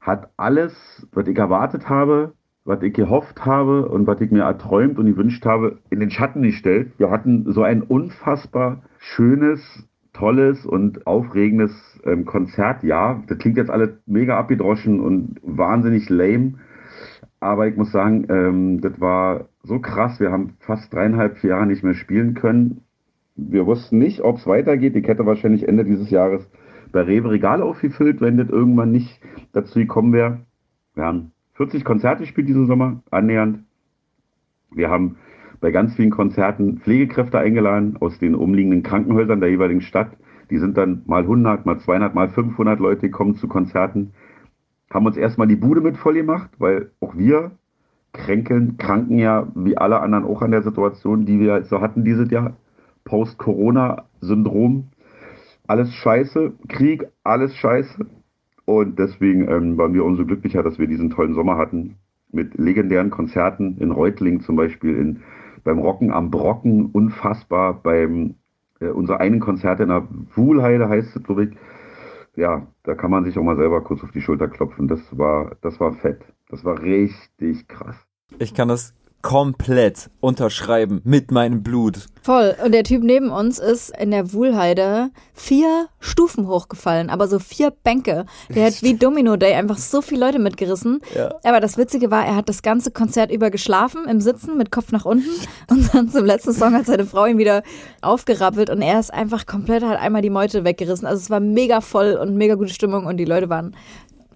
hat 0.00 0.30
alles, 0.36 1.06
was 1.12 1.28
ich 1.28 1.38
erwartet 1.38 1.88
habe, 1.88 2.32
was 2.64 2.82
ich 2.82 2.92
gehofft 2.92 3.44
habe 3.44 3.88
und 3.88 4.06
was 4.06 4.20
ich 4.20 4.30
mir 4.30 4.42
erträumt 4.42 4.98
und 4.98 5.06
gewünscht 5.06 5.44
habe, 5.46 5.78
in 5.90 6.00
den 6.00 6.10
Schatten 6.10 6.42
gestellt. 6.42 6.92
Wir 6.98 7.10
hatten 7.10 7.50
so 7.52 7.62
ein 7.62 7.82
unfassbar 7.82 8.82
schönes, 8.98 9.88
tolles 10.12 10.66
und 10.66 11.06
aufregendes 11.06 11.72
ähm, 12.04 12.24
Konzertjahr. 12.24 13.22
Das 13.26 13.38
klingt 13.38 13.56
jetzt 13.56 13.70
alles 13.70 13.90
mega 14.06 14.38
abgedroschen 14.38 15.00
und 15.00 15.36
wahnsinnig 15.42 16.08
lame. 16.08 16.54
Aber 17.40 17.66
ich 17.66 17.76
muss 17.76 17.90
sagen, 17.90 18.26
ähm, 18.28 18.80
das 18.80 19.00
war 19.00 19.48
so 19.62 19.80
krass. 19.80 20.20
Wir 20.20 20.30
haben 20.30 20.54
fast 20.60 20.92
dreieinhalb 20.92 21.42
Jahre 21.42 21.66
nicht 21.66 21.82
mehr 21.82 21.94
spielen 21.94 22.34
können. 22.34 22.82
Wir 23.34 23.66
wussten 23.66 23.98
nicht, 23.98 24.20
ob 24.20 24.36
es 24.36 24.46
weitergeht. 24.46 24.94
Ich 24.96 25.08
hätte 25.08 25.26
wahrscheinlich 25.26 25.66
Ende 25.66 25.84
dieses 25.84 26.10
Jahres 26.10 26.48
bei 26.92 27.00
Rewe 27.00 27.30
Regale 27.30 27.64
aufgefüllt, 27.64 28.20
wenn 28.20 28.36
das 28.36 28.50
irgendwann 28.50 28.92
nicht 28.92 29.18
dazu 29.52 29.78
gekommen 29.78 30.12
wäre. 30.12 30.40
Wir 30.94 31.04
haben 31.04 31.32
40 31.54 31.84
Konzerte 31.84 32.22
gespielt 32.22 32.48
diesen 32.48 32.66
Sommer, 32.66 33.02
annähernd. 33.10 33.60
Wir 34.70 34.90
haben 34.90 35.16
bei 35.62 35.70
ganz 35.70 35.94
vielen 35.94 36.10
Konzerten 36.10 36.80
Pflegekräfte 36.80 37.38
eingeladen 37.38 37.96
aus 38.00 38.18
den 38.18 38.34
umliegenden 38.34 38.82
Krankenhäusern 38.82 39.40
der 39.40 39.48
jeweiligen 39.48 39.80
Stadt. 39.80 40.10
Die 40.50 40.58
sind 40.58 40.76
dann 40.76 41.00
mal 41.06 41.22
100, 41.22 41.64
mal 41.64 41.78
200, 41.78 42.14
mal 42.14 42.28
500 42.28 42.78
Leute 42.78 43.08
gekommen 43.08 43.36
zu 43.36 43.48
Konzerten 43.48 44.12
haben 44.92 45.06
uns 45.06 45.16
erstmal 45.16 45.48
die 45.48 45.56
Bude 45.56 45.80
mit 45.80 45.96
voll 45.96 46.14
gemacht, 46.14 46.50
weil 46.58 46.90
auch 47.00 47.16
wir 47.16 47.52
kränkeln, 48.12 48.76
kranken 48.76 49.18
ja 49.18 49.48
wie 49.54 49.78
alle 49.78 50.00
anderen 50.00 50.24
auch 50.24 50.42
an 50.42 50.50
der 50.50 50.62
Situation, 50.62 51.24
die 51.24 51.40
wir 51.40 51.64
so 51.64 51.80
hatten 51.80 52.04
dieses 52.04 52.30
Jahr. 52.30 52.56
Post-Corona-Syndrom. 53.04 54.88
Alles 55.66 55.92
scheiße, 55.94 56.52
Krieg, 56.68 57.06
alles 57.24 57.56
scheiße. 57.56 58.06
Und 58.64 58.98
deswegen 58.98 59.48
ähm, 59.48 59.78
waren 59.78 59.94
wir 59.94 60.04
umso 60.04 60.24
glücklicher, 60.24 60.62
dass 60.62 60.78
wir 60.78 60.86
diesen 60.86 61.10
tollen 61.10 61.34
Sommer 61.34 61.56
hatten. 61.56 61.96
Mit 62.30 62.54
legendären 62.54 63.10
Konzerten 63.10 63.78
in 63.78 63.90
Reutling 63.90 64.40
zum 64.40 64.56
Beispiel, 64.56 64.96
in, 64.96 65.20
beim 65.64 65.78
Rocken 65.78 66.12
am 66.12 66.30
Brocken, 66.30 66.86
unfassbar, 66.86 67.74
beim 67.74 68.34
äh, 68.80 68.88
unser 68.88 69.20
einen 69.20 69.40
Konzert 69.40 69.80
in 69.80 69.88
der 69.88 70.06
Wuhlheide 70.34 70.88
heißt 70.88 71.16
es, 71.16 71.22
glaube 71.22 71.44
ich, 71.44 71.50
ja, 72.34 72.66
da 72.84 72.94
kann 72.94 73.10
man 73.10 73.24
sich 73.24 73.38
auch 73.38 73.42
mal 73.42 73.56
selber 73.56 73.82
kurz 73.82 74.02
auf 74.02 74.10
die 74.10 74.22
Schulter 74.22 74.48
klopfen. 74.48 74.88
Das 74.88 75.00
war, 75.16 75.56
das 75.60 75.78
war 75.80 75.92
fett. 75.92 76.20
Das 76.48 76.64
war 76.64 76.80
richtig 76.82 77.68
krass. 77.68 77.96
Ich 78.38 78.54
kann 78.54 78.68
das 78.68 78.94
komplett 79.22 80.10
unterschreiben 80.20 81.00
mit 81.04 81.30
meinem 81.30 81.62
Blut. 81.62 82.06
Voll. 82.22 82.54
Und 82.64 82.72
der 82.72 82.84
Typ 82.84 83.02
neben 83.02 83.30
uns 83.30 83.58
ist 83.58 83.96
in 83.98 84.10
der 84.10 84.32
Wuhlheide 84.32 85.10
vier 85.32 85.86
Stufen 86.00 86.46
hochgefallen, 86.46 87.10
aber 87.10 87.26
so 87.26 87.38
vier 87.38 87.70
Bänke. 87.70 88.26
Der 88.54 88.66
hat 88.66 88.82
wie 88.82 88.94
Domino 88.94 89.36
Day 89.36 89.54
einfach 89.54 89.78
so 89.78 90.02
viele 90.02 90.26
Leute 90.26 90.38
mitgerissen. 90.38 91.00
Ja. 91.14 91.34
Aber 91.44 91.60
das 91.60 91.78
Witzige 91.78 92.10
war, 92.10 92.24
er 92.24 92.36
hat 92.36 92.48
das 92.48 92.62
ganze 92.62 92.90
Konzert 92.90 93.32
über 93.32 93.50
geschlafen 93.50 94.06
im 94.08 94.20
Sitzen 94.20 94.56
mit 94.56 94.70
Kopf 94.70 94.92
nach 94.92 95.04
unten 95.04 95.30
und 95.70 95.94
dann 95.94 96.08
zum 96.10 96.24
letzten 96.24 96.52
Song 96.52 96.74
hat 96.74 96.86
seine 96.86 97.06
Frau 97.06 97.26
ihn 97.26 97.38
wieder 97.38 97.62
aufgerappelt 98.02 98.70
und 98.70 98.82
er 98.82 99.00
ist 99.00 99.12
einfach 99.12 99.46
komplett 99.46 99.82
hat 99.82 99.98
einmal 99.98 100.22
die 100.22 100.30
Meute 100.30 100.64
weggerissen. 100.64 101.06
Also 101.06 101.20
es 101.20 101.30
war 101.30 101.40
mega 101.40 101.80
voll 101.80 102.14
und 102.14 102.36
mega 102.36 102.54
gute 102.56 102.74
Stimmung 102.74 103.06
und 103.06 103.16
die 103.16 103.24
Leute 103.24 103.48
waren 103.48 103.74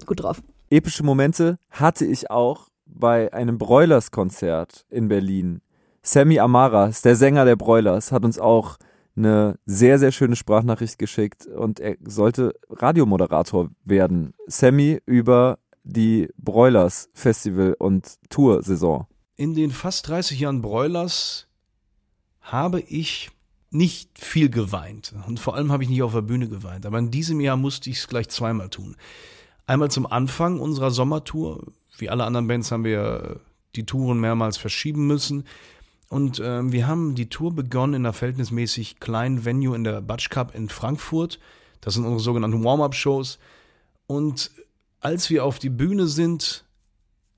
gut 0.06 0.22
drauf. 0.22 0.40
Epische 0.70 1.04
Momente 1.04 1.58
hatte 1.70 2.04
ich 2.04 2.30
auch 2.30 2.68
bei 2.98 3.32
einem 3.32 3.58
Broilers-Konzert 3.58 4.86
in 4.90 5.08
Berlin. 5.08 5.60
Sammy 6.02 6.38
Amaras, 6.38 7.02
der 7.02 7.16
Sänger 7.16 7.44
der 7.44 7.56
Broilers, 7.56 8.12
hat 8.12 8.24
uns 8.24 8.38
auch 8.38 8.78
eine 9.16 9.58
sehr, 9.64 9.98
sehr 9.98 10.12
schöne 10.12 10.36
Sprachnachricht 10.36 10.98
geschickt 10.98 11.46
und 11.46 11.80
er 11.80 11.96
sollte 12.04 12.54
Radiomoderator 12.68 13.70
werden. 13.84 14.34
Sammy 14.46 15.00
über 15.06 15.58
die 15.84 16.28
Broilers 16.36 17.08
Festival 17.14 17.74
und 17.78 18.16
Tour-Saison. 18.28 19.06
In 19.36 19.54
den 19.54 19.70
fast 19.70 20.08
30 20.08 20.40
Jahren 20.40 20.62
Broilers 20.62 21.46
habe 22.40 22.80
ich 22.80 23.30
nicht 23.70 24.18
viel 24.18 24.48
geweint. 24.48 25.14
Und 25.26 25.40
vor 25.40 25.54
allem 25.54 25.72
habe 25.72 25.82
ich 25.82 25.88
nicht 25.88 26.02
auf 26.02 26.12
der 26.12 26.22
Bühne 26.22 26.48
geweint. 26.48 26.86
Aber 26.86 26.98
in 26.98 27.10
diesem 27.10 27.40
Jahr 27.40 27.56
musste 27.56 27.90
ich 27.90 27.98
es 27.98 28.08
gleich 28.08 28.28
zweimal 28.28 28.70
tun. 28.70 28.96
Einmal 29.66 29.90
zum 29.90 30.06
Anfang 30.06 30.60
unserer 30.60 30.90
Sommertour 30.90 31.64
wie 31.98 32.10
alle 32.10 32.24
anderen 32.24 32.46
Bands 32.46 32.70
haben 32.70 32.84
wir 32.84 33.40
die 33.74 33.86
Touren 33.86 34.20
mehrmals 34.20 34.56
verschieben 34.56 35.06
müssen. 35.06 35.44
Und 36.08 36.38
äh, 36.38 36.70
wir 36.70 36.86
haben 36.86 37.14
die 37.14 37.28
Tour 37.28 37.54
begonnen 37.54 37.94
in 37.94 38.06
einer 38.06 38.12
verhältnismäßig 38.12 39.00
kleinen 39.00 39.44
Venue 39.44 39.74
in 39.74 39.84
der 39.84 40.00
Batsch 40.00 40.30
Cup 40.30 40.54
in 40.54 40.68
Frankfurt. 40.68 41.40
Das 41.80 41.94
sind 41.94 42.04
unsere 42.04 42.20
sogenannten 42.20 42.62
Warm-up-Shows. 42.62 43.38
Und 44.06 44.52
als 45.00 45.30
wir 45.30 45.44
auf 45.44 45.58
die 45.58 45.70
Bühne 45.70 46.06
sind, 46.06 46.64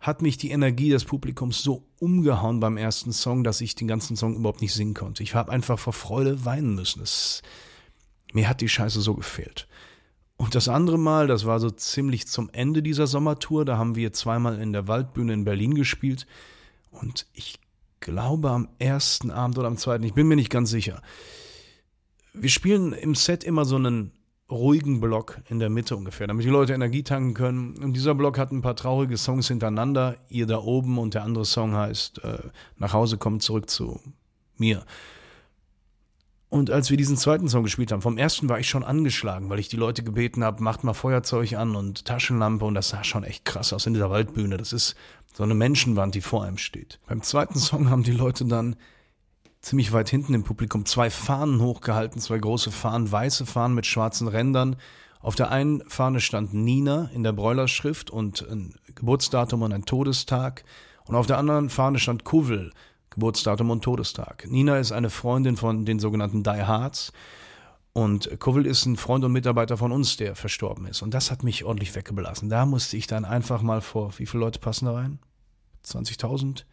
hat 0.01 0.23
mich 0.23 0.39
die 0.39 0.51
Energie 0.51 0.91
des 0.91 1.05
Publikums 1.05 1.63
so 1.63 1.85
umgehauen 1.99 2.61
beim 2.61 2.77
ersten 2.77 3.13
Song, 3.13 3.43
dass 3.43 3.61
ich 3.61 3.75
den 3.75 3.89
ganzen 3.89 4.17
Song 4.17 4.37
überhaupt 4.37 4.61
nicht 4.61 4.73
singen 4.73 4.95
konnte. 4.95 5.23
Ich 5.23 5.35
habe 5.35 5.51
einfach 5.51 5.79
vor 5.79 5.93
Freude 5.93 6.45
weinen 6.45 6.75
müssen. 6.75 7.03
Es, 7.03 7.43
mir 8.33 8.49
hat 8.49 8.61
die 8.61 8.69
Scheiße 8.69 9.01
so 9.01 9.15
gefehlt. 9.15 9.67
Und 10.39 10.55
das 10.55 10.69
andere 10.69 10.99
Mal, 10.99 11.27
das 11.27 11.47
war 11.47 11.59
so 11.59 11.69
ziemlich 11.69 12.29
zum 12.29 12.49
Ende 12.53 12.81
dieser 12.81 13.09
Sommertour, 13.09 13.65
da 13.65 13.77
haben 13.77 13.97
wir 13.97 14.13
zweimal 14.13 14.61
in 14.61 14.73
der 14.73 14.87
Waldbühne 14.87 15.33
in 15.33 15.45
Berlin 15.45 15.75
gespielt. 15.75 16.27
Und 16.93 17.27
ich 17.35 17.59
glaube 17.99 18.51
am 18.51 18.69
ersten 18.79 19.33
Abend 19.33 19.59
oder 19.59 19.67
am 19.67 19.77
zweiten, 19.77 20.05
ich 20.05 20.15
bin 20.15 20.29
mir 20.29 20.37
nicht 20.37 20.49
ganz 20.51 20.71
sicher. 20.71 21.03
Wir 22.33 22.51
spielen 22.51 22.93
im 22.93 23.17
Set 23.17 23.43
immer 23.43 23.65
so 23.65 23.77
einen 23.77 24.13
ruhigen 24.49 25.01
Block 25.01 25.41
in 25.49 25.59
der 25.59 25.71
Mitte 25.71 25.97
ungefähr, 25.97 26.29
damit 26.29 26.47
die 26.47 26.51
Leute 26.51 26.73
Energie 26.73 27.03
tanken 27.03 27.35
können. 27.35 27.77
Und 27.83 27.95
dieser 27.95 28.15
Block 28.15 28.39
hat 28.39 28.53
ein 28.53 28.63
paar 28.63 28.77
traurige 28.77 29.17
Songs 29.17 29.49
hintereinander, 29.49 30.17
ihr 30.29 30.47
da 30.47 30.59
oben 30.59 30.99
und 30.99 31.15
der 31.15 31.25
andere 31.25 31.45
Song 31.47 31.75
heißt 31.75 32.23
äh, 32.23 32.39
Nach 32.77 32.93
Hause 32.93 33.19
kommt 33.19 33.43
zurück 33.43 33.69
zu 33.69 34.01
mir. 34.57 34.85
Und 36.51 36.71
als 36.71 36.89
wir 36.89 36.97
diesen 36.97 37.19
zweiten 37.19 37.49
Song 37.49 37.63
gespielt 37.63 37.93
haben, 37.93 38.01
vom 38.01 38.17
ersten 38.17 38.49
war 38.49 38.59
ich 38.59 38.69
schon 38.69 38.83
angeschlagen, 38.83 39.51
weil 39.51 39.59
ich 39.59 39.69
die 39.69 39.77
Leute 39.77 40.03
gebeten 40.03 40.43
habe, 40.43 40.63
macht 40.63 40.83
mal 40.83 40.95
Feuerzeug 40.95 41.53
an 41.53 41.77
und 41.77 42.07
Taschenlampe 42.07 42.65
und 42.65 42.75
das 42.75 42.89
sah 42.89 43.05
schon 43.05 43.23
echt 43.23 43.45
krass 43.45 43.73
aus 43.75 43.85
in 43.87 43.93
dieser 43.93 44.09
Waldbühne. 44.09 44.57
Das 44.57 44.73
ist 44.73 44.97
so 45.35 45.43
eine 45.43 45.55
Menschenwand, 45.55 46.15
die 46.15 46.23
vor 46.23 46.45
einem 46.45 46.57
steht. 46.57 47.01
Beim 47.07 47.23
zweiten 47.23 47.59
Song 47.59 47.91
haben 47.91 48.03
die 48.03 48.13
Leute 48.13 48.47
dann 48.47 48.77
ziemlich 49.61 49.93
weit 49.93 50.09
hinten 50.09 50.33
im 50.33 50.45
Publikum 50.45 50.87
zwei 50.87 51.11
Fahnen 51.11 51.61
hochgehalten, 51.61 52.21
zwei 52.21 52.39
große 52.39 52.71
Fahnen, 52.71 53.11
weiße 53.11 53.45
Fahnen 53.45 53.75
mit 53.75 53.85
schwarzen 53.85 54.29
Rändern. 54.29 54.77
Auf 55.21 55.35
der 55.35 55.51
einen 55.51 55.83
Fahne 55.89 56.21
stand 56.21 56.55
Nina 56.55 57.11
in 57.13 57.25
der 57.25 57.33
Bräulerschrift 57.33 58.11
und 58.11 58.49
ein 58.49 58.75
Geburtsdatum 58.95 59.63
und 59.63 59.73
ein 59.73 59.85
Todestag. 59.85 60.65
Und 61.05 61.17
auf 61.17 61.27
der 61.27 61.39
anderen 61.39 61.71
Fahne 61.71 61.99
stand 61.99 62.25
Kuvel, 62.25 62.73
Geburtsdatum 63.11 63.71
und 63.71 63.83
Todestag. 63.83 64.47
Nina 64.49 64.79
ist 64.79 64.93
eine 64.93 65.11
Freundin 65.11 65.57
von 65.57 65.85
den 65.85 65.99
sogenannten 65.99 66.43
Die 66.43 66.63
Hards. 66.63 67.13
Und 67.93 68.39
Kuvel 68.39 68.67
ist 68.67 68.87
ein 68.87 68.97
Freund 68.97 69.25
und 69.25 69.33
Mitarbeiter 69.33 69.77
von 69.77 69.91
uns, 69.91 70.17
der 70.17 70.37
verstorben 70.37 70.87
ist. 70.87 71.03
Und 71.03 71.15
das 71.15 71.31
hat 71.31 71.43
mich 71.43 71.65
ordentlich 71.65 71.95
weggeblasen. 71.95 72.49
Da 72.49 72.65
musste 72.65 72.97
ich 72.97 73.07
dann 73.07 73.25
einfach 73.25 73.63
mal 73.63 73.81
vor, 73.81 74.13
wie 74.19 74.27
viele 74.27 74.45
Leute 74.45 74.61
passen 74.61 74.87
da 74.87 74.93
rein? 74.93 75.19
20.000 75.85 76.65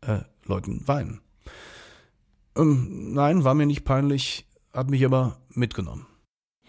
äh, 0.00 0.20
Leuten 0.44 0.86
weinen. 0.88 1.20
Ähm, 2.56 3.12
nein, 3.12 3.44
war 3.44 3.54
mir 3.54 3.66
nicht 3.66 3.84
peinlich, 3.84 4.46
hat 4.72 4.90
mich 4.90 5.04
aber 5.04 5.38
mitgenommen. 5.50 6.06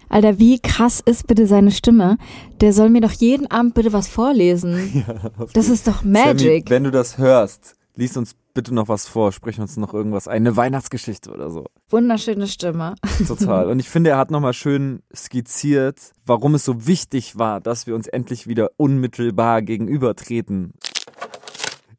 Alter, 0.09 0.38
wie 0.38 0.59
krass 0.59 0.99
ist 0.99 1.27
bitte 1.27 1.47
seine 1.47 1.71
Stimme? 1.71 2.17
Der 2.61 2.73
soll 2.73 2.89
mir 2.89 3.01
doch 3.01 3.13
jeden 3.13 3.49
Abend 3.49 3.73
bitte 3.73 3.93
was 3.93 4.07
vorlesen. 4.07 5.03
Ja, 5.07 5.31
das 5.53 5.69
ist 5.69 5.88
doch 5.88 6.03
Magic. 6.03 6.38
Sammy, 6.38 6.63
wenn 6.67 6.84
du 6.84 6.91
das 6.91 7.17
hörst, 7.17 7.75
lies 7.96 8.18
uns 8.18 8.36
bitte 8.54 8.74
noch 8.74 8.88
was 8.88 9.08
vor, 9.08 9.32
sprich 9.32 9.60
uns 9.60 9.78
noch 9.78 9.94
irgendwas 9.94 10.28
ein, 10.28 10.38
eine 10.38 10.56
Weihnachtsgeschichte 10.56 11.32
oder 11.32 11.50
so. 11.50 11.66
Wunderschöne 11.89 12.48
Stimme. 12.48 12.96
Total. 13.28 13.70
Und 13.70 13.80
ich 13.80 13.89
finde, 13.89 14.12
er 14.12 14.18
hat 14.18 14.32
nochmal 14.32 14.54
schön 14.54 15.02
skizziert, 15.16 16.12
warum 16.26 16.56
es 16.56 16.66
so 16.66 16.86
wichtig 16.88 17.38
war, 17.38 17.62
dass 17.62 17.88
wir 17.88 17.96
uns 17.96 18.08
endlich 18.08 18.48
wieder 18.48 18.72
unmittelbar 18.78 19.62
gegenübertreten. 19.62 20.74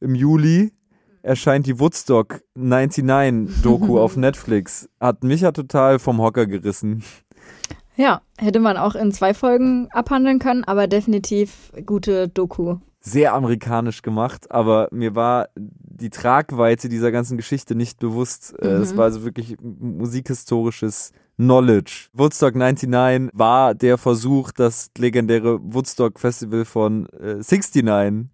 Im 0.00 0.14
Juli 0.14 0.72
erscheint 1.22 1.66
die 1.66 1.80
Woodstock 1.80 2.42
99 2.54 3.62
Doku 3.62 3.98
auf 4.00 4.16
Netflix. 4.16 4.88
Hat 5.00 5.24
mich 5.24 5.40
ja 5.40 5.52
total 5.52 5.98
vom 5.98 6.20
Hocker 6.20 6.46
gerissen. 6.46 7.02
Ja, 7.96 8.22
hätte 8.38 8.60
man 8.60 8.76
auch 8.76 8.94
in 8.94 9.12
zwei 9.12 9.34
Folgen 9.34 9.88
abhandeln 9.92 10.40
können, 10.40 10.64
aber 10.64 10.88
definitiv 10.88 11.72
gute 11.86 12.28
Doku. 12.28 12.76
Sehr 13.06 13.34
amerikanisch 13.34 14.00
gemacht, 14.00 14.50
aber 14.50 14.88
mir 14.90 15.14
war 15.14 15.48
die 15.54 16.08
Tragweite 16.08 16.88
dieser 16.88 17.12
ganzen 17.12 17.36
Geschichte 17.36 17.74
nicht 17.74 17.98
bewusst. 17.98 18.54
Äh, 18.60 18.76
mhm. 18.76 18.82
Es 18.82 18.96
war 18.96 19.04
also 19.04 19.24
wirklich 19.24 19.56
musikhistorisches 19.60 21.12
Knowledge. 21.36 22.08
Woodstock 22.14 22.54
99 22.54 23.30
war 23.34 23.74
der 23.74 23.98
Versuch, 23.98 24.52
das 24.52 24.90
legendäre 24.96 25.60
Woodstock 25.62 26.18
Festival 26.18 26.64
von 26.64 27.06
äh, 27.10 27.42
69 27.42 28.30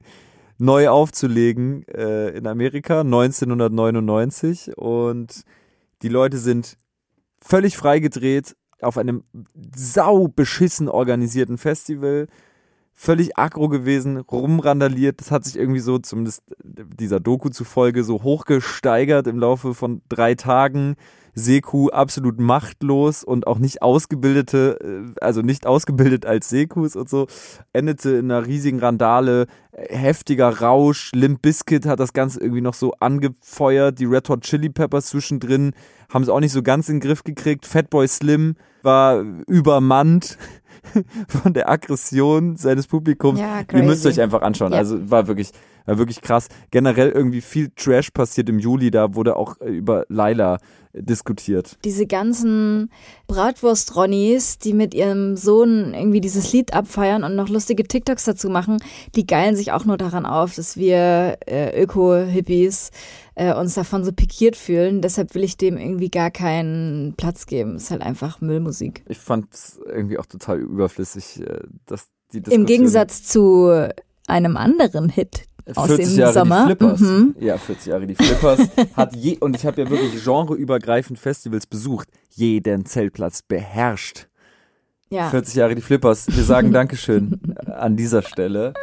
neu 0.59 0.89
aufzulegen 0.89 1.85
äh, 1.89 2.29
in 2.29 2.47
Amerika 2.47 3.01
1999 3.01 4.77
und 4.77 5.43
die 6.03 6.09
Leute 6.09 6.39
sind 6.39 6.77
völlig 7.41 7.77
freigedreht 7.77 8.57
auf 8.83 8.99
einem 8.99 9.25
sau 9.75 10.29
beschissen 10.29 10.89
organisierten 10.89 11.59
Festival 11.59 12.29
völlig 13.01 13.39
aggro 13.39 13.71
gewesen, 13.71 14.19
rumrandaliert. 14.19 15.21
Das 15.21 15.31
hat 15.31 15.45
sich 15.45 15.57
irgendwie 15.57 15.81
so, 15.81 15.99
zumindest 15.99 16.43
dieser 16.63 17.19
Doku 17.19 17.49
zufolge, 17.49 18.05
so 18.05 18.23
hochgesteigert 18.23 19.27
im 19.27 19.39
Laufe 19.39 19.73
von 19.73 20.03
drei 20.11 20.35
Tagen. 20.35 20.97
Seku 21.33 21.89
absolut 21.89 22.41
machtlos 22.41 23.25
und 23.25 23.47
auch 23.47 23.59
nicht 23.59 23.81
ausgebildete, 23.81 24.79
äh, 24.83 25.21
also 25.25 25.41
nicht 25.41 25.67
ausgebildet 25.67 26.27
als 26.27 26.51
Sekus 26.51 26.95
und 26.95 27.09
so, 27.09 27.27
endete 27.73 28.11
in 28.11 28.31
einer 28.31 28.47
riesigen 28.47 28.81
Randale, 28.81 29.47
heftiger 29.73 30.61
Rausch, 30.61 31.13
Limp 31.15 31.41
Bizkit 31.41 31.87
hat 31.87 32.01
das 32.01 32.13
Ganze 32.13 32.41
irgendwie 32.41 32.61
noch 32.61 32.75
so 32.75 32.93
angefeuert, 33.01 33.99
die 33.99 34.07
Red 34.07 34.29
Hot 34.29 34.43
Chili 34.43 34.69
Peppers 34.69 35.07
zwischendrin 35.07 35.73
haben 36.13 36.23
es 36.23 36.29
auch 36.29 36.41
nicht 36.41 36.53
so 36.53 36.63
ganz 36.63 36.89
in 36.89 36.97
den 36.97 37.09
Griff 37.09 37.23
gekriegt, 37.23 37.65
Fatboy 37.65 38.09
Slim 38.09 38.57
war 38.83 39.23
übermannt 39.47 40.37
von 41.29 41.55
der 41.55 41.69
Aggression 41.69 42.57
seines 42.57 42.87
Publikums. 42.87 43.41
Ja, 43.41 43.63
Ihr 43.73 43.83
müsst 43.83 44.07
euch 44.07 44.21
einfach 44.21 44.43
anschauen. 44.43 44.73
Ja. 44.73 44.79
Also 44.79 45.11
war 45.11 45.27
wirklich, 45.27 45.51
war 45.87 45.99
wirklich 45.99 46.21
krass. 46.21 46.49
Generell 46.71 47.11
irgendwie 47.11 47.41
viel 47.41 47.71
Trash 47.75 48.11
passiert 48.11 48.49
im 48.49 48.59
Juli. 48.59 48.91
Da 48.91 49.15
wurde 49.15 49.37
auch 49.37 49.59
über 49.61 50.05
Laila 50.09 50.59
diskutiert. 50.93 51.79
Diese 51.85 52.07
ganzen 52.07 52.91
Bratwurst-Ronnies, 53.29 54.59
die 54.59 54.73
mit 54.73 54.93
ihrem 54.93 55.37
Sohn 55.37 55.95
irgendwie 55.95 56.21
dieses 56.21 56.53
Lied 56.53 56.75
abfeiern 56.75 57.23
und 57.23 57.37
noch 57.37 57.49
lustige 57.49 57.85
TikToks 57.85 58.25
dazu 58.25 58.49
machen, 58.49 58.79
die 59.15 59.27
geilen 59.27 59.55
sich 59.55 59.73
auch 59.73 59.85
nur 59.85 59.97
daran 59.97 60.27
auf, 60.27 60.55
dass 60.55 60.77
wir 60.77 61.39
äh, 61.47 61.81
Öko-Hippies 61.81 62.91
äh, 63.41 63.55
uns 63.55 63.75
davon 63.75 64.05
so 64.05 64.13
pikiert 64.13 64.55
fühlen. 64.55 65.01
Deshalb 65.01 65.35
will 65.35 65.43
ich 65.45 65.57
dem 65.57 65.79
irgendwie 65.79 66.11
gar 66.11 66.31
keinen 66.31 67.15
Platz 67.17 67.47
geben. 67.47 67.77
Es 67.77 67.85
ist 67.85 67.91
halt 67.91 68.03
einfach 68.03 68.43
Müllmusik. 68.43 69.03
Ich 69.09 69.19
fand 69.19 69.55
es 69.55 69.81
irgendwie 69.87 70.19
auch 70.19 70.27
total 70.27 70.59
überflüssig, 70.59 71.41
äh, 71.41 71.61
dass 71.87 72.09
die 72.33 72.41
Diskussion 72.41 72.61
Im 72.61 72.67
Gegensatz 72.67 73.23
zu 73.23 73.89
einem 74.27 74.59
anderen 74.59 75.09
Hit, 75.09 75.45
aus 75.75 75.87
40 75.87 76.09
dem 76.09 76.19
Jahre 76.19 76.33
Sommer. 76.35 76.61
die 76.61 76.67
Flippers. 76.67 77.01
Mhm. 77.01 77.35
Ja, 77.41 77.57
40 77.57 77.87
Jahre 77.87 78.07
die 78.07 78.15
Flippers. 78.15 78.61
hat 78.95 79.17
je, 79.17 79.39
und 79.39 79.57
ich 79.57 79.65
habe 79.65 79.81
ja 79.81 79.89
wirklich 79.89 80.23
genreübergreifend 80.23 81.19
Festivals 81.19 81.67
besucht. 81.67 82.09
Jeden 82.29 82.85
Zeltplatz 82.85 83.41
beherrscht. 83.41 84.29
Ja. 85.09 85.31
40 85.31 85.55
Jahre 85.55 85.75
die 85.75 85.83
Flippers. 85.83 86.27
Wir 86.29 86.45
sagen 86.45 86.73
Dankeschön 86.75 87.41
an 87.67 87.97
dieser 87.97 88.21
Stelle. 88.21 88.75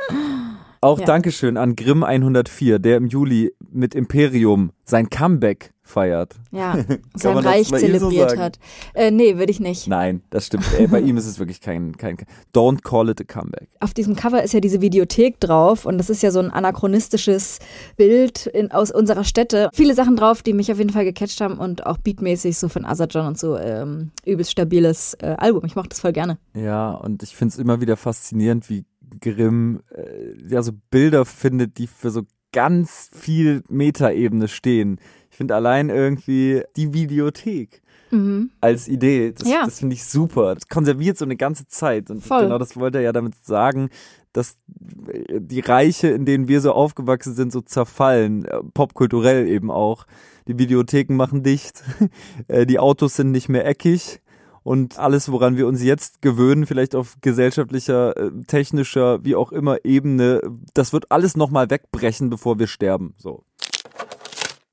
Auch 0.81 0.99
ja. 0.99 1.05
Dankeschön 1.05 1.57
an 1.57 1.75
Grimm 1.75 2.03
104, 2.03 2.79
der 2.79 2.97
im 2.97 3.07
Juli 3.07 3.53
mit 3.71 3.95
Imperium 3.95 4.71
sein 4.85 5.09
Comeback 5.09 5.73
feiert. 5.87 6.35
Ja, 6.51 6.77
sein 7.15 7.37
Reich 7.37 7.67
zelebriert 7.69 8.31
so 8.31 8.37
hat. 8.37 8.59
Äh, 8.93 9.11
nee, 9.11 9.37
würde 9.37 9.51
ich 9.51 9.59
nicht. 9.59 9.87
Nein, 9.87 10.21
das 10.29 10.47
stimmt. 10.47 10.65
Ey, 10.77 10.87
bei 10.87 10.99
ihm 10.99 11.17
ist 11.17 11.25
es 11.25 11.39
wirklich 11.39 11.61
kein, 11.61 11.97
kein, 11.97 12.17
don't 12.53 12.83
call 12.83 13.09
it 13.09 13.19
a 13.19 13.23
comeback. 13.23 13.69
Auf 13.79 13.93
diesem 13.93 14.15
Cover 14.15 14.43
ist 14.43 14.53
ja 14.53 14.59
diese 14.59 14.81
Videothek 14.81 15.39
drauf 15.39 15.85
und 15.85 15.97
das 15.97 16.09
ist 16.09 16.21
ja 16.21 16.31
so 16.31 16.39
ein 16.39 16.51
anachronistisches 16.51 17.59
Bild 17.95 18.45
in, 18.47 18.71
aus 18.71 18.91
unserer 18.91 19.23
Städte. 19.23 19.69
Viele 19.73 19.93
Sachen 19.93 20.15
drauf, 20.15 20.43
die 20.43 20.53
mich 20.53 20.71
auf 20.71 20.77
jeden 20.77 20.91
Fall 20.91 21.05
gecatcht 21.05 21.41
haben 21.41 21.57
und 21.57 21.85
auch 21.85 21.97
beatmäßig 21.97 22.57
so 22.57 22.69
von 22.69 22.85
Azajon 22.85 23.27
und 23.27 23.39
so 23.39 23.57
ähm, 23.57 24.11
übelst 24.25 24.51
stabiles 24.51 25.15
äh, 25.15 25.35
Album. 25.37 25.65
Ich 25.65 25.75
mochte 25.75 25.89
das 25.89 26.01
voll 26.01 26.13
gerne. 26.13 26.37
Ja, 26.53 26.91
und 26.91 27.23
ich 27.23 27.35
finde 27.35 27.53
es 27.53 27.59
immer 27.59 27.81
wieder 27.81 27.97
faszinierend, 27.97 28.69
wie 28.69 28.85
Grimm 29.19 29.81
äh, 29.93 30.33
ja 30.47 30.61
so 30.61 30.71
Bilder 30.89 31.25
findet, 31.25 31.77
die 31.77 31.87
für 31.87 32.09
so 32.09 32.23
ganz 32.51 33.09
viel 33.13 33.63
Metaebene 33.69 34.47
stehen. 34.47 34.99
Ich 35.29 35.37
finde 35.37 35.55
allein 35.55 35.89
irgendwie 35.89 36.63
die 36.75 36.93
Videothek 36.93 37.81
mhm. 38.11 38.51
als 38.61 38.87
Idee, 38.87 39.33
das, 39.33 39.47
ja. 39.47 39.65
das 39.65 39.79
finde 39.79 39.95
ich 39.95 40.05
super. 40.05 40.55
Das 40.55 40.67
konserviert 40.67 41.17
so 41.17 41.25
eine 41.25 41.35
ganze 41.35 41.67
Zeit. 41.67 42.09
Und 42.09 42.23
Voll. 42.23 42.43
genau 42.43 42.57
das 42.57 42.77
wollte 42.77 42.99
er 42.99 43.03
ja 43.03 43.11
damit 43.11 43.35
sagen, 43.45 43.89
dass 44.33 44.57
die 44.67 45.59
Reiche, 45.59 46.09
in 46.09 46.25
denen 46.25 46.47
wir 46.47 46.61
so 46.61 46.71
aufgewachsen 46.71 47.33
sind, 47.33 47.51
so 47.51 47.61
zerfallen, 47.61 48.45
äh, 48.45 48.59
popkulturell 48.73 49.47
eben 49.47 49.71
auch. 49.71 50.05
Die 50.47 50.57
Videotheken 50.57 51.15
machen 51.15 51.43
dicht, 51.43 51.83
äh, 52.47 52.65
die 52.65 52.79
Autos 52.79 53.15
sind 53.15 53.31
nicht 53.31 53.49
mehr 53.49 53.65
eckig 53.65 54.21
und 54.67 54.99
alles, 54.99 55.31
woran 55.31 55.55
wir 55.55 55.65
uns 55.65 55.81
jetzt 55.81 56.21
gewöhnen, 56.21 56.65
vielleicht 56.65 56.93
auf 56.93 57.15
gesellschaftlicher, 57.21 58.17
äh, 58.17 58.31
technischer, 58.47 59.23
wie 59.23 59.33
auch 59.33 59.53
immer 59.53 59.85
Ebene, 59.85 60.41
das 60.73 60.91
wird 60.91 61.09
alles 61.09 61.37
nochmal 61.37 61.69
wegbrechen, 61.69 62.29
bevor 62.29 62.59
wir 62.59 62.67
sterben. 62.67 63.13
So. 63.17 63.45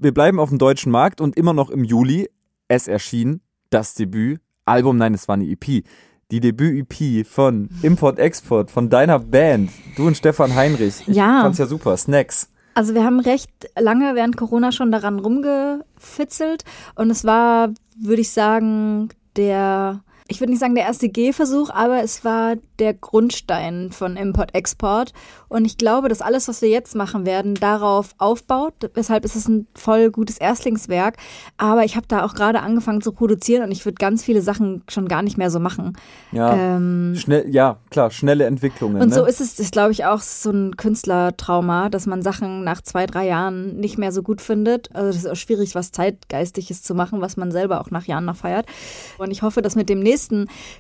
Wir 0.00 0.12
bleiben 0.12 0.40
auf 0.40 0.48
dem 0.48 0.58
deutschen 0.58 0.90
Markt 0.90 1.20
und 1.20 1.36
immer 1.36 1.52
noch 1.52 1.70
im 1.70 1.84
Juli. 1.84 2.28
Es 2.66 2.88
erschien 2.88 3.40
das 3.70 3.94
Debüt, 3.94 4.40
Album, 4.64 4.96
nein, 4.96 5.14
es 5.14 5.28
war 5.28 5.34
eine 5.34 5.46
EP. 5.46 5.84
Die 6.32 6.40
Debüt-EP 6.40 7.24
von 7.24 7.68
Import-Export, 7.82 8.72
von 8.72 8.90
deiner 8.90 9.20
Band, 9.20 9.70
du 9.96 10.08
und 10.08 10.16
Stefan 10.16 10.56
Heinrich. 10.56 11.06
Ich 11.06 11.14
ja. 11.14 11.42
fand's 11.42 11.58
ja 11.58 11.66
super. 11.66 11.96
Snacks. 11.96 12.50
Also 12.74 12.94
wir 12.94 13.04
haben 13.04 13.20
recht 13.20 13.52
lange 13.78 14.16
während 14.16 14.36
Corona 14.36 14.72
schon 14.72 14.90
daran 14.90 15.20
rumgefitzelt 15.20 16.64
und 16.96 17.10
es 17.10 17.24
war, 17.24 17.68
würde 17.96 18.22
ich 18.22 18.32
sagen, 18.32 19.10
der 19.36 20.00
ich 20.26 20.40
würde 20.40 20.52
nicht 20.52 20.60
sagen 20.60 20.74
der 20.74 20.84
erste 20.84 21.10
Gehversuch, 21.10 21.68
aber 21.68 22.02
es 22.02 22.24
war 22.24 22.56
der 22.78 22.94
Grundstein 22.94 23.90
von 23.92 24.16
Import-Export. 24.16 25.12
Und 25.48 25.66
ich 25.66 25.76
glaube, 25.76 26.08
dass 26.08 26.22
alles, 26.22 26.48
was 26.48 26.62
wir 26.62 26.70
jetzt 26.70 26.96
machen 26.96 27.26
werden, 27.26 27.54
darauf 27.54 28.14
aufbaut. 28.16 28.72
Weshalb 28.94 29.26
ist 29.26 29.36
es 29.36 29.46
ein 29.48 29.66
voll 29.74 30.10
gutes 30.10 30.38
Erstlingswerk. 30.38 31.18
Aber 31.58 31.84
ich 31.84 31.94
habe 31.94 32.06
da 32.08 32.24
auch 32.24 32.34
gerade 32.34 32.60
angefangen 32.60 33.02
zu 33.02 33.12
produzieren 33.12 33.64
und 33.64 33.70
ich 33.70 33.84
würde 33.84 33.96
ganz 33.96 34.24
viele 34.24 34.40
Sachen 34.40 34.82
schon 34.88 35.08
gar 35.08 35.20
nicht 35.20 35.36
mehr 35.36 35.50
so 35.50 35.60
machen. 35.60 35.94
Ja, 36.32 36.56
ähm, 36.56 37.14
schnell, 37.16 37.46
ja 37.50 37.76
klar, 37.90 38.10
schnelle 38.10 38.46
Entwicklungen. 38.46 39.02
Und 39.02 39.10
ne? 39.10 39.14
so 39.14 39.26
ist 39.26 39.42
es, 39.42 39.60
ist, 39.60 39.72
glaube 39.72 39.92
ich, 39.92 40.06
auch 40.06 40.22
so 40.22 40.50
ein 40.50 40.76
Künstlertrauma, 40.78 41.90
dass 41.90 42.06
man 42.06 42.22
Sachen 42.22 42.64
nach 42.64 42.80
zwei, 42.80 43.04
drei 43.04 43.26
Jahren 43.26 43.76
nicht 43.76 43.98
mehr 43.98 44.10
so 44.10 44.22
gut 44.22 44.40
findet. 44.40 44.88
Also 44.96 45.10
es 45.10 45.16
ist 45.16 45.26
auch 45.26 45.36
schwierig, 45.36 45.74
was 45.74 45.92
Zeitgeistiges 45.92 46.82
zu 46.82 46.94
machen, 46.94 47.20
was 47.20 47.36
man 47.36 47.52
selber 47.52 47.82
auch 47.82 47.90
nach 47.90 48.06
Jahren 48.06 48.24
noch 48.24 48.36
feiert. 48.36 48.64
Und 49.18 49.30
ich 49.30 49.42
hoffe, 49.42 49.60
dass 49.60 49.76
mit 49.76 49.90
dem 49.90 50.00
nächsten 50.00 50.13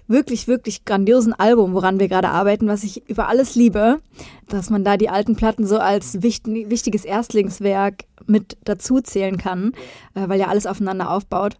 wirklich, 0.06 0.48
wirklich 0.48 0.84
grandiosen 0.84 1.32
Album, 1.32 1.74
woran 1.74 1.98
wir 1.98 2.08
gerade 2.08 2.28
arbeiten, 2.28 2.66
was 2.66 2.84
ich 2.84 3.08
über 3.08 3.28
alles 3.28 3.54
liebe, 3.54 4.00
dass 4.48 4.70
man 4.70 4.84
da 4.84 4.96
die 4.96 5.08
alten 5.08 5.36
Platten 5.36 5.66
so 5.66 5.78
als 5.78 6.22
wichtig, 6.22 6.70
wichtiges 6.70 7.04
Erstlingswerk 7.04 8.04
mit 8.26 8.56
dazu 8.64 9.00
zählen 9.00 9.38
kann, 9.38 9.72
äh, 10.14 10.28
weil 10.28 10.40
ja 10.40 10.48
alles 10.48 10.66
aufeinander 10.66 11.10
aufbaut. 11.10 11.56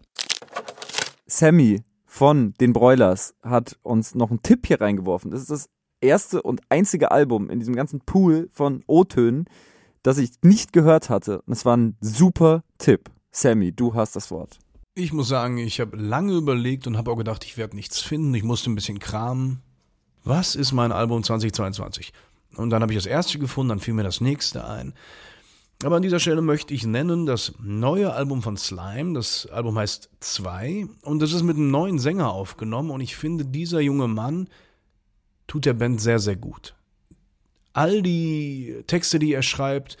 Sammy 1.27 1.81
von 2.05 2.53
den 2.61 2.73
Broilers 2.73 3.35
hat 3.43 3.77
uns 3.83 4.15
noch 4.15 4.29
einen 4.29 4.41
Tipp 4.41 4.67
hier 4.67 4.79
reingeworfen. 4.79 5.31
Das 5.31 5.41
ist 5.41 5.51
das 5.51 5.69
erste 6.01 6.41
und 6.41 6.61
einzige 6.69 7.11
Album 7.11 7.49
in 7.49 7.59
diesem 7.59 7.75
ganzen 7.75 7.99
Pool 8.01 8.49
von 8.51 8.83
O-Tönen, 8.87 9.45
das 10.03 10.17
ich 10.17 10.31
nicht 10.43 10.71
gehört 10.71 11.09
hatte. 11.09 11.41
Und 11.41 11.53
es 11.53 11.65
war 11.65 11.75
ein 11.75 11.97
super 11.99 12.63
Tipp. 12.77 13.09
Sammy, 13.31 13.73
du 13.73 13.95
hast 13.95 14.15
das 14.15 14.31
Wort. 14.31 14.59
Ich 14.97 15.11
muss 15.11 15.27
sagen, 15.27 15.57
ich 15.57 15.81
habe 15.81 15.97
lange 15.97 16.37
überlegt 16.37 16.87
und 16.87 16.95
habe 16.95 17.11
auch 17.11 17.17
gedacht, 17.17 17.43
ich 17.43 17.57
werde 17.57 17.75
nichts 17.75 17.99
finden. 17.99 18.33
Ich 18.33 18.43
musste 18.43 18.71
ein 18.71 18.75
bisschen 18.75 18.99
kramen. 18.99 19.61
Was 20.23 20.55
ist 20.55 20.71
mein 20.71 20.93
Album 20.93 21.21
2022? 21.21 22.13
Und 22.55 22.69
dann 22.69 22.81
habe 22.81 22.93
ich 22.93 22.97
das 22.97 23.05
erste 23.05 23.37
gefunden, 23.37 23.69
dann 23.69 23.81
fiel 23.81 23.93
mir 23.93 24.03
das 24.03 24.21
nächste 24.21 24.65
ein. 24.65 24.93
Aber 25.83 25.97
an 25.97 26.01
dieser 26.01 26.21
Stelle 26.21 26.41
möchte 26.41 26.73
ich 26.73 26.85
nennen 26.85 27.25
das 27.25 27.55
neue 27.61 28.13
Album 28.13 28.41
von 28.41 28.55
Slime. 28.55 29.11
Das 29.13 29.47
Album 29.47 29.77
heißt 29.77 30.11
2 30.21 30.87
und 31.01 31.21
das 31.21 31.33
ist 31.33 31.43
mit 31.43 31.57
einem 31.57 31.71
neuen 31.71 31.99
Sänger 31.99 32.31
aufgenommen 32.31 32.89
und 32.89 33.01
ich 33.01 33.17
finde, 33.17 33.43
dieser 33.43 33.81
junge 33.81 34.07
Mann 34.07 34.47
tut 35.45 35.65
der 35.65 35.73
Band 35.73 35.99
sehr, 35.99 36.19
sehr 36.19 36.37
gut. 36.37 36.73
All 37.73 38.01
die 38.01 38.81
Texte, 38.87 39.19
die 39.19 39.33
er 39.33 39.43
schreibt, 39.43 39.97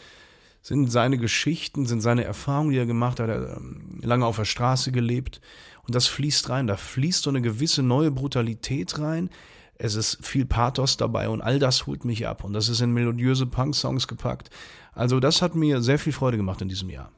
sind 0.65 0.91
seine 0.91 1.19
Geschichten, 1.19 1.85
sind 1.85 2.01
seine 2.01 2.23
Erfahrungen, 2.23 2.71
die 2.71 2.79
er 2.79 2.87
gemacht 2.87 3.19
hat. 3.19 3.29
Er 3.29 3.39
hat 3.39 3.57
ähm, 3.57 3.99
lange 4.01 4.25
auf 4.25 4.37
der 4.37 4.45
Straße 4.45 4.91
gelebt 4.91 5.39
und 5.85 5.93
das 5.93 6.07
fließt 6.07 6.49
rein. 6.49 6.65
Da 6.65 6.75
fließt 6.75 7.21
so 7.21 7.29
eine 7.29 7.43
gewisse 7.43 7.83
neue 7.83 8.09
Brutalität 8.09 8.97
rein. 8.97 9.29
Es 9.75 9.93
ist 9.93 10.25
viel 10.25 10.47
Pathos 10.47 10.97
dabei 10.97 11.29
und 11.29 11.41
all 11.41 11.59
das 11.59 11.85
holt 11.85 12.03
mich 12.03 12.27
ab. 12.27 12.43
Und 12.43 12.53
das 12.53 12.67
ist 12.67 12.81
in 12.81 12.93
melodiöse 12.93 13.45
Punk-Songs 13.45 14.07
gepackt. 14.07 14.49
Also 14.91 15.19
das 15.19 15.43
hat 15.43 15.53
mir 15.53 15.83
sehr 15.83 15.99
viel 15.99 16.13
Freude 16.13 16.37
gemacht 16.37 16.63
in 16.63 16.67
diesem 16.67 16.89
Jahr. 16.89 17.11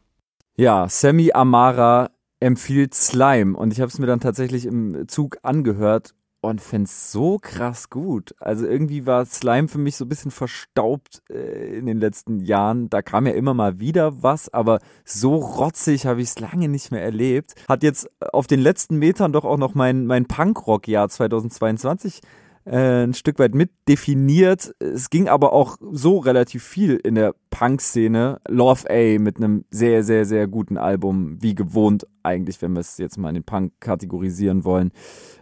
Ja, 0.58 0.90
Sammy 0.90 1.32
Amara 1.32 2.12
empfiehlt 2.42 2.96
Slime 2.96 3.56
und 3.56 3.72
ich 3.72 3.80
habe 3.80 3.88
es 3.88 3.98
mir 3.98 4.08
dann 4.08 4.20
tatsächlich 4.20 4.66
im 4.66 5.08
Zug 5.08 5.38
angehört 5.44 6.14
und 6.42 6.62
finde 6.62 6.86
es 6.86 7.12
so 7.12 7.38
krass 7.42 7.90
gut. 7.90 8.36
Also 8.40 8.66
irgendwie 8.66 9.06
war 9.06 9.26
Slime 9.26 9.68
für 9.68 9.78
mich 9.78 9.96
so 9.96 10.06
ein 10.06 10.10
bisschen 10.10 10.32
verstaubt 10.32 11.22
äh, 11.30 11.78
in 11.78 11.86
den 11.86 12.00
letzten 12.00 12.40
Jahren. 12.40 12.90
Da 12.90 13.02
kam 13.02 13.26
ja 13.26 13.34
immer 13.34 13.54
mal 13.54 13.80
wieder 13.80 14.22
was, 14.24 14.50
aber 14.54 14.80
so 15.04 15.36
rotzig 15.36 16.06
habe 16.06 16.22
ich 16.22 16.30
es 16.30 16.40
lange 16.40 16.70
nicht 16.70 16.92
mehr 16.92 17.04
erlebt. 17.04 17.56
Hat 17.68 17.84
jetzt 17.84 18.10
auf 18.32 18.48
den 18.48 18.60
letzten 18.60 18.98
Metern 18.98 19.34
doch 19.34 19.46
auch 19.46 19.58
noch 19.58 19.74
mein, 19.76 20.06
mein 20.06 20.26
Punkrock-Jahr 20.26 21.10
2022 21.10 22.22
äh, 22.68 23.06
ein 23.06 23.14
Stück 23.14 23.40
weit 23.40 23.56
mit 23.56 23.72
definiert. 23.88 24.76
Es 24.80 25.10
ging 25.10 25.30
aber 25.30 25.54
auch 25.54 25.78
so 25.92 26.18
relativ 26.18 26.64
viel 26.64 26.96
in 26.96 27.16
der 27.16 27.34
Punk-Szene. 27.50 28.42
Love 28.48 28.90
A 28.90 29.20
mit 29.20 29.38
einem 29.38 29.64
sehr, 29.72 30.04
sehr, 30.04 30.26
sehr 30.26 30.48
guten 30.48 30.78
Album, 30.78 31.42
wie 31.42 31.56
gewohnt 31.56 32.06
eigentlich, 32.24 32.62
wenn 32.62 32.74
wir 32.74 32.82
es 32.82 32.98
jetzt 32.98 33.18
mal 33.18 33.30
in 33.30 33.36
den 33.36 33.44
Punk 33.44 33.74
kategorisieren 33.80 34.66
wollen. 34.66 34.92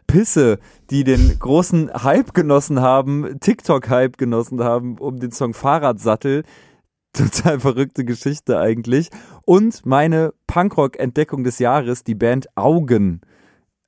Pisse, 0.08 0.60
die 0.90 1.04
den 1.04 1.38
großen 1.40 1.92
Hype 2.04 2.34
genossen 2.34 2.82
haben, 2.82 3.40
TikTok-Hype 3.40 4.18
genossen 4.18 4.64
haben, 4.64 4.98
um 4.98 5.20
den 5.20 5.32
Song 5.32 5.54
Fahrradsattel. 5.54 6.44
Total 7.14 7.60
verrückte 7.60 8.04
Geschichte 8.04 8.60
eigentlich. 8.60 9.10
Und 9.46 9.86
meine 9.86 10.34
Punkrock-Entdeckung 10.48 11.44
des 11.44 11.60
Jahres, 11.60 12.04
die 12.04 12.16
Band 12.16 12.48
Augen. 12.56 13.22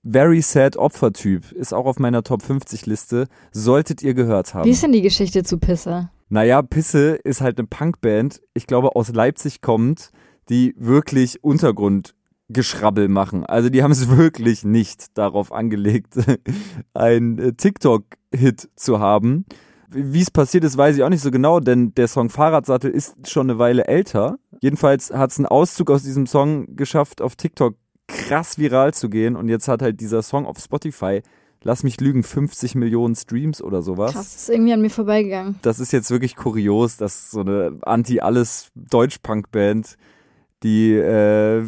Very 0.10 0.42
Sad 0.42 0.78
Opfertyp 0.78 1.52
ist 1.52 1.74
auch 1.74 1.86
auf 1.86 2.00
meiner 2.00 2.24
Top 2.24 2.42
50 2.42 2.86
Liste. 2.86 3.28
Solltet 3.52 4.02
ihr 4.02 4.14
gehört 4.14 4.54
haben. 4.54 4.66
Wie 4.66 4.72
ist 4.72 4.84
denn 4.84 4.94
die 4.94 5.02
Geschichte 5.02 5.44
zu 5.44 5.58
Pisse? 5.58 6.10
Naja, 6.30 6.62
Pisse 6.62 7.16
ist 7.16 7.42
halt 7.42 7.58
eine 7.58 7.68
Punkband, 7.68 8.42
ich 8.54 8.68
glaube 8.68 8.96
aus 8.96 9.10
Leipzig 9.14 9.62
kommt, 9.62 10.12
die 10.50 10.74
wirklich 10.78 11.44
Untergrundgeschrabbel 12.48 13.08
machen. 13.08 13.46
Also 13.46 13.70
die 13.70 13.84
haben 13.84 13.92
es 13.92 14.10
wirklich 14.18 14.64
nicht 14.64 15.16
darauf 15.18 15.52
angelegt, 15.52 16.16
ein 16.94 17.40
äh, 17.40 17.54
TikTok-Hit 17.54 18.70
zu 18.76 19.00
haben. 19.00 19.46
Wie 19.90 20.22
es 20.22 20.32
passiert 20.32 20.66
ist, 20.66 20.78
weiß 20.78 20.98
ich 20.98 21.04
auch 21.04 21.10
nicht 21.10 21.22
so 21.22 21.32
genau, 21.32 21.62
denn 21.62 21.96
der 21.96 22.10
Song 22.10 22.30
Fahrradsattel 22.30 22.92
ist 22.92 23.30
schon 23.30 23.50
eine 23.50 23.58
Weile 23.58 23.88
älter. 23.88 24.38
Jedenfalls 24.60 25.14
hat 25.14 25.32
es 25.32 25.38
einen 25.38 25.46
Auszug 25.46 25.90
aus 25.90 26.04
diesem 26.04 26.28
Song 26.28 26.76
geschafft, 26.76 27.22
auf 27.22 27.38
TikTok 27.38 27.78
krass 28.08 28.58
viral 28.58 28.94
zu 28.94 29.10
gehen. 29.10 29.38
Und 29.38 29.48
jetzt 29.48 29.70
hat 29.70 29.82
halt 29.82 30.02
dieser 30.02 30.24
Song 30.24 30.46
auf 30.46 30.60
Spotify, 30.60 31.22
lass 31.64 31.84
mich 31.84 32.02
lügen, 32.02 32.24
50 32.24 32.76
Millionen 32.76 33.16
Streams 33.16 33.62
oder 33.62 33.82
sowas. 33.82 34.12
Krass, 34.12 34.36
ist 34.36 34.50
irgendwie 34.50 34.74
an 34.74 34.82
mir 34.82 34.90
vorbeigegangen. 34.90 35.56
Das 35.62 35.80
ist 35.80 35.94
jetzt 35.94 36.12
wirklich 36.12 36.36
kurios, 36.36 36.98
dass 36.98 37.32
so 37.32 37.40
eine 37.40 37.78
Anti-Alles-Deutsch-Punk-Band, 37.82 39.96
die 40.64 40.94
äh, 40.94 41.64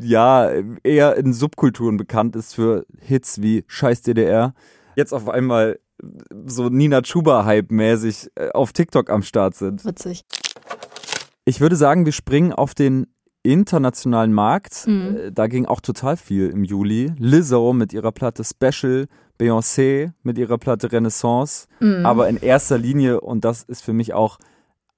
ja 0.00 0.50
eher 0.82 1.16
in 1.16 1.32
Subkulturen 1.32 1.96
bekannt 1.96 2.36
ist 2.36 2.54
für 2.54 2.86
Hits 3.00 3.42
wie 3.42 3.64
Scheiß 3.66 4.02
DDR, 4.02 4.54
jetzt 4.96 5.12
auf 5.12 5.28
einmal 5.28 5.78
so 6.46 6.68
Nina 6.68 7.00
Chuba-Hype-mäßig 7.02 8.30
äh, 8.36 8.50
auf 8.50 8.72
TikTok 8.72 9.10
am 9.10 9.22
Start 9.22 9.54
sind. 9.54 9.84
Witzig. 9.84 10.24
Ich 11.44 11.60
würde 11.60 11.76
sagen, 11.76 12.04
wir 12.04 12.12
springen 12.12 12.52
auf 12.52 12.74
den 12.74 13.06
internationalen 13.42 14.32
Markt. 14.32 14.86
Mhm. 14.86 15.16
Äh, 15.16 15.32
Da 15.32 15.46
ging 15.46 15.66
auch 15.66 15.80
total 15.80 16.16
viel 16.16 16.50
im 16.50 16.64
Juli. 16.64 17.12
Lizzo 17.18 17.72
mit 17.72 17.92
ihrer 17.92 18.12
Platte 18.12 18.44
Special, 18.44 19.06
Beyoncé 19.40 20.12
mit 20.22 20.38
ihrer 20.38 20.58
Platte 20.58 20.92
Renaissance. 20.92 21.66
Mhm. 21.80 22.04
Aber 22.04 22.28
in 22.28 22.36
erster 22.36 22.78
Linie, 22.78 23.20
und 23.20 23.44
das 23.44 23.62
ist 23.62 23.82
für 23.82 23.92
mich 23.92 24.12
auch 24.12 24.38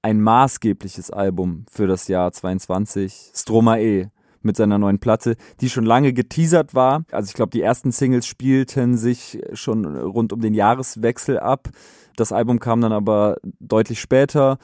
ein 0.01 0.21
maßgebliches 0.21 1.11
Album 1.11 1.65
für 1.69 1.87
das 1.87 2.07
Jahr 2.07 2.31
22, 2.31 3.31
Stromae 3.35 4.11
mit 4.41 4.55
seiner 4.55 4.77
neuen 4.77 4.99
Platte, 4.99 5.35
die 5.59 5.69
schon 5.69 5.85
lange 5.85 6.13
geteasert 6.13 6.73
war. 6.73 7.03
Also 7.11 7.27
ich 7.29 7.33
glaube, 7.35 7.51
die 7.51 7.61
ersten 7.61 7.91
Singles 7.91 8.25
spielten 8.25 8.97
sich 8.97 9.39
schon 9.53 9.85
rund 9.85 10.33
um 10.33 10.41
den 10.41 10.53
Jahreswechsel 10.53 11.39
ab. 11.39 11.69
Das 12.15 12.31
Album 12.31 12.59
kam 12.59 12.81
dann 12.81 12.91
aber 12.91 13.37
deutlich 13.59 14.01
später 14.01 14.57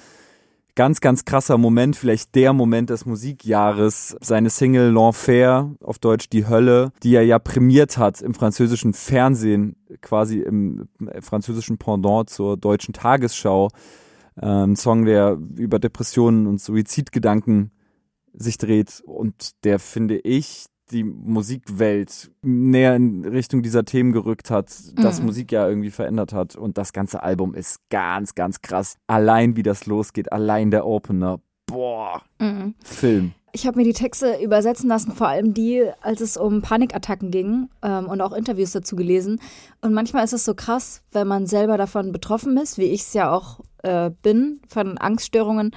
ganz, 0.77 1.01
ganz 1.01 1.26
krasser 1.26 1.57
Moment, 1.57 1.95
vielleicht 1.95 2.35
der 2.35 2.53
Moment 2.53 2.91
des 2.91 3.07
Musikjahres, 3.07 4.15
seine 4.22 4.51
Single 4.51 4.91
L'Enfer, 4.95 5.72
auf 5.84 5.97
Deutsch 5.97 6.30
Die 6.30 6.47
Hölle, 6.47 6.91
die 7.01 7.15
er 7.15 7.23
ja 7.23 7.39
prämiert 7.39 7.97
hat 7.97 8.22
im 8.22 8.35
französischen 8.35 8.93
Fernsehen, 8.93 9.76
quasi 10.01 10.39
im 10.39 10.88
französischen 11.19 11.80
Pendant 11.80 12.30
zur 12.30 12.57
deutschen 12.57 12.93
Tagesschau. 12.93 13.69
Ein 14.39 14.76
Song, 14.76 15.05
der 15.05 15.38
über 15.57 15.80
Depressionen 15.80 16.47
und 16.47 16.61
Suizidgedanken 16.61 17.72
sich 18.34 18.57
dreht 18.57 19.01
und 19.05 19.64
der, 19.64 19.80
finde 19.80 20.18
ich, 20.19 20.65
die 20.91 21.03
Musikwelt 21.03 22.31
näher 22.43 22.95
in 22.95 23.26
Richtung 23.26 23.61
dieser 23.61 23.84
Themen 23.84 24.11
gerückt 24.14 24.49
hat, 24.51 24.72
das 24.95 25.19
Mhm. 25.19 25.26
Musik 25.26 25.51
ja 25.51 25.68
irgendwie 25.68 25.89
verändert 25.89 26.31
hat. 26.34 26.55
Und 26.55 26.77
das 26.77 26.93
ganze 26.93 27.23
Album 27.23 27.53
ist 27.55 27.80
ganz, 27.89 28.35
ganz 28.35 28.61
krass. 28.61 28.95
Allein 29.07 29.55
wie 29.57 29.64
das 29.64 29.85
losgeht, 29.85 30.31
allein 30.31 30.72
der 30.72 30.85
Opener. 30.85 31.41
Boah, 31.65 32.22
Mhm. 32.39 32.76
Film. 32.84 33.34
Ich 33.57 33.65
habe 33.65 33.79
mir 33.79 33.85
die 33.85 33.93
Texte 33.93 34.38
übersetzen 34.39 34.88
lassen, 34.88 35.13
vor 35.13 35.29
allem 35.29 35.55
die, 35.55 35.84
als 36.01 36.21
es 36.21 36.38
um 36.38 36.61
Panikattacken 36.61 37.31
ging 37.31 37.69
ähm, 37.81 38.05
und 38.05 38.21
auch 38.21 38.31
Interviews 38.31 38.71
dazu 38.71 38.95
gelesen. 38.95 39.41
Und 39.81 39.93
manchmal 39.95 40.23
ist 40.23 40.34
es 40.34 40.45
so 40.45 40.53
krass, 40.53 41.01
wenn 41.11 41.25
man 41.25 41.47
selber 41.47 41.75
davon 41.75 42.11
betroffen 42.11 42.55
ist, 42.57 42.77
wie 42.77 42.84
ich 42.84 43.01
es 43.01 43.13
ja 43.13 43.31
auch 43.31 43.61
äh, 43.81 44.11
bin, 44.21 44.61
von 44.67 44.99
Angststörungen, 44.99 45.71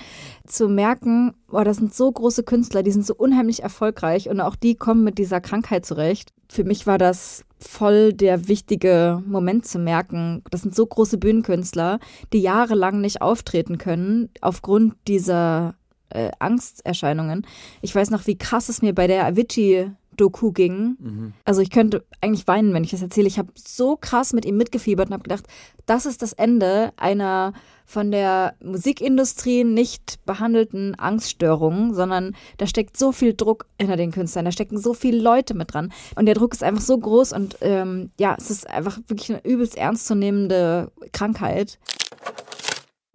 zu 0.46 0.68
merken, 0.68 1.32
boah, 1.48 1.64
das 1.64 1.78
sind 1.78 1.94
so 1.94 2.12
große 2.12 2.42
Künstler, 2.42 2.82
die 2.82 2.90
sind 2.90 3.06
so 3.06 3.14
unheimlich 3.14 3.62
erfolgreich 3.62 4.28
und 4.28 4.42
auch 4.42 4.56
die 4.56 4.74
kommen 4.74 5.02
mit 5.02 5.16
dieser 5.16 5.40
Krankheit 5.40 5.86
zurecht. 5.86 6.34
Für 6.50 6.64
mich 6.64 6.86
war 6.86 6.98
das 6.98 7.46
voll 7.58 8.12
der 8.12 8.46
wichtige 8.46 9.22
Moment 9.26 9.66
zu 9.66 9.78
merken, 9.78 10.42
das 10.50 10.60
sind 10.60 10.74
so 10.74 10.84
große 10.84 11.16
Bühnenkünstler, 11.16 11.98
die 12.34 12.40
jahrelang 12.40 13.00
nicht 13.00 13.22
auftreten 13.22 13.78
können 13.78 14.28
aufgrund 14.42 14.96
dieser 15.08 15.76
äh, 16.10 16.30
Angsterscheinungen. 16.38 17.46
Ich 17.82 17.94
weiß 17.94 18.10
noch, 18.10 18.26
wie 18.26 18.36
krass 18.36 18.68
es 18.68 18.82
mir 18.82 18.94
bei 18.94 19.06
der 19.06 19.26
Avicii 19.26 19.90
Doku 20.20 20.52
ging. 20.52 20.96
Mhm. 20.98 21.32
Also 21.44 21.62
ich 21.62 21.70
könnte 21.70 22.04
eigentlich 22.20 22.46
weinen, 22.46 22.74
wenn 22.74 22.84
ich 22.84 22.90
das 22.90 23.00
erzähle. 23.00 23.26
Ich 23.26 23.38
habe 23.38 23.50
so 23.54 23.96
krass 23.96 24.32
mit 24.32 24.44
ihm 24.44 24.56
mitgefiebert 24.56 25.08
und 25.08 25.14
habe 25.14 25.22
gedacht, 25.22 25.46
das 25.86 26.04
ist 26.04 26.20
das 26.20 26.34
Ende 26.34 26.92
einer 26.96 27.54
von 27.86 28.10
der 28.10 28.54
Musikindustrie 28.62 29.64
nicht 29.64 30.24
behandelten 30.26 30.94
Angststörung, 30.94 31.94
sondern 31.94 32.36
da 32.58 32.66
steckt 32.66 32.96
so 32.96 33.12
viel 33.12 33.34
Druck 33.34 33.66
hinter 33.80 33.96
den 33.96 34.12
Künstlern, 34.12 34.44
da 34.44 34.52
stecken 34.52 34.78
so 34.78 34.94
viele 34.94 35.20
Leute 35.20 35.54
mit 35.54 35.72
dran. 35.72 35.92
Und 36.14 36.26
der 36.26 36.34
Druck 36.34 36.52
ist 36.52 36.62
einfach 36.62 36.82
so 36.82 36.98
groß 36.98 37.32
und 37.32 37.56
ähm, 37.62 38.10
ja, 38.18 38.36
es 38.38 38.50
ist 38.50 38.68
einfach 38.68 38.98
wirklich 39.08 39.30
eine 39.30 39.44
übelst 39.44 39.76
ernstzunehmende 39.76 40.92
Krankheit. 41.12 41.78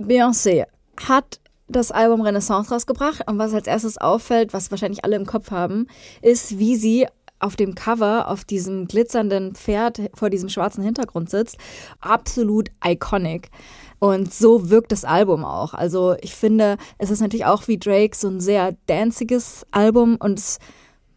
Beyoncé 0.02 0.66
hat 1.08 1.40
das 1.68 1.92
Album 1.92 2.22
Renaissance 2.22 2.72
rausgebracht 2.74 3.28
und 3.28 3.40
was 3.40 3.54
als 3.54 3.68
erstes 3.68 3.98
auffällt, 3.98 4.54
was 4.54 4.72
wahrscheinlich 4.72 5.04
alle 5.04 5.16
im 5.16 5.26
Kopf 5.26 5.52
haben, 5.52 5.88
ist, 6.22 6.60
wie 6.60 6.76
sie 6.76 7.08
auf 7.40 7.56
dem 7.56 7.76
Cover 7.76 8.30
auf 8.30 8.46
diesem 8.46 8.88
glitzernden 8.88 9.56
Pferd 9.56 10.02
vor 10.14 10.30
diesem 10.30 10.50
schwarzen 10.50 10.84
Hintergrund 10.84 11.30
sitzt. 11.30 11.58
Absolut 12.00 12.70
iconic. 12.84 13.50
Und 14.00 14.34
so 14.34 14.70
wirkt 14.70 14.92
das 14.92 15.06
Album 15.06 15.44
auch. 15.44 15.74
Also 15.74 16.16
ich 16.22 16.36
finde, 16.36 16.78
es 16.98 17.10
ist 17.10 17.22
natürlich 17.22 17.46
auch 17.46 17.68
wie 17.68 17.78
Drake 17.78 18.16
so 18.16 18.28
ein 18.28 18.40
sehr 18.40 18.76
danziges 18.88 19.66
Album 19.72 20.18
und 20.20 20.40
es 20.40 20.60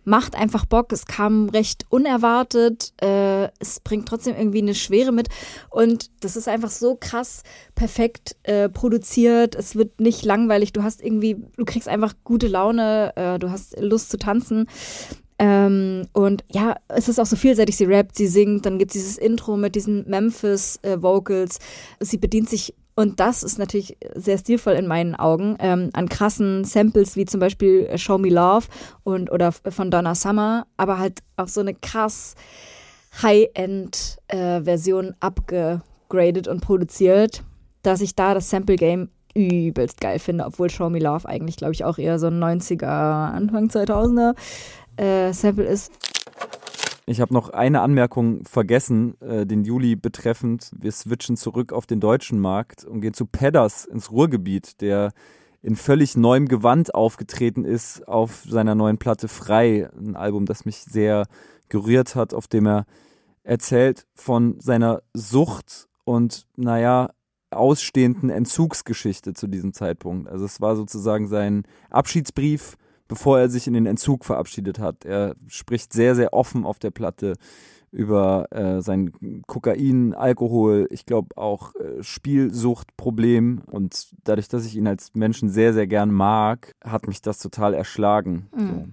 macht 0.08 0.34
einfach 0.34 0.64
Bock. 0.64 0.92
Es 0.92 1.06
kam 1.06 1.48
recht 1.50 1.84
unerwartet. 1.90 2.92
Äh, 3.00 3.48
es 3.60 3.80
bringt 3.80 4.08
trotzdem 4.08 4.34
irgendwie 4.36 4.62
eine 4.62 4.74
Schwere 4.74 5.12
mit. 5.12 5.28
Und 5.70 6.10
das 6.20 6.36
ist 6.36 6.48
einfach 6.48 6.70
so 6.70 6.96
krass 6.98 7.42
perfekt 7.74 8.36
äh, 8.42 8.68
produziert. 8.68 9.54
Es 9.54 9.76
wird 9.76 10.00
nicht 10.00 10.24
langweilig. 10.24 10.72
Du 10.72 10.82
hast 10.82 11.02
irgendwie, 11.02 11.36
du 11.56 11.64
kriegst 11.64 11.88
einfach 11.88 12.14
gute 12.24 12.48
Laune. 12.48 13.12
Äh, 13.16 13.38
du 13.38 13.50
hast 13.50 13.78
Lust 13.80 14.10
zu 14.10 14.18
tanzen. 14.18 14.66
Ähm, 15.38 16.08
und 16.14 16.42
ja, 16.50 16.76
es 16.88 17.08
ist 17.08 17.20
auch 17.20 17.26
so 17.26 17.36
vielseitig. 17.36 17.76
Sie 17.76 17.84
rappt, 17.84 18.16
sie 18.16 18.26
singt, 18.26 18.66
dann 18.66 18.78
gibt 18.78 18.90
es 18.90 19.00
dieses 19.00 19.18
Intro 19.18 19.56
mit 19.56 19.74
diesen 19.76 20.08
Memphis-Vocals. 20.08 21.58
Äh, 22.00 22.04
sie 22.04 22.16
bedient 22.16 22.48
sich 22.48 22.74
und 22.98 23.20
das 23.20 23.44
ist 23.44 23.60
natürlich 23.60 23.96
sehr 24.16 24.38
stilvoll 24.38 24.72
in 24.72 24.88
meinen 24.88 25.14
Augen, 25.14 25.54
ähm, 25.60 25.90
an 25.92 26.08
krassen 26.08 26.64
Samples 26.64 27.14
wie 27.14 27.26
zum 27.26 27.38
Beispiel 27.38 27.96
Show 27.96 28.18
Me 28.18 28.28
Love 28.28 28.66
und 29.04 29.30
oder 29.30 29.52
von 29.52 29.92
Donna 29.92 30.16
Summer, 30.16 30.66
aber 30.76 30.98
halt 30.98 31.20
auch 31.36 31.46
so 31.46 31.60
eine 31.60 31.74
krass 31.74 32.34
High-End-Version 33.22 35.10
äh, 35.10 35.14
abgegradet 35.20 36.48
und 36.48 36.60
produziert, 36.60 37.44
dass 37.84 38.00
ich 38.00 38.16
da 38.16 38.34
das 38.34 38.50
Sample-Game 38.50 39.10
übelst 39.32 40.00
geil 40.00 40.18
finde, 40.18 40.44
obwohl 40.44 40.68
Show 40.68 40.90
Me 40.90 40.98
Love 40.98 41.28
eigentlich, 41.28 41.56
glaube 41.56 41.74
ich, 41.74 41.84
auch 41.84 41.98
eher 41.98 42.18
so 42.18 42.26
ein 42.26 42.42
90er, 42.42 42.84
Anfang 42.84 43.68
2000er 43.68 44.34
äh, 44.96 45.32
Sample 45.32 45.66
ist. 45.66 45.92
Ich 47.08 47.22
habe 47.22 47.32
noch 47.32 47.48
eine 47.48 47.80
Anmerkung 47.80 48.44
vergessen, 48.44 49.18
äh, 49.22 49.46
den 49.46 49.64
Juli 49.64 49.96
betreffend. 49.96 50.70
Wir 50.78 50.92
switchen 50.92 51.38
zurück 51.38 51.72
auf 51.72 51.86
den 51.86 52.00
deutschen 52.00 52.38
Markt 52.38 52.84
und 52.84 53.00
gehen 53.00 53.14
zu 53.14 53.24
Pedders 53.24 53.86
ins 53.86 54.10
Ruhrgebiet, 54.10 54.82
der 54.82 55.12
in 55.62 55.74
völlig 55.74 56.18
neuem 56.18 56.48
Gewand 56.48 56.94
aufgetreten 56.94 57.64
ist 57.64 58.06
auf 58.06 58.44
seiner 58.46 58.74
neuen 58.74 58.98
Platte 58.98 59.26
Frei. 59.26 59.88
Ein 59.98 60.16
Album, 60.16 60.44
das 60.44 60.66
mich 60.66 60.84
sehr 60.84 61.24
gerührt 61.70 62.14
hat, 62.14 62.34
auf 62.34 62.46
dem 62.46 62.66
er 62.66 62.84
erzählt 63.42 64.06
von 64.14 64.60
seiner 64.60 65.00
Sucht 65.14 65.88
und, 66.04 66.46
naja, 66.56 67.08
ausstehenden 67.50 68.28
Entzugsgeschichte 68.28 69.32
zu 69.32 69.46
diesem 69.46 69.72
Zeitpunkt. 69.72 70.28
Also 70.28 70.44
es 70.44 70.60
war 70.60 70.76
sozusagen 70.76 71.26
sein 71.26 71.62
Abschiedsbrief 71.88 72.76
bevor 73.08 73.40
er 73.40 73.48
sich 73.48 73.66
in 73.66 73.74
den 73.74 73.86
Entzug 73.86 74.24
verabschiedet 74.24 74.78
hat. 74.78 75.04
Er 75.04 75.34
spricht 75.48 75.92
sehr, 75.92 76.14
sehr 76.14 76.32
offen 76.32 76.64
auf 76.64 76.78
der 76.78 76.90
Platte 76.90 77.34
über 77.90 78.52
äh, 78.52 78.82
sein 78.82 79.12
Kokain, 79.46 80.14
Alkohol, 80.14 80.86
ich 80.90 81.06
glaube 81.06 81.36
auch 81.36 81.74
äh, 81.74 82.02
Spielsuchtproblem. 82.02 83.62
Und 83.66 84.10
dadurch, 84.24 84.48
dass 84.48 84.66
ich 84.66 84.76
ihn 84.76 84.86
als 84.86 85.14
Menschen 85.14 85.48
sehr, 85.48 85.72
sehr 85.72 85.86
gern 85.86 86.10
mag, 86.10 86.74
hat 86.84 87.08
mich 87.08 87.22
das 87.22 87.38
total 87.38 87.72
erschlagen. 87.74 88.48
Mhm. 88.54 88.68
So. 88.68 88.86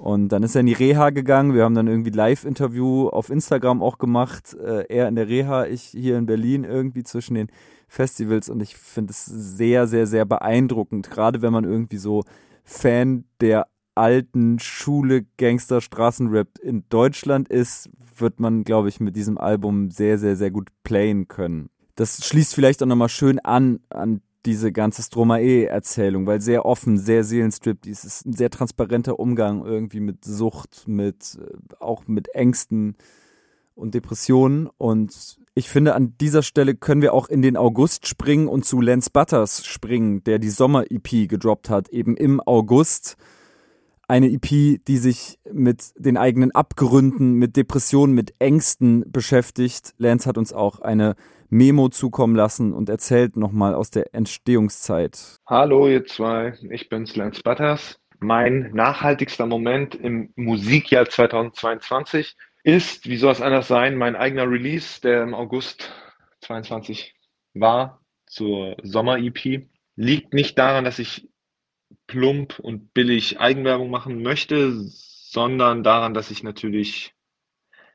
Und 0.00 0.28
dann 0.30 0.42
ist 0.42 0.54
er 0.54 0.60
in 0.60 0.66
die 0.66 0.72
Reha 0.72 1.10
gegangen. 1.10 1.52
Wir 1.52 1.64
haben 1.64 1.74
dann 1.74 1.86
irgendwie 1.86 2.08
Live-Interview 2.08 3.08
auf 3.08 3.28
Instagram 3.28 3.82
auch 3.82 3.98
gemacht. 3.98 4.54
Äh, 4.54 4.86
er 4.88 5.08
in 5.08 5.14
der 5.14 5.28
Reha, 5.28 5.66
ich 5.66 5.82
hier 5.82 6.16
in 6.16 6.24
Berlin 6.24 6.64
irgendwie 6.64 7.02
zwischen 7.02 7.34
den 7.34 7.48
Festivals. 7.86 8.48
Und 8.48 8.62
ich 8.62 8.76
finde 8.76 9.10
es 9.10 9.26
sehr, 9.26 9.86
sehr, 9.86 10.06
sehr 10.06 10.24
beeindruckend. 10.24 11.10
Gerade 11.10 11.42
wenn 11.42 11.52
man 11.52 11.64
irgendwie 11.64 11.98
so 11.98 12.24
Fan 12.64 13.24
der 13.40 13.66
alten 13.94 14.58
Schule 14.58 15.26
Gangster 15.36 15.80
Straßenrap 15.80 16.58
in 16.62 16.84
Deutschland 16.88 17.48
ist, 17.48 17.90
wird 18.16 18.40
man, 18.40 18.64
glaube 18.64 18.88
ich, 18.88 19.00
mit 19.00 19.16
diesem 19.16 19.38
Album 19.38 19.90
sehr, 19.90 20.18
sehr, 20.18 20.36
sehr 20.36 20.50
gut 20.50 20.68
playen 20.84 21.28
können. 21.28 21.70
Das 21.96 22.24
schließt 22.24 22.54
vielleicht 22.54 22.82
auch 22.82 22.86
nochmal 22.86 23.08
schön 23.08 23.38
an, 23.40 23.80
an 23.90 24.22
diese 24.46 24.72
ganze 24.72 25.02
Stromae-Erzählung, 25.02 26.26
weil 26.26 26.40
sehr 26.40 26.64
offen, 26.64 26.96
sehr 26.96 27.24
Seelenstrip, 27.24 27.82
dies 27.82 28.04
ist 28.04 28.26
ein 28.26 28.32
sehr 28.32 28.50
transparenter 28.50 29.18
Umgang 29.18 29.64
irgendwie 29.64 30.00
mit 30.00 30.24
Sucht, 30.24 30.84
mit, 30.86 31.38
äh, 31.38 31.74
auch 31.78 32.06
mit 32.06 32.34
Ängsten 32.34 32.96
und 33.74 33.94
Depressionen 33.94 34.68
und 34.78 35.38
ich 35.60 35.68
finde, 35.68 35.94
an 35.94 36.14
dieser 36.18 36.42
Stelle 36.42 36.74
können 36.74 37.02
wir 37.02 37.12
auch 37.12 37.28
in 37.28 37.42
den 37.42 37.58
August 37.58 38.08
springen 38.08 38.48
und 38.48 38.64
zu 38.64 38.80
Lance 38.80 39.10
Butters 39.12 39.66
springen, 39.66 40.24
der 40.24 40.38
die 40.38 40.48
Sommer-EP 40.48 41.28
gedroppt 41.28 41.68
hat, 41.68 41.90
eben 41.90 42.16
im 42.16 42.40
August. 42.40 43.18
Eine 44.08 44.30
EP, 44.30 44.80
die 44.82 44.96
sich 44.96 45.38
mit 45.52 45.92
den 45.96 46.16
eigenen 46.16 46.50
Abgründen, 46.52 47.34
mit 47.34 47.56
Depressionen, 47.56 48.14
mit 48.14 48.32
Ängsten 48.38 49.04
beschäftigt. 49.12 49.92
Lance 49.98 50.26
hat 50.26 50.38
uns 50.38 50.54
auch 50.54 50.80
eine 50.80 51.14
Memo 51.50 51.90
zukommen 51.90 52.34
lassen 52.34 52.72
und 52.72 52.88
erzählt 52.88 53.36
nochmal 53.36 53.74
aus 53.74 53.90
der 53.90 54.14
Entstehungszeit. 54.14 55.40
Hallo 55.46 55.88
ihr 55.88 56.06
zwei, 56.06 56.54
ich 56.70 56.88
bin's 56.88 57.16
Lance 57.16 57.42
Butters. 57.44 58.00
Mein 58.18 58.70
nachhaltigster 58.72 59.44
Moment 59.44 59.94
im 59.94 60.32
Musikjahr 60.36 61.06
2022 61.06 62.34
ist, 62.62 63.08
wie 63.08 63.16
soll 63.16 63.32
es 63.32 63.40
anders 63.40 63.68
sein, 63.68 63.96
mein 63.96 64.16
eigener 64.16 64.48
Release, 64.48 65.00
der 65.00 65.22
im 65.22 65.34
August 65.34 65.92
22 66.42 67.14
war, 67.54 68.04
zur 68.26 68.76
Sommer-EP. 68.82 69.68
Liegt 69.96 70.34
nicht 70.34 70.58
daran, 70.58 70.84
dass 70.84 70.98
ich 70.98 71.28
plump 72.06 72.58
und 72.58 72.94
billig 72.94 73.40
Eigenwerbung 73.40 73.90
machen 73.90 74.22
möchte, 74.22 74.72
sondern 74.72 75.82
daran, 75.82 76.14
dass 76.14 76.30
ich 76.30 76.42
natürlich 76.42 77.14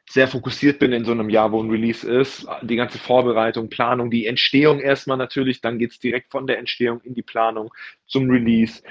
sehr 0.07 0.27
fokussiert 0.27 0.79
bin 0.79 0.93
in 0.93 1.03
so 1.03 1.11
einem 1.11 1.29
Jahr, 1.29 1.51
wo 1.51 1.61
ein 1.61 1.69
Release 1.69 2.07
ist. 2.07 2.47
Die 2.61 2.75
ganze 2.75 2.99
Vorbereitung, 2.99 3.69
Planung, 3.69 4.11
die 4.11 4.27
Entstehung 4.27 4.79
erstmal 4.79 5.17
natürlich, 5.17 5.61
dann 5.61 5.79
geht 5.79 5.91
es 5.91 5.99
direkt 5.99 6.31
von 6.31 6.45
der 6.45 6.59
Entstehung 6.59 7.01
in 7.01 7.15
die 7.15 7.23
Planung 7.23 7.73
zum 8.05 8.29
Release. 8.29 8.83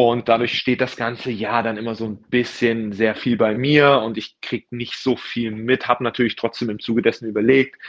Und 0.00 0.28
dadurch 0.28 0.56
steht 0.56 0.80
das 0.80 0.94
ganze 0.94 1.32
Jahr 1.32 1.64
dann 1.64 1.76
immer 1.76 1.96
so 1.96 2.04
ein 2.04 2.18
bisschen 2.30 2.92
sehr 2.92 3.16
viel 3.16 3.36
bei 3.36 3.58
mir 3.58 3.98
und 3.98 4.16
ich 4.16 4.40
kriege 4.40 4.68
nicht 4.70 4.94
so 4.94 5.16
viel 5.16 5.50
mit, 5.50 5.88
habe 5.88 6.04
natürlich 6.04 6.36
trotzdem 6.36 6.70
im 6.70 6.78
Zuge 6.78 7.02
dessen 7.02 7.28
überlegt, 7.28 7.82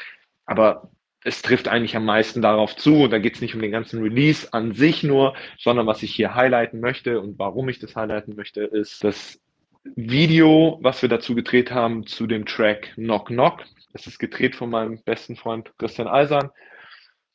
aber 0.48 0.90
es 1.23 1.44
trifft 1.44 1.68
eigentlich 1.68 1.95
am 1.95 2.06
meisten 2.06 2.41
darauf 2.41 2.76
zu. 2.76 3.03
Und 3.03 3.11
da 3.11 3.19
geht 3.19 3.36
es 3.36 3.41
nicht 3.41 3.53
um 3.53 3.61
den 3.61 3.69
ganzen 3.69 4.02
Release 4.02 4.52
an 4.53 4.73
sich 4.73 5.03
nur, 5.03 5.36
sondern 5.60 5.86
was 5.86 6.02
ich 6.02 6.15
hier 6.15 6.34
highlighten 6.34 6.80
möchte 6.80 7.22
und 7.22 7.38
warum 7.38 7.69
ich 7.69 7.77
das 7.77 7.95
highlighten 7.95 8.36
möchte, 8.36 8.64
ist 8.64 9.03
das 9.03 9.40
Video, 9.84 10.80
was 10.81 11.03
wir 11.03 11.10
dazu 11.10 11.36
gedreht 11.36 11.69
haben 11.69 12.07
zu 12.07 12.26
dem 12.26 12.48
Track 12.48 12.94
Knock 12.95 13.27
Knock. 13.27 13.65
Das 13.94 14.07
ist 14.07 14.18
gedreht 14.18 14.56
von 14.56 14.72
meinem 14.72 14.99
besten 15.03 15.36
Freund 15.36 15.72
Christian 15.77 16.07
Eisern, 16.07 16.49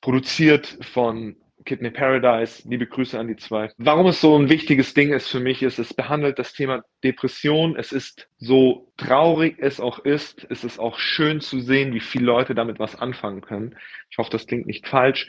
produziert 0.01 0.79
von 0.81 1.37
Kidney 1.65 1.91
Paradise, 1.91 2.69
liebe 2.69 2.87
Grüße 2.87 3.19
an 3.19 3.29
die 3.29 3.37
zwei. 3.37 3.71
Warum 3.79 4.07
es 4.07 4.21
so 4.21 4.39
ein 4.39 4.51
wichtiges 4.51 4.93
Ding 4.93 5.13
ist 5.13 5.29
für 5.29 5.41
mich, 5.41 5.63
ist, 5.63 5.79
es 5.79 5.95
behandelt 5.95 6.39
das 6.39 6.53
Thema 6.53 6.85
Depression. 7.03 7.77
Es 7.77 7.93
ist 7.93 8.29
so 8.37 8.93
traurig 8.97 9.57
es 9.59 9.81
auch 9.81 9.99
ist, 10.01 10.45
ist 10.45 10.65
es 10.65 10.79
auch 10.79 10.99
schön 10.99 11.41
zu 11.41 11.61
sehen, 11.61 11.95
wie 11.95 12.01
viele 12.01 12.27
Leute 12.27 12.55
damit 12.55 12.79
was 12.79 12.97
anfangen 12.97 13.41
können. 13.41 13.77
Ich 14.11 14.19
hoffe, 14.19 14.31
das 14.31 14.47
klingt 14.47 14.67
nicht 14.67 14.87
falsch. 14.87 15.29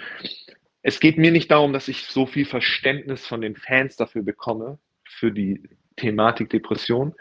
Es 0.81 0.99
geht 0.99 1.17
mir 1.17 1.31
nicht 1.31 1.49
darum, 1.51 1.73
dass 1.73 1.87
ich 1.87 2.03
so 2.03 2.25
viel 2.25 2.45
Verständnis 2.45 3.25
von 3.25 3.41
den 3.41 3.55
Fans 3.55 3.95
dafür 3.95 4.23
bekomme, 4.23 4.79
für 5.03 5.31
die 5.31 5.63
Thematik 5.95 6.49
Depression, 6.49 7.15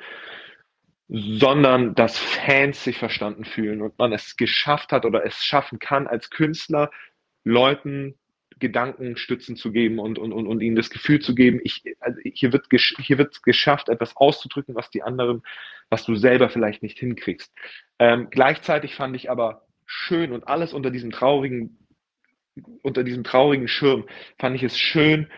sondern 1.08 1.94
dass 1.94 2.18
Fans 2.18 2.82
sich 2.82 2.98
verstanden 2.98 3.44
fühlen 3.44 3.80
und 3.80 3.96
man 3.98 4.12
es 4.12 4.36
geschafft 4.36 4.90
hat 4.90 5.04
oder 5.04 5.24
es 5.24 5.44
schaffen 5.44 5.78
kann 5.78 6.06
als 6.08 6.30
Künstler, 6.30 6.90
Leuten 7.44 8.18
Gedankenstützen 8.58 9.56
zu 9.56 9.72
geben 9.72 9.98
und, 9.98 10.18
und, 10.18 10.32
und, 10.32 10.46
und 10.46 10.60
ihnen 10.60 10.76
das 10.76 10.90
Gefühl 10.90 11.20
zu 11.20 11.34
geben, 11.34 11.60
ich, 11.64 11.82
also 12.00 12.20
hier 12.22 12.52
wird 12.52 12.66
hier 12.70 13.28
geschafft, 13.42 13.88
etwas 13.88 14.16
auszudrücken, 14.16 14.74
was 14.74 14.90
die 14.90 15.02
anderen, 15.02 15.42
was 15.90 16.04
du 16.04 16.14
selber 16.14 16.48
vielleicht 16.48 16.82
nicht 16.82 16.98
hinkriegst. 16.98 17.52
Ähm, 17.98 18.28
gleichzeitig 18.30 18.94
fand 18.94 19.16
ich 19.16 19.30
aber 19.30 19.66
schön 19.86 20.32
und 20.32 20.48
alles 20.48 20.72
unter 20.72 20.90
diesem 20.90 21.10
traurigen, 21.10 21.78
unter 22.82 23.04
diesem 23.04 23.24
traurigen 23.24 23.68
Schirm 23.68 24.06
fand 24.38 24.56
ich 24.56 24.62
es 24.62 24.78
schön, 24.78 25.28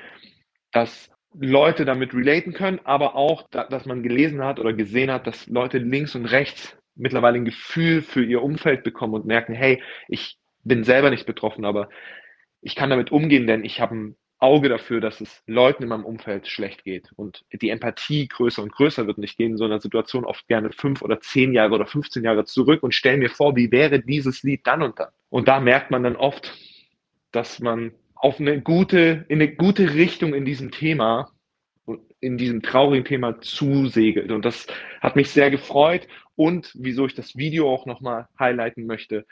dass 0.73 1.11
Leute 1.39 1.85
damit 1.85 2.15
relaten 2.15 2.53
können, 2.53 2.81
aber 2.85 3.15
auch, 3.15 3.49
dass 3.51 3.87
man 3.87 4.03
gelesen 4.03 4.43
hat 4.43 4.59
oder 4.59 4.73
gesehen 4.73 5.11
hat, 5.11 5.27
dass 5.27 5.47
Leute 5.47 5.79
links 5.79 6.15
und 6.15 6.27
rechts 6.27 6.77
mittlerweile 6.95 7.37
ein 7.37 7.45
Gefühl 7.45 8.03
für 8.03 8.25
ihr 8.25 8.43
Umfeld 8.43 8.83
bekommen 8.83 9.15
und 9.15 9.27
merken, 9.27 9.55
hey, 9.55 9.83
ich 10.09 10.39
bin 10.65 10.83
selber 10.83 11.11
nicht 11.11 11.27
betroffen, 11.27 11.65
aber 11.65 11.89
ich 12.61 12.75
kann 12.75 12.91
damit 12.91 13.13
umgehen, 13.13 13.47
denn 13.47 13.65
ich 13.65 13.81
habe 13.81 13.95
ein 13.95 14.17
Auge 14.39 14.69
dafür, 14.69 15.01
dass 15.01 15.21
es 15.21 15.43
Leuten 15.47 15.83
in 15.83 15.89
meinem 15.89 16.05
Umfeld 16.05 16.47
schlecht 16.47 16.85
geht 16.85 17.11
und 17.17 17.45
die 17.53 17.71
Empathie 17.71 18.29
größer 18.29 18.63
und 18.63 18.73
größer 18.73 19.07
wird. 19.07 19.17
Und 19.17 19.25
ich 19.25 19.37
gehe 19.37 19.47
in 19.47 19.57
so 19.57 19.65
einer 19.65 19.81
Situation 19.81 20.27
oft 20.27 20.47
gerne 20.47 20.71
fünf 20.73 21.01
oder 21.01 21.21
zehn 21.21 21.55
Jahre 21.55 21.75
oder 21.75 21.87
15 21.87 22.23
Jahre 22.23 22.45
zurück 22.45 22.83
und 22.83 22.95
stelle 22.95 23.17
mir 23.17 23.31
vor, 23.31 23.57
wie 23.57 23.73
wäre 23.73 24.01
dieses 24.01 24.43
Lied 24.43 24.67
dann 24.67 24.83
und 24.83 24.99
dann. 24.99 25.09
Und 25.31 25.49
da 25.49 25.61
merkt 25.61 25.91
man 25.91 26.03
dann 26.03 26.17
oft, 26.17 26.53
dass 27.33 27.61
man 27.61 27.93
auf 28.15 28.39
eine 28.39 28.61
gute, 28.61 29.25
in 29.29 29.41
eine 29.41 29.55
gute 29.55 29.95
Richtung 29.95 30.35
in 30.35 30.45
diesem 30.45 30.71
Thema, 30.71 31.31
in 32.21 32.37
diesem 32.37 32.63
traurigen 32.63 33.05
Thema 33.05 33.41
zusegelt. 33.41 34.31
Und 34.31 34.45
das 34.45 34.67
hat 35.01 35.17
mich 35.17 35.31
sehr 35.31 35.51
gefreut. 35.51 36.07
Und 36.35 36.73
wieso 36.75 37.07
ich 37.07 37.15
das 37.15 37.37
Video 37.37 37.73
auch 37.73 37.87
nochmal 37.87 38.29
highlighten 38.39 38.87
möchte, 38.87 39.27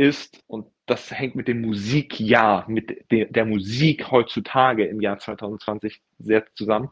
ist, 0.00 0.42
und 0.46 0.66
das 0.86 1.10
hängt 1.10 1.36
mit 1.36 1.46
dem 1.46 1.60
Musikjahr, 1.60 2.64
mit 2.70 3.10
de, 3.12 3.30
der 3.30 3.44
Musik 3.44 4.10
heutzutage 4.10 4.86
im 4.86 5.02
Jahr 5.02 5.18
2020 5.18 6.00
sehr 6.18 6.46
zusammen. 6.54 6.88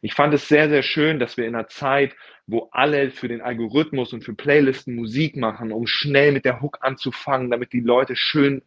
Ich 0.00 0.14
fand 0.14 0.32
es 0.32 0.48
sehr, 0.48 0.70
sehr 0.70 0.82
schön, 0.82 1.20
dass 1.20 1.36
wir 1.36 1.46
in 1.46 1.54
einer 1.54 1.68
Zeit, 1.68 2.16
wo 2.46 2.70
alle 2.72 3.10
für 3.10 3.28
den 3.28 3.42
Algorithmus 3.42 4.14
und 4.14 4.24
für 4.24 4.32
Playlisten 4.32 4.94
Musik 4.94 5.36
machen, 5.36 5.70
um 5.70 5.86
schnell 5.86 6.32
mit 6.32 6.46
der 6.46 6.62
Hook 6.62 6.78
anzufangen, 6.80 7.50
damit 7.50 7.74
die 7.74 7.80
Leute 7.80 8.16
schön 8.16 8.62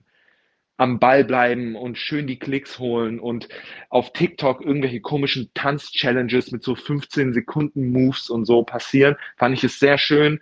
am 0.77 0.99
Ball 0.99 1.25
bleiben 1.25 1.75
und 1.75 1.97
schön 1.97 2.27
die 2.27 2.37
Klicks 2.37 2.77
holen 2.77 3.19
und 3.19 3.49
auf 3.89 4.13
TikTok 4.13 4.61
irgendwelche 4.61 5.01
komischen 5.01 5.49
Tanz-Challenges 5.55 6.51
mit 6.51 6.63
so 6.63 6.75
15 6.75 7.33
Sekunden 7.33 7.91
Moves 7.91 8.29
und 8.29 8.45
so 8.45 8.61
passieren, 8.61 9.15
fand 9.35 9.57
ich 9.57 9.63
es 9.63 9.79
sehr 9.79 9.97
schön, 9.97 10.39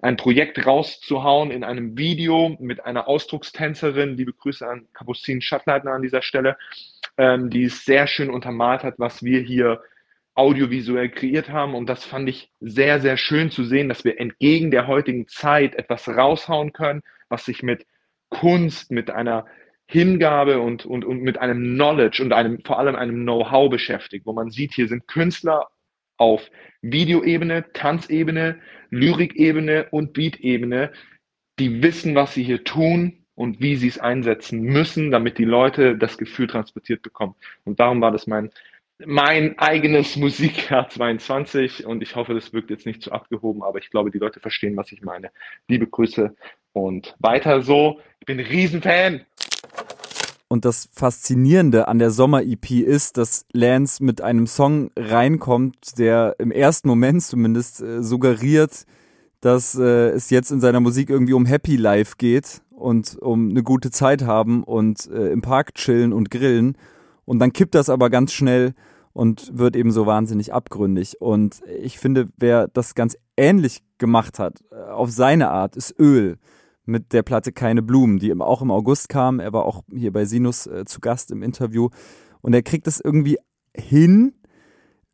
ein 0.00 0.16
Projekt 0.16 0.64
rauszuhauen 0.64 1.50
in 1.50 1.64
einem 1.64 1.98
Video 1.98 2.56
mit 2.60 2.84
einer 2.84 3.08
Ausdruckstänzerin. 3.08 4.16
Liebe 4.16 4.32
Grüße 4.32 4.66
an 4.66 4.86
Kapuzin 4.92 5.40
Schattleitner 5.40 5.92
an 5.92 6.02
dieser 6.02 6.22
Stelle, 6.22 6.56
ähm, 7.16 7.50
die 7.50 7.64
es 7.64 7.84
sehr 7.84 8.06
schön 8.06 8.30
untermalt 8.30 8.84
hat, 8.84 8.94
was 8.98 9.22
wir 9.22 9.40
hier 9.40 9.82
audiovisuell 10.34 11.08
kreiert 11.08 11.48
haben. 11.48 11.74
Und 11.74 11.88
das 11.88 12.04
fand 12.04 12.28
ich 12.28 12.50
sehr, 12.60 13.00
sehr 13.00 13.16
schön 13.16 13.50
zu 13.50 13.64
sehen, 13.64 13.88
dass 13.88 14.04
wir 14.04 14.20
entgegen 14.20 14.70
der 14.70 14.86
heutigen 14.86 15.26
Zeit 15.26 15.74
etwas 15.74 16.08
raushauen 16.08 16.72
können, 16.72 17.02
was 17.28 17.44
sich 17.44 17.64
mit 17.64 17.84
Kunst, 18.28 18.92
mit 18.92 19.10
einer 19.10 19.46
Hingabe 19.86 20.60
und, 20.60 20.86
und, 20.86 21.04
und 21.04 21.22
mit 21.22 21.38
einem 21.38 21.74
Knowledge 21.74 22.22
und 22.22 22.32
einem, 22.32 22.62
vor 22.64 22.78
allem 22.78 22.94
einem 22.94 23.22
Know-how 23.22 23.68
beschäftigt, 23.68 24.26
wo 24.26 24.32
man 24.32 24.50
sieht, 24.50 24.74
hier 24.74 24.86
sind 24.86 25.08
Künstler 25.08 25.66
auf 26.18 26.50
Videoebene, 26.82 27.72
Tanzebene, 27.72 28.60
Lyrikebene 28.90 29.88
und 29.90 30.12
Beatebene, 30.12 30.92
die 31.58 31.82
wissen, 31.82 32.14
was 32.14 32.34
sie 32.34 32.44
hier 32.44 32.64
tun 32.64 33.24
und 33.34 33.60
wie 33.60 33.76
sie 33.76 33.88
es 33.88 33.98
einsetzen 33.98 34.60
müssen, 34.60 35.10
damit 35.10 35.38
die 35.38 35.44
Leute 35.44 35.96
das 35.96 36.18
Gefühl 36.18 36.46
transportiert 36.46 37.02
bekommen. 37.02 37.34
Und 37.64 37.80
darum 37.80 38.00
war 38.00 38.10
das 38.10 38.26
mein, 38.26 38.50
mein 39.04 39.58
eigenes 39.58 40.16
Musikjahr 40.16 40.88
22 40.88 41.86
und 41.86 42.02
ich 42.02 42.16
hoffe, 42.16 42.34
das 42.34 42.52
wirkt 42.52 42.70
jetzt 42.70 42.86
nicht 42.86 43.02
zu 43.02 43.12
abgehoben, 43.12 43.62
aber 43.62 43.78
ich 43.78 43.90
glaube, 43.90 44.10
die 44.10 44.18
Leute 44.18 44.40
verstehen, 44.40 44.76
was 44.76 44.90
ich 44.92 45.02
meine. 45.02 45.30
Liebe 45.68 45.86
Grüße 45.86 46.34
und 46.72 47.14
weiter 47.18 47.62
so. 47.62 48.00
Ich 48.20 48.26
bin 48.26 48.38
ein 48.38 48.46
Riesenfan. 48.46 49.24
Und 50.48 50.64
das 50.64 50.88
Faszinierende 50.92 51.88
an 51.88 51.98
der 51.98 52.10
Sommer-EP 52.10 52.70
ist, 52.70 53.18
dass 53.18 53.44
Lance 53.52 54.02
mit 54.02 54.22
einem 54.22 54.46
Song 54.46 54.90
reinkommt, 54.96 55.98
der 55.98 56.36
im 56.38 56.50
ersten 56.50 56.88
Moment 56.88 57.22
zumindest 57.22 57.82
äh, 57.82 58.02
suggeriert, 58.02 58.86
dass 59.42 59.78
äh, 59.78 60.08
es 60.08 60.30
jetzt 60.30 60.50
in 60.50 60.60
seiner 60.60 60.80
Musik 60.80 61.10
irgendwie 61.10 61.34
um 61.34 61.44
Happy 61.44 61.76
Life 61.76 62.14
geht 62.16 62.62
und 62.70 63.18
um 63.18 63.50
eine 63.50 63.62
gute 63.62 63.90
Zeit 63.90 64.24
haben 64.24 64.64
und 64.64 65.06
äh, 65.10 65.30
im 65.32 65.42
Park 65.42 65.74
chillen 65.74 66.14
und 66.14 66.30
grillen. 66.30 66.78
Und 67.26 67.40
dann 67.40 67.52
kippt 67.52 67.74
das 67.74 67.90
aber 67.90 68.08
ganz 68.08 68.32
schnell 68.32 68.72
und 69.12 69.50
wird 69.58 69.76
eben 69.76 69.92
so 69.92 70.06
wahnsinnig 70.06 70.54
abgründig. 70.54 71.20
Und 71.20 71.60
ich 71.82 71.98
finde, 71.98 72.28
wer 72.38 72.68
das 72.68 72.94
ganz 72.94 73.18
ähnlich 73.36 73.82
gemacht 73.98 74.38
hat, 74.38 74.60
äh, 74.72 74.76
auf 74.76 75.10
seine 75.10 75.50
Art, 75.50 75.76
ist 75.76 75.94
Öl 75.98 76.38
mit 76.88 77.12
der 77.12 77.22
Platte 77.22 77.52
Keine 77.52 77.82
Blumen, 77.82 78.18
die 78.18 78.32
auch 78.40 78.62
im 78.62 78.70
August 78.70 79.08
kam. 79.08 79.40
Er 79.40 79.52
war 79.52 79.64
auch 79.64 79.82
hier 79.92 80.12
bei 80.12 80.24
Sinus 80.24 80.66
äh, 80.66 80.84
zu 80.86 81.00
Gast 81.00 81.30
im 81.30 81.42
Interview. 81.42 81.90
Und 82.40 82.54
er 82.54 82.62
kriegt 82.62 82.86
es 82.86 83.00
irgendwie 83.00 83.38
hin, 83.76 84.32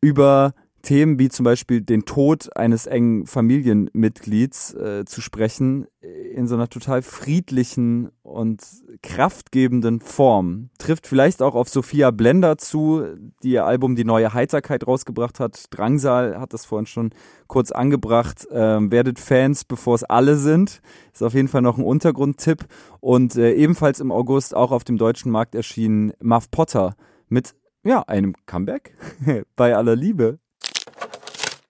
über 0.00 0.54
Themen 0.84 1.18
wie 1.18 1.28
zum 1.28 1.44
Beispiel 1.44 1.80
den 1.80 2.04
Tod 2.04 2.56
eines 2.56 2.86
engen 2.86 3.26
Familienmitglieds 3.26 4.74
äh, 4.74 5.04
zu 5.04 5.20
sprechen, 5.20 5.86
in 6.00 6.46
so 6.46 6.54
einer 6.54 6.68
total 6.68 7.02
friedlichen 7.02 8.10
und 8.22 8.62
kraftgebenden 9.02 10.00
Form. 10.00 10.70
Trifft 10.78 11.06
vielleicht 11.06 11.42
auch 11.42 11.54
auf 11.54 11.68
Sophia 11.68 12.10
Blender 12.10 12.58
zu, 12.58 13.04
die 13.42 13.52
ihr 13.52 13.64
Album 13.64 13.96
Die 13.96 14.04
neue 14.04 14.34
Heiterkeit 14.34 14.86
rausgebracht 14.86 15.40
hat. 15.40 15.64
Drangsal 15.70 16.38
hat 16.38 16.52
das 16.52 16.66
vorhin 16.66 16.86
schon 16.86 17.10
kurz 17.46 17.72
angebracht. 17.72 18.46
Ähm, 18.50 18.92
werdet 18.92 19.18
Fans, 19.18 19.64
bevor 19.64 19.94
es 19.94 20.04
alle 20.04 20.36
sind. 20.36 20.80
Ist 21.12 21.22
auf 21.22 21.34
jeden 21.34 21.48
Fall 21.48 21.62
noch 21.62 21.78
ein 21.78 21.84
Untergrundtipp. 21.84 22.66
Und 23.00 23.36
äh, 23.36 23.54
ebenfalls 23.54 24.00
im 24.00 24.12
August 24.12 24.54
auch 24.54 24.72
auf 24.72 24.84
dem 24.84 24.98
deutschen 24.98 25.30
Markt 25.30 25.54
erschienen 25.54 26.12
Muff 26.20 26.50
Potter 26.50 26.94
mit 27.28 27.54
ja, 27.84 28.02
einem 28.02 28.34
Comeback 28.46 28.96
bei 29.56 29.76
aller 29.76 29.96
Liebe. 29.96 30.38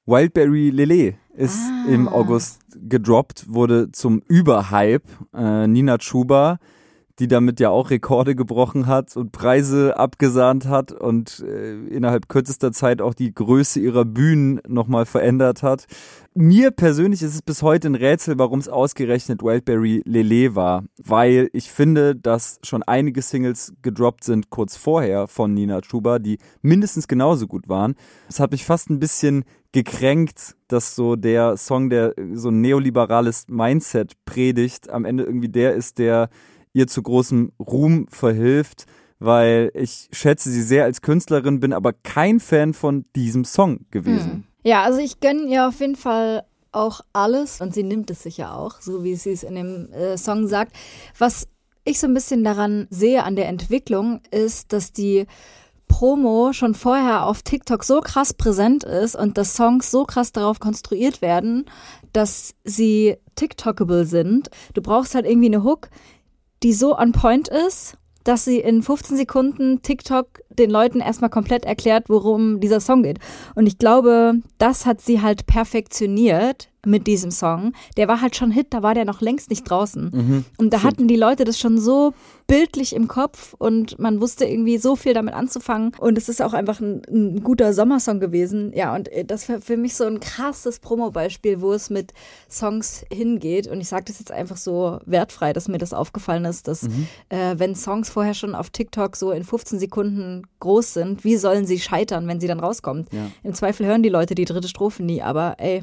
Wildberry 0.06 0.70
Lele 0.70 1.14
ist 1.34 1.58
ah. 1.58 1.88
im 1.88 2.08
August 2.08 2.60
gedroppt, 2.76 3.46
wurde 3.48 3.90
zum 3.90 4.22
Überhype. 4.28 5.08
Äh, 5.34 5.66
Nina 5.66 5.96
Chuba, 5.96 6.58
die 7.18 7.28
damit 7.28 7.58
ja 7.58 7.70
auch 7.70 7.90
Rekorde 7.90 8.34
gebrochen 8.34 8.86
hat 8.86 9.16
und 9.16 9.32
Preise 9.32 9.96
abgesahnt 9.96 10.66
hat 10.66 10.92
und 10.92 11.40
äh, 11.40 11.74
innerhalb 11.86 12.28
kürzester 12.28 12.72
Zeit 12.72 13.00
auch 13.00 13.14
die 13.14 13.32
Größe 13.32 13.80
ihrer 13.80 14.04
Bühnen 14.04 14.60
nochmal 14.66 15.06
verändert 15.06 15.62
hat. 15.62 15.86
Mir 16.34 16.72
persönlich 16.72 17.22
ist 17.22 17.34
es 17.34 17.42
bis 17.42 17.62
heute 17.62 17.88
ein 17.88 17.94
Rätsel, 17.94 18.38
warum 18.38 18.58
es 18.58 18.68
ausgerechnet 18.68 19.42
Wildberry 19.42 20.02
Lele 20.04 20.54
war, 20.56 20.84
weil 21.02 21.48
ich 21.52 21.70
finde, 21.70 22.16
dass 22.16 22.58
schon 22.62 22.82
einige 22.82 23.22
Singles 23.22 23.72
gedroppt 23.80 24.24
sind 24.24 24.50
kurz 24.50 24.76
vorher 24.76 25.28
von 25.28 25.54
Nina 25.54 25.80
Chuba, 25.80 26.18
die 26.18 26.38
mindestens 26.60 27.08
genauso 27.08 27.46
gut 27.46 27.68
waren. 27.68 27.94
Es 28.28 28.40
hat 28.40 28.50
mich 28.50 28.64
fast 28.64 28.90
ein 28.90 28.98
bisschen 28.98 29.44
gekränkt, 29.74 30.54
dass 30.68 30.94
so 30.94 31.16
der 31.16 31.56
Song, 31.56 31.90
der 31.90 32.14
so 32.32 32.48
ein 32.50 32.60
neoliberales 32.60 33.46
Mindset 33.48 34.12
predigt, 34.24 34.88
am 34.88 35.04
Ende 35.04 35.24
irgendwie 35.24 35.48
der 35.48 35.74
ist, 35.74 35.98
der 35.98 36.30
ihr 36.72 36.86
zu 36.86 37.02
großem 37.02 37.50
Ruhm 37.58 38.06
verhilft, 38.08 38.86
weil 39.18 39.72
ich 39.74 40.08
schätze 40.12 40.50
sie 40.50 40.62
sehr 40.62 40.84
als 40.84 41.02
Künstlerin, 41.02 41.58
bin 41.58 41.72
aber 41.72 41.92
kein 41.92 42.38
Fan 42.38 42.72
von 42.72 43.04
diesem 43.16 43.44
Song 43.44 43.86
gewesen. 43.90 44.30
Hm. 44.30 44.44
Ja, 44.62 44.84
also 44.84 45.00
ich 45.00 45.18
gönne 45.18 45.42
ihr 45.42 45.66
auf 45.66 45.80
jeden 45.80 45.96
Fall 45.96 46.44
auch 46.70 47.00
alles 47.12 47.60
und 47.60 47.74
sie 47.74 47.82
nimmt 47.82 48.10
es 48.10 48.22
sicher 48.22 48.56
auch, 48.56 48.80
so 48.80 49.02
wie 49.02 49.16
sie 49.16 49.32
es 49.32 49.42
in 49.42 49.56
dem 49.56 49.92
äh, 49.92 50.16
Song 50.16 50.46
sagt. 50.46 50.72
Was 51.18 51.48
ich 51.84 51.98
so 51.98 52.06
ein 52.06 52.14
bisschen 52.14 52.44
daran 52.44 52.86
sehe 52.90 53.24
an 53.24 53.34
der 53.34 53.48
Entwicklung 53.48 54.20
ist, 54.30 54.72
dass 54.72 54.92
die 54.92 55.26
Promo 55.94 56.52
schon 56.52 56.74
vorher 56.74 57.24
auf 57.24 57.42
TikTok 57.42 57.84
so 57.84 58.00
krass 58.00 58.34
präsent 58.34 58.82
ist 58.82 59.14
und 59.14 59.38
dass 59.38 59.54
Songs 59.54 59.92
so 59.92 60.02
krass 60.02 60.32
darauf 60.32 60.58
konstruiert 60.58 61.22
werden, 61.22 61.66
dass 62.12 62.56
sie 62.64 63.16
TikTokable 63.36 64.04
sind. 64.04 64.50
Du 64.74 64.82
brauchst 64.82 65.14
halt 65.14 65.24
irgendwie 65.24 65.46
eine 65.46 65.62
Hook, 65.62 65.90
die 66.64 66.72
so 66.72 66.98
on 66.98 67.12
point 67.12 67.46
ist, 67.46 67.96
dass 68.24 68.44
sie 68.44 68.58
in 68.58 68.82
15 68.82 69.16
Sekunden 69.16 69.82
TikTok 69.82 70.40
den 70.50 70.68
Leuten 70.68 70.98
erstmal 70.98 71.30
komplett 71.30 71.64
erklärt, 71.64 72.08
worum 72.08 72.58
dieser 72.58 72.80
Song 72.80 73.04
geht. 73.04 73.20
Und 73.54 73.68
ich 73.68 73.78
glaube, 73.78 74.40
das 74.58 74.86
hat 74.86 75.00
sie 75.00 75.22
halt 75.22 75.46
perfektioniert 75.46 76.70
mit 76.86 77.06
diesem 77.06 77.30
Song. 77.30 77.72
Der 77.96 78.08
war 78.08 78.20
halt 78.20 78.36
schon 78.36 78.50
Hit, 78.50 78.68
da 78.70 78.82
war 78.82 78.94
der 78.94 79.04
noch 79.04 79.20
längst 79.20 79.50
nicht 79.50 79.68
draußen. 79.68 80.10
Mhm. 80.12 80.44
Und 80.58 80.72
da 80.72 80.82
hatten 80.82 81.08
die 81.08 81.16
Leute 81.16 81.44
das 81.44 81.58
schon 81.58 81.78
so 81.78 82.12
bildlich 82.46 82.94
im 82.94 83.08
Kopf 83.08 83.54
und 83.58 83.98
man 83.98 84.20
wusste 84.20 84.44
irgendwie 84.44 84.76
so 84.76 84.96
viel 84.96 85.14
damit 85.14 85.34
anzufangen. 85.34 85.92
Und 85.98 86.18
es 86.18 86.28
ist 86.28 86.42
auch 86.42 86.52
einfach 86.52 86.80
ein, 86.80 87.02
ein 87.08 87.42
guter 87.42 87.72
Sommersong 87.72 88.20
gewesen. 88.20 88.72
Ja, 88.74 88.94
und 88.94 89.08
äh, 89.08 89.24
das 89.24 89.48
war 89.48 89.60
für 89.60 89.76
mich 89.76 89.94
so 89.94 90.04
ein 90.04 90.20
krasses 90.20 90.78
Promo-Beispiel, 90.80 91.60
wo 91.60 91.72
es 91.72 91.90
mit 91.90 92.12
Songs 92.50 93.04
hingeht. 93.12 93.66
Und 93.66 93.80
ich 93.80 93.88
sage 93.88 94.04
das 94.06 94.18
jetzt 94.18 94.30
einfach 94.30 94.56
so 94.56 94.98
wertfrei, 95.06 95.52
dass 95.52 95.68
mir 95.68 95.78
das 95.78 95.94
aufgefallen 95.94 96.44
ist, 96.44 96.68
dass 96.68 96.82
mhm. 96.82 97.06
äh, 97.30 97.54
wenn 97.58 97.74
Songs 97.74 98.10
vorher 98.10 98.34
schon 98.34 98.54
auf 98.54 98.70
TikTok 98.70 99.16
so 99.16 99.30
in 99.30 99.44
15 99.44 99.78
Sekunden 99.78 100.42
groß 100.60 100.94
sind, 100.94 101.24
wie 101.24 101.36
sollen 101.36 101.66
sie 101.66 101.78
scheitern, 101.78 102.28
wenn 102.28 102.40
sie 102.40 102.48
dann 102.48 102.60
rauskommt? 102.60 103.12
Ja. 103.12 103.30
Im 103.42 103.54
Zweifel 103.54 103.86
hören 103.86 104.02
die 104.02 104.08
Leute 104.08 104.34
die 104.34 104.44
dritte 104.44 104.68
Strophe 104.68 105.02
nie, 105.02 105.22
aber 105.22 105.56
ey, 105.58 105.82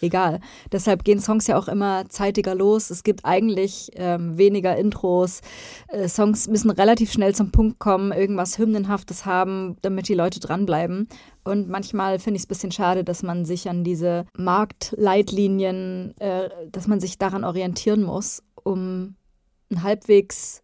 egal. 0.00 0.40
Deshalb 0.72 1.04
gehen 1.04 1.20
Songs 1.20 1.46
ja 1.46 1.58
auch 1.58 1.68
immer 1.68 2.08
zeitiger 2.08 2.54
los. 2.54 2.90
Es 2.90 3.02
gibt 3.02 3.24
eigentlich 3.24 3.90
ähm, 3.94 4.36
weniger 4.38 4.76
Intros. 4.76 5.40
Äh, 5.88 6.08
Songs 6.08 6.48
müssen 6.48 6.70
relativ 6.70 7.12
schnell 7.12 7.34
zum 7.34 7.50
Punkt 7.50 7.78
kommen, 7.78 8.12
irgendwas 8.12 8.58
Hymnenhaftes 8.58 9.26
haben, 9.26 9.76
damit 9.82 10.08
die 10.08 10.14
Leute 10.14 10.40
dranbleiben. 10.40 11.08
Und 11.44 11.68
manchmal 11.68 12.18
finde 12.18 12.36
ich 12.36 12.42
es 12.42 12.46
ein 12.46 12.48
bisschen 12.48 12.72
schade, 12.72 13.04
dass 13.04 13.22
man 13.22 13.44
sich 13.44 13.68
an 13.68 13.84
diese 13.84 14.26
Marktleitlinien, 14.36 16.14
äh, 16.18 16.48
dass 16.70 16.86
man 16.86 17.00
sich 17.00 17.18
daran 17.18 17.44
orientieren 17.44 18.02
muss, 18.02 18.42
um 18.62 19.14
ein 19.70 19.82
halbwegs 19.82 20.62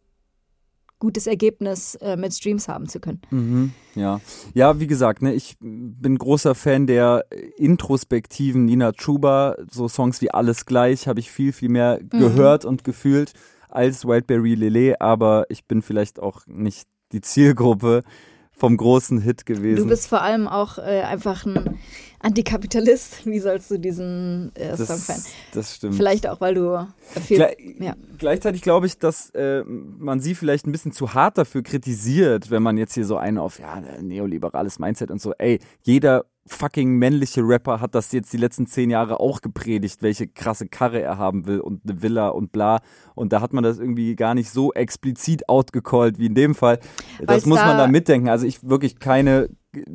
gutes 1.03 1.27
Ergebnis 1.27 1.97
äh, 1.97 2.17
mit 2.17 2.33
Streams 2.33 2.69
haben 2.69 2.89
zu 2.89 3.01
können. 3.01 3.21
Mhm, 3.31 3.73
ja. 3.97 4.21
ja, 4.55 4.79
wie 4.79 4.87
gesagt, 4.87 5.21
ne, 5.21 5.35
ich 5.35 5.57
bin 5.61 6.17
großer 6.17 6.55
Fan 6.55 6.87
der 6.87 7.25
introspektiven 7.57 8.67
Nina 8.67 8.93
Chuba. 8.93 9.57
So 9.69 9.89
Songs 9.89 10.23
wie 10.23 10.31
Alles 10.31 10.65
gleich 10.65 11.09
habe 11.09 11.19
ich 11.19 11.29
viel, 11.29 11.53
viel 11.53 11.71
mehr 11.71 11.99
mhm. 12.01 12.21
gehört 12.21 12.65
und 12.65 12.85
gefühlt 12.85 13.33
als 13.69 14.05
Wildberry 14.05 14.55
Lele, 14.55 15.01
aber 15.01 15.47
ich 15.49 15.65
bin 15.65 15.83
vielleicht 15.83 16.21
auch 16.21 16.47
nicht 16.47 16.87
die 17.11 17.21
Zielgruppe 17.21 18.05
vom 18.53 18.77
großen 18.77 19.21
Hit 19.21 19.47
gewesen. 19.47 19.83
Du 19.83 19.89
bist 19.89 20.07
vor 20.07 20.23
allem 20.23 20.47
auch 20.47 20.79
äh, 20.79 21.03
einfach 21.03 21.45
ein 21.47 21.79
Antikapitalist. 22.21 23.27
Wie 23.27 23.39
sollst 23.39 23.71
du 23.71 23.79
diesen 23.79 24.53
äh, 24.55 24.77
Song 24.77 24.99
feiern? 24.99 25.23
Das 25.53 25.77
stimmt. 25.77 25.97
Vielleicht 25.97 26.29
auch, 26.29 26.41
weil 26.41 26.55
du 26.55 26.87
viel. 27.27 27.39
Gle 27.39 27.57
ja. 27.81 27.97
Gleichzeitig 28.19 28.63
glaube 28.63 28.87
ich, 28.87 28.99
dass 28.99 29.31
äh, 29.31 29.65
man 29.65 30.21
sie 30.21 30.35
vielleicht 30.35 30.67
ein 30.67 30.73
bisschen 30.73 30.93
zu 30.93 31.15
hart 31.15 31.39
dafür 31.39 31.63
kritisiert, 31.63 32.51
wenn 32.51 32.63
man 32.63 32.79
jetzt 32.79 32.95
hier 32.95 33.07
so 33.07 33.17
einen 33.17 33.39
auf 33.39 33.59
ja 33.59 33.81
neoliberales 34.01 34.79
Mindset 34.79 35.11
und 35.11 35.21
so. 35.21 35.33
Ey, 35.39 35.59
jeder 35.83 36.25
fucking 36.47 36.97
männliche 36.97 37.43
Rapper 37.43 37.81
hat 37.81 37.95
das 37.95 38.13
jetzt 38.13 38.33
die 38.33 38.37
letzten 38.37 38.67
zehn 38.67 38.91
Jahre 38.91 39.21
auch 39.21 39.41
gepredigt, 39.41 40.03
welche 40.03 40.27
krasse 40.27 40.67
Karre 40.67 41.01
er 41.01 41.19
haben 41.19 41.47
will 41.47 41.61
und 41.61 41.83
eine 41.85 42.03
Villa 42.03 42.29
und 42.29 42.53
bla. 42.53 42.81
Und 43.15 43.33
da 43.33 43.41
hat 43.41 43.53
man 43.53 43.63
das 43.63 43.79
irgendwie 43.79 44.17
gar 44.17 44.35
nicht 44.35 44.51
so 44.51 44.73
explizit 44.73 45.49
outgecallt 45.49 46.19
wie 46.19 46.27
in 46.27 46.35
dem 46.35 46.55
Fall. 46.55 46.79
Das 47.21 47.29
Weil's 47.29 47.47
muss 47.47 47.59
da 47.61 47.67
man 47.67 47.79
da 47.79 47.87
mitdenken. 47.87 48.29
Also 48.29 48.47
ich 48.47 48.69
wirklich 48.69 48.99
keine 48.99 49.51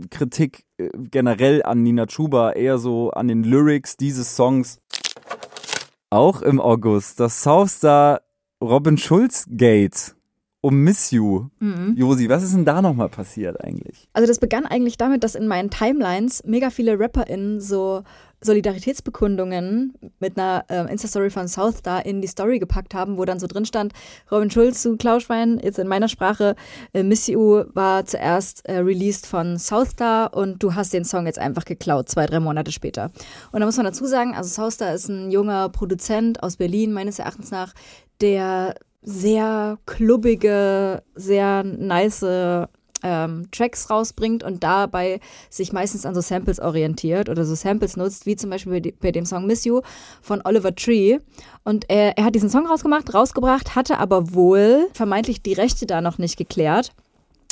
Kritik 0.09 0.65
äh, 0.77 0.89
generell 0.95 1.63
an 1.63 1.83
Nina 1.83 2.05
Chuba, 2.07 2.51
eher 2.51 2.77
so 2.77 3.11
an 3.11 3.27
den 3.27 3.43
Lyrics 3.43 3.97
dieses 3.97 4.35
Songs. 4.35 4.79
Auch 6.09 6.41
im 6.41 6.61
August 6.61 7.19
das 7.19 7.43
Southstar 7.43 8.21
Robin 8.61 8.97
Schulz 8.97 9.45
Gate 9.49 10.16
um 10.61 10.83
Miss 10.83 11.11
You. 11.11 11.49
Mhm. 11.59 11.95
Josi, 11.95 12.29
was 12.29 12.43
ist 12.43 12.53
denn 12.53 12.65
da 12.65 12.81
nochmal 12.81 13.09
passiert 13.09 13.63
eigentlich? 13.63 14.07
Also 14.13 14.27
das 14.27 14.39
begann 14.39 14.65
eigentlich 14.65 14.97
damit, 14.97 15.23
dass 15.23 15.35
in 15.35 15.47
meinen 15.47 15.69
Timelines 15.69 16.43
mega 16.45 16.69
viele 16.69 16.99
RapperInnen 16.99 17.61
so 17.61 18.03
Solidaritätsbekundungen 18.41 19.93
mit 20.19 20.37
einer 20.37 20.65
äh, 20.69 20.91
Insta-Story 20.91 21.31
von 21.31 21.47
South 21.47 21.81
da 21.81 21.99
in 21.99 22.21
die 22.21 22.27
Story 22.27 22.59
gepackt 22.59 22.93
haben, 22.93 23.17
wo 23.17 23.25
dann 23.25 23.39
so 23.39 23.47
drin 23.47 23.65
stand, 23.65 23.93
Robin 24.31 24.51
Schulz 24.51 24.81
zu 24.81 24.95
Klauschwein, 24.95 25.59
jetzt 25.59 25.79
in 25.79 25.87
meiner 25.87 26.07
Sprache, 26.07 26.55
äh, 26.93 27.01
Miss 27.01 27.27
You 27.27 27.63
war 27.73 28.05
zuerst 28.05 28.65
äh, 28.65 28.77
released 28.77 29.25
von 29.25 29.57
Southstar 29.57 30.35
und 30.35 30.61
du 30.61 30.75
hast 30.75 30.93
den 30.93 31.03
Song 31.03 31.25
jetzt 31.25 31.39
einfach 31.39 31.65
geklaut, 31.65 32.09
zwei, 32.09 32.27
drei 32.27 32.39
Monate 32.39 32.71
später. 32.71 33.11
Und 33.51 33.61
da 33.61 33.65
muss 33.65 33.77
man 33.77 33.85
dazu 33.85 34.05
sagen, 34.05 34.35
also 34.35 34.49
Southstar 34.49 34.93
ist 34.93 35.07
ein 35.07 35.31
junger 35.31 35.69
Produzent 35.69 36.43
aus 36.43 36.57
Berlin, 36.57 36.93
meines 36.93 37.17
Erachtens 37.17 37.49
nach, 37.49 37.73
der 38.21 38.75
sehr 39.07 39.79
klubbige, 39.85 41.01
sehr 41.15 41.63
nice 41.63 42.25
ähm, 43.03 43.47
Tracks 43.51 43.89
rausbringt 43.89 44.43
und 44.43 44.63
dabei 44.63 45.21
sich 45.49 45.71
meistens 45.71 46.05
an 46.05 46.13
so 46.13 46.19
Samples 46.19 46.59
orientiert 46.59 47.29
oder 47.29 47.45
so 47.45 47.55
Samples 47.55 47.95
nutzt, 47.95 48.25
wie 48.25 48.35
zum 48.35 48.49
Beispiel 48.49 48.93
bei, 48.99 49.11
dem 49.13 49.25
Song 49.25 49.45
Miss 49.45 49.63
You 49.63 49.79
von 50.21 50.41
Oliver 50.43 50.75
Tree. 50.75 51.19
Und 51.63 51.85
er, 51.89 52.17
er 52.17 52.25
hat 52.25 52.35
diesen 52.35 52.49
Song 52.49 52.67
rausgemacht, 52.67 53.13
rausgebracht, 53.13 53.75
hatte 53.75 53.97
aber 53.97 54.33
wohl 54.33 54.87
vermeintlich 54.91 55.41
die 55.41 55.53
Rechte 55.53 55.85
da 55.85 56.01
noch 56.01 56.17
nicht 56.17 56.35
geklärt. 56.35 56.91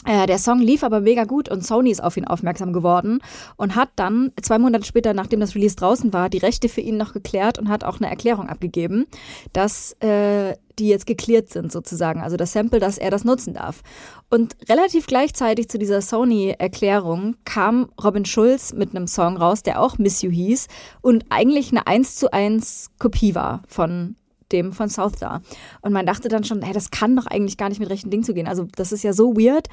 Äh, 0.06 0.28
der 0.28 0.38
Song 0.38 0.60
lief 0.60 0.84
aber 0.84 1.02
mega 1.02 1.24
gut 1.24 1.50
und 1.50 1.66
Sony 1.66 1.92
ist 1.92 2.04
auf 2.04 2.16
ihn 2.18 2.26
aufmerksam 2.26 2.74
geworden 2.74 3.20
und 3.58 3.76
hat 3.76 3.90
dann 3.96 4.32
zwei 4.42 4.60
Monate 4.60 4.86
später, 4.86 5.14
nachdem 5.14 5.40
das 5.40 5.56
Release 5.56 5.76
draußen 5.76 6.14
war, 6.14 6.30
die 6.30 6.38
Rechte 6.38 6.70
für 6.70 6.82
ihn 6.82 6.98
noch 6.98 7.14
geklärt 7.14 7.58
und 7.58 7.70
hat 7.70 7.84
auch 7.84 8.00
eine 8.00 8.10
Erklärung 8.10 8.48
abgegeben, 8.48 9.06
dass 9.54 9.94
äh, 10.02 10.56
die 10.78 10.90
jetzt 10.90 11.08
geklärt 11.08 11.50
sind 11.50 11.72
sozusagen, 11.72 12.22
also 12.22 12.38
das 12.38 12.52
Sample, 12.52 12.80
dass 12.80 12.98
er 12.98 13.10
das 13.10 13.24
nutzen 13.24 13.54
darf. 13.54 13.82
Und 14.30 14.56
relativ 14.70 15.08
gleichzeitig 15.08 15.70
zu 15.70 15.80
dieser 15.80 16.02
Sony-Erklärung 16.02 17.36
kam 17.46 17.90
Robin 18.04 18.26
Schulz 18.26 18.74
mit 18.74 18.96
einem 18.96 19.08
Song 19.08 19.38
raus, 19.38 19.64
der 19.64 19.82
auch 19.82 19.98
Miss 19.98 20.22
You 20.22 20.32
hieß 20.32 20.68
und 21.02 21.26
eigentlich 21.30 21.72
eine 21.72 21.88
1 21.88 22.16
zu 22.16 22.32
1 22.32 22.92
Kopie 23.00 23.36
war 23.36 23.64
von 23.68 24.16
dem 24.56 24.72
von 24.72 24.90
South 24.90 25.18
da. 25.20 25.42
Und 25.82 25.94
man 25.94 26.06
dachte 26.06 26.30
dann 26.30 26.44
schon, 26.44 26.62
hey, 26.62 26.74
das 26.74 26.92
kann 26.92 27.16
doch 27.16 27.28
eigentlich 27.28 27.58
gar 27.58 27.70
nicht 27.70 27.80
mit 27.80 27.90
rechten 27.90 28.10
Dingen 28.10 28.24
zugehen. 28.24 28.48
Also 28.48 28.66
das 28.76 28.92
ist 28.92 29.04
ja 29.04 29.14
so 29.14 29.36
weird, 29.36 29.68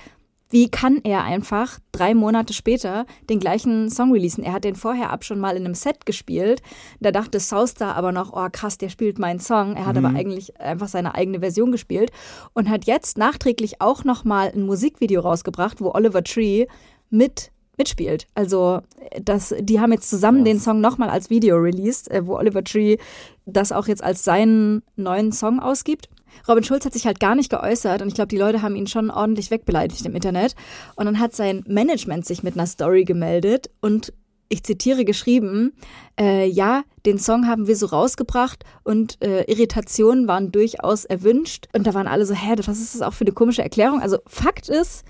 wie 0.52 0.70
kann 0.70 1.00
er 1.02 1.24
einfach 1.24 1.78
drei 1.92 2.14
Monate 2.14 2.52
später 2.52 3.06
den 3.30 3.40
gleichen 3.40 3.88
Song 3.88 4.12
releasen? 4.12 4.44
Er 4.44 4.52
hat 4.52 4.64
den 4.64 4.76
vorher 4.76 5.08
ab 5.08 5.24
schon 5.24 5.40
mal 5.40 5.56
in 5.56 5.64
einem 5.64 5.74
Set 5.74 6.04
gespielt. 6.04 6.60
Da 7.00 7.10
dachte 7.10 7.40
Southstar 7.40 7.96
aber 7.96 8.12
noch, 8.12 8.34
oh 8.34 8.48
krass, 8.52 8.76
der 8.76 8.90
spielt 8.90 9.18
meinen 9.18 9.40
Song. 9.40 9.76
Er 9.76 9.86
hat 9.86 9.96
mhm. 9.96 10.04
aber 10.04 10.18
eigentlich 10.18 10.60
einfach 10.60 10.88
seine 10.88 11.14
eigene 11.14 11.40
Version 11.40 11.72
gespielt 11.72 12.12
und 12.52 12.68
hat 12.68 12.84
jetzt 12.84 13.16
nachträglich 13.16 13.80
auch 13.80 14.04
noch 14.04 14.24
mal 14.24 14.52
ein 14.54 14.66
Musikvideo 14.66 15.22
rausgebracht, 15.22 15.80
wo 15.80 15.92
Oliver 15.92 16.22
Tree 16.22 16.66
mit 17.08 17.50
mitspielt. 17.78 18.26
Also 18.34 18.82
das, 19.22 19.54
die 19.58 19.80
haben 19.80 19.92
jetzt 19.92 20.10
zusammen 20.10 20.44
den 20.44 20.60
Song 20.60 20.80
nochmal 20.80 21.08
als 21.08 21.30
Video 21.30 21.56
released, 21.56 22.10
äh, 22.10 22.26
wo 22.26 22.36
Oliver 22.36 22.62
Tree 22.62 22.98
das 23.46 23.72
auch 23.72 23.88
jetzt 23.88 24.02
als 24.02 24.24
seinen 24.24 24.82
neuen 24.96 25.32
Song 25.32 25.60
ausgibt. 25.60 26.08
Robin 26.48 26.64
Schulz 26.64 26.84
hat 26.84 26.92
sich 26.92 27.06
halt 27.06 27.20
gar 27.20 27.34
nicht 27.34 27.50
geäußert 27.50 28.02
und 28.02 28.08
ich 28.08 28.14
glaube, 28.14 28.28
die 28.28 28.38
Leute 28.38 28.62
haben 28.62 28.76
ihn 28.76 28.86
schon 28.86 29.10
ordentlich 29.10 29.50
wegbeleidigt 29.50 30.04
im 30.06 30.14
Internet. 30.14 30.54
Und 30.96 31.06
dann 31.06 31.18
hat 31.18 31.34
sein 31.34 31.62
Management 31.66 32.24
sich 32.24 32.42
mit 32.42 32.54
einer 32.54 32.66
Story 32.66 33.04
gemeldet 33.04 33.70
und 33.80 34.12
ich 34.48 34.62
zitiere 34.64 35.06
geschrieben, 35.06 35.72
äh, 36.20 36.46
ja, 36.46 36.82
den 37.06 37.18
Song 37.18 37.46
haben 37.46 37.66
wir 37.66 37.76
so 37.76 37.86
rausgebracht 37.86 38.64
und 38.84 39.16
äh, 39.24 39.44
Irritationen 39.50 40.28
waren 40.28 40.52
durchaus 40.52 41.06
erwünscht. 41.06 41.68
Und 41.74 41.86
da 41.86 41.94
waren 41.94 42.06
alle 42.06 42.26
so, 42.26 42.34
hä, 42.34 42.54
was 42.58 42.78
ist 42.78 42.94
das 42.94 43.00
auch 43.00 43.14
für 43.14 43.24
eine 43.24 43.32
komische 43.32 43.62
Erklärung? 43.62 44.02
Also 44.02 44.18
Fakt 44.26 44.68
ist, 44.68 45.04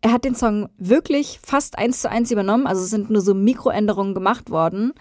er 0.00 0.12
hat 0.12 0.24
den 0.24 0.34
Song 0.34 0.70
wirklich 0.78 1.40
fast 1.42 1.76
eins 1.76 2.00
zu 2.00 2.10
eins 2.10 2.30
übernommen, 2.30 2.66
also 2.66 2.82
es 2.82 2.88
sind 2.88 3.10
nur 3.10 3.20
so 3.20 3.34
Mikroänderungen 3.34 4.14
gemacht 4.14 4.48
worden. 4.48 4.94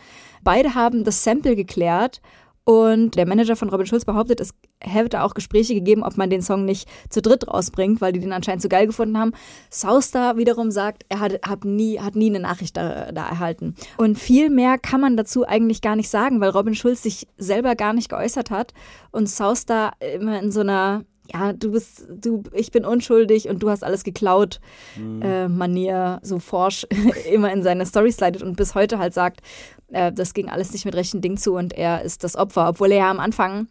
Beide 0.43 0.75
haben 0.75 1.05
das 1.05 1.23
Sample 1.23 1.55
geklärt 1.55 2.21
und 2.63 3.15
der 3.15 3.27
Manager 3.27 3.55
von 3.55 3.69
Robin 3.69 3.87
Schulz 3.87 4.05
behauptet, 4.05 4.39
es 4.39 4.53
hätte 4.81 5.23
auch 5.23 5.33
Gespräche 5.33 5.73
gegeben, 5.73 6.03
ob 6.03 6.17
man 6.17 6.29
den 6.29 6.41
Song 6.41 6.65
nicht 6.65 6.87
zu 7.09 7.21
dritt 7.21 7.47
rausbringt, 7.47 8.01
weil 8.01 8.11
die 8.11 8.19
den 8.19 8.33
anscheinend 8.33 8.61
zu 8.61 8.69
geil 8.69 8.85
gefunden 8.85 9.17
haben. 9.17 9.33
Sauster 9.69 10.37
wiederum 10.37 10.71
sagt, 10.71 11.05
er 11.09 11.19
hat, 11.19 11.39
hat, 11.47 11.65
nie, 11.65 11.99
hat 11.99 12.15
nie 12.15 12.29
eine 12.29 12.39
Nachricht 12.39 12.77
da, 12.77 13.11
da 13.11 13.27
erhalten. 13.27 13.75
Und 13.97 14.19
viel 14.19 14.49
mehr 14.49 14.77
kann 14.77 15.01
man 15.01 15.17
dazu 15.17 15.47
eigentlich 15.47 15.81
gar 15.81 15.95
nicht 15.95 16.09
sagen, 16.09 16.41
weil 16.41 16.49
Robin 16.49 16.75
Schulz 16.75 17.03
sich 17.03 17.27
selber 17.37 17.75
gar 17.75 17.93
nicht 17.93 18.09
geäußert 18.09 18.51
hat 18.51 18.73
und 19.11 19.29
Sauster 19.29 19.93
immer 19.99 20.39
in 20.39 20.51
so 20.51 20.59
einer 20.61 21.05
ja, 21.31 21.53
du 21.53 21.71
bist, 21.71 22.07
du, 22.09 22.43
ich 22.53 22.71
bin 22.71 22.85
unschuldig 22.85 23.49
und 23.49 23.61
du 23.61 23.69
hast 23.69 23.83
alles 23.83 24.03
geklaut, 24.03 24.59
mhm. 24.97 25.21
äh, 25.21 25.47
Manier, 25.47 26.19
so 26.23 26.39
forsch 26.39 26.85
immer 27.31 27.51
in 27.51 27.63
seine 27.63 27.85
Story 27.85 28.11
slidet 28.11 28.43
und 28.43 28.55
bis 28.55 28.75
heute 28.75 28.99
halt 28.99 29.13
sagt, 29.13 29.41
äh, 29.89 30.11
das 30.11 30.33
ging 30.33 30.49
alles 30.49 30.71
nicht 30.71 30.85
mit 30.85 30.95
rechten 30.95 31.21
Ding 31.21 31.37
zu 31.37 31.55
und 31.55 31.73
er 31.73 32.01
ist 32.01 32.23
das 32.23 32.35
Opfer, 32.35 32.69
obwohl 32.69 32.91
er 32.91 32.97
ja 32.97 33.11
am 33.11 33.19
Anfang, 33.19 33.67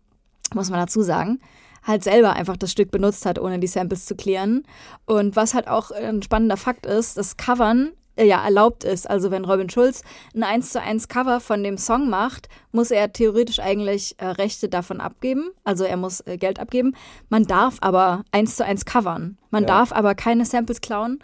muss 0.54 0.70
man 0.70 0.80
dazu 0.80 1.02
sagen, 1.02 1.40
halt 1.82 2.04
selber 2.04 2.34
einfach 2.34 2.56
das 2.56 2.72
Stück 2.72 2.90
benutzt 2.90 3.26
hat, 3.26 3.38
ohne 3.38 3.58
die 3.58 3.66
Samples 3.66 4.04
zu 4.04 4.14
klären. 4.14 4.64
Und 5.06 5.36
was 5.36 5.54
halt 5.54 5.68
auch 5.68 5.90
ein 5.90 6.22
spannender 6.22 6.56
Fakt 6.56 6.86
ist, 6.86 7.16
das 7.16 7.36
Covern 7.36 7.92
ja 8.24 8.44
erlaubt 8.44 8.84
ist. 8.84 9.08
Also 9.08 9.30
wenn 9.30 9.44
Robin 9.44 9.70
Schulz 9.70 10.02
ein 10.34 10.42
1 10.42 10.72
zu 10.72 10.80
1 10.80 11.08
Cover 11.08 11.40
von 11.40 11.62
dem 11.62 11.78
Song 11.78 12.08
macht, 12.08 12.48
muss 12.72 12.90
er 12.90 13.12
theoretisch 13.12 13.60
eigentlich 13.60 14.14
äh, 14.18 14.26
Rechte 14.26 14.68
davon 14.68 15.00
abgeben. 15.00 15.50
Also 15.64 15.84
er 15.84 15.96
muss 15.96 16.20
äh, 16.26 16.36
Geld 16.36 16.58
abgeben. 16.58 16.94
Man 17.28 17.44
darf 17.44 17.76
aber 17.80 18.24
1 18.32 18.56
zu 18.56 18.64
1 18.64 18.84
covern. 18.84 19.38
Man 19.50 19.62
ja. 19.62 19.68
darf 19.68 19.92
aber 19.92 20.14
keine 20.14 20.44
Samples 20.44 20.80
klauen 20.80 21.20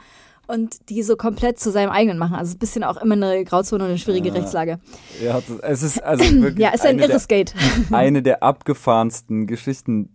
und 0.47 0.91
die 0.91 1.03
so 1.03 1.17
komplett 1.17 1.59
zu 1.59 1.71
seinem 1.71 1.91
eigenen 1.91 2.19
machen. 2.19 2.35
Also 2.35 2.55
ein 2.55 2.59
bisschen 2.59 2.85
auch 2.85 2.97
immer 2.99 3.15
eine 3.15 3.45
Grauzone 3.45 3.85
und 3.85 3.91
eine 3.91 3.99
schwierige 3.99 4.29
ja. 4.29 4.35
Rechtslage. 4.35 4.79
Ja, 5.23 5.41
es 5.63 5.83
ist 5.83 6.03
also 6.03 6.25
wirklich 6.43 6.59
ja, 6.63 6.71
es 6.75 6.81
ist 6.81 6.87
ein 6.87 6.99
irres 6.99 7.29
Gate. 7.29 7.55
Eine 7.91 8.23
der 8.23 8.43
abgefahrensten 8.43 9.47
Geschichten, 9.47 10.11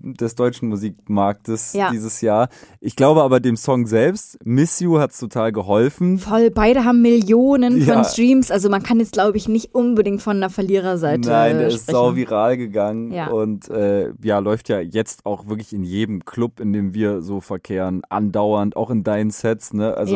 des 0.00 0.34
deutschen 0.34 0.68
Musikmarktes 0.68 1.72
ja. 1.72 1.90
dieses 1.90 2.20
Jahr. 2.20 2.48
Ich 2.80 2.96
glaube 2.96 3.22
aber 3.22 3.40
dem 3.40 3.56
Song 3.56 3.86
selbst, 3.86 4.38
Miss 4.44 4.80
You, 4.80 4.98
hat 4.98 5.12
es 5.12 5.18
total 5.18 5.52
geholfen. 5.52 6.18
Voll, 6.18 6.50
beide 6.50 6.84
haben 6.84 7.02
Millionen 7.02 7.78
ja. 7.78 7.94
von 7.94 8.04
Streams. 8.04 8.50
Also 8.50 8.68
man 8.68 8.82
kann 8.82 8.98
jetzt, 8.98 9.12
glaube 9.12 9.36
ich, 9.36 9.48
nicht 9.48 9.74
unbedingt 9.74 10.22
von 10.22 10.36
einer 10.36 10.50
Verliererseite 10.50 11.28
Nein, 11.28 11.58
der 11.58 11.70
sprechen. 11.70 11.76
ist 11.76 11.90
sau 11.90 12.16
viral 12.16 12.56
gegangen 12.56 13.12
ja. 13.12 13.28
und 13.28 13.68
äh, 13.70 14.12
ja, 14.22 14.38
läuft 14.38 14.68
ja 14.68 14.80
jetzt 14.80 15.26
auch 15.26 15.46
wirklich 15.46 15.72
in 15.72 15.84
jedem 15.84 16.24
Club, 16.24 16.60
in 16.60 16.72
dem 16.72 16.94
wir 16.94 17.22
so 17.22 17.40
verkehren, 17.40 18.02
andauernd, 18.08 18.76
auch 18.76 18.90
in 18.90 19.04
deinen 19.04 19.30
Sets. 19.30 19.72
Ne? 19.72 19.94
Also 19.94 20.14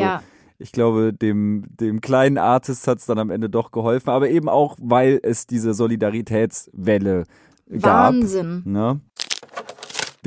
Ich 0.59 0.71
glaube, 0.71 1.13
dem, 1.13 1.65
dem 1.79 2.01
kleinen 2.01 2.39
Artist 2.39 2.87
hat 2.87 2.97
es 2.97 3.05
dann 3.05 3.19
am 3.19 3.29
Ende 3.29 3.47
doch 3.47 3.71
geholfen, 3.71 4.09
aber 4.09 4.29
eben 4.29 4.49
auch, 4.49 4.75
weil 4.81 5.19
es 5.21 5.45
diese 5.45 5.75
Solidaritätswelle 5.75 7.25
gab. 7.79 8.13
Wahnsinn. 8.13 8.63
Ne? 8.65 8.99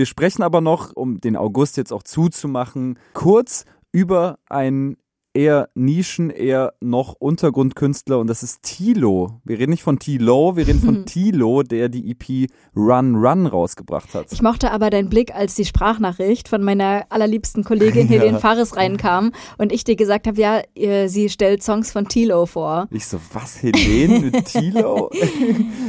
Wir 0.01 0.07
sprechen 0.07 0.43
aber 0.43 0.63
noch, 0.63 0.97
um 0.97 1.21
den 1.21 1.37
August 1.37 1.77
jetzt 1.77 1.93
auch 1.93 2.03
zuzumachen, 2.03 2.99
kurz 3.13 3.67
über 3.93 4.39
ein 4.49 4.97
eher 5.33 5.69
Nischen, 5.75 6.31
eher 6.31 6.75
noch 6.81 7.15
Untergrundkünstler 7.15 8.19
und 8.19 8.27
das 8.27 8.43
ist 8.43 8.63
Tilo. 8.63 9.41
Wir 9.45 9.59
reden 9.59 9.71
nicht 9.71 9.83
von 9.83 9.99
Tilo, 9.99 10.57
wir 10.57 10.67
reden 10.67 10.81
von 10.81 11.07
Tilo, 11.07 11.63
der 11.63 11.89
die 11.89 12.11
EP 12.11 12.51
Run 12.75 13.15
Run 13.17 13.47
rausgebracht 13.47 14.15
hat. 14.15 14.33
Ich 14.33 14.43
mochte 14.43 14.73
aber 14.73 14.91
deinen 14.91 15.09
Blick, 15.09 15.35
als 15.35 15.55
die 15.55 15.65
Sprachnachricht 15.65 16.49
von 16.49 16.63
meiner 16.63 17.07
allerliebsten 17.11 17.65
Kollegin 17.65 18.01
Ja. 18.11 18.21
Helene 18.21 18.41
Fares 18.41 18.77
reinkam 18.77 19.33
und 19.59 19.73
ich 19.73 19.85
dir 19.85 19.95
gesagt 19.95 20.27
habe, 20.27 20.41
ja, 20.41 20.63
sie 21.09 21.29
stellt 21.29 21.63
Songs 21.63 21.93
von 21.93 22.09
Tilo 22.09 22.47
vor. 22.47 22.89
Ich 22.91 23.07
so, 23.07 23.21
was, 23.33 23.63
Helene 23.63 24.21
mit 24.21 24.45
Tilo? 24.47 25.11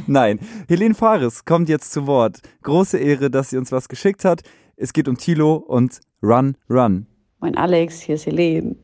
Nein, 0.08 0.40
Helene 0.68 0.94
Fares 0.94 1.46
kommt 1.46 1.70
jetzt 1.70 1.92
zu 1.92 2.06
Wort. 2.06 2.40
Große 2.64 2.98
Ehre, 2.98 3.32
dass 3.32 3.50
sie 3.50 3.58
uns 3.58 3.72
was 3.72 3.90
geschickt 3.90 4.24
hat. 4.26 4.42
Es 4.76 4.94
geht 4.94 5.08
um 5.08 5.18
Tilo 5.18 5.56
und 5.56 6.00
Run 6.22 6.58
Run. 6.70 7.08
Moin 7.40 7.56
Alex, 7.56 8.02
hier 8.02 8.16
ist 8.16 8.28
Helene. 8.28 8.76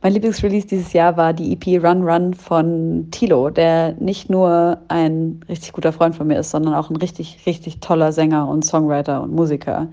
Mein 0.00 0.12
Lieblingsrelease 0.12 0.68
dieses 0.68 0.92
Jahr 0.92 1.16
war 1.16 1.32
die 1.32 1.52
EP 1.52 1.82
Run 1.82 2.08
Run 2.08 2.32
von 2.32 3.08
Tilo, 3.10 3.50
der 3.50 3.94
nicht 3.94 4.30
nur 4.30 4.78
ein 4.86 5.40
richtig 5.48 5.72
guter 5.72 5.92
Freund 5.92 6.14
von 6.14 6.28
mir 6.28 6.38
ist, 6.38 6.50
sondern 6.50 6.74
auch 6.74 6.88
ein 6.88 6.96
richtig, 6.96 7.40
richtig 7.46 7.80
toller 7.80 8.12
Sänger 8.12 8.46
und 8.46 8.64
Songwriter 8.64 9.20
und 9.20 9.32
Musiker. 9.32 9.88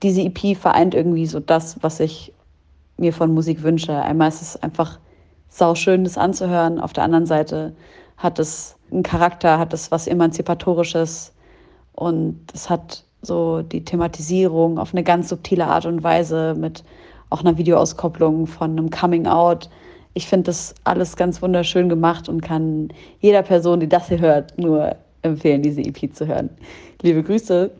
Diese 0.00 0.22
EP 0.22 0.56
vereint 0.56 0.94
irgendwie 0.94 1.26
so 1.26 1.40
das, 1.40 1.82
was 1.82 1.98
ich 1.98 2.32
mir 2.98 3.12
von 3.12 3.34
Musik 3.34 3.64
wünsche. 3.64 4.00
Einmal 4.00 4.28
ist 4.28 4.42
es 4.42 4.62
einfach 4.62 5.00
sauschön, 5.48 6.04
das 6.04 6.16
anzuhören. 6.16 6.78
Auf 6.78 6.92
der 6.92 7.02
anderen 7.02 7.26
Seite 7.26 7.74
hat 8.16 8.38
es 8.38 8.76
einen 8.92 9.02
Charakter, 9.02 9.58
hat 9.58 9.72
es 9.72 9.90
was 9.90 10.06
Emanzipatorisches 10.06 11.34
und 11.94 12.38
es 12.54 12.70
hat 12.70 13.02
so 13.22 13.62
die 13.62 13.84
Thematisierung 13.84 14.78
auf 14.78 14.94
eine 14.94 15.02
ganz 15.02 15.30
subtile 15.30 15.66
Art 15.66 15.84
und 15.84 16.04
Weise 16.04 16.54
mit 16.56 16.84
auch 17.30 17.40
einer 17.40 17.58
Videoauskopplung 17.58 18.46
von 18.46 18.72
einem 18.72 18.90
Coming 18.90 19.26
Out. 19.26 19.68
Ich 20.14 20.26
finde 20.26 20.44
das 20.44 20.74
alles 20.84 21.16
ganz 21.16 21.42
wunderschön 21.42 21.88
gemacht 21.88 22.28
und 22.28 22.40
kann 22.40 22.88
jeder 23.20 23.42
Person, 23.42 23.80
die 23.80 23.88
das 23.88 24.08
hier 24.08 24.20
hört, 24.20 24.58
nur 24.58 24.96
empfehlen, 25.22 25.62
diese 25.62 25.82
EP 25.82 26.14
zu 26.14 26.26
hören. 26.26 26.50
Liebe 27.02 27.22
Grüße. 27.22 27.70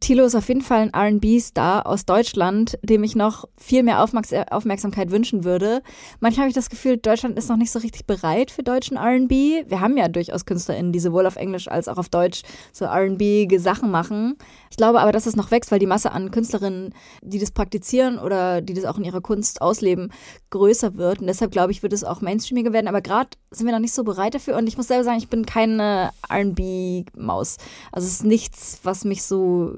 Tilo 0.00 0.24
ist 0.24 0.34
auf 0.34 0.48
jeden 0.48 0.62
Fall 0.62 0.90
ein 0.92 1.16
RB-Star 1.16 1.86
aus 1.86 2.06
Deutschland, 2.06 2.78
dem 2.82 3.04
ich 3.04 3.16
noch 3.16 3.44
viel 3.58 3.82
mehr 3.82 4.02
Aufmerks 4.02 4.32
Aufmerksamkeit 4.50 5.10
wünschen 5.10 5.44
würde. 5.44 5.82
Manchmal 6.20 6.44
habe 6.44 6.48
ich 6.48 6.54
das 6.54 6.70
Gefühl, 6.70 6.96
Deutschland 6.96 7.36
ist 7.36 7.50
noch 7.50 7.58
nicht 7.58 7.70
so 7.70 7.80
richtig 7.80 8.06
bereit 8.06 8.50
für 8.50 8.62
deutschen 8.62 8.96
RB. 8.96 9.30
Wir 9.68 9.80
haben 9.80 9.98
ja 9.98 10.08
durchaus 10.08 10.46
KünstlerInnen, 10.46 10.92
die 10.92 11.00
sowohl 11.00 11.26
auf 11.26 11.36
Englisch 11.36 11.68
als 11.68 11.86
auch 11.86 11.98
auf 11.98 12.08
Deutsch 12.08 12.42
so 12.72 12.86
RB-Sachen 12.86 13.90
machen. 13.90 14.36
Ich 14.70 14.76
glaube 14.76 15.00
aber, 15.00 15.10
dass 15.12 15.26
es 15.26 15.34
noch 15.36 15.50
wächst, 15.50 15.72
weil 15.72 15.80
die 15.80 15.86
Masse 15.86 16.12
an 16.12 16.30
Künstlerinnen, 16.30 16.94
die 17.22 17.40
das 17.40 17.50
praktizieren 17.50 18.18
oder 18.18 18.60
die 18.60 18.72
das 18.72 18.84
auch 18.84 18.98
in 18.98 19.04
ihrer 19.04 19.20
Kunst 19.20 19.60
ausleben, 19.60 20.12
größer 20.50 20.94
wird. 20.94 21.20
Und 21.20 21.26
deshalb 21.26 21.50
glaube 21.50 21.72
ich, 21.72 21.82
wird 21.82 21.92
es 21.92 22.04
auch 22.04 22.20
mainstreamiger 22.20 22.72
werden. 22.72 22.86
Aber 22.86 23.00
gerade 23.02 23.30
sind 23.50 23.66
wir 23.66 23.72
noch 23.72 23.80
nicht 23.80 23.92
so 23.92 24.04
bereit 24.04 24.34
dafür. 24.34 24.56
Und 24.56 24.68
ich 24.68 24.76
muss 24.76 24.86
selber 24.86 25.04
sagen, 25.04 25.18
ich 25.18 25.28
bin 25.28 25.44
keine 25.44 26.12
RB-Maus. 26.32 27.56
Also 27.90 28.06
es 28.06 28.14
ist 28.14 28.24
nichts, 28.24 28.80
was 28.84 29.04
mich 29.04 29.24
so 29.24 29.74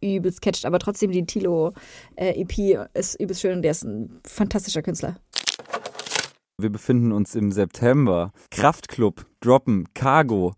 übelst 0.00 0.42
catcht, 0.42 0.64
aber 0.64 0.78
trotzdem 0.78 1.10
die 1.10 1.26
Tilo-EP 1.26 2.88
ist 2.94 3.20
übelst 3.20 3.40
schön 3.40 3.56
und 3.56 3.62
der 3.62 3.72
ist 3.72 3.82
ein 3.82 4.20
fantastischer 4.24 4.82
Künstler. 4.82 5.16
Wir 6.58 6.70
befinden 6.70 7.12
uns 7.12 7.34
im 7.34 7.50
September. 7.50 8.32
Kraftklub, 8.50 9.26
Droppen, 9.40 9.92
Cargo. 9.92 10.54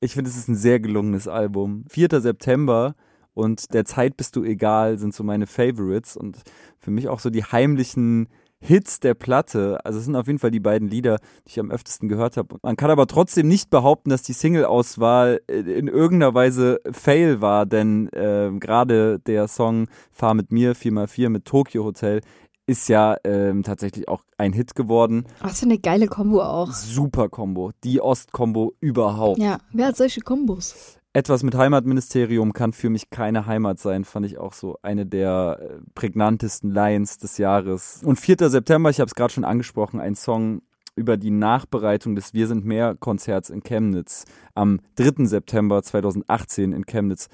Ich 0.00 0.14
finde, 0.14 0.30
es 0.30 0.36
ist 0.36 0.48
ein 0.48 0.54
sehr 0.54 0.78
gelungenes 0.78 1.26
Album. 1.26 1.84
4. 1.88 2.20
September 2.20 2.94
und 3.36 3.74
Der 3.74 3.84
Zeit 3.84 4.16
bist 4.16 4.34
du 4.34 4.44
egal 4.44 4.98
sind 4.98 5.14
so 5.14 5.22
meine 5.22 5.46
Favorites 5.46 6.16
und 6.16 6.38
für 6.78 6.90
mich 6.90 7.08
auch 7.08 7.20
so 7.20 7.28
die 7.28 7.44
heimlichen 7.44 8.28
Hits 8.58 9.00
der 9.00 9.12
Platte. 9.12 9.78
Also 9.84 9.98
es 9.98 10.06
sind 10.06 10.16
auf 10.16 10.26
jeden 10.26 10.38
Fall 10.38 10.50
die 10.50 10.60
beiden 10.60 10.88
Lieder, 10.88 11.18
die 11.44 11.50
ich 11.50 11.60
am 11.60 11.70
öftesten 11.70 12.08
gehört 12.08 12.38
habe. 12.38 12.56
Man 12.62 12.76
kann 12.76 12.90
aber 12.90 13.06
trotzdem 13.06 13.46
nicht 13.46 13.68
behaupten, 13.68 14.08
dass 14.08 14.22
die 14.22 14.32
Single-Auswahl 14.32 15.42
äh, 15.46 15.58
in 15.58 15.88
irgendeiner 15.88 16.32
Weise 16.32 16.80
Fail 16.90 17.42
war, 17.42 17.66
denn 17.66 18.08
äh, 18.08 18.50
gerade 18.58 19.18
der 19.20 19.48
Song 19.48 19.88
Fahr 20.10 20.34
mit 20.34 20.50
mir 20.50 20.74
4x4 20.74 21.28
mit 21.28 21.44
Tokyo 21.44 21.84
Hotel 21.84 22.22
ist 22.66 22.88
ja 22.88 23.16
ähm, 23.22 23.62
tatsächlich 23.62 24.08
auch 24.08 24.22
ein 24.38 24.52
Hit 24.52 24.74
geworden. 24.74 25.26
Was 25.40 25.60
für 25.60 25.66
eine 25.66 25.78
geile 25.78 26.08
Kombo 26.08 26.42
auch. 26.42 26.72
Super 26.72 27.28
Kombo, 27.28 27.70
die 27.84 28.00
Ost-Kombo 28.00 28.72
überhaupt. 28.80 29.38
Ja, 29.38 29.58
wer 29.72 29.88
hat 29.88 29.96
solche 29.96 30.20
Kombos? 30.22 30.95
Etwas 31.16 31.42
mit 31.42 31.54
Heimatministerium 31.54 32.52
kann 32.52 32.74
für 32.74 32.90
mich 32.90 33.08
keine 33.08 33.46
Heimat 33.46 33.78
sein, 33.78 34.04
fand 34.04 34.26
ich 34.26 34.36
auch 34.36 34.52
so 34.52 34.76
eine 34.82 35.06
der 35.06 35.58
äh, 35.62 35.78
prägnantesten 35.94 36.70
Lines 36.70 37.16
des 37.16 37.38
Jahres. 37.38 38.02
Und 38.04 38.20
4. 38.20 38.50
September, 38.50 38.90
ich 38.90 39.00
habe 39.00 39.06
es 39.06 39.14
gerade 39.14 39.32
schon 39.32 39.46
angesprochen, 39.46 39.98
ein 39.98 40.14
Song 40.14 40.60
über 40.94 41.16
die 41.16 41.30
Nachbereitung 41.30 42.16
des 42.16 42.34
Wir 42.34 42.46
sind 42.46 42.66
mehr 42.66 42.96
Konzerts 42.96 43.48
in 43.48 43.62
Chemnitz 43.62 44.26
am 44.54 44.80
3. 44.96 45.24
September 45.24 45.82
2018 45.82 46.74
in 46.74 46.84
Chemnitz. 46.84 47.30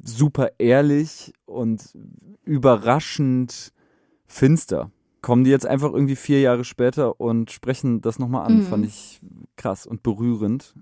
Super 0.00 0.52
ehrlich 0.58 1.32
und 1.46 1.82
überraschend 2.44 3.72
finster. 4.28 4.92
Kommen 5.20 5.42
die 5.42 5.50
jetzt 5.50 5.66
einfach 5.66 5.92
irgendwie 5.92 6.14
vier 6.14 6.42
Jahre 6.42 6.62
später 6.62 7.20
und 7.20 7.50
sprechen 7.50 8.02
das 8.02 8.20
nochmal 8.20 8.46
an. 8.46 8.58
Mhm. 8.58 8.62
Fand 8.62 8.86
ich 8.86 9.20
krass 9.56 9.84
und 9.84 10.04
berührend. 10.04 10.74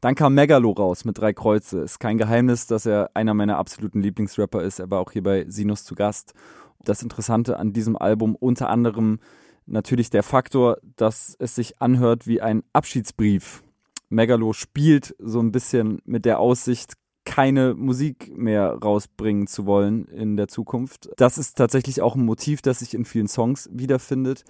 Dann 0.00 0.14
kam 0.14 0.34
Megalo 0.34 0.70
raus 0.70 1.04
mit 1.04 1.18
drei 1.18 1.32
Kreuze. 1.32 1.80
Ist 1.80 1.98
kein 1.98 2.18
Geheimnis, 2.18 2.66
dass 2.66 2.86
er 2.86 3.10
einer 3.14 3.34
meiner 3.34 3.58
absoluten 3.58 4.00
Lieblingsrapper 4.00 4.62
ist. 4.62 4.78
Er 4.78 4.90
war 4.90 5.00
auch 5.00 5.10
hier 5.10 5.22
bei 5.22 5.44
Sinus 5.48 5.84
zu 5.84 5.94
Gast. 5.94 6.34
Das 6.84 7.02
Interessante 7.02 7.58
an 7.58 7.72
diesem 7.72 7.96
Album 7.96 8.36
unter 8.36 8.70
anderem 8.70 9.18
natürlich 9.66 10.10
der 10.10 10.22
Faktor, 10.22 10.78
dass 10.96 11.36
es 11.38 11.54
sich 11.54 11.82
anhört 11.82 12.26
wie 12.26 12.40
ein 12.40 12.62
Abschiedsbrief. 12.72 13.62
Megalo 14.08 14.52
spielt 14.52 15.14
so 15.18 15.40
ein 15.40 15.52
bisschen 15.52 16.00
mit 16.04 16.24
der 16.24 16.38
Aussicht, 16.38 16.94
keine 17.24 17.74
Musik 17.74 18.32
mehr 18.34 18.70
rausbringen 18.82 19.46
zu 19.46 19.66
wollen 19.66 20.06
in 20.06 20.36
der 20.36 20.48
Zukunft. 20.48 21.10
Das 21.18 21.36
ist 21.36 21.58
tatsächlich 21.58 22.00
auch 22.00 22.14
ein 22.14 22.24
Motiv, 22.24 22.62
das 22.62 22.78
sich 22.78 22.94
in 22.94 23.04
vielen 23.04 23.28
Songs 23.28 23.68
wiederfindet. 23.70 24.44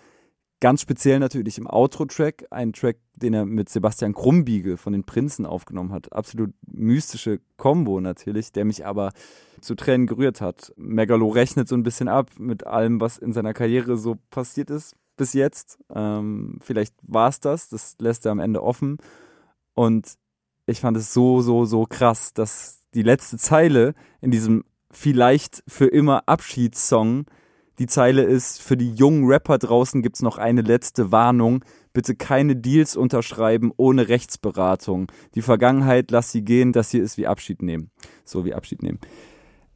Ganz 0.60 0.80
speziell 0.80 1.20
natürlich 1.20 1.58
im 1.58 1.68
Outro-Track, 1.68 2.46
ein 2.50 2.72
Track, 2.72 2.96
den 3.14 3.32
er 3.32 3.46
mit 3.46 3.68
Sebastian 3.68 4.12
Krumbiegel 4.12 4.76
von 4.76 4.92
den 4.92 5.04
Prinzen 5.04 5.46
aufgenommen 5.46 5.92
hat. 5.92 6.12
Absolut 6.12 6.52
mystische 6.66 7.40
Combo 7.56 8.00
natürlich, 8.00 8.50
der 8.50 8.64
mich 8.64 8.84
aber 8.84 9.12
zu 9.60 9.76
Tränen 9.76 10.08
gerührt 10.08 10.40
hat. 10.40 10.72
Megalo 10.76 11.28
rechnet 11.28 11.68
so 11.68 11.76
ein 11.76 11.84
bisschen 11.84 12.08
ab 12.08 12.30
mit 12.38 12.66
allem, 12.66 13.00
was 13.00 13.18
in 13.18 13.32
seiner 13.32 13.54
Karriere 13.54 13.96
so 13.96 14.16
passiert 14.30 14.70
ist 14.70 14.96
bis 15.16 15.34
jetzt. 15.34 15.78
Ähm, 15.94 16.58
vielleicht 16.62 16.94
war 17.02 17.28
es 17.28 17.40
das, 17.40 17.68
das 17.68 17.96
lässt 18.00 18.24
er 18.24 18.32
am 18.32 18.40
Ende 18.40 18.62
offen. 18.62 18.96
Und 19.74 20.14
ich 20.66 20.80
fand 20.80 20.96
es 20.96 21.12
so, 21.12 21.42
so, 21.42 21.66
so 21.66 21.84
krass, 21.84 22.32
dass 22.32 22.82
die 22.94 23.02
letzte 23.02 23.36
Zeile 23.36 23.94
in 24.20 24.30
diesem 24.30 24.64
vielleicht 24.90 25.62
für 25.68 25.86
immer 25.86 26.22
Abschiedssong 26.26 27.26
die 27.78 27.86
Zeile 27.86 28.22
ist, 28.22 28.60
für 28.60 28.76
die 28.76 28.92
jungen 28.92 29.24
Rapper 29.26 29.58
draußen 29.58 30.02
gibt's 30.02 30.22
noch 30.22 30.38
eine 30.38 30.62
letzte 30.62 31.12
Warnung. 31.12 31.64
Bitte 31.92 32.16
keine 32.16 32.56
Deals 32.56 32.96
unterschreiben 32.96 33.72
ohne 33.76 34.08
Rechtsberatung. 34.08 35.10
Die 35.34 35.42
Vergangenheit, 35.42 36.10
lass 36.10 36.32
sie 36.32 36.42
gehen, 36.42 36.72
das 36.72 36.90
hier 36.90 37.02
ist 37.02 37.18
wie 37.18 37.26
Abschied 37.26 37.62
nehmen. 37.62 37.90
So 38.24 38.44
wie 38.44 38.54
Abschied 38.54 38.82
nehmen. 38.82 38.98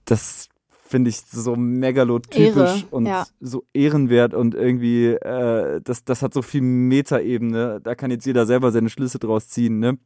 Das 0.05 0.49
finde 0.93 1.11
ich 1.11 1.21
so 1.21 1.57
megalotypisch 1.57 2.83
Ehre, 2.83 2.85
und 2.91 3.07
ja. 3.07 3.25
so 3.41 3.65
ehrenwert 3.73 4.35
und 4.35 4.55
irgendwie, 4.55 5.07
äh, 5.07 5.81
das, 5.83 6.05
das 6.05 6.23
hat 6.23 6.35
so 6.35 6.43
viel 6.43 6.61
Metaebene. 6.61 7.81
Da 7.83 7.95
kann 7.95 8.11
jetzt 8.11 8.27
jeder 8.27 8.47
selber 8.47 8.73
seine 8.73 8.91
Schlüsse 8.91 9.19
draus 9.19 9.49
ziehen. 9.49 9.79
Ne? 9.79 9.97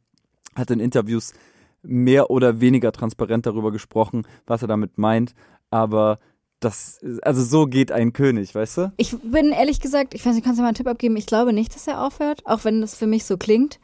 Hat 0.55 0.71
in 0.71 0.79
Interviews 0.79 1.33
mehr 1.81 2.29
oder 2.29 2.61
weniger 2.61 2.91
transparent 2.91 3.45
darüber 3.45 3.71
gesprochen, 3.71 4.25
was 4.45 4.61
er 4.61 4.67
damit 4.67 4.97
meint. 4.97 5.33
Aber 5.71 6.19
das, 6.59 6.99
also 7.21 7.43
so 7.43 7.67
geht 7.67 7.91
ein 7.91 8.13
König, 8.13 8.55
weißt 8.55 8.77
du? 8.77 8.91
Ich 8.97 9.15
bin 9.21 9.51
ehrlich 9.51 9.79
gesagt, 9.79 10.13
ich 10.13 10.25
weiß 10.25 10.33
nicht, 10.33 10.43
kannst 10.43 10.57
du 10.57 10.63
mal 10.63 10.69
einen 10.69 10.75
Tipp 10.75 10.87
abgeben? 10.87 11.15
Ich 11.15 11.25
glaube 11.25 11.53
nicht, 11.53 11.75
dass 11.75 11.87
er 11.87 12.03
aufhört, 12.03 12.41
auch 12.45 12.65
wenn 12.65 12.81
das 12.81 12.95
für 12.95 13.07
mich 13.07 13.25
so 13.25 13.37
klingt. 13.37 13.79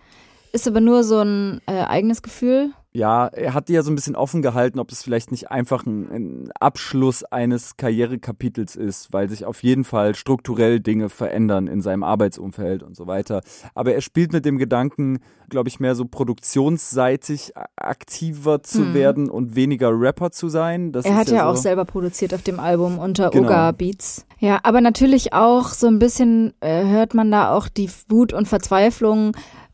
Ist 0.52 0.68
aber 0.68 0.82
nur 0.82 1.04
so 1.04 1.20
ein 1.20 1.62
äh, 1.68 1.84
eigenes 1.84 2.22
Gefühl. 2.22 2.74
Ja, 2.96 3.26
er 3.26 3.56
hat 3.56 3.70
die 3.70 3.74
ja 3.74 3.82
so 3.82 3.92
ein 3.92 3.96
bisschen 3.96 4.16
offen 4.16 4.44
gehalten, 4.44 4.78
ob 4.78 4.92
es 4.92 5.02
vielleicht 5.02 5.32
nicht 5.32 5.50
einfach 5.50 5.84
ein, 5.86 6.12
ein, 6.12 6.50
Abschluss 6.60 7.24
eines 7.24 7.76
Karrierekapitels 7.76 8.76
ist, 8.76 9.12
weil 9.12 9.30
sich 9.30 9.46
auf 9.46 9.64
jeden 9.64 9.84
Fall 9.84 10.14
strukturell 10.14 10.80
Dinge 10.80 11.10
verändern 11.10 11.66
in 11.66 11.82
seinem 11.82 12.04
Arbeitsumfeld 12.04 12.84
und 12.84 12.96
so 12.96 13.08
weiter. 13.08 13.42
Aber 13.74 13.96
er 13.96 14.02
spielt 14.02 14.32
mit 14.32 14.46
dem 14.46 14.60
Gedanken, 14.60 15.20
glaube 15.50 15.70
ich, 15.70 15.80
mehr 15.80 15.96
so 15.96 16.06
produktionsseitig 16.06 17.54
aktiver 17.76 18.62
zu 18.62 18.82
mhm. 18.82 18.94
werden 18.94 19.30
und 19.30 19.56
weniger 19.56 19.90
Rapper 19.92 20.30
zu 20.30 20.48
sein. 20.48 20.92
Das 20.92 21.06
er 21.06 21.16
hat 21.16 21.30
ja, 21.30 21.38
ja 21.38 21.44
so 21.46 21.50
auch 21.50 21.56
selber 21.56 21.86
produziert 21.86 22.34
auf 22.36 22.44
dem 22.44 22.60
Album 22.60 23.00
unter 23.00 23.32
genau. 23.32 23.48
Oga 23.48 23.72
Beats. 23.72 24.28
Ja, 24.38 24.60
aber 24.62 24.82
natürlich 24.82 25.34
auch 25.34 25.70
so 25.70 25.88
ein 25.88 25.98
bisschen 25.98 26.54
äh, 26.60 26.86
hört 26.86 27.16
man 27.16 27.32
da 27.32 27.54
auch 27.54 27.70
die 27.70 27.90
Wut 28.10 28.34
und 28.34 28.48
Verzweiflung 28.48 29.32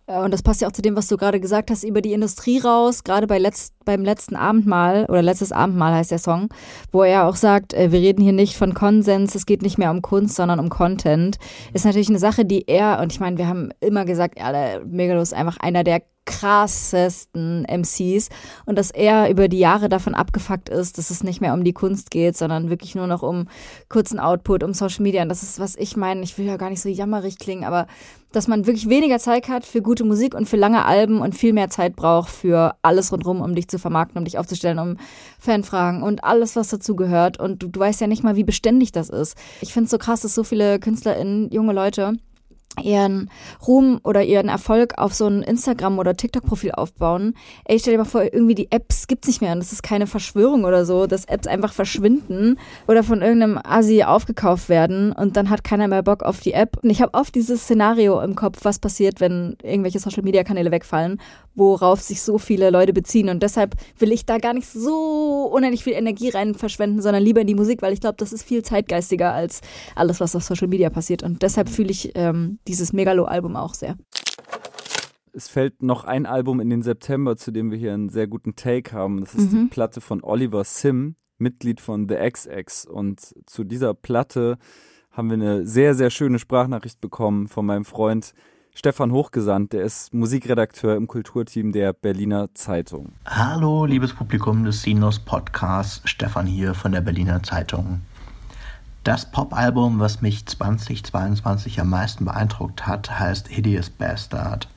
und 0.09 0.31
das 0.33 0.41
passt 0.41 0.61
ja 0.61 0.67
auch 0.67 0.71
zu 0.71 0.81
dem, 0.81 0.95
was 0.95 1.07
du 1.07 1.17
gerade 1.17 1.39
gesagt 1.39 1.69
hast, 1.69 1.83
über 1.83 2.01
die 2.01 2.13
Industrie 2.13 2.57
raus, 2.59 3.03
gerade 3.03 3.27
bei 3.27 3.37
letzt, 3.37 3.73
beim 3.89 4.03
letzten 4.05 4.35
Abendmahl 4.35 5.05
oder 5.09 5.23
letztes 5.23 5.51
Abendmahl 5.51 5.95
heißt 5.95 6.11
der 6.11 6.19
Song, 6.19 6.49
wo 6.91 7.01
er 7.01 7.25
auch 7.25 7.35
sagt, 7.35 7.73
äh, 7.73 7.91
wir 7.91 7.99
reden 7.99 8.21
hier 8.21 8.33
nicht 8.33 8.55
von 8.55 8.75
Konsens, 8.75 9.33
es 9.33 9.47
geht 9.47 9.63
nicht 9.63 9.79
mehr 9.79 9.89
um 9.89 10.03
Kunst, 10.03 10.35
sondern 10.35 10.59
um 10.59 10.69
Content. 10.69 11.39
Ist 11.73 11.85
natürlich 11.85 12.09
eine 12.09 12.19
Sache, 12.19 12.45
die 12.45 12.67
er, 12.67 12.99
und 13.01 13.11
ich 13.11 13.19
meine, 13.19 13.39
wir 13.39 13.47
haben 13.47 13.71
immer 13.79 14.05
gesagt, 14.05 14.37
ja, 14.37 14.79
Megalo 14.85 15.21
ist 15.21 15.33
einfach 15.33 15.57
einer 15.57 15.83
der 15.83 16.03
krassesten 16.29 17.65
MCs 17.65 18.29
und 18.65 18.77
dass 18.77 18.91
er 18.91 19.31
über 19.31 19.47
die 19.47 19.57
Jahre 19.57 19.89
davon 19.89 20.13
abgefuckt 20.13 20.69
ist, 20.69 20.99
dass 20.99 21.09
es 21.09 21.23
nicht 21.23 21.41
mehr 21.41 21.55
um 21.55 21.63
die 21.63 21.73
Kunst 21.73 22.11
geht, 22.11 22.37
sondern 22.37 22.69
wirklich 22.69 22.93
nur 22.93 23.07
noch 23.07 23.23
um 23.23 23.47
kurzen 23.89 24.19
Output, 24.19 24.63
um 24.63 24.75
Social 24.75 25.01
Media. 25.01 25.23
Und 25.23 25.29
das 25.29 25.41
ist, 25.41 25.59
was 25.59 25.75
ich 25.75 25.97
meine. 25.97 26.21
Ich 26.21 26.37
will 26.37 26.45
ja 26.45 26.57
gar 26.57 26.69
nicht 26.69 26.81
so 26.81 26.89
jammerig 26.89 27.39
klingen, 27.39 27.63
aber 27.63 27.87
dass 28.31 28.47
man 28.47 28.67
wirklich 28.67 28.89
weniger 28.89 29.17
Zeit 29.17 29.49
hat 29.49 29.65
für 29.65 29.81
gute 29.81 30.03
Musik 30.03 30.35
und 30.35 30.47
für 30.47 30.57
lange 30.57 30.85
Alben 30.85 31.19
und 31.19 31.33
viel 31.33 31.51
mehr 31.51 31.69
Zeit 31.69 31.95
braucht 31.95 32.29
für 32.29 32.75
alles 32.83 33.11
rundherum, 33.11 33.41
um 33.41 33.55
dich 33.55 33.67
zu 33.67 33.78
vermarkten, 33.79 34.17
um 34.17 34.25
dich 34.25 34.37
aufzustellen, 34.37 34.79
um 34.79 34.97
Fanfragen 35.39 36.03
und 36.03 36.23
alles, 36.23 36.55
was 36.55 36.69
dazu 36.69 36.95
gehört. 36.95 37.39
Und 37.39 37.63
du, 37.63 37.67
du 37.67 37.79
weißt 37.79 38.01
ja 38.01 38.07
nicht 38.07 38.23
mal, 38.23 38.35
wie 38.35 38.43
beständig 38.43 38.91
das 38.91 39.09
ist. 39.09 39.37
Ich 39.61 39.73
finde 39.73 39.85
es 39.85 39.91
so 39.91 39.97
krass, 39.97 40.21
dass 40.21 40.35
so 40.35 40.43
viele 40.43 40.79
KünstlerInnen, 40.79 41.49
junge 41.51 41.73
Leute, 41.73 42.17
ihren 42.81 43.29
Ruhm 43.67 43.99
oder 44.03 44.23
ihren 44.23 44.47
Erfolg 44.47 44.97
auf 44.97 45.13
so 45.13 45.27
ein 45.27 45.43
Instagram- 45.43 45.99
oder 45.99 46.15
TikTok-Profil 46.15 46.71
aufbauen. 46.71 47.33
Ey, 47.65 47.79
stell 47.79 47.93
dir 47.93 47.99
mal 47.99 48.05
vor, 48.05 48.23
irgendwie 48.23 48.55
die 48.55 48.71
Apps 48.71 49.07
gibt's 49.07 49.27
nicht 49.27 49.41
mehr 49.41 49.53
und 49.53 49.59
das 49.59 49.73
ist 49.73 49.83
keine 49.83 50.07
Verschwörung 50.07 50.63
oder 50.63 50.85
so, 50.85 51.07
dass 51.07 51.25
Apps 51.25 51.47
einfach 51.47 51.73
verschwinden 51.73 52.57
oder 52.87 53.03
von 53.03 53.21
irgendeinem 53.21 53.59
Asi 53.61 54.03
aufgekauft 54.03 54.69
werden 54.69 55.11
und 55.11 55.35
dann 55.35 55.49
hat 55.49 55.63
keiner 55.63 55.87
mehr 55.87 56.03
Bock 56.03 56.23
auf 56.23 56.39
die 56.39 56.53
App. 56.53 56.77
Und 56.81 56.89
ich 56.89 57.01
habe 57.01 57.13
oft 57.13 57.35
dieses 57.35 57.63
Szenario 57.63 58.21
im 58.21 58.35
Kopf, 58.35 58.59
was 58.63 58.79
passiert, 58.79 59.19
wenn 59.19 59.57
irgendwelche 59.61 59.99
Social-Media-Kanäle 59.99 60.71
wegfallen, 60.71 61.19
worauf 61.59 62.01
sich 62.01 62.21
so 62.21 62.37
viele 62.37 62.71
Leute 62.71 62.93
beziehen 62.93 63.29
und 63.29 63.43
deshalb 63.43 63.75
will 63.99 64.11
ich 64.11 64.25
da 64.25 64.39
gar 64.39 64.53
nicht 64.53 64.67
so 64.67 65.49
unendlich 65.53 65.83
viel 65.83 65.93
Energie 65.93 66.29
rein 66.29 66.55
verschwenden, 66.55 67.01
sondern 67.01 67.21
lieber 67.21 67.41
in 67.41 67.47
die 67.47 67.55
Musik, 67.55 67.81
weil 67.81 67.93
ich 67.93 68.01
glaube, 68.01 68.15
das 68.17 68.33
ist 68.33 68.43
viel 68.43 68.63
zeitgeistiger 68.63 69.33
als 69.33 69.61
alles, 69.95 70.19
was 70.19 70.35
auf 70.35 70.43
Social 70.43 70.67
Media 70.67 70.89
passiert 70.89 71.21
und 71.21 71.43
deshalb 71.43 71.69
fühle 71.69 71.91
ich 71.91 72.13
ähm, 72.15 72.59
dieses 72.67 72.93
Megalo-Album 72.93 73.55
auch 73.55 73.75
sehr. 73.75 73.95
Es 75.31 75.47
fällt 75.47 75.83
noch 75.83 76.05
ein 76.05 76.25
Album 76.25 76.59
in 76.59 76.69
den 76.69 76.81
September, 76.81 77.37
zu 77.37 77.51
dem 77.51 77.69
wir 77.69 77.77
hier 77.77 77.93
einen 77.93 78.09
sehr 78.09 78.27
guten 78.27 78.55
Take 78.55 78.91
haben. 78.93 79.19
Das 79.19 79.35
ist 79.35 79.51
mhm. 79.51 79.63
die 79.63 79.69
Platte 79.69 80.01
von 80.01 80.23
Oliver 80.23 80.63
Sim, 80.63 81.15
Mitglied 81.37 81.81
von 81.81 82.09
The 82.09 82.15
XX. 82.15 82.85
Und 82.87 83.35
zu 83.45 83.63
dieser 83.63 83.93
Platte 83.93 84.57
haben 85.11 85.29
wir 85.29 85.35
eine 85.35 85.65
sehr, 85.65 85.95
sehr 85.95 86.09
schöne 86.09 86.39
Sprachnachricht 86.39 86.99
bekommen 86.99 87.47
von 87.47 87.65
meinem 87.65 87.85
Freund 87.85 88.33
Stefan 88.79 89.11
Hochgesandt, 89.11 89.73
der 89.73 89.83
ist 89.83 90.13
Musikredakteur 90.13 90.95
im 90.95 91.05
Kulturteam 91.05 91.73
der 91.73 91.91
Berliner 91.91 92.47
Zeitung. 92.53 93.11
Hallo, 93.25 93.83
liebes 93.83 94.13
Publikum 94.13 94.63
des 94.63 94.83
Sinus 94.83 95.19
Podcasts, 95.19 95.99
Stefan 96.05 96.45
hier 96.45 96.73
von 96.73 96.93
der 96.93 97.01
Berliner 97.01 97.43
Zeitung. 97.43 97.99
Das 99.03 99.29
Popalbum, 99.29 99.99
was 99.99 100.21
mich 100.21 100.45
2022 100.45 101.81
am 101.81 101.89
meisten 101.89 102.23
beeindruckt 102.23 102.87
hat, 102.87 103.19
heißt 103.19 103.49
Hideous 103.49 103.89
Bastard. 103.89 104.69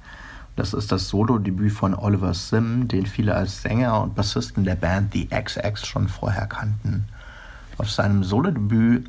Das 0.56 0.74
ist 0.74 0.90
das 0.90 1.08
Solo-Debüt 1.08 1.70
von 1.70 1.94
Oliver 1.94 2.34
Sim, 2.34 2.88
den 2.88 3.06
viele 3.06 3.36
als 3.36 3.62
Sänger 3.62 4.02
und 4.02 4.16
Bassisten 4.16 4.64
der 4.64 4.74
Band 4.74 5.12
The 5.12 5.28
XX 5.28 5.86
schon 5.86 6.08
vorher 6.08 6.48
kannten. 6.48 7.04
Auf 7.78 7.88
seinem 7.88 8.24
Solo-Debüt 8.24 9.08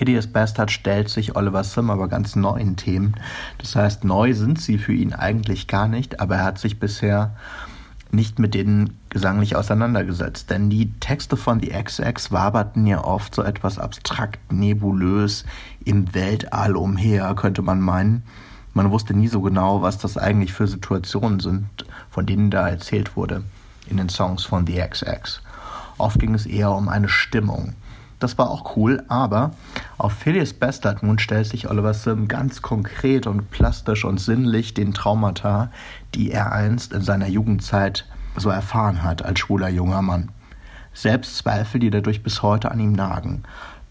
Hideous 0.00 0.28
Bastard 0.28 0.70
stellt 0.70 1.10
sich 1.10 1.36
Oliver 1.36 1.62
Sim 1.62 1.90
aber 1.90 2.08
ganz 2.08 2.34
neuen 2.34 2.76
Themen. 2.76 3.16
Das 3.58 3.76
heißt, 3.76 4.02
neu 4.02 4.32
sind 4.32 4.58
sie 4.58 4.78
für 4.78 4.94
ihn 4.94 5.12
eigentlich 5.12 5.66
gar 5.66 5.88
nicht, 5.88 6.20
aber 6.20 6.36
er 6.36 6.44
hat 6.44 6.58
sich 6.58 6.80
bisher 6.80 7.36
nicht 8.10 8.38
mit 8.38 8.54
denen 8.54 8.98
gesanglich 9.10 9.56
auseinandergesetzt. 9.56 10.48
Denn 10.48 10.70
die 10.70 10.90
Texte 11.00 11.36
von 11.36 11.60
The 11.60 11.68
XX 11.68 12.32
waberten 12.32 12.86
ja 12.86 13.04
oft 13.04 13.34
so 13.34 13.42
etwas 13.42 13.78
abstrakt, 13.78 14.50
nebulös 14.50 15.44
im 15.84 16.14
Weltall 16.14 16.76
umher, 16.76 17.34
könnte 17.34 17.60
man 17.60 17.82
meinen. 17.82 18.22
Man 18.72 18.90
wusste 18.90 19.12
nie 19.12 19.28
so 19.28 19.42
genau, 19.42 19.82
was 19.82 19.98
das 19.98 20.16
eigentlich 20.16 20.54
für 20.54 20.66
Situationen 20.66 21.40
sind, 21.40 21.68
von 22.08 22.24
denen 22.24 22.50
da 22.50 22.66
erzählt 22.66 23.16
wurde 23.16 23.44
in 23.86 23.98
den 23.98 24.08
Songs 24.08 24.44
von 24.44 24.66
The 24.66 24.80
XX. 24.80 25.42
Oft 25.98 26.18
ging 26.18 26.32
es 26.32 26.46
eher 26.46 26.70
um 26.70 26.88
eine 26.88 27.10
Stimmung. 27.10 27.74
Das 28.20 28.36
war 28.36 28.50
auch 28.50 28.76
cool, 28.76 29.02
aber 29.08 29.52
auf 29.96 30.12
Phileas 30.12 30.52
Bastard 30.52 31.02
nun 31.02 31.18
stellt 31.18 31.46
sich 31.46 31.70
Oliver 31.70 31.94
Sim 31.94 32.28
ganz 32.28 32.60
konkret 32.60 33.26
und 33.26 33.50
plastisch 33.50 34.04
und 34.04 34.20
sinnlich 34.20 34.74
den 34.74 34.92
Traumata, 34.92 35.70
die 36.14 36.30
er 36.30 36.52
einst 36.52 36.92
in 36.92 37.00
seiner 37.00 37.28
Jugendzeit 37.28 38.06
so 38.36 38.50
erfahren 38.50 39.02
hat 39.02 39.24
als 39.24 39.40
schwuler 39.40 39.70
junger 39.70 40.02
Mann. 40.02 40.28
Selbstzweifel, 40.92 41.80
die 41.80 41.90
dadurch 41.90 42.22
bis 42.22 42.42
heute 42.42 42.70
an 42.70 42.78
ihm 42.78 42.92
nagen. 42.92 43.42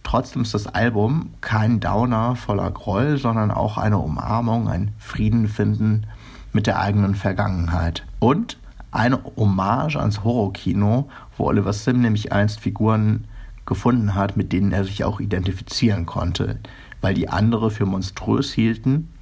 Trotzdem 0.03 0.43
ist 0.43 0.53
das 0.53 0.67
Album 0.67 1.31
kein 1.41 1.79
Downer 1.79 2.35
voller 2.35 2.69
Groll, 2.69 3.17
sondern 3.17 3.49
auch 3.49 3.79
eine 3.79 3.97
Umarmung, 3.97 4.69
ein 4.69 4.93
Frieden 4.99 5.47
finden 5.47 6.05
mit 6.53 6.67
der 6.67 6.79
eigenen 6.79 7.15
Vergangenheit. 7.15 8.05
Und 8.19 8.57
eine 8.91 9.23
Hommage 9.37 9.97
ans 9.97 10.23
Horrorkino, 10.23 11.09
wo 11.35 11.45
Oliver 11.45 11.73
Sim 11.73 12.01
nämlich 12.01 12.31
einst 12.31 12.59
Figuren 12.59 13.25
gefunden 13.69 14.15
hat, 14.15 14.35
mit 14.35 14.51
denen 14.51 14.73
er 14.73 14.83
sich 14.83 15.05
auch 15.05 15.21
identifizieren 15.21 16.05
konnte, 16.05 16.59
weil 16.99 17.13
die 17.13 17.29
andere 17.29 17.71
für 17.71 17.85
monströs 17.85 18.51
hielten, 18.51 19.13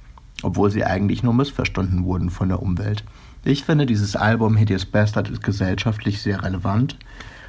obwohl 0.42 0.72
sie 0.72 0.84
eigentlich 0.84 1.22
nur 1.22 1.34
missverstanden 1.34 2.04
wurden 2.04 2.30
von 2.30 2.48
der 2.48 2.60
Umwelt. 2.60 3.04
Ich 3.44 3.64
finde, 3.64 3.86
dieses 3.86 4.16
Album 4.16 4.56
Hideous 4.56 4.86
Bastard 4.86 5.30
ist 5.30 5.44
gesellschaftlich 5.44 6.20
sehr 6.20 6.42
relevant, 6.42 6.98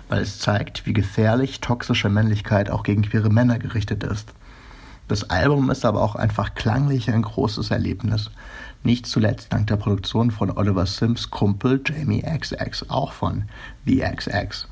weil 0.09 0.21
es 0.21 0.39
zeigt, 0.39 0.85
wie 0.85 0.93
gefährlich 0.93 1.61
toxische 1.61 2.09
Männlichkeit 2.09 2.69
auch 2.69 2.83
gegen 2.83 3.01
queere 3.01 3.29
Männer 3.29 3.57
gerichtet 3.57 4.03
ist. 4.03 4.33
Das 5.07 5.29
Album 5.31 5.71
ist 5.71 5.85
aber 5.85 6.03
auch 6.03 6.15
einfach 6.15 6.53
klanglich 6.53 7.09
ein 7.09 7.23
großes 7.23 7.71
Erlebnis. 7.71 8.29
Nicht 8.83 9.07
zuletzt 9.07 9.51
dank 9.51 9.67
der 9.67 9.77
Produktion 9.77 10.29
von 10.29 10.51
Oliver 10.51 10.85
Sims 10.85 11.31
Kumpel 11.31 11.81
Jamie 11.83 12.21
XX, 12.21 12.89
auch 12.89 13.13
von 13.13 13.45
The 13.85 14.03
XX. 14.15 14.67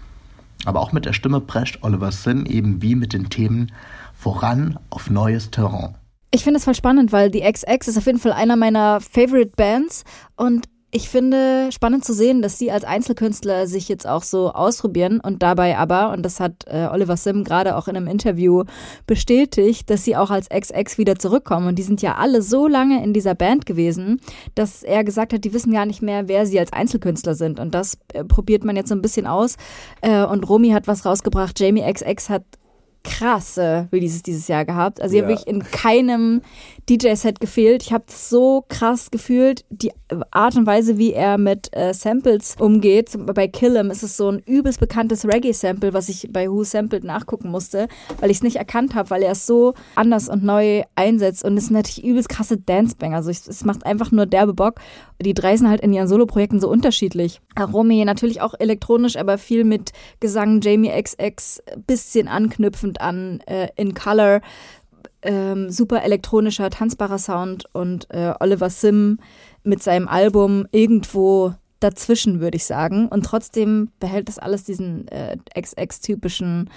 Aber 0.66 0.82
auch 0.82 0.92
mit 0.92 1.06
der 1.06 1.14
Stimme 1.14 1.40
prescht 1.40 1.80
Oliver 1.82 2.12
Sim 2.12 2.46
eben 2.46 2.82
wie 2.82 2.96
mit 2.96 3.14
den 3.14 3.30
Themen 3.30 3.72
voran 4.14 4.80
auf 4.90 5.10
neues 5.10 5.52
Terrain. 5.52 5.96
Ich 6.32 6.44
finde 6.44 6.58
es 6.58 6.66
voll 6.66 6.76
spannend, 6.76 7.12
weil 7.12 7.32
die 7.32 7.42
XX 7.42 7.88
ist 7.88 7.98
auf 7.98 8.06
jeden 8.06 8.20
Fall 8.20 8.34
einer 8.34 8.56
meiner 8.56 9.00
Favorite 9.00 9.54
Bands 9.56 10.04
und 10.36 10.68
ich 10.90 11.10
finde 11.10 11.70
spannend 11.74 12.06
zu 12.06 12.14
sehen, 12.14 12.42
dass 12.42 12.58
sie 12.58 12.72
als 12.72 12.86
Einzelkünstler 12.86 13.68
sich 13.68 13.90
jetzt 13.90 14.08
auch 14.08 14.24
so 14.24 14.54
ausprobieren 14.54 15.20
und 15.20 15.44
dabei 15.44 15.78
aber, 15.78 16.14
und 16.14 16.24
das 16.24 16.40
hat 16.40 16.64
äh, 16.66 16.88
Oliver 16.90 17.18
Sim 17.18 17.44
gerade 17.44 17.76
auch 17.76 17.90
in 17.90 17.98
einem 17.98 18.08
Interview 18.08 18.64
bestätigt, 19.06 19.90
dass 19.90 20.06
sie 20.06 20.16
auch 20.16 20.30
als 20.30 20.48
XX 20.48 20.98
wieder 20.98 21.18
zurückkommen. 21.18 21.68
Und 21.68 21.76
die 21.76 21.84
sind 21.84 22.02
ja 22.02 22.16
alle 22.16 22.42
so 22.42 22.68
lange 22.68 23.04
in 23.04 23.12
dieser 23.12 23.36
Band 23.36 23.66
gewesen, 23.66 24.22
dass 24.56 24.82
er 24.82 25.04
gesagt 25.04 25.34
hat, 25.34 25.44
die 25.44 25.54
wissen 25.54 25.74
gar 25.74 25.86
nicht 25.86 26.02
mehr, 26.02 26.30
wer 26.30 26.46
sie 26.46 26.60
als 26.60 26.72
Einzelkünstler 26.72 27.36
sind. 27.36 27.60
Und 27.60 27.76
das 27.76 27.98
äh, 28.14 28.24
probiert 28.24 28.64
man 28.64 28.78
jetzt 28.78 28.88
so 28.88 28.96
ein 28.96 29.02
bisschen 29.02 29.28
aus. 29.28 29.58
Äh, 30.02 30.24
und 30.24 30.48
Romy 30.48 30.70
hat 30.70 30.88
was 30.88 31.06
rausgebracht, 31.06 31.60
Jamie 31.60 31.84
XX 31.84 32.30
hat 32.30 32.44
krasse 33.08 33.88
Releases 33.92 34.22
dieses 34.22 34.48
Jahr 34.48 34.66
gehabt. 34.66 35.02
Also 35.02 35.16
ja. 35.16 35.20
ich 35.20 35.24
habe 35.24 35.34
wirklich 35.34 35.48
in 35.48 35.64
keinem 35.64 36.42
DJ-Set 36.90 37.40
gefehlt. 37.40 37.84
Ich 37.84 37.94
habe 37.94 38.06
so 38.08 38.66
krass 38.68 39.12
gefühlt, 39.12 39.66
die 39.70 39.92
Art 40.32 40.56
und 40.56 40.66
Weise, 40.66 40.98
wie 40.98 41.14
er 41.14 41.38
mit 41.38 41.70
äh, 41.76 41.94
Samples 41.94 42.56
umgeht. 42.60 43.18
Bei 43.34 43.48
Killem 43.48 43.92
ist 43.92 44.04
es 44.04 44.18
so 44.18 44.30
ein 44.30 44.40
übelst 44.40 44.80
bekanntes 44.80 45.26
Reggae-Sample, 45.26 45.94
was 45.94 46.10
ich 46.10 46.30
bei 46.32 46.50
Who 46.50 46.64
Sampled 46.64 47.04
nachgucken 47.04 47.50
musste, 47.50 47.88
weil 48.20 48.30
ich 48.30 48.38
es 48.38 48.44
nicht 48.44 48.58
erkannt 48.58 48.96
habe, 48.96 49.10
weil 49.10 49.24
er 49.24 49.32
es 49.32 49.46
so 49.46 49.74
anders 49.96 50.30
und 50.30 50.44
neu 50.44 50.84
einsetzt. 50.96 51.44
Und 51.44 51.58
es 51.58 51.68
sind 51.68 51.74
natürlich 51.74 52.06
übelst 52.06 52.30
krasse 52.30 52.58
Dance-Banger. 52.58 53.18
Also 53.18 53.32
es 53.32 53.64
macht 53.66 53.86
einfach 53.86 54.12
nur 54.12 54.26
derbe 54.26 54.54
Bock. 54.54 54.80
Die 55.20 55.34
drei 55.34 55.58
sind 55.58 55.70
halt 55.70 55.82
in 55.82 55.94
ihren 55.94 56.08
Solo-Projekten 56.08 56.60
so 56.60 56.70
unterschiedlich. 56.70 57.42
Romy 57.60 58.06
natürlich 58.06 58.42
auch 58.42 58.54
elektronisch, 58.58 59.16
aber 59.18 59.38
viel 59.38 59.64
mit 59.64 59.92
Gesang, 60.20 60.62
Jamie 60.62 60.92
XX, 60.92 61.64
bisschen 61.88 62.28
anknüpfend 62.28 62.97
an 63.00 63.42
äh, 63.48 63.70
In 63.76 63.94
Color 63.94 64.42
ähm, 65.22 65.70
super 65.70 66.04
elektronischer, 66.04 66.70
tanzbarer 66.70 67.18
Sound 67.18 67.66
und 67.74 68.08
äh, 68.12 68.34
Oliver 68.40 68.70
Sim 68.70 69.20
mit 69.64 69.84
seinem 69.84 70.08
Album 70.08 70.68
irgendwo 70.72 71.54
dazwischen, 71.80 72.40
würde 72.40 72.58
ich 72.58 72.66
sagen. 72.66 73.08
Und 73.08 73.26
trotzdem 73.26 73.90
behält 74.00 74.28
das 74.28 74.40
alles 74.40 74.64
diesen 74.64 75.08
äh, 75.10 75.38
XX-typischen 75.60 76.70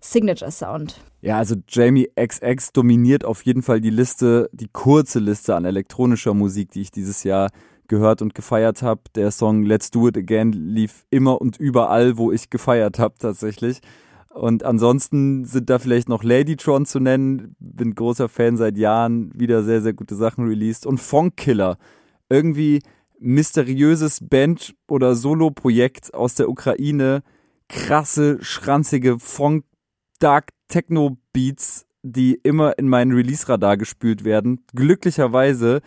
Signature-Sound. 0.00 1.00
Ja, 1.22 1.38
also 1.38 1.56
Jamie 1.68 2.10
XX 2.20 2.72
dominiert 2.72 3.24
auf 3.24 3.42
jeden 3.42 3.62
Fall 3.62 3.80
die 3.80 3.90
Liste, 3.90 4.50
die 4.52 4.68
kurze 4.70 5.18
Liste 5.18 5.54
an 5.54 5.64
elektronischer 5.64 6.34
Musik, 6.34 6.70
die 6.72 6.82
ich 6.82 6.90
dieses 6.90 7.24
Jahr 7.24 7.50
gehört 7.88 8.20
und 8.20 8.34
gefeiert 8.34 8.82
habe. 8.82 9.02
Der 9.14 9.30
Song 9.30 9.64
Let's 9.64 9.90
Do 9.90 10.08
It 10.08 10.16
Again 10.18 10.52
lief 10.52 11.06
immer 11.10 11.40
und 11.40 11.56
überall, 11.56 12.18
wo 12.18 12.32
ich 12.32 12.50
gefeiert 12.50 12.98
habe 12.98 13.14
tatsächlich. 13.18 13.80
Und 14.34 14.64
ansonsten 14.64 15.44
sind 15.44 15.70
da 15.70 15.78
vielleicht 15.78 16.08
noch 16.08 16.24
Ladytron 16.24 16.86
zu 16.86 16.98
nennen. 16.98 17.54
Bin 17.60 17.94
großer 17.94 18.28
Fan 18.28 18.56
seit 18.56 18.76
Jahren, 18.76 19.30
wieder 19.32 19.62
sehr, 19.62 19.80
sehr 19.80 19.92
gute 19.92 20.16
Sachen 20.16 20.48
released. 20.48 20.86
Und 20.86 20.98
Funk 20.98 21.36
Killer. 21.36 21.78
Irgendwie 22.28 22.82
mysteriöses 23.20 24.18
Band- 24.20 24.74
oder 24.88 25.14
Solo-Projekt 25.14 26.14
aus 26.14 26.34
der 26.34 26.48
Ukraine. 26.48 27.22
Krasse, 27.68 28.38
schranzige 28.40 29.20
Funk 29.20 29.64
Dark 30.18 30.50
Techno 30.66 31.16
Beats, 31.32 31.86
die 32.02 32.34
immer 32.42 32.76
in 32.76 32.88
meinen 32.88 33.12
Release-Radar 33.12 33.76
gespült 33.76 34.24
werden. 34.24 34.64
Glücklicherweise, 34.74 35.80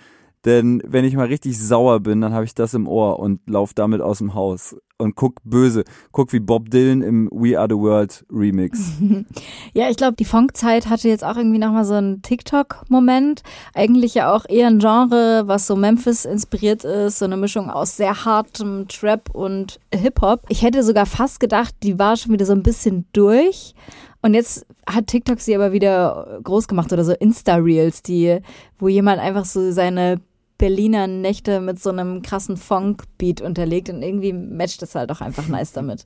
denn 0.48 0.82
wenn 0.86 1.04
ich 1.04 1.16
mal 1.18 1.28
richtig 1.28 1.60
sauer 1.60 2.00
bin, 2.00 2.22
dann 2.22 2.32
habe 2.34 2.46
ich 2.46 2.56
das 2.56 2.74
im 2.74 2.88
Ohr 2.88 3.20
und 3.20 3.42
laufe 3.50 3.74
damit 3.76 4.00
aus 4.00 4.20
dem 4.20 4.34
Haus 4.34 4.78
und 4.98 5.16
guck 5.16 5.44
böse. 5.44 5.84
Guck 6.14 6.32
wie 6.32 6.40
Bob 6.40 6.70
Dylan 6.70 7.02
im 7.02 7.30
We 7.34 7.60
Are 7.60 7.68
the 7.70 7.76
World 7.76 8.26
Remix. 8.32 8.94
ja, 9.74 9.90
ich 9.90 9.98
glaube, 9.98 10.16
die 10.16 10.24
Funkzeit 10.24 10.88
hatte 10.88 11.10
jetzt 11.10 11.26
auch 11.26 11.36
irgendwie 11.36 11.60
nochmal 11.60 11.84
so 11.84 11.96
einen 11.96 12.22
TikTok-Moment. 12.22 13.44
Eigentlich 13.74 14.14
ja 14.14 14.34
auch 14.34 14.46
eher 14.48 14.68
ein 14.68 14.80
Genre, 14.80 15.44
was 15.48 15.68
so 15.68 15.76
Memphis 15.76 16.24
inspiriert 16.24 16.86
ist. 16.86 17.20
So 17.20 17.26
eine 17.26 17.36
Mischung 17.36 17.70
aus 17.70 17.98
sehr 17.98 18.24
hartem 18.24 18.88
Trap 18.88 19.30
und 19.36 19.82
Hip-Hop. 19.94 20.46
Ich 20.48 20.62
hätte 20.62 20.82
sogar 20.82 21.06
fast 21.06 21.42
gedacht, 21.42 21.76
die 21.84 22.00
war 22.00 22.16
schon 22.16 22.32
wieder 22.32 22.46
so 22.46 22.54
ein 22.54 22.64
bisschen 22.64 23.06
durch. 23.12 23.76
Und 24.22 24.34
jetzt 24.34 24.66
hat 24.88 25.08
TikTok 25.08 25.42
sie 25.42 25.56
aber 25.56 25.74
wieder 25.74 26.40
groß 26.42 26.70
gemacht 26.70 26.94
oder 26.94 27.04
so 27.04 27.12
Insta-Reels, 27.12 28.02
die, 28.02 28.40
wo 28.80 28.88
jemand 28.88 29.20
einfach 29.20 29.44
so 29.44 29.72
seine 29.72 30.22
Berliner 30.58 31.08
Nächte 31.08 31.62
mit 31.62 31.80
so 31.80 31.90
einem 31.90 32.22
krassen 32.22 32.58
Funk-Beat 32.58 33.42
unterlegt 33.42 33.90
und 33.90 34.02
irgendwie 34.02 34.34
matcht 34.34 34.82
es 34.84 34.96
halt 34.96 35.12
auch 35.12 35.22
einfach 35.22 35.48
nice 35.48 35.72
damit. 35.72 36.06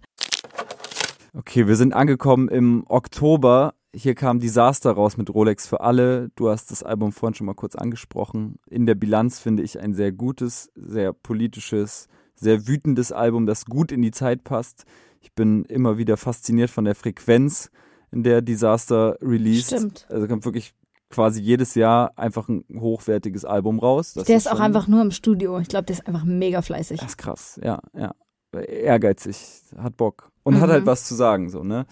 Okay, 1.34 1.68
wir 1.68 1.78
sind 1.78 1.94
angekommen 1.94 2.50
im 2.50 2.84
Oktober. 2.88 3.74
Hier 3.96 4.16
kam 4.16 4.40
Disaster 4.40 4.92
raus 4.92 5.16
mit 5.18 5.34
Rolex 5.34 5.68
für 5.68 5.82
alle. 5.82 6.30
Du 6.36 6.50
hast 6.50 6.72
das 6.72 6.84
Album 6.84 7.12
vorhin 7.14 7.36
schon 7.36 7.48
mal 7.48 7.54
kurz 7.54 7.76
angesprochen. 7.76 8.60
In 8.70 8.86
der 8.86 8.96
Bilanz 8.96 9.40
finde 9.40 9.64
ich 9.64 9.80
ein 9.80 9.94
sehr 9.94 10.12
gutes, 10.12 10.70
sehr 10.76 11.14
politisches, 11.14 12.08
sehr 12.36 12.68
wütendes 12.68 13.12
Album, 13.12 13.46
das 13.46 13.66
gut 13.66 13.92
in 13.92 14.02
die 14.02 14.12
Zeit 14.12 14.44
passt. 14.44 14.84
Ich 15.22 15.34
bin 15.34 15.64
immer 15.66 15.98
wieder 15.98 16.18
fasziniert 16.18 16.70
von 16.70 16.84
der 16.84 16.96
Frequenz, 16.96 17.70
in 18.12 18.24
der 18.24 18.42
Disaster 18.42 19.18
released. 19.22 19.68
Stimmt. 19.68 20.06
Also 20.10 20.28
kommt 20.28 20.44
wirklich 20.44 20.74
quasi 21.12 21.42
jedes 21.42 21.76
Jahr 21.76 22.18
einfach 22.18 22.50
ein 22.50 22.64
hochwertiges 22.80 23.46
Album 23.46 23.80
raus. 23.80 24.14
Das 24.14 24.26
der 24.26 24.38
ist, 24.38 24.46
ist 24.46 24.52
auch 24.52 24.60
einfach 24.60 24.88
nur 24.88 25.02
im 25.02 25.12
Studio. 25.12 25.60
Ich 25.60 25.68
glaube, 25.68 25.86
der 25.86 25.98
ist 25.98 26.08
einfach 26.08 26.24
mega 26.24 26.62
fleißig. 26.62 27.00
Das 27.00 27.10
ist 27.10 27.18
krass, 27.18 27.60
ja, 27.64 27.80
ja. 27.96 28.14
Ehrgeizig, 28.54 29.38
hat 29.78 29.96
Bock 29.96 30.32
und 30.44 30.56
mhm. 30.56 30.62
hat 30.62 30.70
halt 30.70 30.86
was 30.86 31.06
zu 31.06 31.16
sagen, 31.16 31.50
so, 31.50 31.64
ne? 31.64 31.86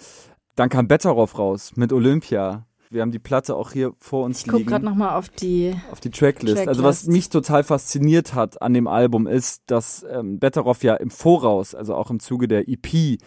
Dann 0.56 0.70
kam 0.70 0.88
Betteroff 0.88 1.38
raus 1.38 1.74
mit 1.76 1.94
Olympia. 1.94 2.66
Wir 2.90 3.02
haben 3.02 3.12
die 3.12 3.20
Platte 3.20 3.56
auch 3.56 3.72
hier 3.72 3.94
vor 4.00 4.26
uns 4.26 4.40
ich 4.40 4.46
liegen. 4.46 4.58
Ich 4.58 4.64
gucke 4.64 4.72
gerade 4.72 4.86
nochmal 4.86 5.16
auf 5.16 5.30
die, 5.30 5.76
auf 5.92 6.00
die 6.00 6.10
Tracklist. 6.10 6.58
Tracklist. 6.58 6.68
Also 6.68 6.84
was 6.84 7.06
mich 7.06 7.30
total 7.30 7.64
fasziniert 7.64 8.34
hat 8.34 8.62
an 8.62 8.74
dem 8.74 8.88
Album 8.88 9.28
ist, 9.28 9.62
dass 9.68 10.06
ähm, 10.12 10.40
Betteroff 10.40 10.84
ja 10.84 10.96
im 10.96 11.12
Voraus, 11.12 11.76
also 11.76 11.96
auch 11.96 12.10
im 12.10 12.20
Zuge 12.20 12.48
der 12.48 12.68
EP, 12.68 13.20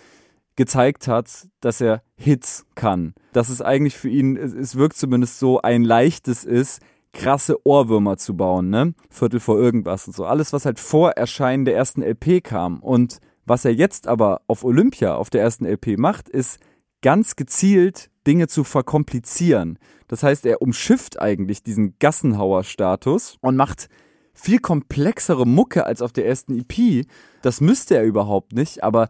gezeigt 0.56 1.08
hat, 1.08 1.48
dass 1.60 1.80
er 1.80 2.02
Hits 2.14 2.66
kann. 2.74 3.14
Dass 3.32 3.48
es 3.48 3.62
eigentlich 3.62 3.96
für 3.96 4.08
ihn, 4.08 4.36
es, 4.36 4.76
wirkt 4.76 4.96
zumindest 4.96 5.38
so, 5.38 5.60
ein 5.60 5.82
leichtes 5.82 6.44
ist, 6.44 6.80
krasse 7.12 7.56
Ohrwürmer 7.66 8.16
zu 8.16 8.36
bauen, 8.36 8.70
ne? 8.70 8.94
Viertel 9.10 9.40
vor 9.40 9.58
irgendwas 9.58 10.06
und 10.06 10.14
so. 10.14 10.24
Alles, 10.24 10.52
was 10.52 10.64
halt 10.64 10.78
vor 10.78 11.12
Erscheinen 11.12 11.64
der 11.64 11.76
ersten 11.76 12.02
LP 12.02 12.42
kam. 12.42 12.80
Und 12.80 13.18
was 13.44 13.64
er 13.64 13.74
jetzt 13.74 14.08
aber 14.08 14.42
auf 14.46 14.64
Olympia, 14.64 15.14
auf 15.14 15.30
der 15.30 15.42
ersten 15.42 15.66
LP 15.66 15.98
macht, 15.98 16.28
ist 16.28 16.58
ganz 17.02 17.36
gezielt 17.36 18.10
Dinge 18.26 18.46
zu 18.48 18.64
verkomplizieren. 18.64 19.78
Das 20.08 20.22
heißt, 20.22 20.46
er 20.46 20.62
umschifft 20.62 21.20
eigentlich 21.20 21.62
diesen 21.62 21.98
Gassenhauer-Status 21.98 23.38
und 23.40 23.56
macht 23.56 23.88
viel 24.34 24.58
komplexere 24.58 25.46
Mucke 25.46 25.84
als 25.84 26.02
auf 26.02 26.12
der 26.12 26.26
ersten 26.26 26.58
EP. 26.58 27.06
Das 27.42 27.60
müsste 27.60 27.96
er 27.96 28.04
überhaupt 28.04 28.52
nicht, 28.52 28.82
aber 28.82 29.08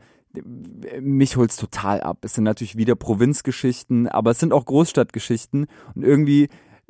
mich 1.00 1.36
holt's 1.36 1.56
total 1.56 2.00
ab. 2.00 2.18
Es 2.22 2.34
sind 2.34 2.44
natürlich 2.44 2.76
wieder 2.76 2.94
Provinzgeschichten, 2.94 4.08
aber 4.08 4.30
es 4.30 4.40
sind 4.40 4.52
auch 4.52 4.64
Großstadtgeschichten 4.64 5.66
und 5.94 6.02
irgendwie 6.02 6.48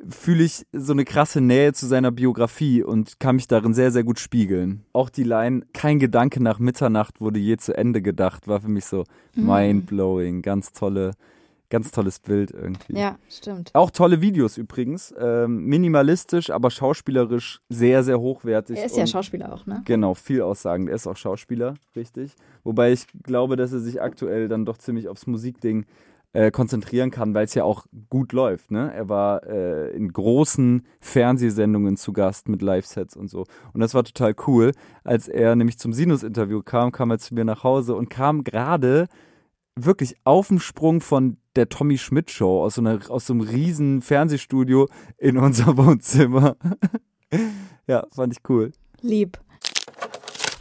fühle 0.09 0.43
ich 0.43 0.66
so 0.73 0.93
eine 0.93 1.05
krasse 1.05 1.40
Nähe 1.40 1.73
zu 1.73 1.86
seiner 1.86 2.10
Biografie 2.10 2.82
und 2.82 3.20
kann 3.20 3.36
mich 3.36 3.47
darin 3.47 3.73
sehr, 3.74 3.93
sehr 3.93 4.05
gut 4.05 4.19
spiegeln. 4.19 4.85
Auch 4.93 5.10
die 5.10 5.23
Line, 5.23 5.62
kein 5.73 5.98
Gedanke 5.98 6.43
nach 6.43 6.59
Mitternacht 6.59 7.20
wurde 7.20 7.39
je 7.39 7.56
zu 7.56 7.77
Ende 7.77 8.02
gedacht, 8.02 8.48
war 8.48 8.60
für 8.60 8.69
mich 8.69 8.85
so 8.85 9.05
mhm. 9.35 9.47
mind-blowing, 9.47 10.43
ganz 10.43 10.73
tolle, 10.73 11.12
ganz 11.73 11.90
tolles 11.90 12.20
Bild 12.20 12.51
irgendwie. 12.51 12.99
Ja, 12.99 13.16
stimmt. 13.31 13.70
Auch 13.73 13.90
tolle 13.90 14.20
Videos 14.20 14.59
übrigens. 14.59 15.12
Ähm, 15.19 15.65
minimalistisch, 15.65 16.51
aber 16.51 16.70
schauspielerisch 16.70 17.62
sehr, 17.70 18.05
sehr 18.05 18.20
hochwertig. 18.20 18.78
Er 18.78 18.85
ist 18.85 18.97
ja 18.97 19.07
Schauspieler 19.07 19.55
auch, 19.55 19.65
ne? 19.65 19.81
Genau, 19.86 20.12
viel 20.12 20.43
aussagend. 20.43 20.90
Er 20.90 20.97
ist 20.97 21.07
auch 21.07 21.16
Schauspieler, 21.16 21.74
richtig. 21.97 22.35
Wobei 22.62 22.93
ich 22.93 23.07
glaube, 23.23 23.57
dass 23.57 23.73
er 23.73 23.81
sich 23.81 24.03
aktuell 24.03 24.49
dann 24.49 24.66
doch 24.66 24.77
ziemlich 24.77 25.09
aufs 25.09 25.27
Musikding 25.27 25.86
äh, 26.35 26.51
konzentrieren 26.51 27.11
kann, 27.11 27.35
weil 27.35 27.47
es 27.47 27.55
ja 27.55 27.65
auch 27.65 27.86
gut 28.11 28.32
läuft. 28.35 28.70
Ne? 28.70 28.93
Er 28.94 29.09
war 29.09 29.43
äh, 29.47 29.97
in 29.97 30.12
großen 30.12 30.86
Fernsehsendungen 31.01 31.97
zu 31.97 32.12
Gast 32.12 32.49
mit 32.49 32.61
Live-Sets 32.61 33.16
und 33.16 33.28
so. 33.28 33.47
Und 33.73 33.81
das 33.81 33.94
war 33.94 34.05
total 34.05 34.35
cool. 34.47 34.73
Als 35.05 35.27
er 35.27 35.57
nämlich 35.57 35.78
zum 35.78 35.94
Sinus-Interview 35.94 36.62
kam, 36.62 36.93
kam 36.93 37.11
er 37.11 37.19
zu 37.19 37.35
mir 37.35 37.47
nach 37.47 37.65
Hause 37.65 37.94
und 37.94 38.11
kam 38.11 38.44
gerade 38.44 39.09
wirklich 39.74 40.16
auf 40.24 40.49
dem 40.49 40.61
Sprung 40.61 41.01
von 41.01 41.39
der 41.56 41.68
Tommy 41.68 41.98
Schmidt 41.98 42.30
Show 42.30 42.62
aus 42.62 42.76
so, 42.76 42.80
einer, 42.80 42.98
aus 43.08 43.26
so 43.26 43.34
einem 43.34 43.42
riesen 43.42 44.02
Fernsehstudio 44.02 44.88
in 45.18 45.38
unser 45.38 45.76
Wohnzimmer. 45.76 46.56
ja, 47.86 48.06
fand 48.14 48.32
ich 48.32 48.40
cool. 48.48 48.72
Lieb. 49.00 49.38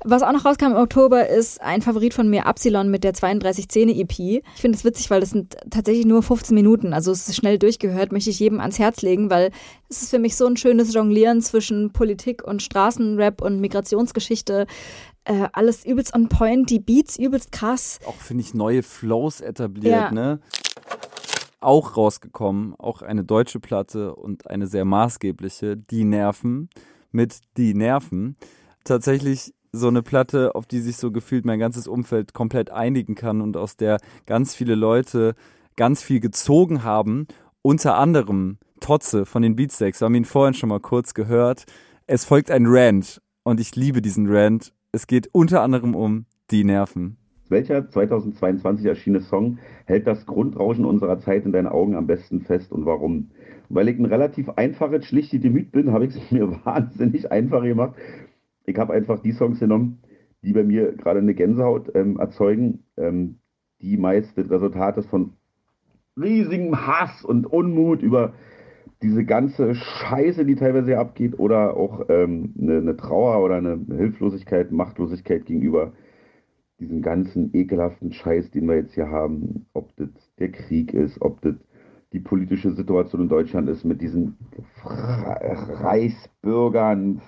Was 0.04 0.24
auch 0.24 0.32
noch 0.32 0.46
rauskam 0.46 0.72
im 0.72 0.78
Oktober 0.78 1.28
ist 1.30 1.62
ein 1.62 1.84
Favorit 1.84 2.16
von 2.16 2.28
mir, 2.28 2.48
Absilon 2.48 2.90
mit 2.90 3.04
der 3.04 3.14
3210 3.14 3.90
EP. 3.90 4.20
Ich 4.20 4.42
finde 4.56 4.76
es 4.76 4.84
witzig, 4.84 5.12
weil 5.12 5.20
das 5.20 5.30
sind 5.30 5.56
tatsächlich 5.70 6.08
nur 6.08 6.24
15 6.24 6.56
Minuten, 6.56 6.94
also 6.94 7.12
es 7.12 7.30
ist 7.30 7.36
schnell 7.36 7.60
durchgehört, 7.60 8.12
möchte 8.12 8.32
ich 8.32 8.40
jedem 8.40 8.60
ans 8.62 8.80
Herz 8.80 9.04
legen, 9.04 9.30
weil 9.30 9.52
es 9.90 10.02
ist 10.02 10.10
für 10.10 10.18
mich 10.18 10.36
so 10.36 10.48
ein 10.48 10.58
schönes 10.58 10.92
Jonglieren 10.92 11.42
zwischen 11.42 11.94
Politik 11.94 12.44
und 12.44 12.64
Straßenrap 12.64 13.44
und 13.44 13.62
Migrationsgeschichte. 13.62 14.66
Äh, 15.24 15.50
alles 15.54 15.86
übelst 15.86 16.16
on 16.16 16.30
point, 16.30 16.72
die 16.72 16.80
Beats 16.80 17.20
übelst 17.20 17.52
krass. 17.52 18.00
Auch 18.08 18.16
finde 18.16 18.42
ich 18.42 18.56
neue 18.56 18.82
Flows 18.82 19.40
etabliert, 19.40 19.94
ja. 19.94 20.12
ne? 20.12 20.40
Auch 21.60 21.96
rausgekommen, 21.96 22.76
auch 22.78 23.02
eine 23.02 23.24
deutsche 23.24 23.60
Platte 23.60 24.16
und 24.16 24.48
eine 24.48 24.68
sehr 24.68 24.86
maßgebliche, 24.86 25.78
Die 25.78 26.04
Nerven 26.04 26.70
mit 27.12 27.40
Die 27.58 27.74
Nerven. 27.74 28.36
Tatsächlich 28.84 29.54
so 29.72 29.88
eine 29.88 30.02
Platte, 30.02 30.56
auf 30.56 30.66
die 30.66 30.80
sich 30.80 30.98
so 30.98 31.12
gefühlt 31.12 31.46
mein 31.46 31.60
ganzes 31.60 31.88
Umfeld 31.88 32.34
komplett 32.34 32.72
einigen 32.72 33.16
kann 33.16 33.42
und 33.42 33.58
aus 33.58 33.78
der 33.78 34.00
ganz 34.26 34.56
viele 34.56 34.76
Leute 34.76 35.36
ganz 35.76 36.02
viel 36.02 36.20
gezogen 36.20 36.84
haben. 36.84 37.28
Unter 37.62 37.98
anderem 37.98 38.58
Totze 38.80 39.26
von 39.26 39.44
den 39.44 39.56
Beatsteaks. 39.56 40.02
Wir 40.02 40.06
haben 40.06 40.16
ihn 40.16 40.26
vorhin 40.26 40.56
schon 40.56 40.70
mal 40.70 40.80
kurz 40.80 41.14
gehört. 41.14 41.66
Es 42.08 42.26
folgt 42.26 42.50
ein 42.50 42.66
Rant 42.66 43.22
und 43.44 43.60
ich 43.60 43.76
liebe 43.76 44.02
diesen 44.02 44.28
Rant 44.28 44.74
es 44.94 45.08
geht 45.08 45.30
unter 45.32 45.62
anderem 45.62 45.96
um 45.96 46.26
die 46.50 46.66
Nerven. 46.66 47.18
Welcher 47.52 47.90
2022 47.90 48.86
erschienene 48.86 49.22
Song 49.24 49.60
hält 49.86 50.08
das 50.08 50.26
Grundrauschen 50.26 50.86
unserer 50.86 51.20
Zeit 51.20 51.46
in 51.46 51.52
deinen 51.52 51.68
Augen 51.68 51.96
am 51.96 52.08
besten 52.08 52.40
fest 52.40 52.72
und 52.72 52.86
warum? 52.86 53.32
Weil 53.68 53.90
ich 53.90 54.00
ein 54.00 54.06
relativ 54.06 54.48
einfaches, 54.56 55.06
schlichtes 55.06 55.42
Gemüt 55.42 55.74
bin, 55.74 55.92
habe 55.92 56.06
ich 56.06 56.16
es 56.16 56.32
mir 56.32 56.50
wahnsinnig 56.66 57.30
einfach 57.30 57.62
gemacht. 57.62 57.96
Ich 58.66 58.78
habe 58.78 58.94
einfach 58.94 59.20
die 59.20 59.34
Songs 59.34 59.60
genommen, 59.60 60.00
die 60.44 60.54
bei 60.54 60.64
mir 60.64 60.94
gerade 60.94 61.20
eine 61.20 61.34
Gänsehaut 61.34 61.94
ähm, 61.94 62.18
erzeugen, 62.20 62.86
ähm, 62.96 63.36
die 63.82 63.98
meist 63.98 64.38
das 64.38 64.50
Resultat 64.50 64.98
ist 64.98 65.10
von 65.10 65.34
riesigem 66.18 66.88
Hass 66.88 67.26
und 67.26 67.48
Unmut 67.48 68.02
über 68.02 68.32
diese 69.02 69.26
ganze 69.26 69.76
Scheiße, 69.76 70.46
die 70.46 70.56
teilweise 70.56 70.98
abgeht, 70.98 71.38
oder 71.38 71.76
auch 71.76 72.06
ähm, 72.08 72.54
eine, 72.58 72.78
eine, 72.78 72.96
Trauer 72.96 73.44
oder 73.44 73.56
eine 73.56 73.78
Hilflosigkeit, 73.94 74.72
Machtlosigkeit 74.72 75.46
gegenüber 75.46 75.92
diesem 76.82 77.02
ganzen 77.02 77.52
ekelhaften 77.54 78.12
Scheiß, 78.12 78.52
den 78.52 78.68
wir 78.68 78.76
jetzt 78.76 78.96
hier 78.96 79.10
haben, 79.10 79.68
ob 79.74 79.96
das 79.96 80.10
der 80.40 80.52
Krieg 80.52 80.94
ist, 80.94 81.22
ob 81.22 81.40
das 81.42 81.56
die 82.14 82.20
politische 82.20 82.72
Situation 82.72 83.22
in 83.22 83.30
Deutschland 83.30 83.70
ist 83.70 83.86
mit 83.86 84.02
diesen 84.02 84.36
Reichsbürgern, 84.84 87.22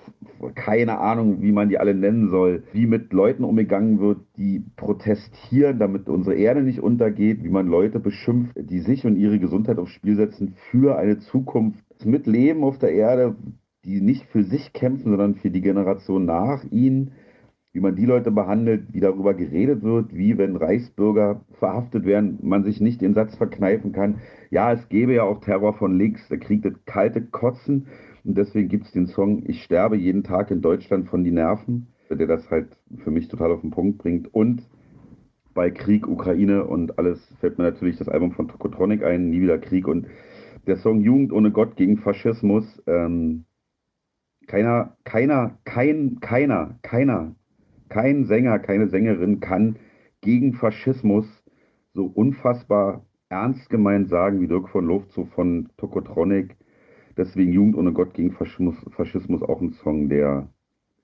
keine 0.54 0.98
Ahnung, 0.98 1.40
wie 1.40 1.52
man 1.52 1.70
die 1.70 1.78
alle 1.78 1.94
nennen 1.94 2.28
soll, 2.28 2.64
wie 2.72 2.86
mit 2.86 3.14
Leuten 3.14 3.44
umgegangen 3.44 3.98
wird, 3.98 4.18
die 4.36 4.62
protestieren, 4.76 5.78
damit 5.78 6.10
unsere 6.10 6.36
Erde 6.36 6.62
nicht 6.62 6.80
untergeht, 6.80 7.42
wie 7.42 7.48
man 7.48 7.66
Leute 7.66 7.98
beschimpft, 7.98 8.52
die 8.56 8.80
sich 8.80 9.06
und 9.06 9.16
ihre 9.16 9.38
Gesundheit 9.38 9.78
aufs 9.78 9.92
Spiel 9.92 10.16
setzen 10.16 10.52
für 10.70 10.98
eine 10.98 11.18
Zukunft 11.18 11.82
mit 12.04 12.26
Leben 12.26 12.62
auf 12.62 12.78
der 12.78 12.92
Erde, 12.92 13.36
die 13.86 14.02
nicht 14.02 14.26
für 14.26 14.44
sich 14.44 14.74
kämpfen, 14.74 15.10
sondern 15.10 15.36
für 15.36 15.50
die 15.50 15.62
Generation 15.62 16.26
nach 16.26 16.62
ihnen 16.70 17.12
wie 17.74 17.80
man 17.80 17.96
die 17.96 18.06
Leute 18.06 18.30
behandelt, 18.30 18.94
wie 18.94 19.00
darüber 19.00 19.34
geredet 19.34 19.82
wird, 19.82 20.14
wie 20.14 20.38
wenn 20.38 20.54
Reichsbürger 20.54 21.40
verhaftet 21.58 22.06
werden, 22.06 22.38
man 22.40 22.62
sich 22.62 22.80
nicht 22.80 23.00
den 23.00 23.14
Satz 23.14 23.34
verkneifen 23.36 23.90
kann, 23.90 24.20
ja, 24.50 24.72
es 24.72 24.88
gäbe 24.88 25.12
ja 25.12 25.24
auch 25.24 25.40
Terror 25.40 25.74
von 25.74 25.98
links, 25.98 26.28
der 26.28 26.38
Krieg 26.38 26.62
das 26.62 26.72
kalte 26.86 27.20
Kotzen. 27.20 27.88
Und 28.22 28.38
deswegen 28.38 28.68
gibt 28.68 28.86
es 28.86 28.92
den 28.92 29.08
Song 29.08 29.42
Ich 29.46 29.64
sterbe 29.64 29.96
jeden 29.96 30.22
Tag 30.22 30.52
in 30.52 30.62
Deutschland 30.62 31.08
von 31.08 31.24
die 31.24 31.32
Nerven, 31.32 31.88
der 32.08 32.28
das 32.28 32.48
halt 32.48 32.68
für 32.98 33.10
mich 33.10 33.26
total 33.26 33.50
auf 33.50 33.62
den 33.62 33.72
Punkt 33.72 33.98
bringt. 33.98 34.32
Und 34.32 34.62
bei 35.52 35.72
Krieg, 35.72 36.06
Ukraine 36.06 36.64
und 36.64 36.96
alles 37.00 37.20
fällt 37.40 37.58
mir 37.58 37.64
natürlich 37.64 37.96
das 37.96 38.08
Album 38.08 38.30
von 38.30 38.46
Tokotronic 38.46 39.02
ein, 39.02 39.30
Nie 39.30 39.40
wieder 39.40 39.58
Krieg. 39.58 39.88
Und 39.88 40.06
der 40.68 40.76
Song 40.76 41.00
Jugend 41.00 41.32
ohne 41.32 41.50
Gott 41.50 41.74
gegen 41.74 41.98
Faschismus, 41.98 42.80
ähm, 42.86 43.46
keiner, 44.46 44.96
keiner, 45.02 45.58
kein, 45.64 46.20
keiner, 46.20 46.78
keiner 46.82 47.34
kein 47.88 48.24
Sänger, 48.24 48.58
keine 48.58 48.88
Sängerin 48.88 49.40
kann 49.40 49.76
gegen 50.20 50.54
Faschismus 50.54 51.26
so 51.92 52.06
unfassbar 52.06 53.04
ernst 53.28 53.70
gemeint 53.70 54.08
sagen 54.08 54.40
wie 54.40 54.48
Dirk 54.48 54.68
von 54.68 54.86
Lofzow 54.86 55.28
von 55.34 55.68
Tokotronic. 55.76 56.56
Deswegen 57.16 57.52
Jugend 57.52 57.76
ohne 57.76 57.92
Gott 57.92 58.14
gegen 58.14 58.32
Faschismus, 58.32 58.76
Faschismus 58.90 59.42
auch 59.42 59.60
ein 59.60 59.70
Song, 59.70 60.08
der 60.08 60.48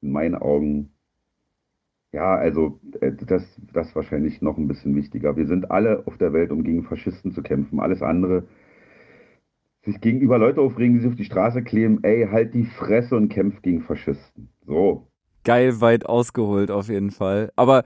in 0.01 0.13
meinen 0.13 0.35
Augen, 0.35 0.91
ja, 2.13 2.35
also 2.35 2.81
äh, 3.01 3.13
das, 3.13 3.45
das 3.73 3.95
wahrscheinlich 3.95 4.43
noch 4.43 4.59
ein 4.59 4.67
bisschen 4.67 4.97
wichtiger. 4.97 5.37
Wir 5.37 5.47
sind 5.47 5.71
alle 5.71 6.07
auf 6.07 6.19
der 6.19 6.33
Welt, 6.33 6.51
um 6.51 6.65
gegen 6.65 6.83
Faschisten 6.83 7.31
zu 7.33 7.43
kämpfen. 7.43 7.79
Alles 7.79 8.03
andere, 8.03 8.49
sich 9.83 10.01
gegenüber 10.01 10.39
Leute 10.39 10.61
aufregen, 10.61 10.95
die 10.95 11.01
sich 11.01 11.11
auf 11.11 11.17
die 11.17 11.25
Straße 11.25 11.63
kleben, 11.63 12.03
ey, 12.03 12.27
halt 12.31 12.55
die 12.55 12.65
Fresse 12.65 13.17
und 13.17 13.29
kämpf 13.29 13.63
gegen 13.63 13.83
Faschisten. 13.83 14.51
So, 14.67 15.10
geil 15.51 15.81
weit 15.81 16.07
ausgeholt 16.07 16.71
auf 16.71 16.89
jeden 16.89 17.11
Fall. 17.11 17.51
Aber 17.57 17.83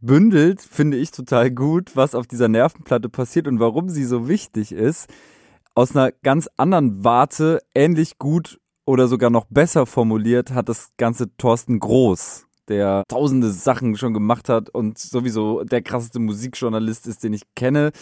bündelt 0.00 0.60
finde 0.60 0.96
ich 0.96 1.12
total 1.12 1.48
gut, 1.48 1.94
was 1.94 2.16
auf 2.16 2.26
dieser 2.26 2.48
Nervenplatte 2.48 3.08
passiert 3.08 3.46
und 3.46 3.60
warum 3.60 3.88
sie 3.88 4.02
so 4.02 4.26
wichtig 4.26 4.72
ist. 4.72 5.08
Aus 5.76 5.94
einer 5.94 6.10
ganz 6.10 6.48
anderen 6.56 7.04
Warte, 7.04 7.60
ähnlich 7.72 8.18
gut 8.18 8.58
oder 8.84 9.06
sogar 9.06 9.30
noch 9.30 9.44
besser 9.48 9.86
formuliert, 9.86 10.50
hat 10.50 10.68
das 10.68 10.88
ganze 10.96 11.36
Thorsten 11.36 11.78
Groß, 11.78 12.48
der 12.66 13.04
tausende 13.06 13.52
Sachen 13.52 13.96
schon 13.96 14.12
gemacht 14.12 14.48
hat 14.48 14.68
und 14.68 14.98
sowieso 14.98 15.62
der 15.62 15.82
krasseste 15.82 16.18
Musikjournalist 16.18 17.06
ist, 17.06 17.22
den 17.22 17.32
ich 17.32 17.42
kenne. 17.54 17.92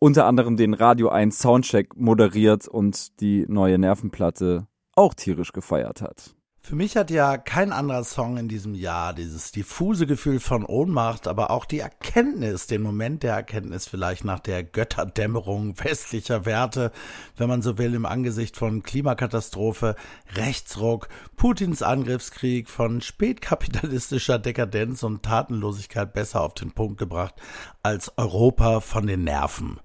Unter 0.00 0.26
anderem 0.26 0.58
den 0.58 0.74
Radio 0.74 1.08
1 1.08 1.38
Soundcheck 1.38 1.96
moderiert 1.96 2.68
und 2.68 3.18
die 3.20 3.46
neue 3.48 3.78
Nervenplatte 3.78 4.66
auch 4.96 5.14
tierisch 5.14 5.52
gefeiert 5.52 6.02
hat. 6.02 6.34
Für 6.66 6.76
mich 6.76 6.96
hat 6.96 7.10
ja 7.10 7.36
kein 7.36 7.72
anderer 7.72 8.04
Song 8.04 8.38
in 8.38 8.48
diesem 8.48 8.74
Jahr 8.74 9.12
dieses 9.12 9.52
diffuse 9.52 10.06
Gefühl 10.06 10.40
von 10.40 10.64
Ohnmacht, 10.64 11.28
aber 11.28 11.50
auch 11.50 11.66
die 11.66 11.80
Erkenntnis, 11.80 12.66
den 12.66 12.80
Moment 12.80 13.22
der 13.22 13.34
Erkenntnis 13.34 13.86
vielleicht 13.86 14.24
nach 14.24 14.40
der 14.40 14.64
Götterdämmerung 14.64 15.78
westlicher 15.78 16.46
Werte, 16.46 16.90
wenn 17.36 17.50
man 17.50 17.60
so 17.60 17.76
will, 17.76 17.92
im 17.92 18.06
Angesicht 18.06 18.56
von 18.56 18.82
Klimakatastrophe, 18.82 19.94
Rechtsruck, 20.36 21.08
Putins 21.36 21.82
Angriffskrieg, 21.82 22.70
von 22.70 23.02
spätkapitalistischer 23.02 24.38
Dekadenz 24.38 25.02
und 25.02 25.22
Tatenlosigkeit 25.22 26.14
besser 26.14 26.40
auf 26.40 26.54
den 26.54 26.72
Punkt 26.72 26.96
gebracht 26.96 27.34
als 27.82 28.16
Europa 28.16 28.80
von 28.80 29.06
den 29.06 29.24
Nerven. 29.24 29.80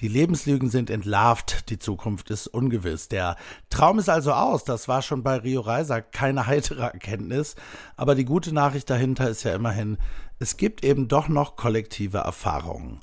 Die 0.00 0.06
Lebenslügen 0.06 0.70
sind 0.70 0.90
entlarvt, 0.90 1.70
die 1.70 1.80
Zukunft 1.80 2.30
ist 2.30 2.46
ungewiss. 2.46 3.08
Der 3.08 3.34
Traum 3.68 3.98
ist 3.98 4.08
also 4.08 4.32
aus, 4.32 4.62
das 4.62 4.86
war 4.86 5.02
schon 5.02 5.24
bei 5.24 5.38
Rio 5.38 5.60
Reiser 5.60 6.02
keine 6.02 6.46
heitere 6.46 6.82
Erkenntnis, 6.82 7.56
aber 7.96 8.14
die 8.14 8.24
gute 8.24 8.54
Nachricht 8.54 8.88
dahinter 8.90 9.28
ist 9.28 9.42
ja 9.42 9.56
immerhin, 9.56 9.98
es 10.38 10.56
gibt 10.56 10.84
eben 10.84 11.08
doch 11.08 11.26
noch 11.26 11.56
kollektive 11.56 12.18
Erfahrungen. 12.18 13.00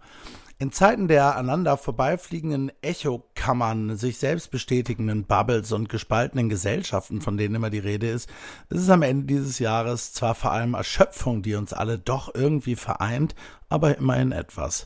In 0.58 0.72
Zeiten 0.72 1.10
der 1.10 1.36
aneinander 1.36 1.76
vorbeifliegenden 1.76 2.72
Echokammern, 2.82 3.98
sich 3.98 4.18
selbst 4.18 4.52
bestätigenden 4.52 5.26
Bubbles 5.26 5.74
und 5.74 5.90
gespaltenen 5.90 6.48
Gesellschaften, 6.48 7.20
von 7.20 7.36
denen 7.36 7.56
immer 7.56 7.70
die 7.70 7.80
Rede 7.80 8.08
ist, 8.08 8.30
ist 8.70 8.80
es 8.80 8.90
am 8.90 9.02
Ende 9.02 9.26
dieses 9.26 9.60
Jahres 9.60 10.14
zwar 10.14 10.34
vor 10.34 10.54
allem 10.54 10.76
Erschöpfung, 10.76 11.42
die 11.42 11.56
uns 11.56 11.74
alle 11.74 12.00
doch 12.00 12.34
irgendwie 12.34 12.78
vereint, 12.78 13.36
aber 13.68 13.98
immerhin 13.98 14.32
etwas. 14.32 14.86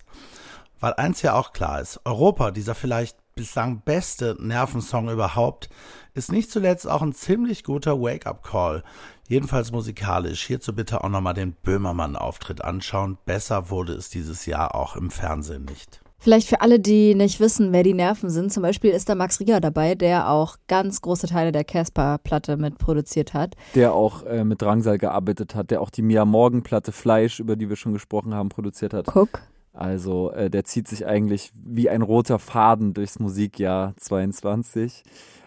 Weil 0.79 0.93
eins 0.93 1.21
ja 1.21 1.33
auch 1.33 1.53
klar 1.53 1.81
ist, 1.81 1.99
Europa, 2.05 2.51
dieser 2.51 2.75
vielleicht 2.75 3.17
bislang 3.35 3.81
beste 3.81 4.35
Nervensong 4.39 5.09
überhaupt, 5.09 5.69
ist 6.13 6.31
nicht 6.31 6.51
zuletzt 6.51 6.89
auch 6.89 7.01
ein 7.01 7.13
ziemlich 7.13 7.63
guter 7.63 8.01
Wake-up-Call. 8.01 8.83
Jedenfalls 9.27 9.71
musikalisch. 9.71 10.45
Hierzu 10.45 10.73
bitte 10.73 11.03
auch 11.03 11.09
nochmal 11.09 11.35
den 11.35 11.53
Böhmermann-Auftritt 11.53 12.63
anschauen. 12.63 13.17
Besser 13.25 13.69
wurde 13.69 13.93
es 13.93 14.09
dieses 14.09 14.45
Jahr 14.45 14.75
auch 14.75 14.95
im 14.95 15.09
Fernsehen 15.11 15.65
nicht. 15.65 16.01
Vielleicht 16.21 16.49
für 16.49 16.59
alle, 16.59 16.81
die 16.81 17.15
nicht 17.15 17.39
wissen, 17.39 17.71
wer 17.71 17.83
die 17.83 17.93
Nerven 17.93 18.29
sind, 18.29 18.51
zum 18.51 18.61
Beispiel 18.61 18.91
ist 18.91 19.07
da 19.07 19.15
Max 19.15 19.39
Rieger 19.39 19.61
dabei, 19.61 19.95
der 19.95 20.29
auch 20.29 20.57
ganz 20.67 20.99
große 20.99 21.27
Teile 21.27 21.53
der 21.53 21.63
Casper-Platte 21.63 22.57
mitproduziert 22.57 23.33
hat. 23.33 23.55
Der 23.73 23.93
auch 23.93 24.23
äh, 24.25 24.43
mit 24.43 24.61
Drangsal 24.61 24.97
gearbeitet 24.97 25.55
hat, 25.55 25.71
der 25.71 25.79
auch 25.81 25.89
die 25.89 26.01
Mia 26.01 26.25
Morgan-Platte 26.25 26.91
Fleisch, 26.91 27.39
über 27.39 27.55
die 27.55 27.69
wir 27.69 27.77
schon 27.77 27.93
gesprochen 27.93 28.33
haben, 28.33 28.49
produziert 28.49 28.93
hat. 28.93 29.05
Guck. 29.05 29.43
Also 29.79 30.33
äh, 30.33 30.49
der 30.49 30.65
zieht 30.65 30.89
sich 30.89 31.07
eigentlich 31.07 31.53
wie 31.55 31.89
ein 31.89 32.01
roter 32.01 32.37
Faden 32.37 32.93
durchs 32.93 33.17
Musikjahr 33.17 33.93
22. 33.95 35.03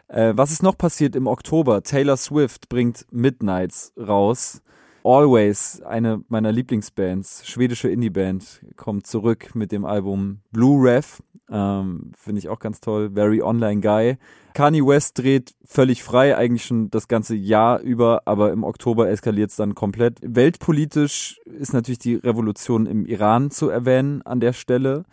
Äh, 0.08 0.32
was 0.34 0.50
ist 0.50 0.62
noch 0.62 0.78
passiert 0.78 1.14
im 1.16 1.26
Oktober? 1.26 1.82
Taylor 1.82 2.16
Swift 2.16 2.70
bringt 2.70 3.04
Midnights 3.10 3.92
raus. 3.98 4.62
Always, 5.04 5.82
eine 5.82 6.22
meiner 6.28 6.52
Lieblingsbands, 6.52 7.46
schwedische 7.46 7.88
Indie-Band, 7.88 8.64
kommt 8.76 9.06
zurück 9.06 9.54
mit 9.54 9.72
dem 9.72 9.84
Album 9.84 10.40
Blue 10.52 10.82
Rev. 10.82 11.22
Ähm, 11.50 12.12
Finde 12.16 12.38
ich 12.38 12.48
auch 12.48 12.60
ganz 12.60 12.80
toll. 12.80 13.10
Very 13.12 13.42
Online 13.42 13.80
Guy. 13.80 14.16
Kanye 14.54 14.86
West 14.86 15.18
dreht 15.18 15.54
völlig 15.64 16.02
frei, 16.02 16.36
eigentlich 16.36 16.64
schon 16.64 16.90
das 16.90 17.08
ganze 17.08 17.34
Jahr 17.34 17.80
über, 17.80 18.22
aber 18.26 18.52
im 18.52 18.64
Oktober 18.64 19.08
eskaliert 19.08 19.50
es 19.50 19.56
dann 19.56 19.74
komplett. 19.74 20.18
Weltpolitisch 20.22 21.40
ist 21.46 21.72
natürlich 21.72 21.98
die 21.98 22.16
Revolution 22.16 22.86
im 22.86 23.06
Iran 23.06 23.50
zu 23.50 23.70
erwähnen 23.70 24.22
an 24.22 24.40
der 24.40 24.52
Stelle. 24.52 25.04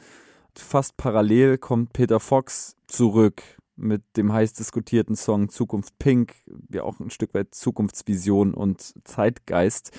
Fast 0.55 0.97
parallel 0.97 1.57
kommt 1.57 1.93
Peter 1.93 2.19
Fox 2.19 2.75
zurück 2.87 3.41
mit 3.79 4.03
dem 4.17 4.31
heiß 4.31 4.53
diskutierten 4.53 5.15
Song 5.15 5.49
Zukunft 5.49 5.97
Pink, 5.99 6.35
ja 6.71 6.83
auch 6.83 6.99
ein 6.99 7.09
Stück 7.09 7.33
weit 7.33 7.55
Zukunftsvision 7.55 8.53
und 8.53 8.93
Zeitgeist. 9.07 9.91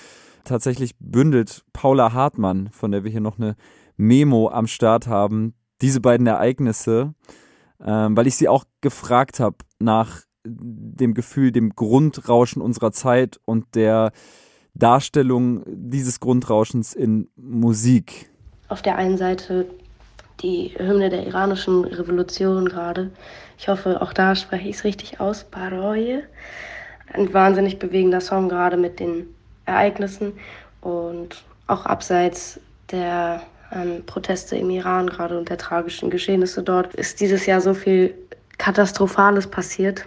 Tatsächlich 0.45 0.97
bündelt 0.99 1.65
Paula 1.73 2.13
Hartmann, 2.13 2.71
von 2.73 2.93
der 2.93 3.05
wir 3.05 3.11
hier 3.11 3.21
noch 3.21 3.39
eine 3.39 3.57
Memo 3.97 4.49
am 4.49 4.67
Start 4.67 5.07
haben, 5.07 5.55
diese 5.83 6.01
beiden 6.01 6.27
Ereignisse, 6.27 7.15
ähm, 7.85 8.17
weil 8.17 8.27
ich 8.27 8.37
sie 8.37 8.49
auch 8.49 8.65
gefragt 8.81 9.41
habe 9.41 9.57
nach 9.79 10.23
dem 10.45 11.15
Gefühl, 11.15 11.53
dem 11.53 11.71
Grundrauschen 11.71 12.63
unserer 12.63 12.93
Zeit 12.93 13.41
und 13.45 13.75
der 13.75 14.13
Darstellung 14.75 15.63
dieses 15.67 16.21
Grundrauschens 16.21 16.95
in 16.95 17.29
Musik. 17.37 18.31
Auf 18.69 18.83
der 18.83 18.97
einen 18.97 19.19
Seite 19.19 19.67
die 20.43 20.75
Hymne 20.77 21.11
der 21.11 21.27
iranischen 21.27 21.85
Revolution 21.85 22.69
gerade. 22.69 23.11
Ich 23.59 23.69
hoffe, 23.69 24.01
auch 24.01 24.13
da 24.13 24.35
spreche 24.35 24.69
ich 24.69 24.77
es 24.77 24.85
richtig 24.85 25.21
aus. 25.21 25.45
Baroye. 25.45 26.23
Ein 27.13 27.33
wahnsinnig 27.35 27.79
bewegender 27.79 28.21
Song, 28.21 28.49
gerade 28.49 28.77
mit 28.77 29.01
den 29.01 29.27
Ereignissen 29.67 30.33
und 30.81 31.43
auch 31.67 31.87
abseits 31.87 32.61
der 32.91 33.43
ähm, 33.73 34.05
Proteste 34.07 34.57
im 34.57 34.71
Iran 34.71 35.09
gerade 35.09 35.39
und 35.39 35.49
der 35.49 35.59
tragischen 35.59 36.11
Geschehnisse 36.11 36.63
dort, 36.63 36.95
ist 36.95 37.21
dieses 37.21 37.47
Jahr 37.47 37.61
so 37.61 37.75
viel 37.75 38.15
Katastrophales 38.59 39.47
passiert, 39.47 40.07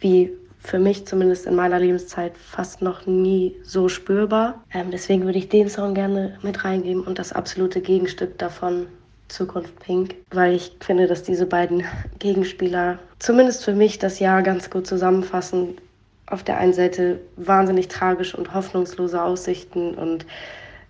wie 0.00 0.32
für 0.58 0.78
mich 0.78 1.06
zumindest 1.06 1.46
in 1.46 1.54
meiner 1.54 1.78
Lebenszeit 1.78 2.36
fast 2.36 2.82
noch 2.82 3.06
nie 3.06 3.56
so 3.62 3.88
spürbar. 3.88 4.62
Ähm, 4.72 4.90
deswegen 4.90 5.24
würde 5.24 5.38
ich 5.38 5.48
den 5.48 5.68
Song 5.68 5.94
gerne 5.94 6.38
mit 6.42 6.64
reingeben 6.64 7.02
und 7.02 7.18
das 7.18 7.32
absolute 7.32 7.80
Gegenstück 7.80 8.38
davon, 8.38 8.86
Zukunft 9.30 9.78
Pink, 9.80 10.16
weil 10.30 10.54
ich 10.54 10.76
finde, 10.80 11.06
dass 11.06 11.22
diese 11.22 11.46
beiden 11.46 11.84
Gegenspieler 12.18 12.98
zumindest 13.18 13.64
für 13.64 13.74
mich 13.74 13.98
das 13.98 14.18
Jahr 14.18 14.42
ganz 14.42 14.70
gut 14.70 14.86
zusammenfassen. 14.86 15.78
Auf 16.26 16.44
der 16.44 16.58
einen 16.58 16.72
Seite 16.72 17.20
wahnsinnig 17.36 17.88
tragisch 17.88 18.34
und 18.34 18.54
hoffnungslose 18.54 19.20
Aussichten 19.20 19.94
und, 19.94 20.26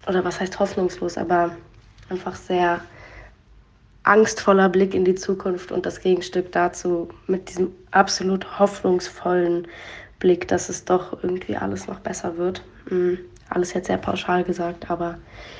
oder 0.06 0.22
was 0.24 0.38
heißt 0.38 0.58
hoffnungslos, 0.58 1.16
aber 1.16 1.56
einfach 2.10 2.34
sehr 2.34 2.80
angstvoller 4.02 4.68
Blick 4.68 4.94
in 4.94 5.04
die 5.04 5.14
Zukunft 5.14 5.72
und 5.72 5.86
das 5.86 6.00
Gegenstück 6.00 6.52
dazu 6.52 7.08
mit 7.26 7.48
diesem 7.48 7.72
absolut 7.90 8.58
hoffnungsvollen 8.58 9.66
Blick, 10.18 10.48
dass 10.48 10.68
es 10.68 10.84
doch 10.84 11.22
irgendwie 11.22 11.56
alles 11.56 11.86
noch 11.86 12.00
besser 12.00 12.36
wird. 12.36 12.62
Mhm. 12.88 13.18
Alles 13.48 13.72
jetzt 13.72 13.88
sehr 13.88 13.98
pauschal 13.98 14.44
gesagt, 14.44 14.90
aber 14.90 15.18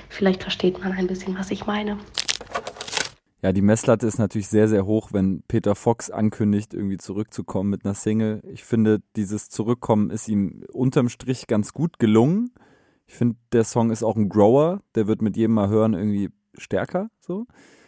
vielleicht 0.08 0.42
versteht 0.42 0.80
man 0.80 0.92
ein 0.92 1.06
bisschen, 1.06 1.36
was 1.38 1.50
ich 1.50 1.66
meine. 1.66 1.98
Ja, 3.42 3.52
die 3.52 3.62
Messlatte 3.62 4.06
ist 4.06 4.18
natürlich 4.18 4.48
sehr, 4.48 4.68
sehr 4.68 4.84
hoch, 4.84 5.10
wenn 5.12 5.42
Peter 5.48 5.74
Fox 5.74 6.10
ankündigt, 6.10 6.74
irgendwie 6.74 6.98
zurückzukommen 6.98 7.70
mit 7.70 7.84
einer 7.84 7.94
Single. 7.94 8.42
Ich 8.52 8.64
finde, 8.64 9.00
dieses 9.16 9.48
Zurückkommen 9.48 10.10
ist 10.10 10.28
ihm 10.28 10.64
unterm 10.72 11.08
Strich 11.08 11.46
ganz 11.46 11.72
gut 11.72 11.98
gelungen. 11.98 12.52
Ich 13.06 13.14
finde, 13.14 13.36
der 13.52 13.64
Song 13.64 13.90
ist 13.90 14.02
auch 14.02 14.16
ein 14.16 14.28
Grower. 14.28 14.82
Der 14.94 15.06
wird 15.06 15.22
mit 15.22 15.36
jedem 15.36 15.54
Mal 15.54 15.68
hören 15.68 15.94
irgendwie 15.94 16.30
stärker, 16.56 17.10
so. 17.20 17.46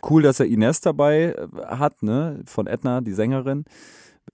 Cool, 0.08 0.22
dass 0.22 0.40
er 0.40 0.46
Ines 0.46 0.80
dabei 0.80 1.34
äh, 1.34 1.66
hat, 1.66 2.02
ne, 2.02 2.42
von 2.46 2.66
Edna, 2.66 3.02
die 3.02 3.12
Sängerin. 3.12 3.64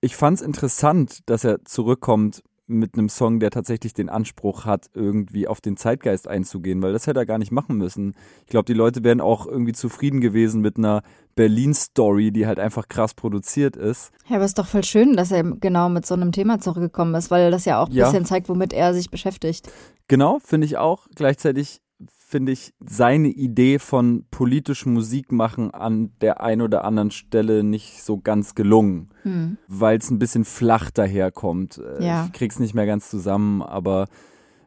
Ich 0.01 0.16
fand's 0.16 0.40
interessant, 0.40 1.28
dass 1.28 1.45
er 1.45 1.65
zurückkommt 1.65 2.43
mit 2.69 2.95
einem 2.97 3.09
Song, 3.09 3.40
der 3.40 3.51
tatsächlich 3.51 3.95
den 3.95 4.09
Anspruch 4.09 4.65
hat, 4.66 4.86
irgendwie 4.95 5.49
auf 5.49 5.61
den 5.61 5.77
Zeitgeist 5.77 6.28
einzugehen, 6.28 6.82
weil 6.82 6.93
das 6.93 7.07
hätte 7.07 7.20
er 7.20 7.27
gar 7.27 7.39
nicht 7.39 7.51
machen 7.51 7.77
müssen. 7.77 8.15
Ich 8.45 8.51
glaube, 8.51 8.66
die 8.66 8.74
Leute 8.74 9.03
wären 9.05 9.20
auch 9.20 9.47
irgendwie 9.47 9.73
zufrieden 9.73 10.20
gewesen 10.20 10.61
mit 10.61 10.77
einer 10.77 11.03
Berlin-Story, 11.35 12.31
die 12.31 12.47
halt 12.47 12.59
einfach 12.61 12.89
krass 12.89 13.15
produziert 13.15 13.77
ist. 13.77 14.11
Ja, 14.28 14.36
aber 14.36 14.45
es 14.45 14.51
ist 14.51 14.59
doch 14.59 14.66
voll 14.66 14.85
schön, 14.85 15.16
dass 15.16 15.32
er 15.32 15.43
genau 15.45 15.89
mit 15.89 16.05
so 16.05 16.15
einem 16.15 16.31
Thema 16.32 16.61
zurückgekommen 16.61 17.15
ist, 17.15 17.31
weil 17.31 17.51
das 17.51 17.65
ja 17.65 17.81
auch 17.82 17.89
ein 17.89 17.95
Ja. 17.95 18.07
bisschen 18.11 18.27
zeigt, 18.27 18.49
womit 18.49 18.73
er 18.73 18.93
sich 18.95 19.11
beschäftigt. 19.11 19.70
Genau, 20.09 20.39
finde 20.39 20.66
ich 20.66 20.77
auch. 20.77 21.07
Gleichzeitig 21.15 21.81
finde 22.29 22.53
ich 22.53 22.75
seine 22.85 23.29
Idee 23.29 23.79
von 23.79 24.27
politisch 24.31 24.85
Musik 24.85 25.33
machen 25.33 25.71
an 25.73 26.13
der 26.21 26.43
ein 26.43 26.61
oder 26.61 26.85
anderen 26.85 27.11
Stelle 27.11 27.65
nicht 27.65 28.03
so 28.03 28.19
ganz 28.19 28.55
gelungen, 28.55 29.09
Hm. 29.23 29.57
weil 29.67 29.97
es 29.97 30.11
ein 30.11 30.19
bisschen 30.19 30.45
flach 30.45 30.91
daherkommt. 30.91 31.79
Äh, 31.79 32.05
Ja. 32.05 32.27
Ich 32.27 32.33
krieg's 32.33 32.59
nicht 32.59 32.75
mehr 32.75 32.85
ganz 32.87 33.09
zusammen, 33.09 33.63
aber 33.63 34.09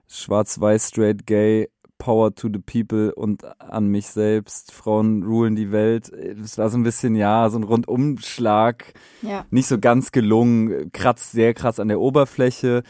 schwarz-weiß, 0.08 0.88
straight, 0.90 1.26
gay, 1.28 1.70
Power 1.98 2.34
to 2.34 2.50
the 2.52 2.58
people 2.60 3.14
und 3.14 3.44
an 3.62 3.86
mich 3.90 4.08
selbst, 4.08 4.72
Frauen 4.72 5.22
rulen 5.22 5.56
die 5.56 5.72
Welt. 5.72 6.12
Das 6.42 6.58
war 6.58 6.68
so 6.72 6.78
ein 6.80 6.84
bisschen, 6.84 7.14
ja, 7.14 7.48
so 7.52 7.60
ein 7.60 7.64
Rundumschlag. 7.64 8.94
Ja. 9.22 9.46
Nicht 9.52 9.68
so 9.68 9.78
ganz 9.80 10.12
gelungen, 10.12 10.92
kratzt 10.94 11.32
sehr 11.32 11.54
krass 11.54 11.80
an 11.80 11.90
der 11.90 12.00
Oberfläche. 12.00 12.82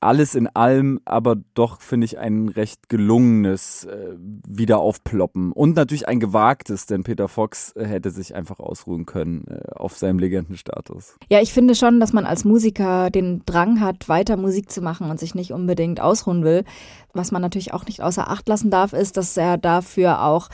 Alles 0.00 0.34
in 0.34 0.46
allem, 0.46 1.00
aber 1.04 1.36
doch 1.54 1.80
finde 1.80 2.06
ich 2.06 2.18
ein 2.18 2.48
recht 2.48 2.88
gelungenes 2.88 3.84
äh, 3.84 4.14
Wiederaufploppen 4.48 5.52
und 5.52 5.76
natürlich 5.76 6.08
ein 6.08 6.20
gewagtes, 6.20 6.86
denn 6.86 7.02
Peter 7.02 7.28
Fox 7.28 7.72
äh, 7.76 7.84
hätte 7.84 8.10
sich 8.10 8.34
einfach 8.34 8.60
ausruhen 8.60 9.04
können 9.04 9.44
äh, 9.48 9.72
auf 9.72 9.98
seinem 9.98 10.18
Legendenstatus. 10.18 11.16
Ja, 11.28 11.40
ich 11.42 11.52
finde 11.52 11.74
schon, 11.74 12.00
dass 12.00 12.14
man 12.14 12.24
als 12.24 12.44
Musiker 12.44 13.10
den 13.10 13.42
Drang 13.44 13.80
hat, 13.80 14.08
weiter 14.08 14.38
Musik 14.38 14.70
zu 14.70 14.80
machen 14.80 15.10
und 15.10 15.20
sich 15.20 15.34
nicht 15.34 15.52
unbedingt 15.52 16.00
ausruhen 16.00 16.44
will. 16.44 16.64
Was 17.12 17.30
man 17.30 17.42
natürlich 17.42 17.74
auch 17.74 17.84
nicht 17.84 18.02
außer 18.02 18.30
Acht 18.30 18.48
lassen 18.48 18.70
darf, 18.70 18.94
ist, 18.94 19.18
dass 19.18 19.36
er 19.36 19.58
dafür 19.58 20.22
auch 20.24 20.48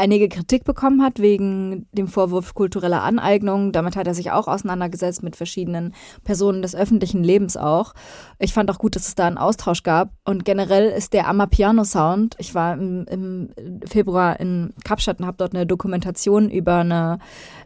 einige 0.00 0.30
Kritik 0.30 0.64
bekommen 0.64 1.02
hat 1.02 1.20
wegen 1.20 1.86
dem 1.92 2.08
Vorwurf 2.08 2.54
kultureller 2.54 3.02
Aneignung. 3.02 3.70
Damit 3.70 3.96
hat 3.96 4.06
er 4.06 4.14
sich 4.14 4.30
auch 4.30 4.48
auseinandergesetzt 4.48 5.22
mit 5.22 5.36
verschiedenen 5.36 5.94
Personen 6.24 6.62
des 6.62 6.74
öffentlichen 6.74 7.22
Lebens 7.22 7.58
auch. 7.58 7.92
Ich 8.38 8.54
fand 8.54 8.70
auch 8.70 8.78
gut, 8.78 8.96
dass 8.96 9.06
es 9.06 9.14
da 9.14 9.26
einen 9.26 9.36
Austausch 9.36 9.82
gab. 9.82 10.10
Und 10.24 10.46
generell 10.46 10.88
ist 10.88 11.12
der 11.12 11.28
Amapiano-Sound, 11.28 12.36
ich 12.38 12.54
war 12.54 12.74
im, 12.74 13.04
im 13.08 13.50
Februar 13.86 14.40
in 14.40 14.72
Kapstadt 14.84 15.20
und 15.20 15.26
habe 15.26 15.36
dort 15.36 15.54
eine 15.54 15.66
Dokumentation 15.66 16.50
über 16.50 16.76
eine 16.76 17.18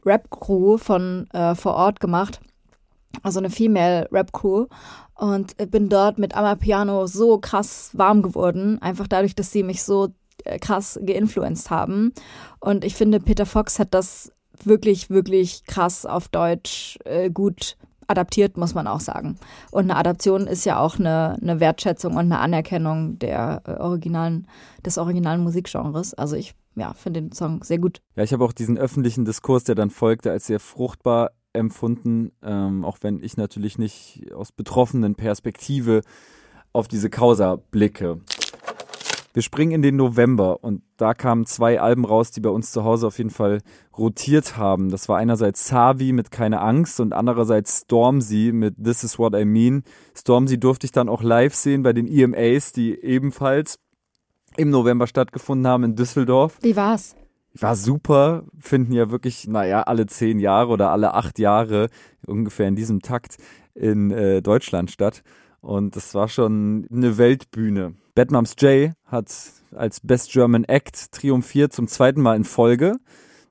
Rap-Crew 0.05 0.77
von 0.79 1.29
äh, 1.33 1.55
vor 1.55 1.75
Ort 1.75 2.01
gemacht 2.01 2.41
also 3.23 3.39
eine 3.39 3.51
Female 3.51 4.09
Rap 4.11 4.33
Crew 4.33 4.67
und 5.15 5.57
bin 5.71 5.89
dort 5.89 6.19
mit 6.19 6.35
Amapiano 6.35 7.07
so 7.07 7.39
krass 7.39 7.91
warm 7.93 8.23
geworden, 8.23 8.83
einfach 8.83 9.07
dadurch, 9.07 9.37
dass 9.37 9.53
sie 9.53 9.63
mich 9.63 9.85
so 9.85 10.07
äh, 10.07 10.11
krass 10.61 10.99
geinfluenced 11.03 11.71
haben 11.71 12.13
und 12.61 12.85
ich 12.85 12.95
finde 12.95 13.21
Peter 13.21 13.47
Fox 13.47 13.79
hat 13.79 13.95
das 13.95 14.33
wirklich 14.63 15.11
wirklich 15.11 15.65
krass 15.67 16.07
auf 16.07 16.29
Deutsch 16.29 16.99
äh, 17.05 17.31
gut 17.31 17.77
adaptiert, 18.07 18.57
muss 18.57 18.75
man 18.75 18.87
auch 18.87 19.01
sagen. 19.01 19.37
Und 19.71 19.85
eine 19.85 19.97
Adaption 19.97 20.47
ist 20.47 20.65
ja 20.65 20.79
auch 20.79 20.99
eine, 20.99 21.39
eine 21.41 21.61
Wertschätzung 21.61 22.13
und 22.13 22.21
eine 22.21 22.39
Anerkennung 22.39 23.19
der 23.19 23.63
äh, 23.67 23.73
originalen, 23.73 24.47
des 24.85 24.99
originalen 24.99 25.43
Musikgenres. 25.43 26.15
Also 26.15 26.37
ich 26.37 26.55
ja, 26.77 26.93
finde 26.93 27.23
den 27.23 27.33
Song 27.33 27.63
sehr 27.63 27.79
gut. 27.79 28.01
Ja, 28.17 28.25
ich 28.25 28.33
habe 28.33 28.45
auch 28.45 28.53
diesen 28.53 28.79
öffentlichen 28.79 29.25
Diskurs, 29.25 29.65
der 29.65 29.75
dann 29.75 29.91
folgte, 29.91 30.31
als 30.31 30.47
sehr 30.47 30.61
fruchtbar 30.61 31.31
empfunden, 31.53 32.33
ähm, 32.43 32.85
auch 32.85 32.99
wenn 33.03 33.23
ich 33.23 33.37
natürlich 33.37 33.79
nicht 33.79 34.33
aus 34.35 34.51
betroffenen 34.51 35.15
Perspektive 35.15 36.03
auf 36.73 36.89
diese 36.89 37.11
Causa 37.11 37.57
blicke. 37.71 38.21
Wir 39.35 39.43
springen 39.43 39.73
in 39.73 39.83
den 39.83 39.97
November 39.97 40.63
und 40.63 40.83
da 40.97 41.13
kamen 41.13 41.45
zwei 41.45 41.81
Alben 41.81 42.05
raus, 42.05 42.31
die 42.31 42.41
bei 42.41 42.51
uns 42.51 42.71
zu 42.71 42.85
Hause 42.85 43.09
auf 43.09 43.19
jeden 43.19 43.31
Fall 43.31 43.63
rotiert 43.99 44.57
haben. 44.57 44.91
Das 44.91 45.09
war 45.09 45.19
einerseits 45.19 45.67
Savi 45.67 46.13
mit 46.13 46.31
Keine 46.31 46.61
Angst 46.61 47.01
und 47.01 47.13
andererseits 47.13 47.81
Stormzy 47.81 48.53
mit 48.55 48.77
This 48.83 49.03
Is 49.03 49.19
What 49.19 49.35
I 49.35 49.45
Mean. 49.45 49.83
Stormzy 50.17 50.61
durfte 50.61 50.87
ich 50.87 50.93
dann 50.93 51.09
auch 51.09 51.21
live 51.21 51.53
sehen 51.53 51.83
bei 51.83 51.93
den 51.93 52.07
EMAs, 52.07 52.71
die 52.71 52.95
ebenfalls 52.95 53.81
im 54.57 54.71
November 54.71 55.09
stattgefunden 55.09 55.67
haben 55.67 55.83
in 55.83 55.97
Düsseldorf. 55.97 56.59
Wie 56.63 56.77
war's? 56.77 57.17
War 57.55 57.75
super, 57.75 58.45
finden 58.61 58.93
ja 58.93 59.11
wirklich, 59.11 59.49
naja, 59.49 59.83
alle 59.83 60.07
zehn 60.07 60.39
Jahre 60.39 60.71
oder 60.71 60.93
alle 60.93 61.13
acht 61.13 61.41
Jahre 61.41 61.89
ungefähr 62.25 62.69
in 62.69 62.77
diesem 62.77 63.03
Takt 63.03 63.39
in 63.75 64.13
äh, 64.13 64.43
Deutschland 64.43 64.93
statt. 64.93 65.25
Und 65.61 65.97
das 65.97 66.15
war 66.15 66.29
schon 66.29 66.87
eine 66.93 67.19
Weltbühne. 67.19 67.95
Bad 68.15 68.31
Moms 68.31 68.55
J 68.59 68.93
hat 69.07 69.33
als 69.75 70.01
Best 70.01 70.33
German 70.33 70.65
Act 70.65 71.13
triumphiert 71.13 71.73
zum 71.73 71.89
zweiten 71.89 72.21
Mal 72.21 72.37
in 72.37 72.45
Folge. 72.45 72.97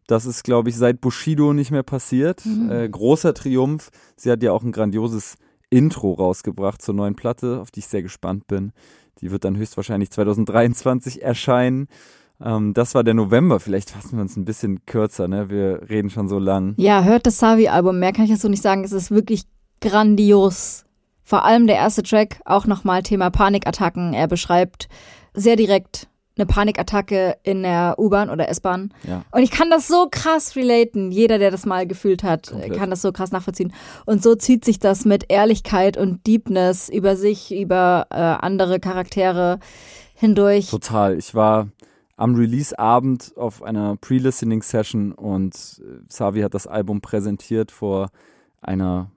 Das 0.07 0.25
ist, 0.25 0.43
glaube 0.43 0.69
ich, 0.69 0.77
seit 0.77 1.01
Bushido 1.01 1.53
nicht 1.53 1.71
mehr 1.71 1.83
passiert. 1.83 2.45
Mhm. 2.45 2.71
Äh, 2.71 2.89
großer 2.89 3.33
Triumph. 3.33 3.89
Sie 4.15 4.31
hat 4.31 4.43
ja 4.43 4.51
auch 4.51 4.63
ein 4.63 4.71
grandioses 4.71 5.35
Intro 5.69 6.13
rausgebracht 6.13 6.81
zur 6.81 6.93
neuen 6.93 7.15
Platte, 7.15 7.59
auf 7.59 7.71
die 7.71 7.79
ich 7.79 7.87
sehr 7.87 8.03
gespannt 8.03 8.47
bin. 8.47 8.73
Die 9.21 9.31
wird 9.31 9.43
dann 9.43 9.57
höchstwahrscheinlich 9.57 10.11
2023 10.11 11.21
erscheinen. 11.21 11.87
Ähm, 12.41 12.73
das 12.73 12.95
war 12.95 13.03
der 13.03 13.13
November. 13.13 13.59
Vielleicht 13.59 13.91
fassen 13.91 14.17
wir 14.17 14.21
uns 14.21 14.35
ein 14.35 14.45
bisschen 14.45 14.85
kürzer, 14.85 15.27
ne? 15.27 15.49
Wir 15.49 15.89
reden 15.89 16.09
schon 16.09 16.27
so 16.27 16.39
lang. 16.39 16.73
Ja, 16.77 17.03
hört 17.03 17.25
das 17.25 17.39
Savi-Album. 17.39 17.99
Mehr 17.99 18.11
kann 18.11 18.25
ich 18.25 18.31
dazu 18.31 18.49
nicht 18.49 18.63
sagen. 18.63 18.83
Es 18.83 18.91
ist 18.91 19.11
wirklich 19.11 19.43
grandios. 19.81 20.82
Vor 21.23 21.45
allem 21.45 21.67
der 21.67 21.77
erste 21.77 22.03
Track, 22.03 22.41
auch 22.45 22.65
nochmal 22.65 23.03
Thema 23.03 23.29
Panikattacken. 23.29 24.13
Er 24.13 24.27
beschreibt 24.27 24.87
sehr 25.33 25.55
direkt 25.55 26.07
eine 26.35 26.45
Panikattacke 26.47 27.37
in 27.43 27.61
der 27.61 27.95
U-Bahn 27.99 28.29
oder 28.29 28.49
S-Bahn. 28.49 28.91
Ja. 29.07 29.23
Und 29.31 29.43
ich 29.43 29.51
kann 29.51 29.69
das 29.69 29.87
so 29.87 30.07
krass 30.09 30.55
relaten. 30.55 31.11
Jeder, 31.11 31.37
der 31.37 31.51
das 31.51 31.65
mal 31.65 31.85
gefühlt 31.85 32.23
hat, 32.23 32.49
Komplett. 32.49 32.73
kann 32.73 32.89
das 32.89 33.01
so 33.01 33.11
krass 33.11 33.31
nachvollziehen. 33.31 33.73
Und 34.05 34.23
so 34.23 34.33
zieht 34.35 34.65
sich 34.65 34.79
das 34.79 35.05
mit 35.05 35.25
Ehrlichkeit 35.29 35.95
und 35.95 36.25
Deepness 36.25 36.89
über 36.89 37.15
sich, 37.15 37.53
über 37.53 38.07
äh, 38.09 38.15
andere 38.15 38.79
Charaktere 38.79 39.59
hindurch. 40.15 40.69
Total. 40.71 41.17
Ich 41.17 41.35
war 41.35 41.67
am 42.17 42.35
Release-Abend 42.35 43.33
auf 43.37 43.61
einer 43.61 43.95
Pre-Listening-Session 43.97 45.11
und 45.11 45.53
äh, 45.55 46.01
Savi 46.07 46.41
hat 46.41 46.55
das 46.55 46.65
Album 46.65 47.01
präsentiert 47.01 47.71
vor 47.71 48.09
einer 48.61 49.11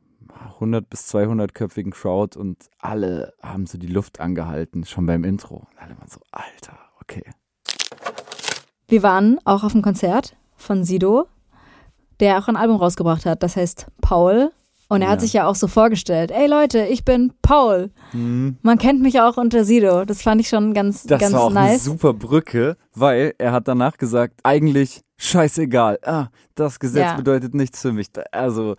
100 0.56 0.88
bis 0.88 1.12
200-köpfigen 1.14 1.90
Crowd 1.92 2.38
und 2.38 2.56
alle 2.80 3.32
haben 3.42 3.66
so 3.66 3.78
die 3.78 3.86
Luft 3.86 4.20
angehalten, 4.20 4.84
schon 4.84 5.06
beim 5.06 5.24
Intro. 5.24 5.56
Und 5.56 5.78
alle 5.78 5.98
waren 5.98 6.08
so, 6.08 6.20
Alter, 6.32 6.78
okay. 7.00 7.22
Wir 8.88 9.02
waren 9.02 9.38
auch 9.44 9.64
auf 9.64 9.72
dem 9.72 9.82
Konzert 9.82 10.36
von 10.56 10.84
Sido, 10.84 11.26
der 12.20 12.38
auch 12.38 12.48
ein 12.48 12.56
Album 12.56 12.76
rausgebracht 12.76 13.26
hat. 13.26 13.42
Das 13.42 13.56
heißt 13.56 13.86
Paul. 14.00 14.52
Und 14.88 15.02
er 15.02 15.08
hat 15.08 15.16
Ja. 15.16 15.20
sich 15.22 15.32
ja 15.32 15.46
auch 15.48 15.56
so 15.56 15.66
vorgestellt. 15.66 16.30
Ey 16.30 16.46
Leute, 16.46 16.86
ich 16.86 17.04
bin 17.04 17.32
Paul. 17.42 17.90
Hm. 18.12 18.56
Man 18.62 18.78
kennt 18.78 19.02
mich 19.02 19.20
auch 19.20 19.36
unter 19.36 19.64
Sido. 19.64 20.04
Das 20.04 20.22
fand 20.22 20.40
ich 20.40 20.48
schon 20.48 20.74
ganz, 20.74 21.02
Das 21.02 21.20
ganz 21.20 21.32
war 21.34 21.40
auch 21.40 21.46
eine 21.50 21.70
nice. 21.72 21.82
super 21.82 22.14
Brücke, 22.14 22.76
weil 22.94 23.34
er 23.38 23.50
hat 23.50 23.66
danach 23.66 23.96
gesagt, 23.96 24.38
eigentlich 24.44 25.00
scheißegal. 25.16 25.98
Ah, 26.04 26.28
das 26.54 26.78
Gesetz 26.78 27.02
Ja. 27.02 27.16
bedeutet 27.16 27.52
nichts 27.52 27.82
für 27.82 27.92
mich. 27.92 28.06
Also 28.30 28.76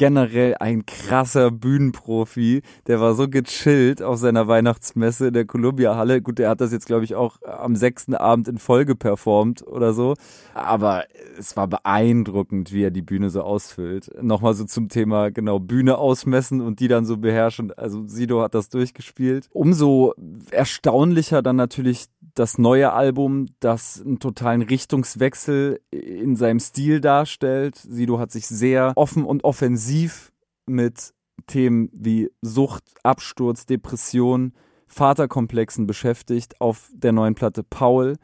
generell 0.00 0.54
ein 0.60 0.86
krasser 0.86 1.50
Bühnenprofi. 1.50 2.62
Der 2.86 3.02
war 3.02 3.12
so 3.12 3.28
gechillt 3.28 4.02
auf 4.02 4.16
seiner 4.16 4.48
Weihnachtsmesse 4.48 5.26
in 5.26 5.34
der 5.34 5.44
Columbia 5.44 5.94
Halle. 5.94 6.22
Gut, 6.22 6.38
der 6.38 6.48
hat 6.48 6.62
das 6.62 6.72
jetzt, 6.72 6.86
glaube 6.86 7.04
ich, 7.04 7.14
auch 7.14 7.36
am 7.42 7.76
sechsten 7.76 8.14
Abend 8.14 8.48
in 8.48 8.56
Folge 8.56 8.96
performt 8.96 9.62
oder 9.62 9.92
so. 9.92 10.14
Aber 10.54 11.04
es 11.38 11.54
war 11.54 11.68
beeindruckend, 11.68 12.72
wie 12.72 12.82
er 12.82 12.90
die 12.90 13.02
Bühne 13.02 13.28
so 13.28 13.42
ausfüllt. 13.42 14.10
Nochmal 14.22 14.54
so 14.54 14.64
zum 14.64 14.88
Thema, 14.88 15.30
genau, 15.30 15.58
Bühne 15.58 15.98
ausmessen 15.98 16.62
und 16.62 16.80
die 16.80 16.88
dann 16.88 17.04
so 17.04 17.18
beherrschen. 17.18 17.70
Also 17.70 18.06
Sido 18.06 18.40
hat 18.40 18.54
das 18.54 18.70
durchgespielt. 18.70 19.48
Umso 19.52 20.14
erstaunlicher 20.50 21.42
dann 21.42 21.56
natürlich 21.56 22.06
das 22.40 22.56
neue 22.56 22.94
Album, 22.94 23.48
das 23.60 24.00
einen 24.00 24.18
totalen 24.18 24.62
Richtungswechsel 24.62 25.78
in 25.90 26.36
seinem 26.36 26.58
Stil 26.58 27.02
darstellt. 27.02 27.76
Sido 27.76 28.18
hat 28.18 28.32
sich 28.32 28.46
sehr 28.46 28.94
offen 28.96 29.24
und 29.24 29.44
offensiv 29.44 30.32
mit 30.64 31.12
Themen 31.46 31.90
wie 31.92 32.30
Sucht, 32.40 32.84
Absturz, 33.02 33.66
Depression, 33.66 34.54
Vaterkomplexen 34.86 35.86
beschäftigt 35.86 36.62
auf 36.62 36.90
der 36.94 37.12
neuen 37.12 37.34
Platte 37.34 37.62
Paul, 37.62 38.16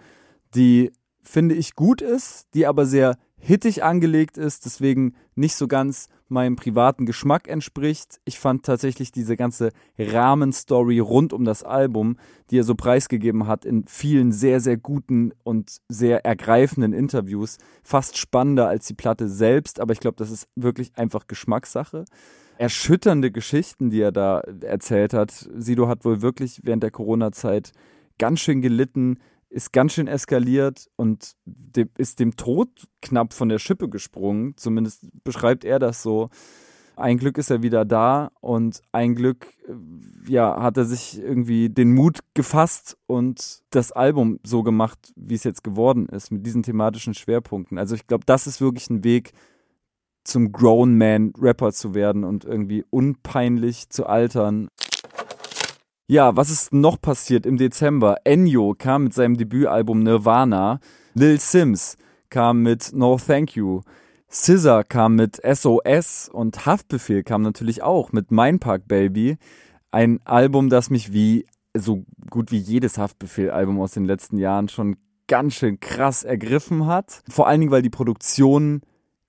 die 0.54 0.92
finde 1.22 1.54
ich 1.54 1.74
gut 1.74 2.00
ist, 2.00 2.46
die 2.54 2.66
aber 2.66 2.86
sehr 2.86 3.18
hittig 3.36 3.84
angelegt 3.84 4.38
ist, 4.38 4.64
deswegen 4.64 5.14
nicht 5.34 5.56
so 5.56 5.68
ganz 5.68 6.08
meinem 6.28 6.56
privaten 6.56 7.06
Geschmack 7.06 7.48
entspricht. 7.48 8.20
Ich 8.24 8.38
fand 8.38 8.64
tatsächlich 8.64 9.12
diese 9.12 9.36
ganze 9.36 9.70
Rahmenstory 9.98 10.98
rund 10.98 11.32
um 11.32 11.44
das 11.44 11.62
Album, 11.62 12.18
die 12.50 12.58
er 12.58 12.64
so 12.64 12.74
preisgegeben 12.74 13.46
hat, 13.46 13.64
in 13.64 13.84
vielen 13.86 14.32
sehr, 14.32 14.60
sehr 14.60 14.76
guten 14.76 15.32
und 15.44 15.78
sehr 15.88 16.24
ergreifenden 16.24 16.92
Interviews, 16.92 17.58
fast 17.82 18.18
spannender 18.18 18.68
als 18.68 18.86
die 18.86 18.94
Platte 18.94 19.28
selbst. 19.28 19.80
Aber 19.80 19.92
ich 19.92 20.00
glaube, 20.00 20.16
das 20.16 20.30
ist 20.30 20.48
wirklich 20.56 20.96
einfach 20.96 21.26
Geschmackssache. 21.26 22.04
Erschütternde 22.58 23.30
Geschichten, 23.30 23.90
die 23.90 24.00
er 24.00 24.12
da 24.12 24.40
erzählt 24.62 25.12
hat. 25.12 25.30
Sido 25.30 25.88
hat 25.88 26.04
wohl 26.04 26.22
wirklich 26.22 26.60
während 26.64 26.82
der 26.82 26.90
Corona-Zeit 26.90 27.72
ganz 28.18 28.40
schön 28.40 28.62
gelitten, 28.62 29.18
ist 29.56 29.72
ganz 29.72 29.94
schön 29.94 30.06
eskaliert 30.06 30.90
und 30.96 31.32
dem, 31.46 31.88
ist 31.96 32.20
dem 32.20 32.36
Tod 32.36 32.68
knapp 33.00 33.32
von 33.32 33.48
der 33.48 33.58
Schippe 33.58 33.88
gesprungen. 33.88 34.54
Zumindest 34.58 35.08
beschreibt 35.24 35.64
er 35.64 35.78
das 35.78 36.02
so. 36.02 36.28
Ein 36.94 37.16
Glück 37.16 37.38
ist 37.38 37.50
er 37.50 37.62
wieder 37.62 37.86
da 37.86 38.30
und 38.40 38.82
ein 38.92 39.14
Glück, 39.14 39.46
äh, 39.66 40.30
ja, 40.30 40.62
hat 40.62 40.76
er 40.76 40.84
sich 40.84 41.18
irgendwie 41.18 41.70
den 41.70 41.94
Mut 41.94 42.20
gefasst 42.34 42.98
und 43.06 43.62
das 43.70 43.92
Album 43.92 44.40
so 44.44 44.62
gemacht, 44.62 45.12
wie 45.16 45.34
es 45.34 45.44
jetzt 45.44 45.64
geworden 45.64 46.06
ist, 46.06 46.30
mit 46.30 46.44
diesen 46.44 46.62
thematischen 46.62 47.14
Schwerpunkten. 47.14 47.78
Also 47.78 47.94
ich 47.94 48.06
glaube, 48.06 48.24
das 48.26 48.46
ist 48.46 48.60
wirklich 48.60 48.90
ein 48.90 49.04
Weg, 49.04 49.32
zum 50.24 50.52
Grown 50.52 50.98
Man 50.98 51.32
Rapper 51.38 51.72
zu 51.72 51.94
werden 51.94 52.24
und 52.24 52.44
irgendwie 52.44 52.84
unpeinlich 52.90 53.88
zu 53.88 54.06
altern. 54.06 54.68
Ja, 56.08 56.36
was 56.36 56.50
ist 56.50 56.72
noch 56.72 57.00
passiert 57.00 57.46
im 57.46 57.56
Dezember? 57.56 58.18
Enyo 58.22 58.76
kam 58.78 59.04
mit 59.04 59.14
seinem 59.14 59.36
Debütalbum 59.36 60.04
Nirvana. 60.04 60.78
Lil 61.14 61.40
Sims 61.40 61.96
kam 62.30 62.62
mit 62.62 62.92
No 62.92 63.18
Thank 63.18 63.56
You. 63.56 63.80
Scissor 64.30 64.84
kam 64.84 65.16
mit 65.16 65.40
SOS 65.44 66.28
und 66.32 66.64
Haftbefehl 66.64 67.24
kam 67.24 67.42
natürlich 67.42 67.82
auch 67.82 68.12
mit 68.12 68.30
Mein 68.30 68.60
Park 68.60 68.86
Baby. 68.86 69.36
Ein 69.90 70.20
Album, 70.24 70.70
das 70.70 70.90
mich 70.90 71.12
wie 71.12 71.44
so 71.76 72.04
gut 72.30 72.52
wie 72.52 72.58
jedes 72.58 72.98
Haftbefehl-Album 72.98 73.80
aus 73.80 73.90
den 73.90 74.04
letzten 74.04 74.38
Jahren 74.38 74.68
schon 74.68 74.98
ganz 75.26 75.54
schön 75.54 75.80
krass 75.80 76.22
ergriffen 76.22 76.86
hat. 76.86 77.24
Vor 77.28 77.48
allen 77.48 77.58
Dingen, 77.58 77.72
weil 77.72 77.82
die 77.82 77.90
Produktion 77.90 78.82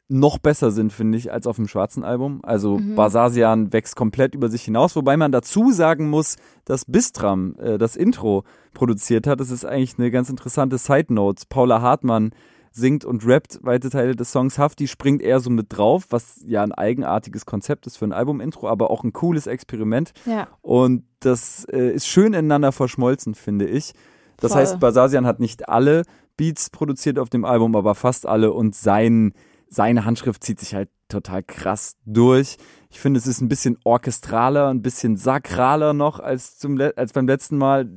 noch 0.10 0.38
besser 0.38 0.72
sind, 0.72 0.94
finde 0.94 1.18
ich, 1.18 1.32
als 1.32 1.48
auf 1.48 1.58
dem 1.58 1.68
schwarzen 1.68 2.04
Album. 2.04 2.40
Also 2.44 2.78
mhm. 2.78 2.96
Basasian 2.96 3.74
wächst 3.74 3.96
komplett 3.96 4.36
über 4.36 4.50
sich 4.50 4.64
hinaus, 4.64 4.96
wobei 4.96 5.18
man 5.18 5.32
dazu 5.32 5.72
sagen 5.72 6.10
muss, 6.10 6.38
dass 6.66 6.86
Bistram 6.86 7.56
äh, 7.60 7.78
das 7.78 7.96
Intro 7.96 8.44
produziert 8.74 9.28
hat. 9.28 9.40
Das 9.40 9.52
ist 9.52 9.66
eigentlich 9.66 9.98
eine 9.98 10.12
ganz 10.12 10.30
interessante 10.30 10.78
Side 10.78 11.14
Note. 11.14 11.44
Paula 11.50 11.82
Hartmann 11.82 12.32
singt 12.72 13.04
und 13.04 13.26
rappt 13.26 13.60
weite 13.64 13.90
Teile 13.90 14.16
des 14.16 14.32
Songs. 14.32 14.58
Hafti 14.58 14.88
springt 14.88 15.22
eher 15.22 15.40
so 15.40 15.50
mit 15.50 15.66
drauf, 15.70 16.06
was 16.10 16.42
ja 16.46 16.64
ein 16.64 16.72
eigenartiges 16.72 17.46
Konzept 17.46 17.88
ist 17.88 17.98
für 17.98 18.06
ein 18.06 18.14
Album-Intro, 18.14 18.70
aber 18.70 18.92
auch 18.92 19.04
ein 19.04 19.14
cooles 19.14 19.48
Experiment. 19.48 20.14
Ja. 20.26 20.48
Und 20.62 21.04
das 21.20 21.66
äh, 21.66 21.92
ist 21.92 22.08
schön 22.08 22.34
ineinander 22.34 22.72
verschmolzen, 22.72 23.36
finde 23.36 23.66
ich. 23.66 23.94
Das 24.38 24.52
Voll. 24.52 24.62
heißt, 24.62 24.80
Basasian 24.80 25.26
hat 25.26 25.40
nicht 25.40 25.68
alle 25.68 26.04
Beats 26.38 26.70
produziert 26.70 27.18
auf 27.18 27.30
dem 27.30 27.44
Album, 27.44 27.76
aber 27.76 27.96
fast 27.96 28.28
alle 28.28 28.54
und 28.54 28.76
sein 28.76 29.34
seine 29.70 30.06
Handschrift 30.06 30.44
zieht 30.44 30.60
sich 30.60 30.74
halt 30.76 30.90
total 31.10 31.44
krass 31.44 31.96
durch. 32.06 32.58
Ich 32.90 33.00
finde, 33.00 33.18
es 33.20 33.28
ist 33.28 33.42
ein 33.42 33.48
bisschen 33.50 33.78
orchestraler, 33.84 34.70
ein 34.70 34.82
bisschen 34.82 35.18
sakraler 35.18 35.94
noch 35.94 36.20
als, 36.20 36.58
zum, 36.58 36.80
als 36.96 37.14
beim 37.14 37.28
letzten 37.28 37.58
Mal. 37.58 37.90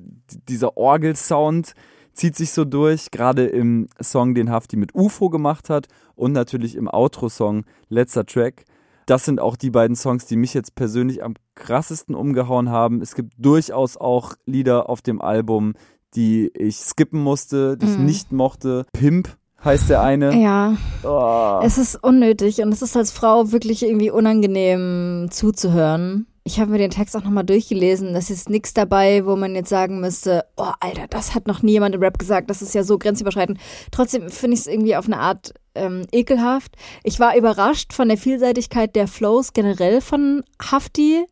Dieser 0.49 0.77
Orgelsound 0.77 1.75
zieht 2.13 2.37
sich 2.37 2.53
so 2.53 2.65
durch, 2.65 3.11
gerade 3.11 3.47
im 3.47 3.89
Song, 4.01 4.35
den 4.35 4.51
Hafti 4.51 4.77
mit 4.77 4.95
UFO 4.95 5.29
gemacht 5.31 5.71
hat 5.71 5.89
und 6.15 6.33
natürlich 6.33 6.75
im 6.77 6.89
Outro-Song 6.89 7.65
Letzter 7.89 8.27
Track. 8.27 8.65
Das 9.07 9.25
sind 9.25 9.41
auch 9.41 9.57
die 9.57 9.71
beiden 9.71 9.97
Songs, 9.97 10.27
die 10.27 10.37
mich 10.37 10.55
jetzt 10.55 10.75
persönlich 10.75 11.25
am 11.25 11.35
krassesten 11.57 12.15
umgehauen 12.15 12.69
haben. 12.71 13.01
Es 13.01 13.15
gibt 13.15 13.33
durchaus 13.39 13.97
auch 13.97 14.35
Lieder 14.47 14.89
auf 14.89 15.03
dem 15.03 15.21
Album, 15.21 15.75
die 16.15 16.49
ich 16.57 16.77
skippen 16.77 17.21
musste, 17.21 17.77
die 17.77 17.87
ich 17.87 17.99
Mhm. 17.99 18.05
nicht 18.05 18.33
mochte. 18.33 18.87
Pimp 18.93 19.37
heißt 19.65 19.91
der 19.91 20.03
eine. 20.03 20.35
Ja. 20.41 20.77
Oh. 21.03 21.61
Es 21.65 21.78
ist 21.78 22.03
unnötig 22.03 22.61
und 22.62 22.73
es 22.73 22.82
ist 22.82 22.97
als 22.97 23.12
Frau 23.12 23.53
wirklich 23.53 23.82
irgendwie 23.82 24.11
unangenehm 24.11 25.28
zuzuhören. 25.31 26.27
Ich 26.43 26.59
habe 26.59 26.70
mir 26.70 26.78
den 26.78 26.91
Text 26.91 27.16
auch 27.16 27.23
nochmal 27.23 27.45
durchgelesen. 27.45 28.15
Das 28.15 28.31
ist 28.31 28.49
nichts 28.49 28.73
dabei, 28.73 29.27
wo 29.27 29.37
man 29.37 29.55
jetzt 29.55 29.69
sagen 29.69 30.01
müsste, 30.01 30.47
oh 30.57 30.73
Alter, 30.81 31.07
das 31.09 31.35
hat 31.35 31.47
noch 31.47 31.62
nie 31.62 31.73
jemand 31.73 31.95
im 31.95 32.03
Rap 32.03 32.19
gesagt. 32.19 32.49
Das 32.49 32.62
ist 32.62 32.74
ja 32.74 32.82
so 32.82 32.99
grenzüberschreitend. 32.99 33.59
Trotzdem 33.91 34.28
finde 34.31 34.55
ich 34.55 34.61
es 34.61 34.66
irgendwie 34.66 34.97
auf 34.97 35.07
eine 35.07 35.19
Art 35.19 35.53
ähm, 35.74 36.07
ekelhaft. 36.12 36.77
Ich 37.05 37.20
war 37.20 37.37
überrascht 37.37 37.93
von 37.93 38.09
der 38.09 38.16
Vielseitigkeit 38.16 38.97
der 38.97 39.07
Flows 39.07 39.53
generell 39.53 40.01
von 40.01 40.43
Hafti 40.61 41.27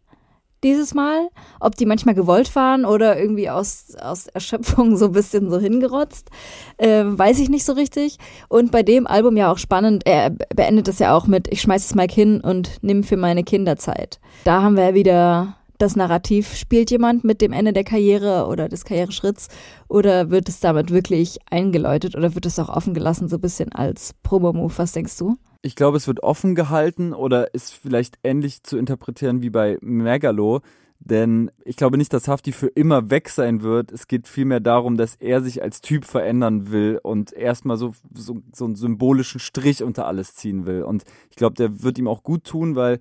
dieses 0.65 0.95
Mal. 0.95 1.29
Ob 1.61 1.77
die 1.77 1.87
manchmal 1.87 2.15
gewollt 2.15 2.55
waren 2.55 2.85
oder 2.85 3.19
irgendwie 3.19 3.51
aus, 3.51 3.95
aus 4.01 4.27
Erschöpfung 4.29 4.97
so 4.99 5.07
ein 5.07 5.13
bisschen 5.13 5.51
so 5.51 5.59
hingerotzt, 5.59 6.31
ähm, 6.79 7.19
weiß 7.19 7.39
ich 7.39 7.49
nicht 7.49 7.65
so 7.65 7.73
richtig. 7.73 8.19
Und 8.49 8.71
bei 8.71 8.83
dem 8.83 9.07
Album 9.07 9.37
ja 9.37 9.51
auch 9.51 9.59
spannend, 9.59 10.07
er 10.07 10.31
beendet 10.31 10.89
es 10.89 10.99
ja 10.99 11.17
auch 11.17 11.27
mit 11.27 11.49
Ich 11.53 11.61
schmeiß 11.61 11.89
das 11.89 11.95
Mic 11.95 12.13
hin 12.13 12.41
und 12.41 12.79
nimm 12.83 13.05
für 13.05 13.17
meine 13.17 13.45
Kinderzeit. 13.45 14.21
Da 14.45 14.63
haben 14.63 14.77
wir 14.77 14.85
ja 14.85 14.95
wieder 14.95 15.55
das 15.79 15.95
Narrativ, 15.95 16.57
spielt 16.57 16.91
jemand 16.91 17.25
mit 17.25 17.41
dem 17.41 17.53
Ende 17.53 17.73
der 17.73 17.85
Karriere 17.85 18.47
oder 18.47 18.69
des 18.69 18.85
Karriereschritts 18.85 19.49
oder 19.87 20.31
wird 20.31 20.49
es 20.49 20.61
damit 20.61 20.91
wirklich 20.91 21.39
eingeläutet 21.51 22.17
oder 22.17 22.35
wird 22.35 22.47
es 22.47 22.59
auch 22.59 22.69
offen 22.69 22.95
gelassen, 22.95 23.29
so 23.29 23.37
ein 23.37 23.41
bisschen 23.41 23.73
als 23.73 24.15
Promo-Move? 24.25 24.73
Was 24.77 24.93
denkst 24.93 25.17
du? 25.19 25.37
Ich 25.69 25.77
glaube, 25.77 25.99
es 25.99 26.07
wird 26.07 26.23
offen 26.23 26.55
gehalten 26.55 27.13
oder 27.13 27.53
ist 27.53 27.75
vielleicht 27.75 28.19
ähnlich 28.25 28.63
zu 28.63 28.79
interpretieren 28.79 29.43
wie 29.43 29.51
bei 29.51 29.77
Megalo. 29.83 30.63
Denn 30.99 31.51
ich 31.63 31.77
glaube 31.77 31.99
nicht, 31.99 32.11
dass 32.15 32.27
Hafti 32.27 32.53
für 32.53 32.69
immer 32.69 33.11
weg 33.11 33.29
sein 33.29 33.61
wird. 33.61 33.93
Es 33.93 34.09
geht 34.09 34.29
vielmehr 34.29 34.61
darum, 34.61 34.97
dass 34.97 35.17
er 35.17 35.43
sich 35.43 35.63
als 35.63 35.83
Typ 35.83 36.07
verändern 36.07 36.71
will 36.71 36.99
und 37.03 37.35
erstmal 37.35 37.77
so, 37.77 37.93
so, 38.15 38.41
so 38.51 38.65
einen 38.65 38.77
symbolischen 38.77 39.41
Strich 39.41 39.83
unter 39.83 40.07
alles 40.07 40.35
ziehen 40.35 40.65
will. 40.65 40.85
Und 40.85 41.05
ich 41.29 41.37
glaube, 41.37 41.57
der 41.57 41.83
wird 41.83 41.99
ihm 41.99 42.09
auch 42.09 42.23
gut 42.23 42.45
tun, 42.45 42.75
weil 42.75 42.99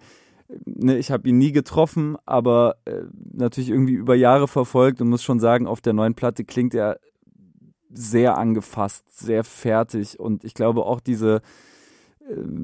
ne, 0.65 0.97
ich 0.97 1.09
habe 1.09 1.29
ihn 1.29 1.37
nie 1.37 1.53
getroffen, 1.53 2.17
aber 2.25 2.75
äh, 2.83 3.03
natürlich 3.31 3.69
irgendwie 3.69 3.93
über 3.93 4.15
Jahre 4.15 4.49
verfolgt 4.49 4.99
und 4.99 5.07
muss 5.07 5.23
schon 5.23 5.39
sagen, 5.39 5.67
auf 5.67 5.79
der 5.79 5.93
neuen 5.93 6.15
Platte 6.15 6.43
klingt 6.43 6.73
er 6.73 6.99
sehr 7.89 8.37
angefasst, 8.37 9.05
sehr 9.17 9.45
fertig 9.45 10.19
und 10.19 10.43
ich 10.43 10.53
glaube 10.53 10.85
auch 10.85 10.99
diese 10.99 11.41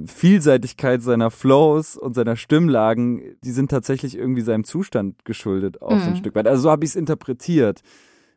Vielseitigkeit 0.05 1.01
seiner 1.01 1.31
Flows 1.31 1.95
und 1.95 2.13
seiner 2.15 2.35
Stimmlagen, 2.35 3.37
die 3.43 3.51
sind 3.51 3.71
tatsächlich 3.71 4.17
irgendwie 4.17 4.41
seinem 4.41 4.63
Zustand 4.63 5.25
geschuldet, 5.25 5.81
auch 5.81 5.99
so 5.99 6.07
ein 6.07 6.11
Mhm. 6.11 6.15
Stück 6.17 6.35
weit. 6.35 6.47
Also 6.47 6.63
so 6.63 6.71
habe 6.71 6.83
ich 6.83 6.91
es 6.91 6.95
interpretiert. 6.95 7.81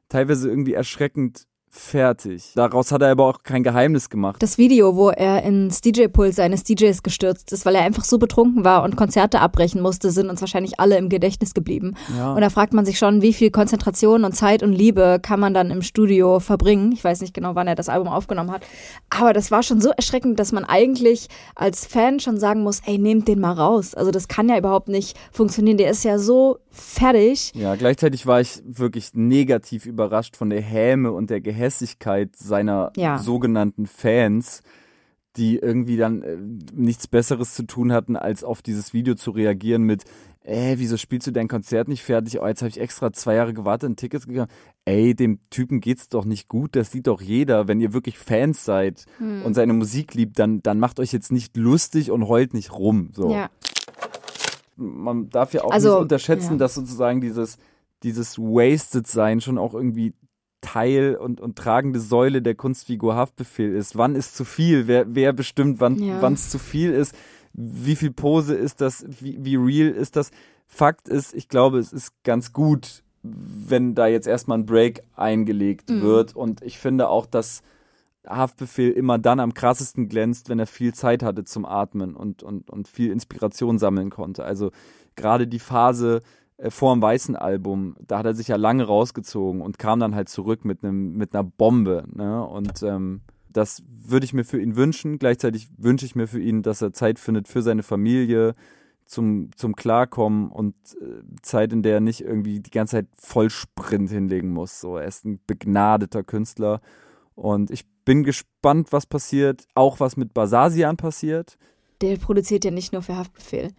Teilweise 0.08 0.48
irgendwie 0.48 0.74
erschreckend 0.74 1.46
fertig. 1.68 2.52
Daraus 2.54 2.90
hat 2.90 3.02
er 3.02 3.10
aber 3.10 3.26
auch 3.26 3.42
kein 3.42 3.62
Geheimnis 3.62 4.08
gemacht. 4.08 4.42
Das 4.42 4.58
Video, 4.58 4.96
wo 4.96 5.10
er 5.10 5.42
ins 5.42 5.80
DJ-Pult 5.80 6.34
seines 6.34 6.64
DJs 6.64 7.02
gestürzt 7.02 7.52
ist, 7.52 7.66
weil 7.66 7.74
er 7.74 7.82
einfach 7.82 8.04
so 8.04 8.18
betrunken 8.18 8.64
war 8.64 8.82
und 8.82 8.96
Konzerte 8.96 9.40
abbrechen 9.40 9.82
musste, 9.82 10.10
sind 10.10 10.30
uns 10.30 10.40
wahrscheinlich 10.40 10.80
alle 10.80 10.96
im 10.96 11.08
Gedächtnis 11.08 11.54
geblieben. 11.54 11.94
Ja. 12.16 12.32
Und 12.32 12.40
da 12.40 12.50
fragt 12.50 12.72
man 12.72 12.86
sich 12.86 12.98
schon, 12.98 13.22
wie 13.22 13.32
viel 13.32 13.50
Konzentration 13.50 14.24
und 14.24 14.34
Zeit 14.34 14.62
und 14.62 14.72
Liebe 14.72 15.18
kann 15.20 15.40
man 15.40 15.54
dann 15.54 15.70
im 15.70 15.82
Studio 15.82 16.40
verbringen. 16.40 16.92
Ich 16.92 17.04
weiß 17.04 17.20
nicht 17.20 17.34
genau, 17.34 17.54
wann 17.54 17.68
er 17.68 17.74
das 17.74 17.88
Album 17.88 18.08
aufgenommen 18.08 18.50
hat. 18.50 18.62
Aber 19.10 19.32
das 19.32 19.50
war 19.50 19.62
schon 19.62 19.80
so 19.80 19.90
erschreckend, 19.90 20.40
dass 20.40 20.52
man 20.52 20.64
eigentlich 20.64 21.28
als 21.54 21.86
Fan 21.86 22.20
schon 22.20 22.38
sagen 22.38 22.62
muss, 22.62 22.80
ey, 22.86 22.98
nehmt 22.98 23.28
den 23.28 23.40
mal 23.40 23.52
raus. 23.52 23.94
Also 23.94 24.10
das 24.10 24.28
kann 24.28 24.48
ja 24.48 24.58
überhaupt 24.58 24.88
nicht 24.88 25.16
funktionieren. 25.30 25.76
Der 25.76 25.90
ist 25.90 26.04
ja 26.04 26.18
so 26.18 26.58
fertig. 26.70 27.52
Ja, 27.54 27.74
gleichzeitig 27.74 28.26
war 28.26 28.40
ich 28.40 28.62
wirklich 28.66 29.10
negativ 29.14 29.86
überrascht 29.86 30.36
von 30.36 30.50
der 30.50 30.60
Häme 30.60 31.12
und 31.12 31.30
der 31.30 31.40
Gehässigkeit 31.60 32.36
seiner 32.36 32.92
Ja. 32.96 33.18
sogenannten 33.18 33.86
Fans, 33.86 34.62
die 35.36 35.56
irgendwie 35.58 35.96
dann 35.96 36.22
äh, 36.22 36.36
nichts 36.74 37.06
Besseres 37.06 37.54
zu 37.54 37.64
tun 37.64 37.92
hatten, 37.92 38.16
als 38.16 38.44
auf 38.44 38.62
dieses 38.62 38.92
Video 38.92 39.14
zu 39.14 39.30
reagieren 39.30 39.82
mit, 39.82 40.04
äh, 40.44 40.74
wieso 40.78 40.96
spielst 40.96 41.26
du 41.26 41.30
dein 41.32 41.48
Konzert 41.48 41.88
nicht 41.88 42.02
fertig? 42.02 42.40
Oh, 42.40 42.46
jetzt 42.46 42.62
habe 42.62 42.68
ich 42.70 42.80
extra 42.80 43.12
zwei 43.12 43.34
Jahre 43.34 43.52
gewartet 43.52 43.90
und 43.90 43.96
Tickets 43.96 44.26
gegangen. 44.26 44.50
Ey, 44.84 45.14
dem 45.14 45.40
Typen 45.50 45.80
geht's 45.80 46.08
doch 46.08 46.24
nicht 46.24 46.48
gut, 46.48 46.76
das 46.76 46.90
sieht 46.92 47.06
doch 47.08 47.20
jeder. 47.20 47.66
Wenn 47.68 47.80
ihr 47.80 47.92
wirklich 47.92 48.18
Fans 48.18 48.64
seid 48.64 49.04
Hm. 49.18 49.42
und 49.42 49.54
seine 49.54 49.72
Musik 49.72 50.14
liebt, 50.14 50.38
dann, 50.38 50.62
dann 50.62 50.78
macht 50.78 51.00
euch 51.00 51.12
jetzt 51.12 51.32
nicht 51.32 51.56
lustig 51.56 52.10
und 52.10 52.28
heult 52.28 52.54
nicht 52.54 52.72
rum. 52.72 53.10
So 53.12 53.30
Ja. 53.32 53.50
man 54.76 55.28
darf 55.30 55.52
ja 55.52 55.64
auch 55.64 55.70
Also, 55.72 55.90
nicht 55.94 56.02
unterschätzen, 56.02 56.52
ja. 56.52 56.58
dass 56.58 56.74
sozusagen 56.74 57.20
dieses, 57.20 57.58
dieses 58.02 58.38
Wasted-Sein 58.38 59.40
schon 59.40 59.58
auch 59.58 59.74
irgendwie 59.74 60.14
Teil 60.66 61.14
und, 61.16 61.40
und 61.40 61.56
tragende 61.56 62.00
Säule 62.00 62.42
der 62.42 62.54
Kunstfigur 62.56 63.14
Haftbefehl 63.14 63.72
ist. 63.74 63.96
Wann 63.96 64.16
ist 64.16 64.36
zu 64.36 64.44
viel? 64.44 64.86
Wer, 64.88 65.14
wer 65.14 65.32
bestimmt, 65.32 65.78
wann 65.80 65.96
Ja. 66.02 66.26
es 66.28 66.50
zu 66.50 66.58
viel 66.58 66.92
ist? 66.92 67.14
wie 67.58 67.96
viel 67.96 68.10
Pose 68.10 68.54
ist 68.54 68.82
das, 68.82 69.06
wie, 69.08 69.38
wie 69.42 69.56
real 69.56 69.88
ist 69.88 70.16
das. 70.16 70.30
Fakt 70.66 71.08
ist, 71.08 71.32
ich 71.34 71.48
glaube, 71.48 71.78
es 71.78 71.90
ist 71.90 72.12
ganz 72.22 72.52
gut, 72.52 73.02
wenn 73.22 73.94
da 73.94 74.06
jetzt 74.08 74.26
erstmal 74.26 74.58
ein 74.58 74.66
Break 74.66 75.02
eingelegt 75.14 75.88
Mhm. 75.88 76.02
wird. 76.02 76.36
Und 76.36 76.60
ich 76.60 76.76
finde 76.78 77.08
auch, 77.08 77.24
dass 77.24 77.62
Haftbefehl 78.28 78.90
immer 78.90 79.18
dann 79.18 79.40
am 79.40 79.54
krassesten 79.54 80.08
glänzt, 80.10 80.48
wenn 80.50 80.58
er 80.58 80.66
viel 80.66 80.92
Zeit 80.92 81.22
hatte 81.22 81.44
zum 81.44 81.64
Atmen 81.64 82.14
und, 82.14 82.42
und, 82.42 82.68
und 82.68 82.88
viel 82.88 83.10
Inspiration 83.10 83.78
sammeln 83.78 84.10
konnte. 84.10 84.44
Also 84.44 84.70
gerade 85.14 85.46
die 85.46 85.58
Phase 85.60 86.20
vor 86.68 86.94
dem 86.94 87.02
weißen 87.02 87.36
Album, 87.36 87.96
da 88.00 88.18
hat 88.18 88.26
er 88.26 88.34
sich 88.34 88.48
ja 88.48 88.56
lange 88.56 88.84
rausgezogen 88.84 89.60
und 89.60 89.78
kam 89.78 90.00
dann 90.00 90.14
halt 90.14 90.28
zurück 90.28 90.64
mit 90.64 90.82
einem 90.82 91.12
mit 91.16 91.34
einer 91.34 91.44
Bombe. 91.44 92.04
Ne? 92.12 92.44
Und 92.46 92.82
ähm, 92.82 93.20
das 93.50 93.82
würde 93.88 94.24
ich 94.24 94.32
mir 94.32 94.44
für 94.44 94.60
ihn 94.60 94.76
wünschen. 94.76 95.18
Gleichzeitig 95.18 95.68
wünsche 95.76 96.06
ich 96.06 96.14
mir 96.14 96.26
für 96.26 96.40
ihn, 96.40 96.62
dass 96.62 96.82
er 96.82 96.92
Zeit 96.92 97.18
findet 97.18 97.48
für 97.48 97.62
seine 97.62 97.82
Familie, 97.82 98.54
zum, 99.06 99.50
zum 99.56 99.76
Klarkommen 99.76 100.50
und 100.50 100.74
äh, 101.00 101.22
Zeit, 101.42 101.72
in 101.72 101.82
der 101.82 101.94
er 101.94 102.00
nicht 102.00 102.22
irgendwie 102.22 102.60
die 102.60 102.70
ganze 102.70 102.96
Zeit 102.96 103.06
Vollsprint 103.14 104.10
hinlegen 104.10 104.50
muss. 104.50 104.80
So, 104.80 104.96
er 104.96 105.06
ist 105.06 105.24
ein 105.24 105.40
begnadeter 105.46 106.24
Künstler. 106.24 106.80
Und 107.34 107.70
ich 107.70 107.86
bin 108.04 108.24
gespannt, 108.24 108.92
was 108.92 109.06
passiert, 109.06 109.66
auch 109.74 110.00
was 110.00 110.16
mit 110.16 110.34
Basasian 110.34 110.96
passiert. 110.96 111.56
Der 112.00 112.16
produziert 112.16 112.64
ja 112.64 112.70
nicht 112.70 112.92
nur 112.92 113.02
für 113.02 113.16
Haftbefehl. 113.16 113.72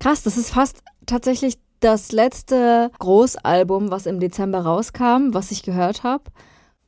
Krass, 0.00 0.22
das 0.22 0.36
ist 0.36 0.50
fast 0.50 0.82
tatsächlich 1.06 1.58
das 1.80 2.12
letzte 2.12 2.90
Großalbum, 2.98 3.90
was 3.90 4.06
im 4.06 4.20
Dezember 4.20 4.60
rauskam, 4.60 5.32
was 5.32 5.50
ich 5.50 5.62
gehört 5.62 6.02
habe. 6.02 6.24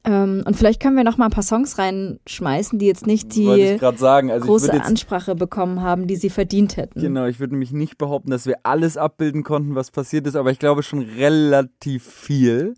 Ähm, 0.05 0.43
und 0.47 0.57
vielleicht 0.57 0.81
können 0.81 0.97
wir 0.97 1.05
noch 1.05 1.19
mal 1.19 1.27
ein 1.27 1.31
paar 1.31 1.43
Songs 1.43 1.77
reinschmeißen, 1.77 2.79
die 2.79 2.87
jetzt 2.87 3.07
nicht 3.07 3.35
die 3.35 3.79
sagen. 3.97 4.31
Also 4.31 4.47
große 4.47 4.73
jetzt- 4.73 4.87
Ansprache 4.87 5.35
bekommen 5.35 5.83
haben, 5.83 6.07
die 6.07 6.17
sie 6.17 6.31
verdient 6.31 6.77
hätten. 6.77 7.01
Genau, 7.01 7.27
ich 7.27 7.41
würde 7.41 7.55
nämlich 7.55 7.73
nicht 7.73 7.99
behaupten, 7.99 8.31
dass 8.31 8.47
wir 8.47 8.57
alles 8.63 8.97
abbilden 8.97 9.43
konnten, 9.43 9.75
was 9.75 9.91
passiert 9.91 10.27
ist, 10.27 10.37
aber 10.37 10.51
ich 10.51 10.59
glaube 10.59 10.83
schon 10.83 11.01
relativ 11.01 12.05
viel. 12.05 12.75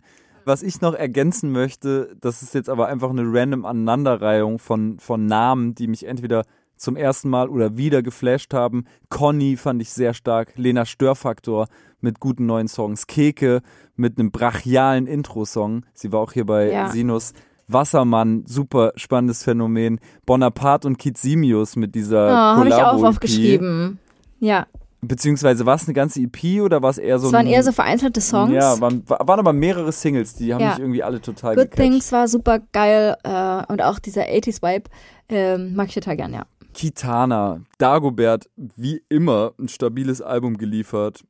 Was 0.46 0.62
ich 0.62 0.80
noch 0.80 0.94
ergänzen 0.94 1.52
möchte, 1.52 2.16
das 2.20 2.42
ist 2.42 2.54
jetzt 2.54 2.70
aber 2.70 2.88
einfach 2.88 3.10
eine 3.10 3.22
random 3.24 3.66
Aneinanderreihung 3.66 4.58
von, 4.58 4.98
von 4.98 5.26
Namen, 5.26 5.74
die 5.74 5.86
mich 5.86 6.06
entweder 6.06 6.44
zum 6.76 6.96
ersten 6.96 7.28
Mal 7.28 7.50
oder 7.50 7.76
wieder 7.76 8.02
geflasht 8.02 8.54
haben. 8.54 8.86
Conny 9.10 9.58
fand 9.58 9.82
ich 9.82 9.90
sehr 9.90 10.14
stark, 10.14 10.54
Lena 10.56 10.86
Störfaktor 10.86 11.66
mit 12.02 12.20
guten 12.20 12.46
neuen 12.46 12.68
Songs, 12.68 13.06
Keke 13.06 13.62
mit 13.96 14.18
einem 14.18 14.30
brachialen 14.30 15.06
Intro-Song. 15.06 15.84
Sie 15.94 16.12
war 16.12 16.20
auch 16.20 16.32
hier 16.32 16.46
bei 16.46 16.70
Ja. 16.72 16.88
Sinus. 16.90 17.32
Wassermann, 17.68 18.44
super 18.46 18.92
spannendes 18.96 19.44
Phänomen. 19.44 20.00
Bonaparte 20.26 20.88
und 20.88 20.98
Kitsimius 20.98 21.76
mit 21.76 21.94
dieser 21.94 22.26
Oh, 22.26 22.56
habe 22.58 22.68
ich 22.68 22.74
auch 22.74 23.02
aufgeschrieben. 23.04 23.98
Ja, 24.40 24.66
Beziehungsweise 25.02 25.64
war 25.64 25.76
es 25.76 25.84
eine 25.84 25.94
ganze 25.94 26.20
EP 26.20 26.60
oder 26.60 26.82
war 26.82 26.90
es 26.90 26.98
eher 26.98 27.18
so 27.18 27.28
es 27.28 27.32
waren 27.32 27.46
ein, 27.46 27.52
eher 27.52 27.62
so 27.62 27.72
vereinzelte 27.72 28.20
Songs. 28.20 28.52
Ja, 28.52 28.78
waren, 28.82 29.02
waren 29.08 29.38
aber 29.38 29.54
mehrere 29.54 29.92
Singles, 29.92 30.34
die 30.34 30.52
haben 30.52 30.60
Ja. 30.60 30.70
mich 30.70 30.78
irgendwie 30.78 31.02
alle 31.02 31.22
total 31.22 31.54
Good 31.54 31.70
gecatcht. 31.70 31.80
Things 31.90 32.12
war 32.12 32.28
super 32.28 32.58
geil 32.72 33.16
äh, 33.24 33.62
und 33.72 33.80
auch 33.80 33.98
dieser 33.98 34.24
80s-Vibe 34.24 34.90
ähm, 35.30 35.74
mag 35.74 35.88
ich 35.88 35.94
total 35.94 36.16
gern, 36.18 36.34
ja. 36.34 36.44
Kitana, 36.74 37.60
Dagobert, 37.78 38.50
wie 38.56 39.02
immer 39.08 39.52
ein 39.58 39.68
stabiles 39.68 40.20
Album 40.20 40.58
geliefert. 40.58 41.22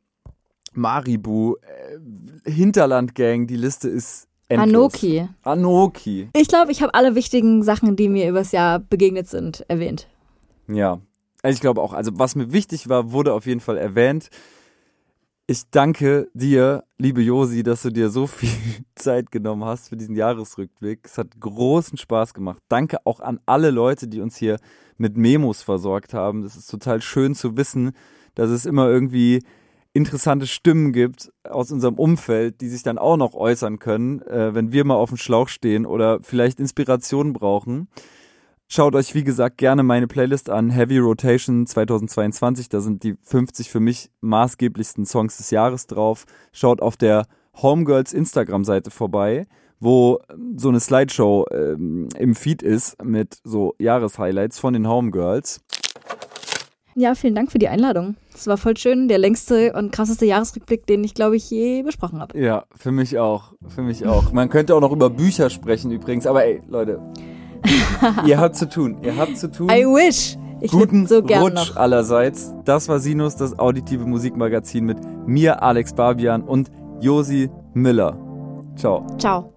Maribu, 0.72 1.56
äh, 1.56 2.50
Hinterland 2.50 3.14
Gang, 3.14 3.46
die 3.46 3.56
Liste 3.56 3.88
ist 3.88 4.28
endlos. 4.48 4.68
Anoki. 4.68 5.28
Anoki. 5.42 6.28
Ich 6.34 6.48
glaube, 6.48 6.72
ich 6.72 6.82
habe 6.82 6.94
alle 6.94 7.14
wichtigen 7.14 7.62
Sachen, 7.62 7.96
die 7.96 8.08
mir 8.08 8.28
übers 8.28 8.52
Jahr 8.52 8.78
begegnet 8.78 9.28
sind, 9.28 9.64
erwähnt. 9.68 10.08
Ja, 10.68 11.00
also 11.42 11.54
ich 11.54 11.60
glaube 11.60 11.80
auch, 11.80 11.92
also 11.92 12.12
was 12.14 12.34
mir 12.34 12.52
wichtig 12.52 12.88
war, 12.88 13.12
wurde 13.12 13.32
auf 13.32 13.46
jeden 13.46 13.60
Fall 13.60 13.76
erwähnt. 13.76 14.28
Ich 15.46 15.68
danke 15.70 16.28
dir, 16.32 16.84
liebe 16.96 17.22
Josi, 17.22 17.64
dass 17.64 17.82
du 17.82 17.90
dir 17.90 18.10
so 18.10 18.28
viel 18.28 18.50
Zeit 18.94 19.32
genommen 19.32 19.64
hast 19.64 19.88
für 19.88 19.96
diesen 19.96 20.14
Jahresrückblick. 20.14 21.00
Es 21.04 21.18
hat 21.18 21.40
großen 21.40 21.98
Spaß 21.98 22.34
gemacht. 22.34 22.58
Danke 22.68 22.98
auch 23.04 23.18
an 23.18 23.40
alle 23.46 23.70
Leute, 23.70 24.06
die 24.06 24.20
uns 24.20 24.36
hier 24.36 24.58
mit 24.96 25.16
Memos 25.16 25.62
versorgt 25.62 26.14
haben. 26.14 26.42
Das 26.42 26.56
ist 26.56 26.70
total 26.70 27.02
schön 27.02 27.34
zu 27.34 27.56
wissen, 27.56 27.92
dass 28.36 28.50
es 28.50 28.64
immer 28.64 28.88
irgendwie 28.88 29.42
interessante 29.92 30.46
Stimmen 30.46 30.92
gibt 30.92 31.32
aus 31.44 31.72
unserem 31.72 31.94
Umfeld, 31.94 32.60
die 32.60 32.68
sich 32.68 32.82
dann 32.82 32.98
auch 32.98 33.16
noch 33.16 33.34
äußern 33.34 33.78
können, 33.78 34.22
äh, 34.22 34.54
wenn 34.54 34.72
wir 34.72 34.84
mal 34.84 34.94
auf 34.94 35.10
dem 35.10 35.18
Schlauch 35.18 35.48
stehen 35.48 35.86
oder 35.86 36.20
vielleicht 36.22 36.60
Inspiration 36.60 37.32
brauchen. 37.32 37.88
Schaut 38.72 38.94
euch, 38.94 39.16
wie 39.16 39.24
gesagt, 39.24 39.58
gerne 39.58 39.82
meine 39.82 40.06
Playlist 40.06 40.48
an, 40.48 40.70
Heavy 40.70 40.98
Rotation 40.98 41.66
2022. 41.66 42.68
Da 42.68 42.80
sind 42.80 43.02
die 43.02 43.16
50 43.20 43.68
für 43.68 43.80
mich 43.80 44.12
maßgeblichsten 44.20 45.06
Songs 45.06 45.38
des 45.38 45.50
Jahres 45.50 45.88
drauf. 45.88 46.24
Schaut 46.52 46.80
auf 46.80 46.96
der 46.96 47.26
Homegirls 47.60 48.12
Instagram-Seite 48.12 48.92
vorbei, 48.92 49.48
wo 49.80 50.20
so 50.56 50.68
eine 50.68 50.78
Slideshow 50.78 51.46
ähm, 51.50 52.10
im 52.16 52.36
Feed 52.36 52.62
ist 52.62 53.02
mit 53.02 53.38
so 53.42 53.74
Jahreshighlights 53.80 54.60
von 54.60 54.72
den 54.72 54.86
Homegirls. 54.86 55.60
Ja, 56.94 57.14
vielen 57.14 57.34
Dank 57.34 57.52
für 57.52 57.58
die 57.58 57.68
Einladung. 57.68 58.16
Es 58.34 58.46
war 58.46 58.56
voll 58.56 58.76
schön, 58.76 59.08
der 59.08 59.18
längste 59.18 59.72
und 59.74 59.92
krasseste 59.92 60.26
Jahresrückblick, 60.26 60.86
den 60.86 61.04
ich, 61.04 61.14
glaube 61.14 61.36
ich, 61.36 61.48
je 61.50 61.82
besprochen 61.82 62.20
habe. 62.20 62.38
Ja, 62.38 62.64
für 62.76 62.90
mich 62.92 63.18
auch. 63.18 63.54
Für 63.68 63.82
mich 63.82 64.06
auch. 64.06 64.32
Man 64.32 64.48
könnte 64.48 64.74
auch 64.74 64.80
noch 64.80 64.92
über 64.92 65.08
Bücher 65.10 65.50
sprechen 65.50 65.90
übrigens, 65.90 66.26
aber 66.26 66.44
ey, 66.44 66.60
Leute, 66.68 67.00
ihr 68.26 68.38
habt 68.38 68.56
zu 68.56 68.68
tun. 68.68 68.96
Ihr 69.02 69.16
habt 69.16 69.38
zu 69.38 69.50
tun. 69.50 69.70
I 69.70 69.84
wish. 69.84 70.36
Ich 70.62 70.72
Guten 70.72 71.06
so 71.06 71.22
gern 71.22 71.42
Rutsch 71.42 71.70
noch. 71.70 71.76
allerseits. 71.76 72.52
Das 72.64 72.88
war 72.88 72.98
Sinus, 72.98 73.34
das 73.36 73.58
auditive 73.58 74.04
Musikmagazin 74.04 74.84
mit 74.84 74.98
mir, 75.26 75.62
Alex 75.62 75.94
Barbian 75.94 76.42
und 76.42 76.70
Josi 77.00 77.48
Miller. 77.72 78.18
Ciao. 78.76 79.06
Ciao. 79.18 79.54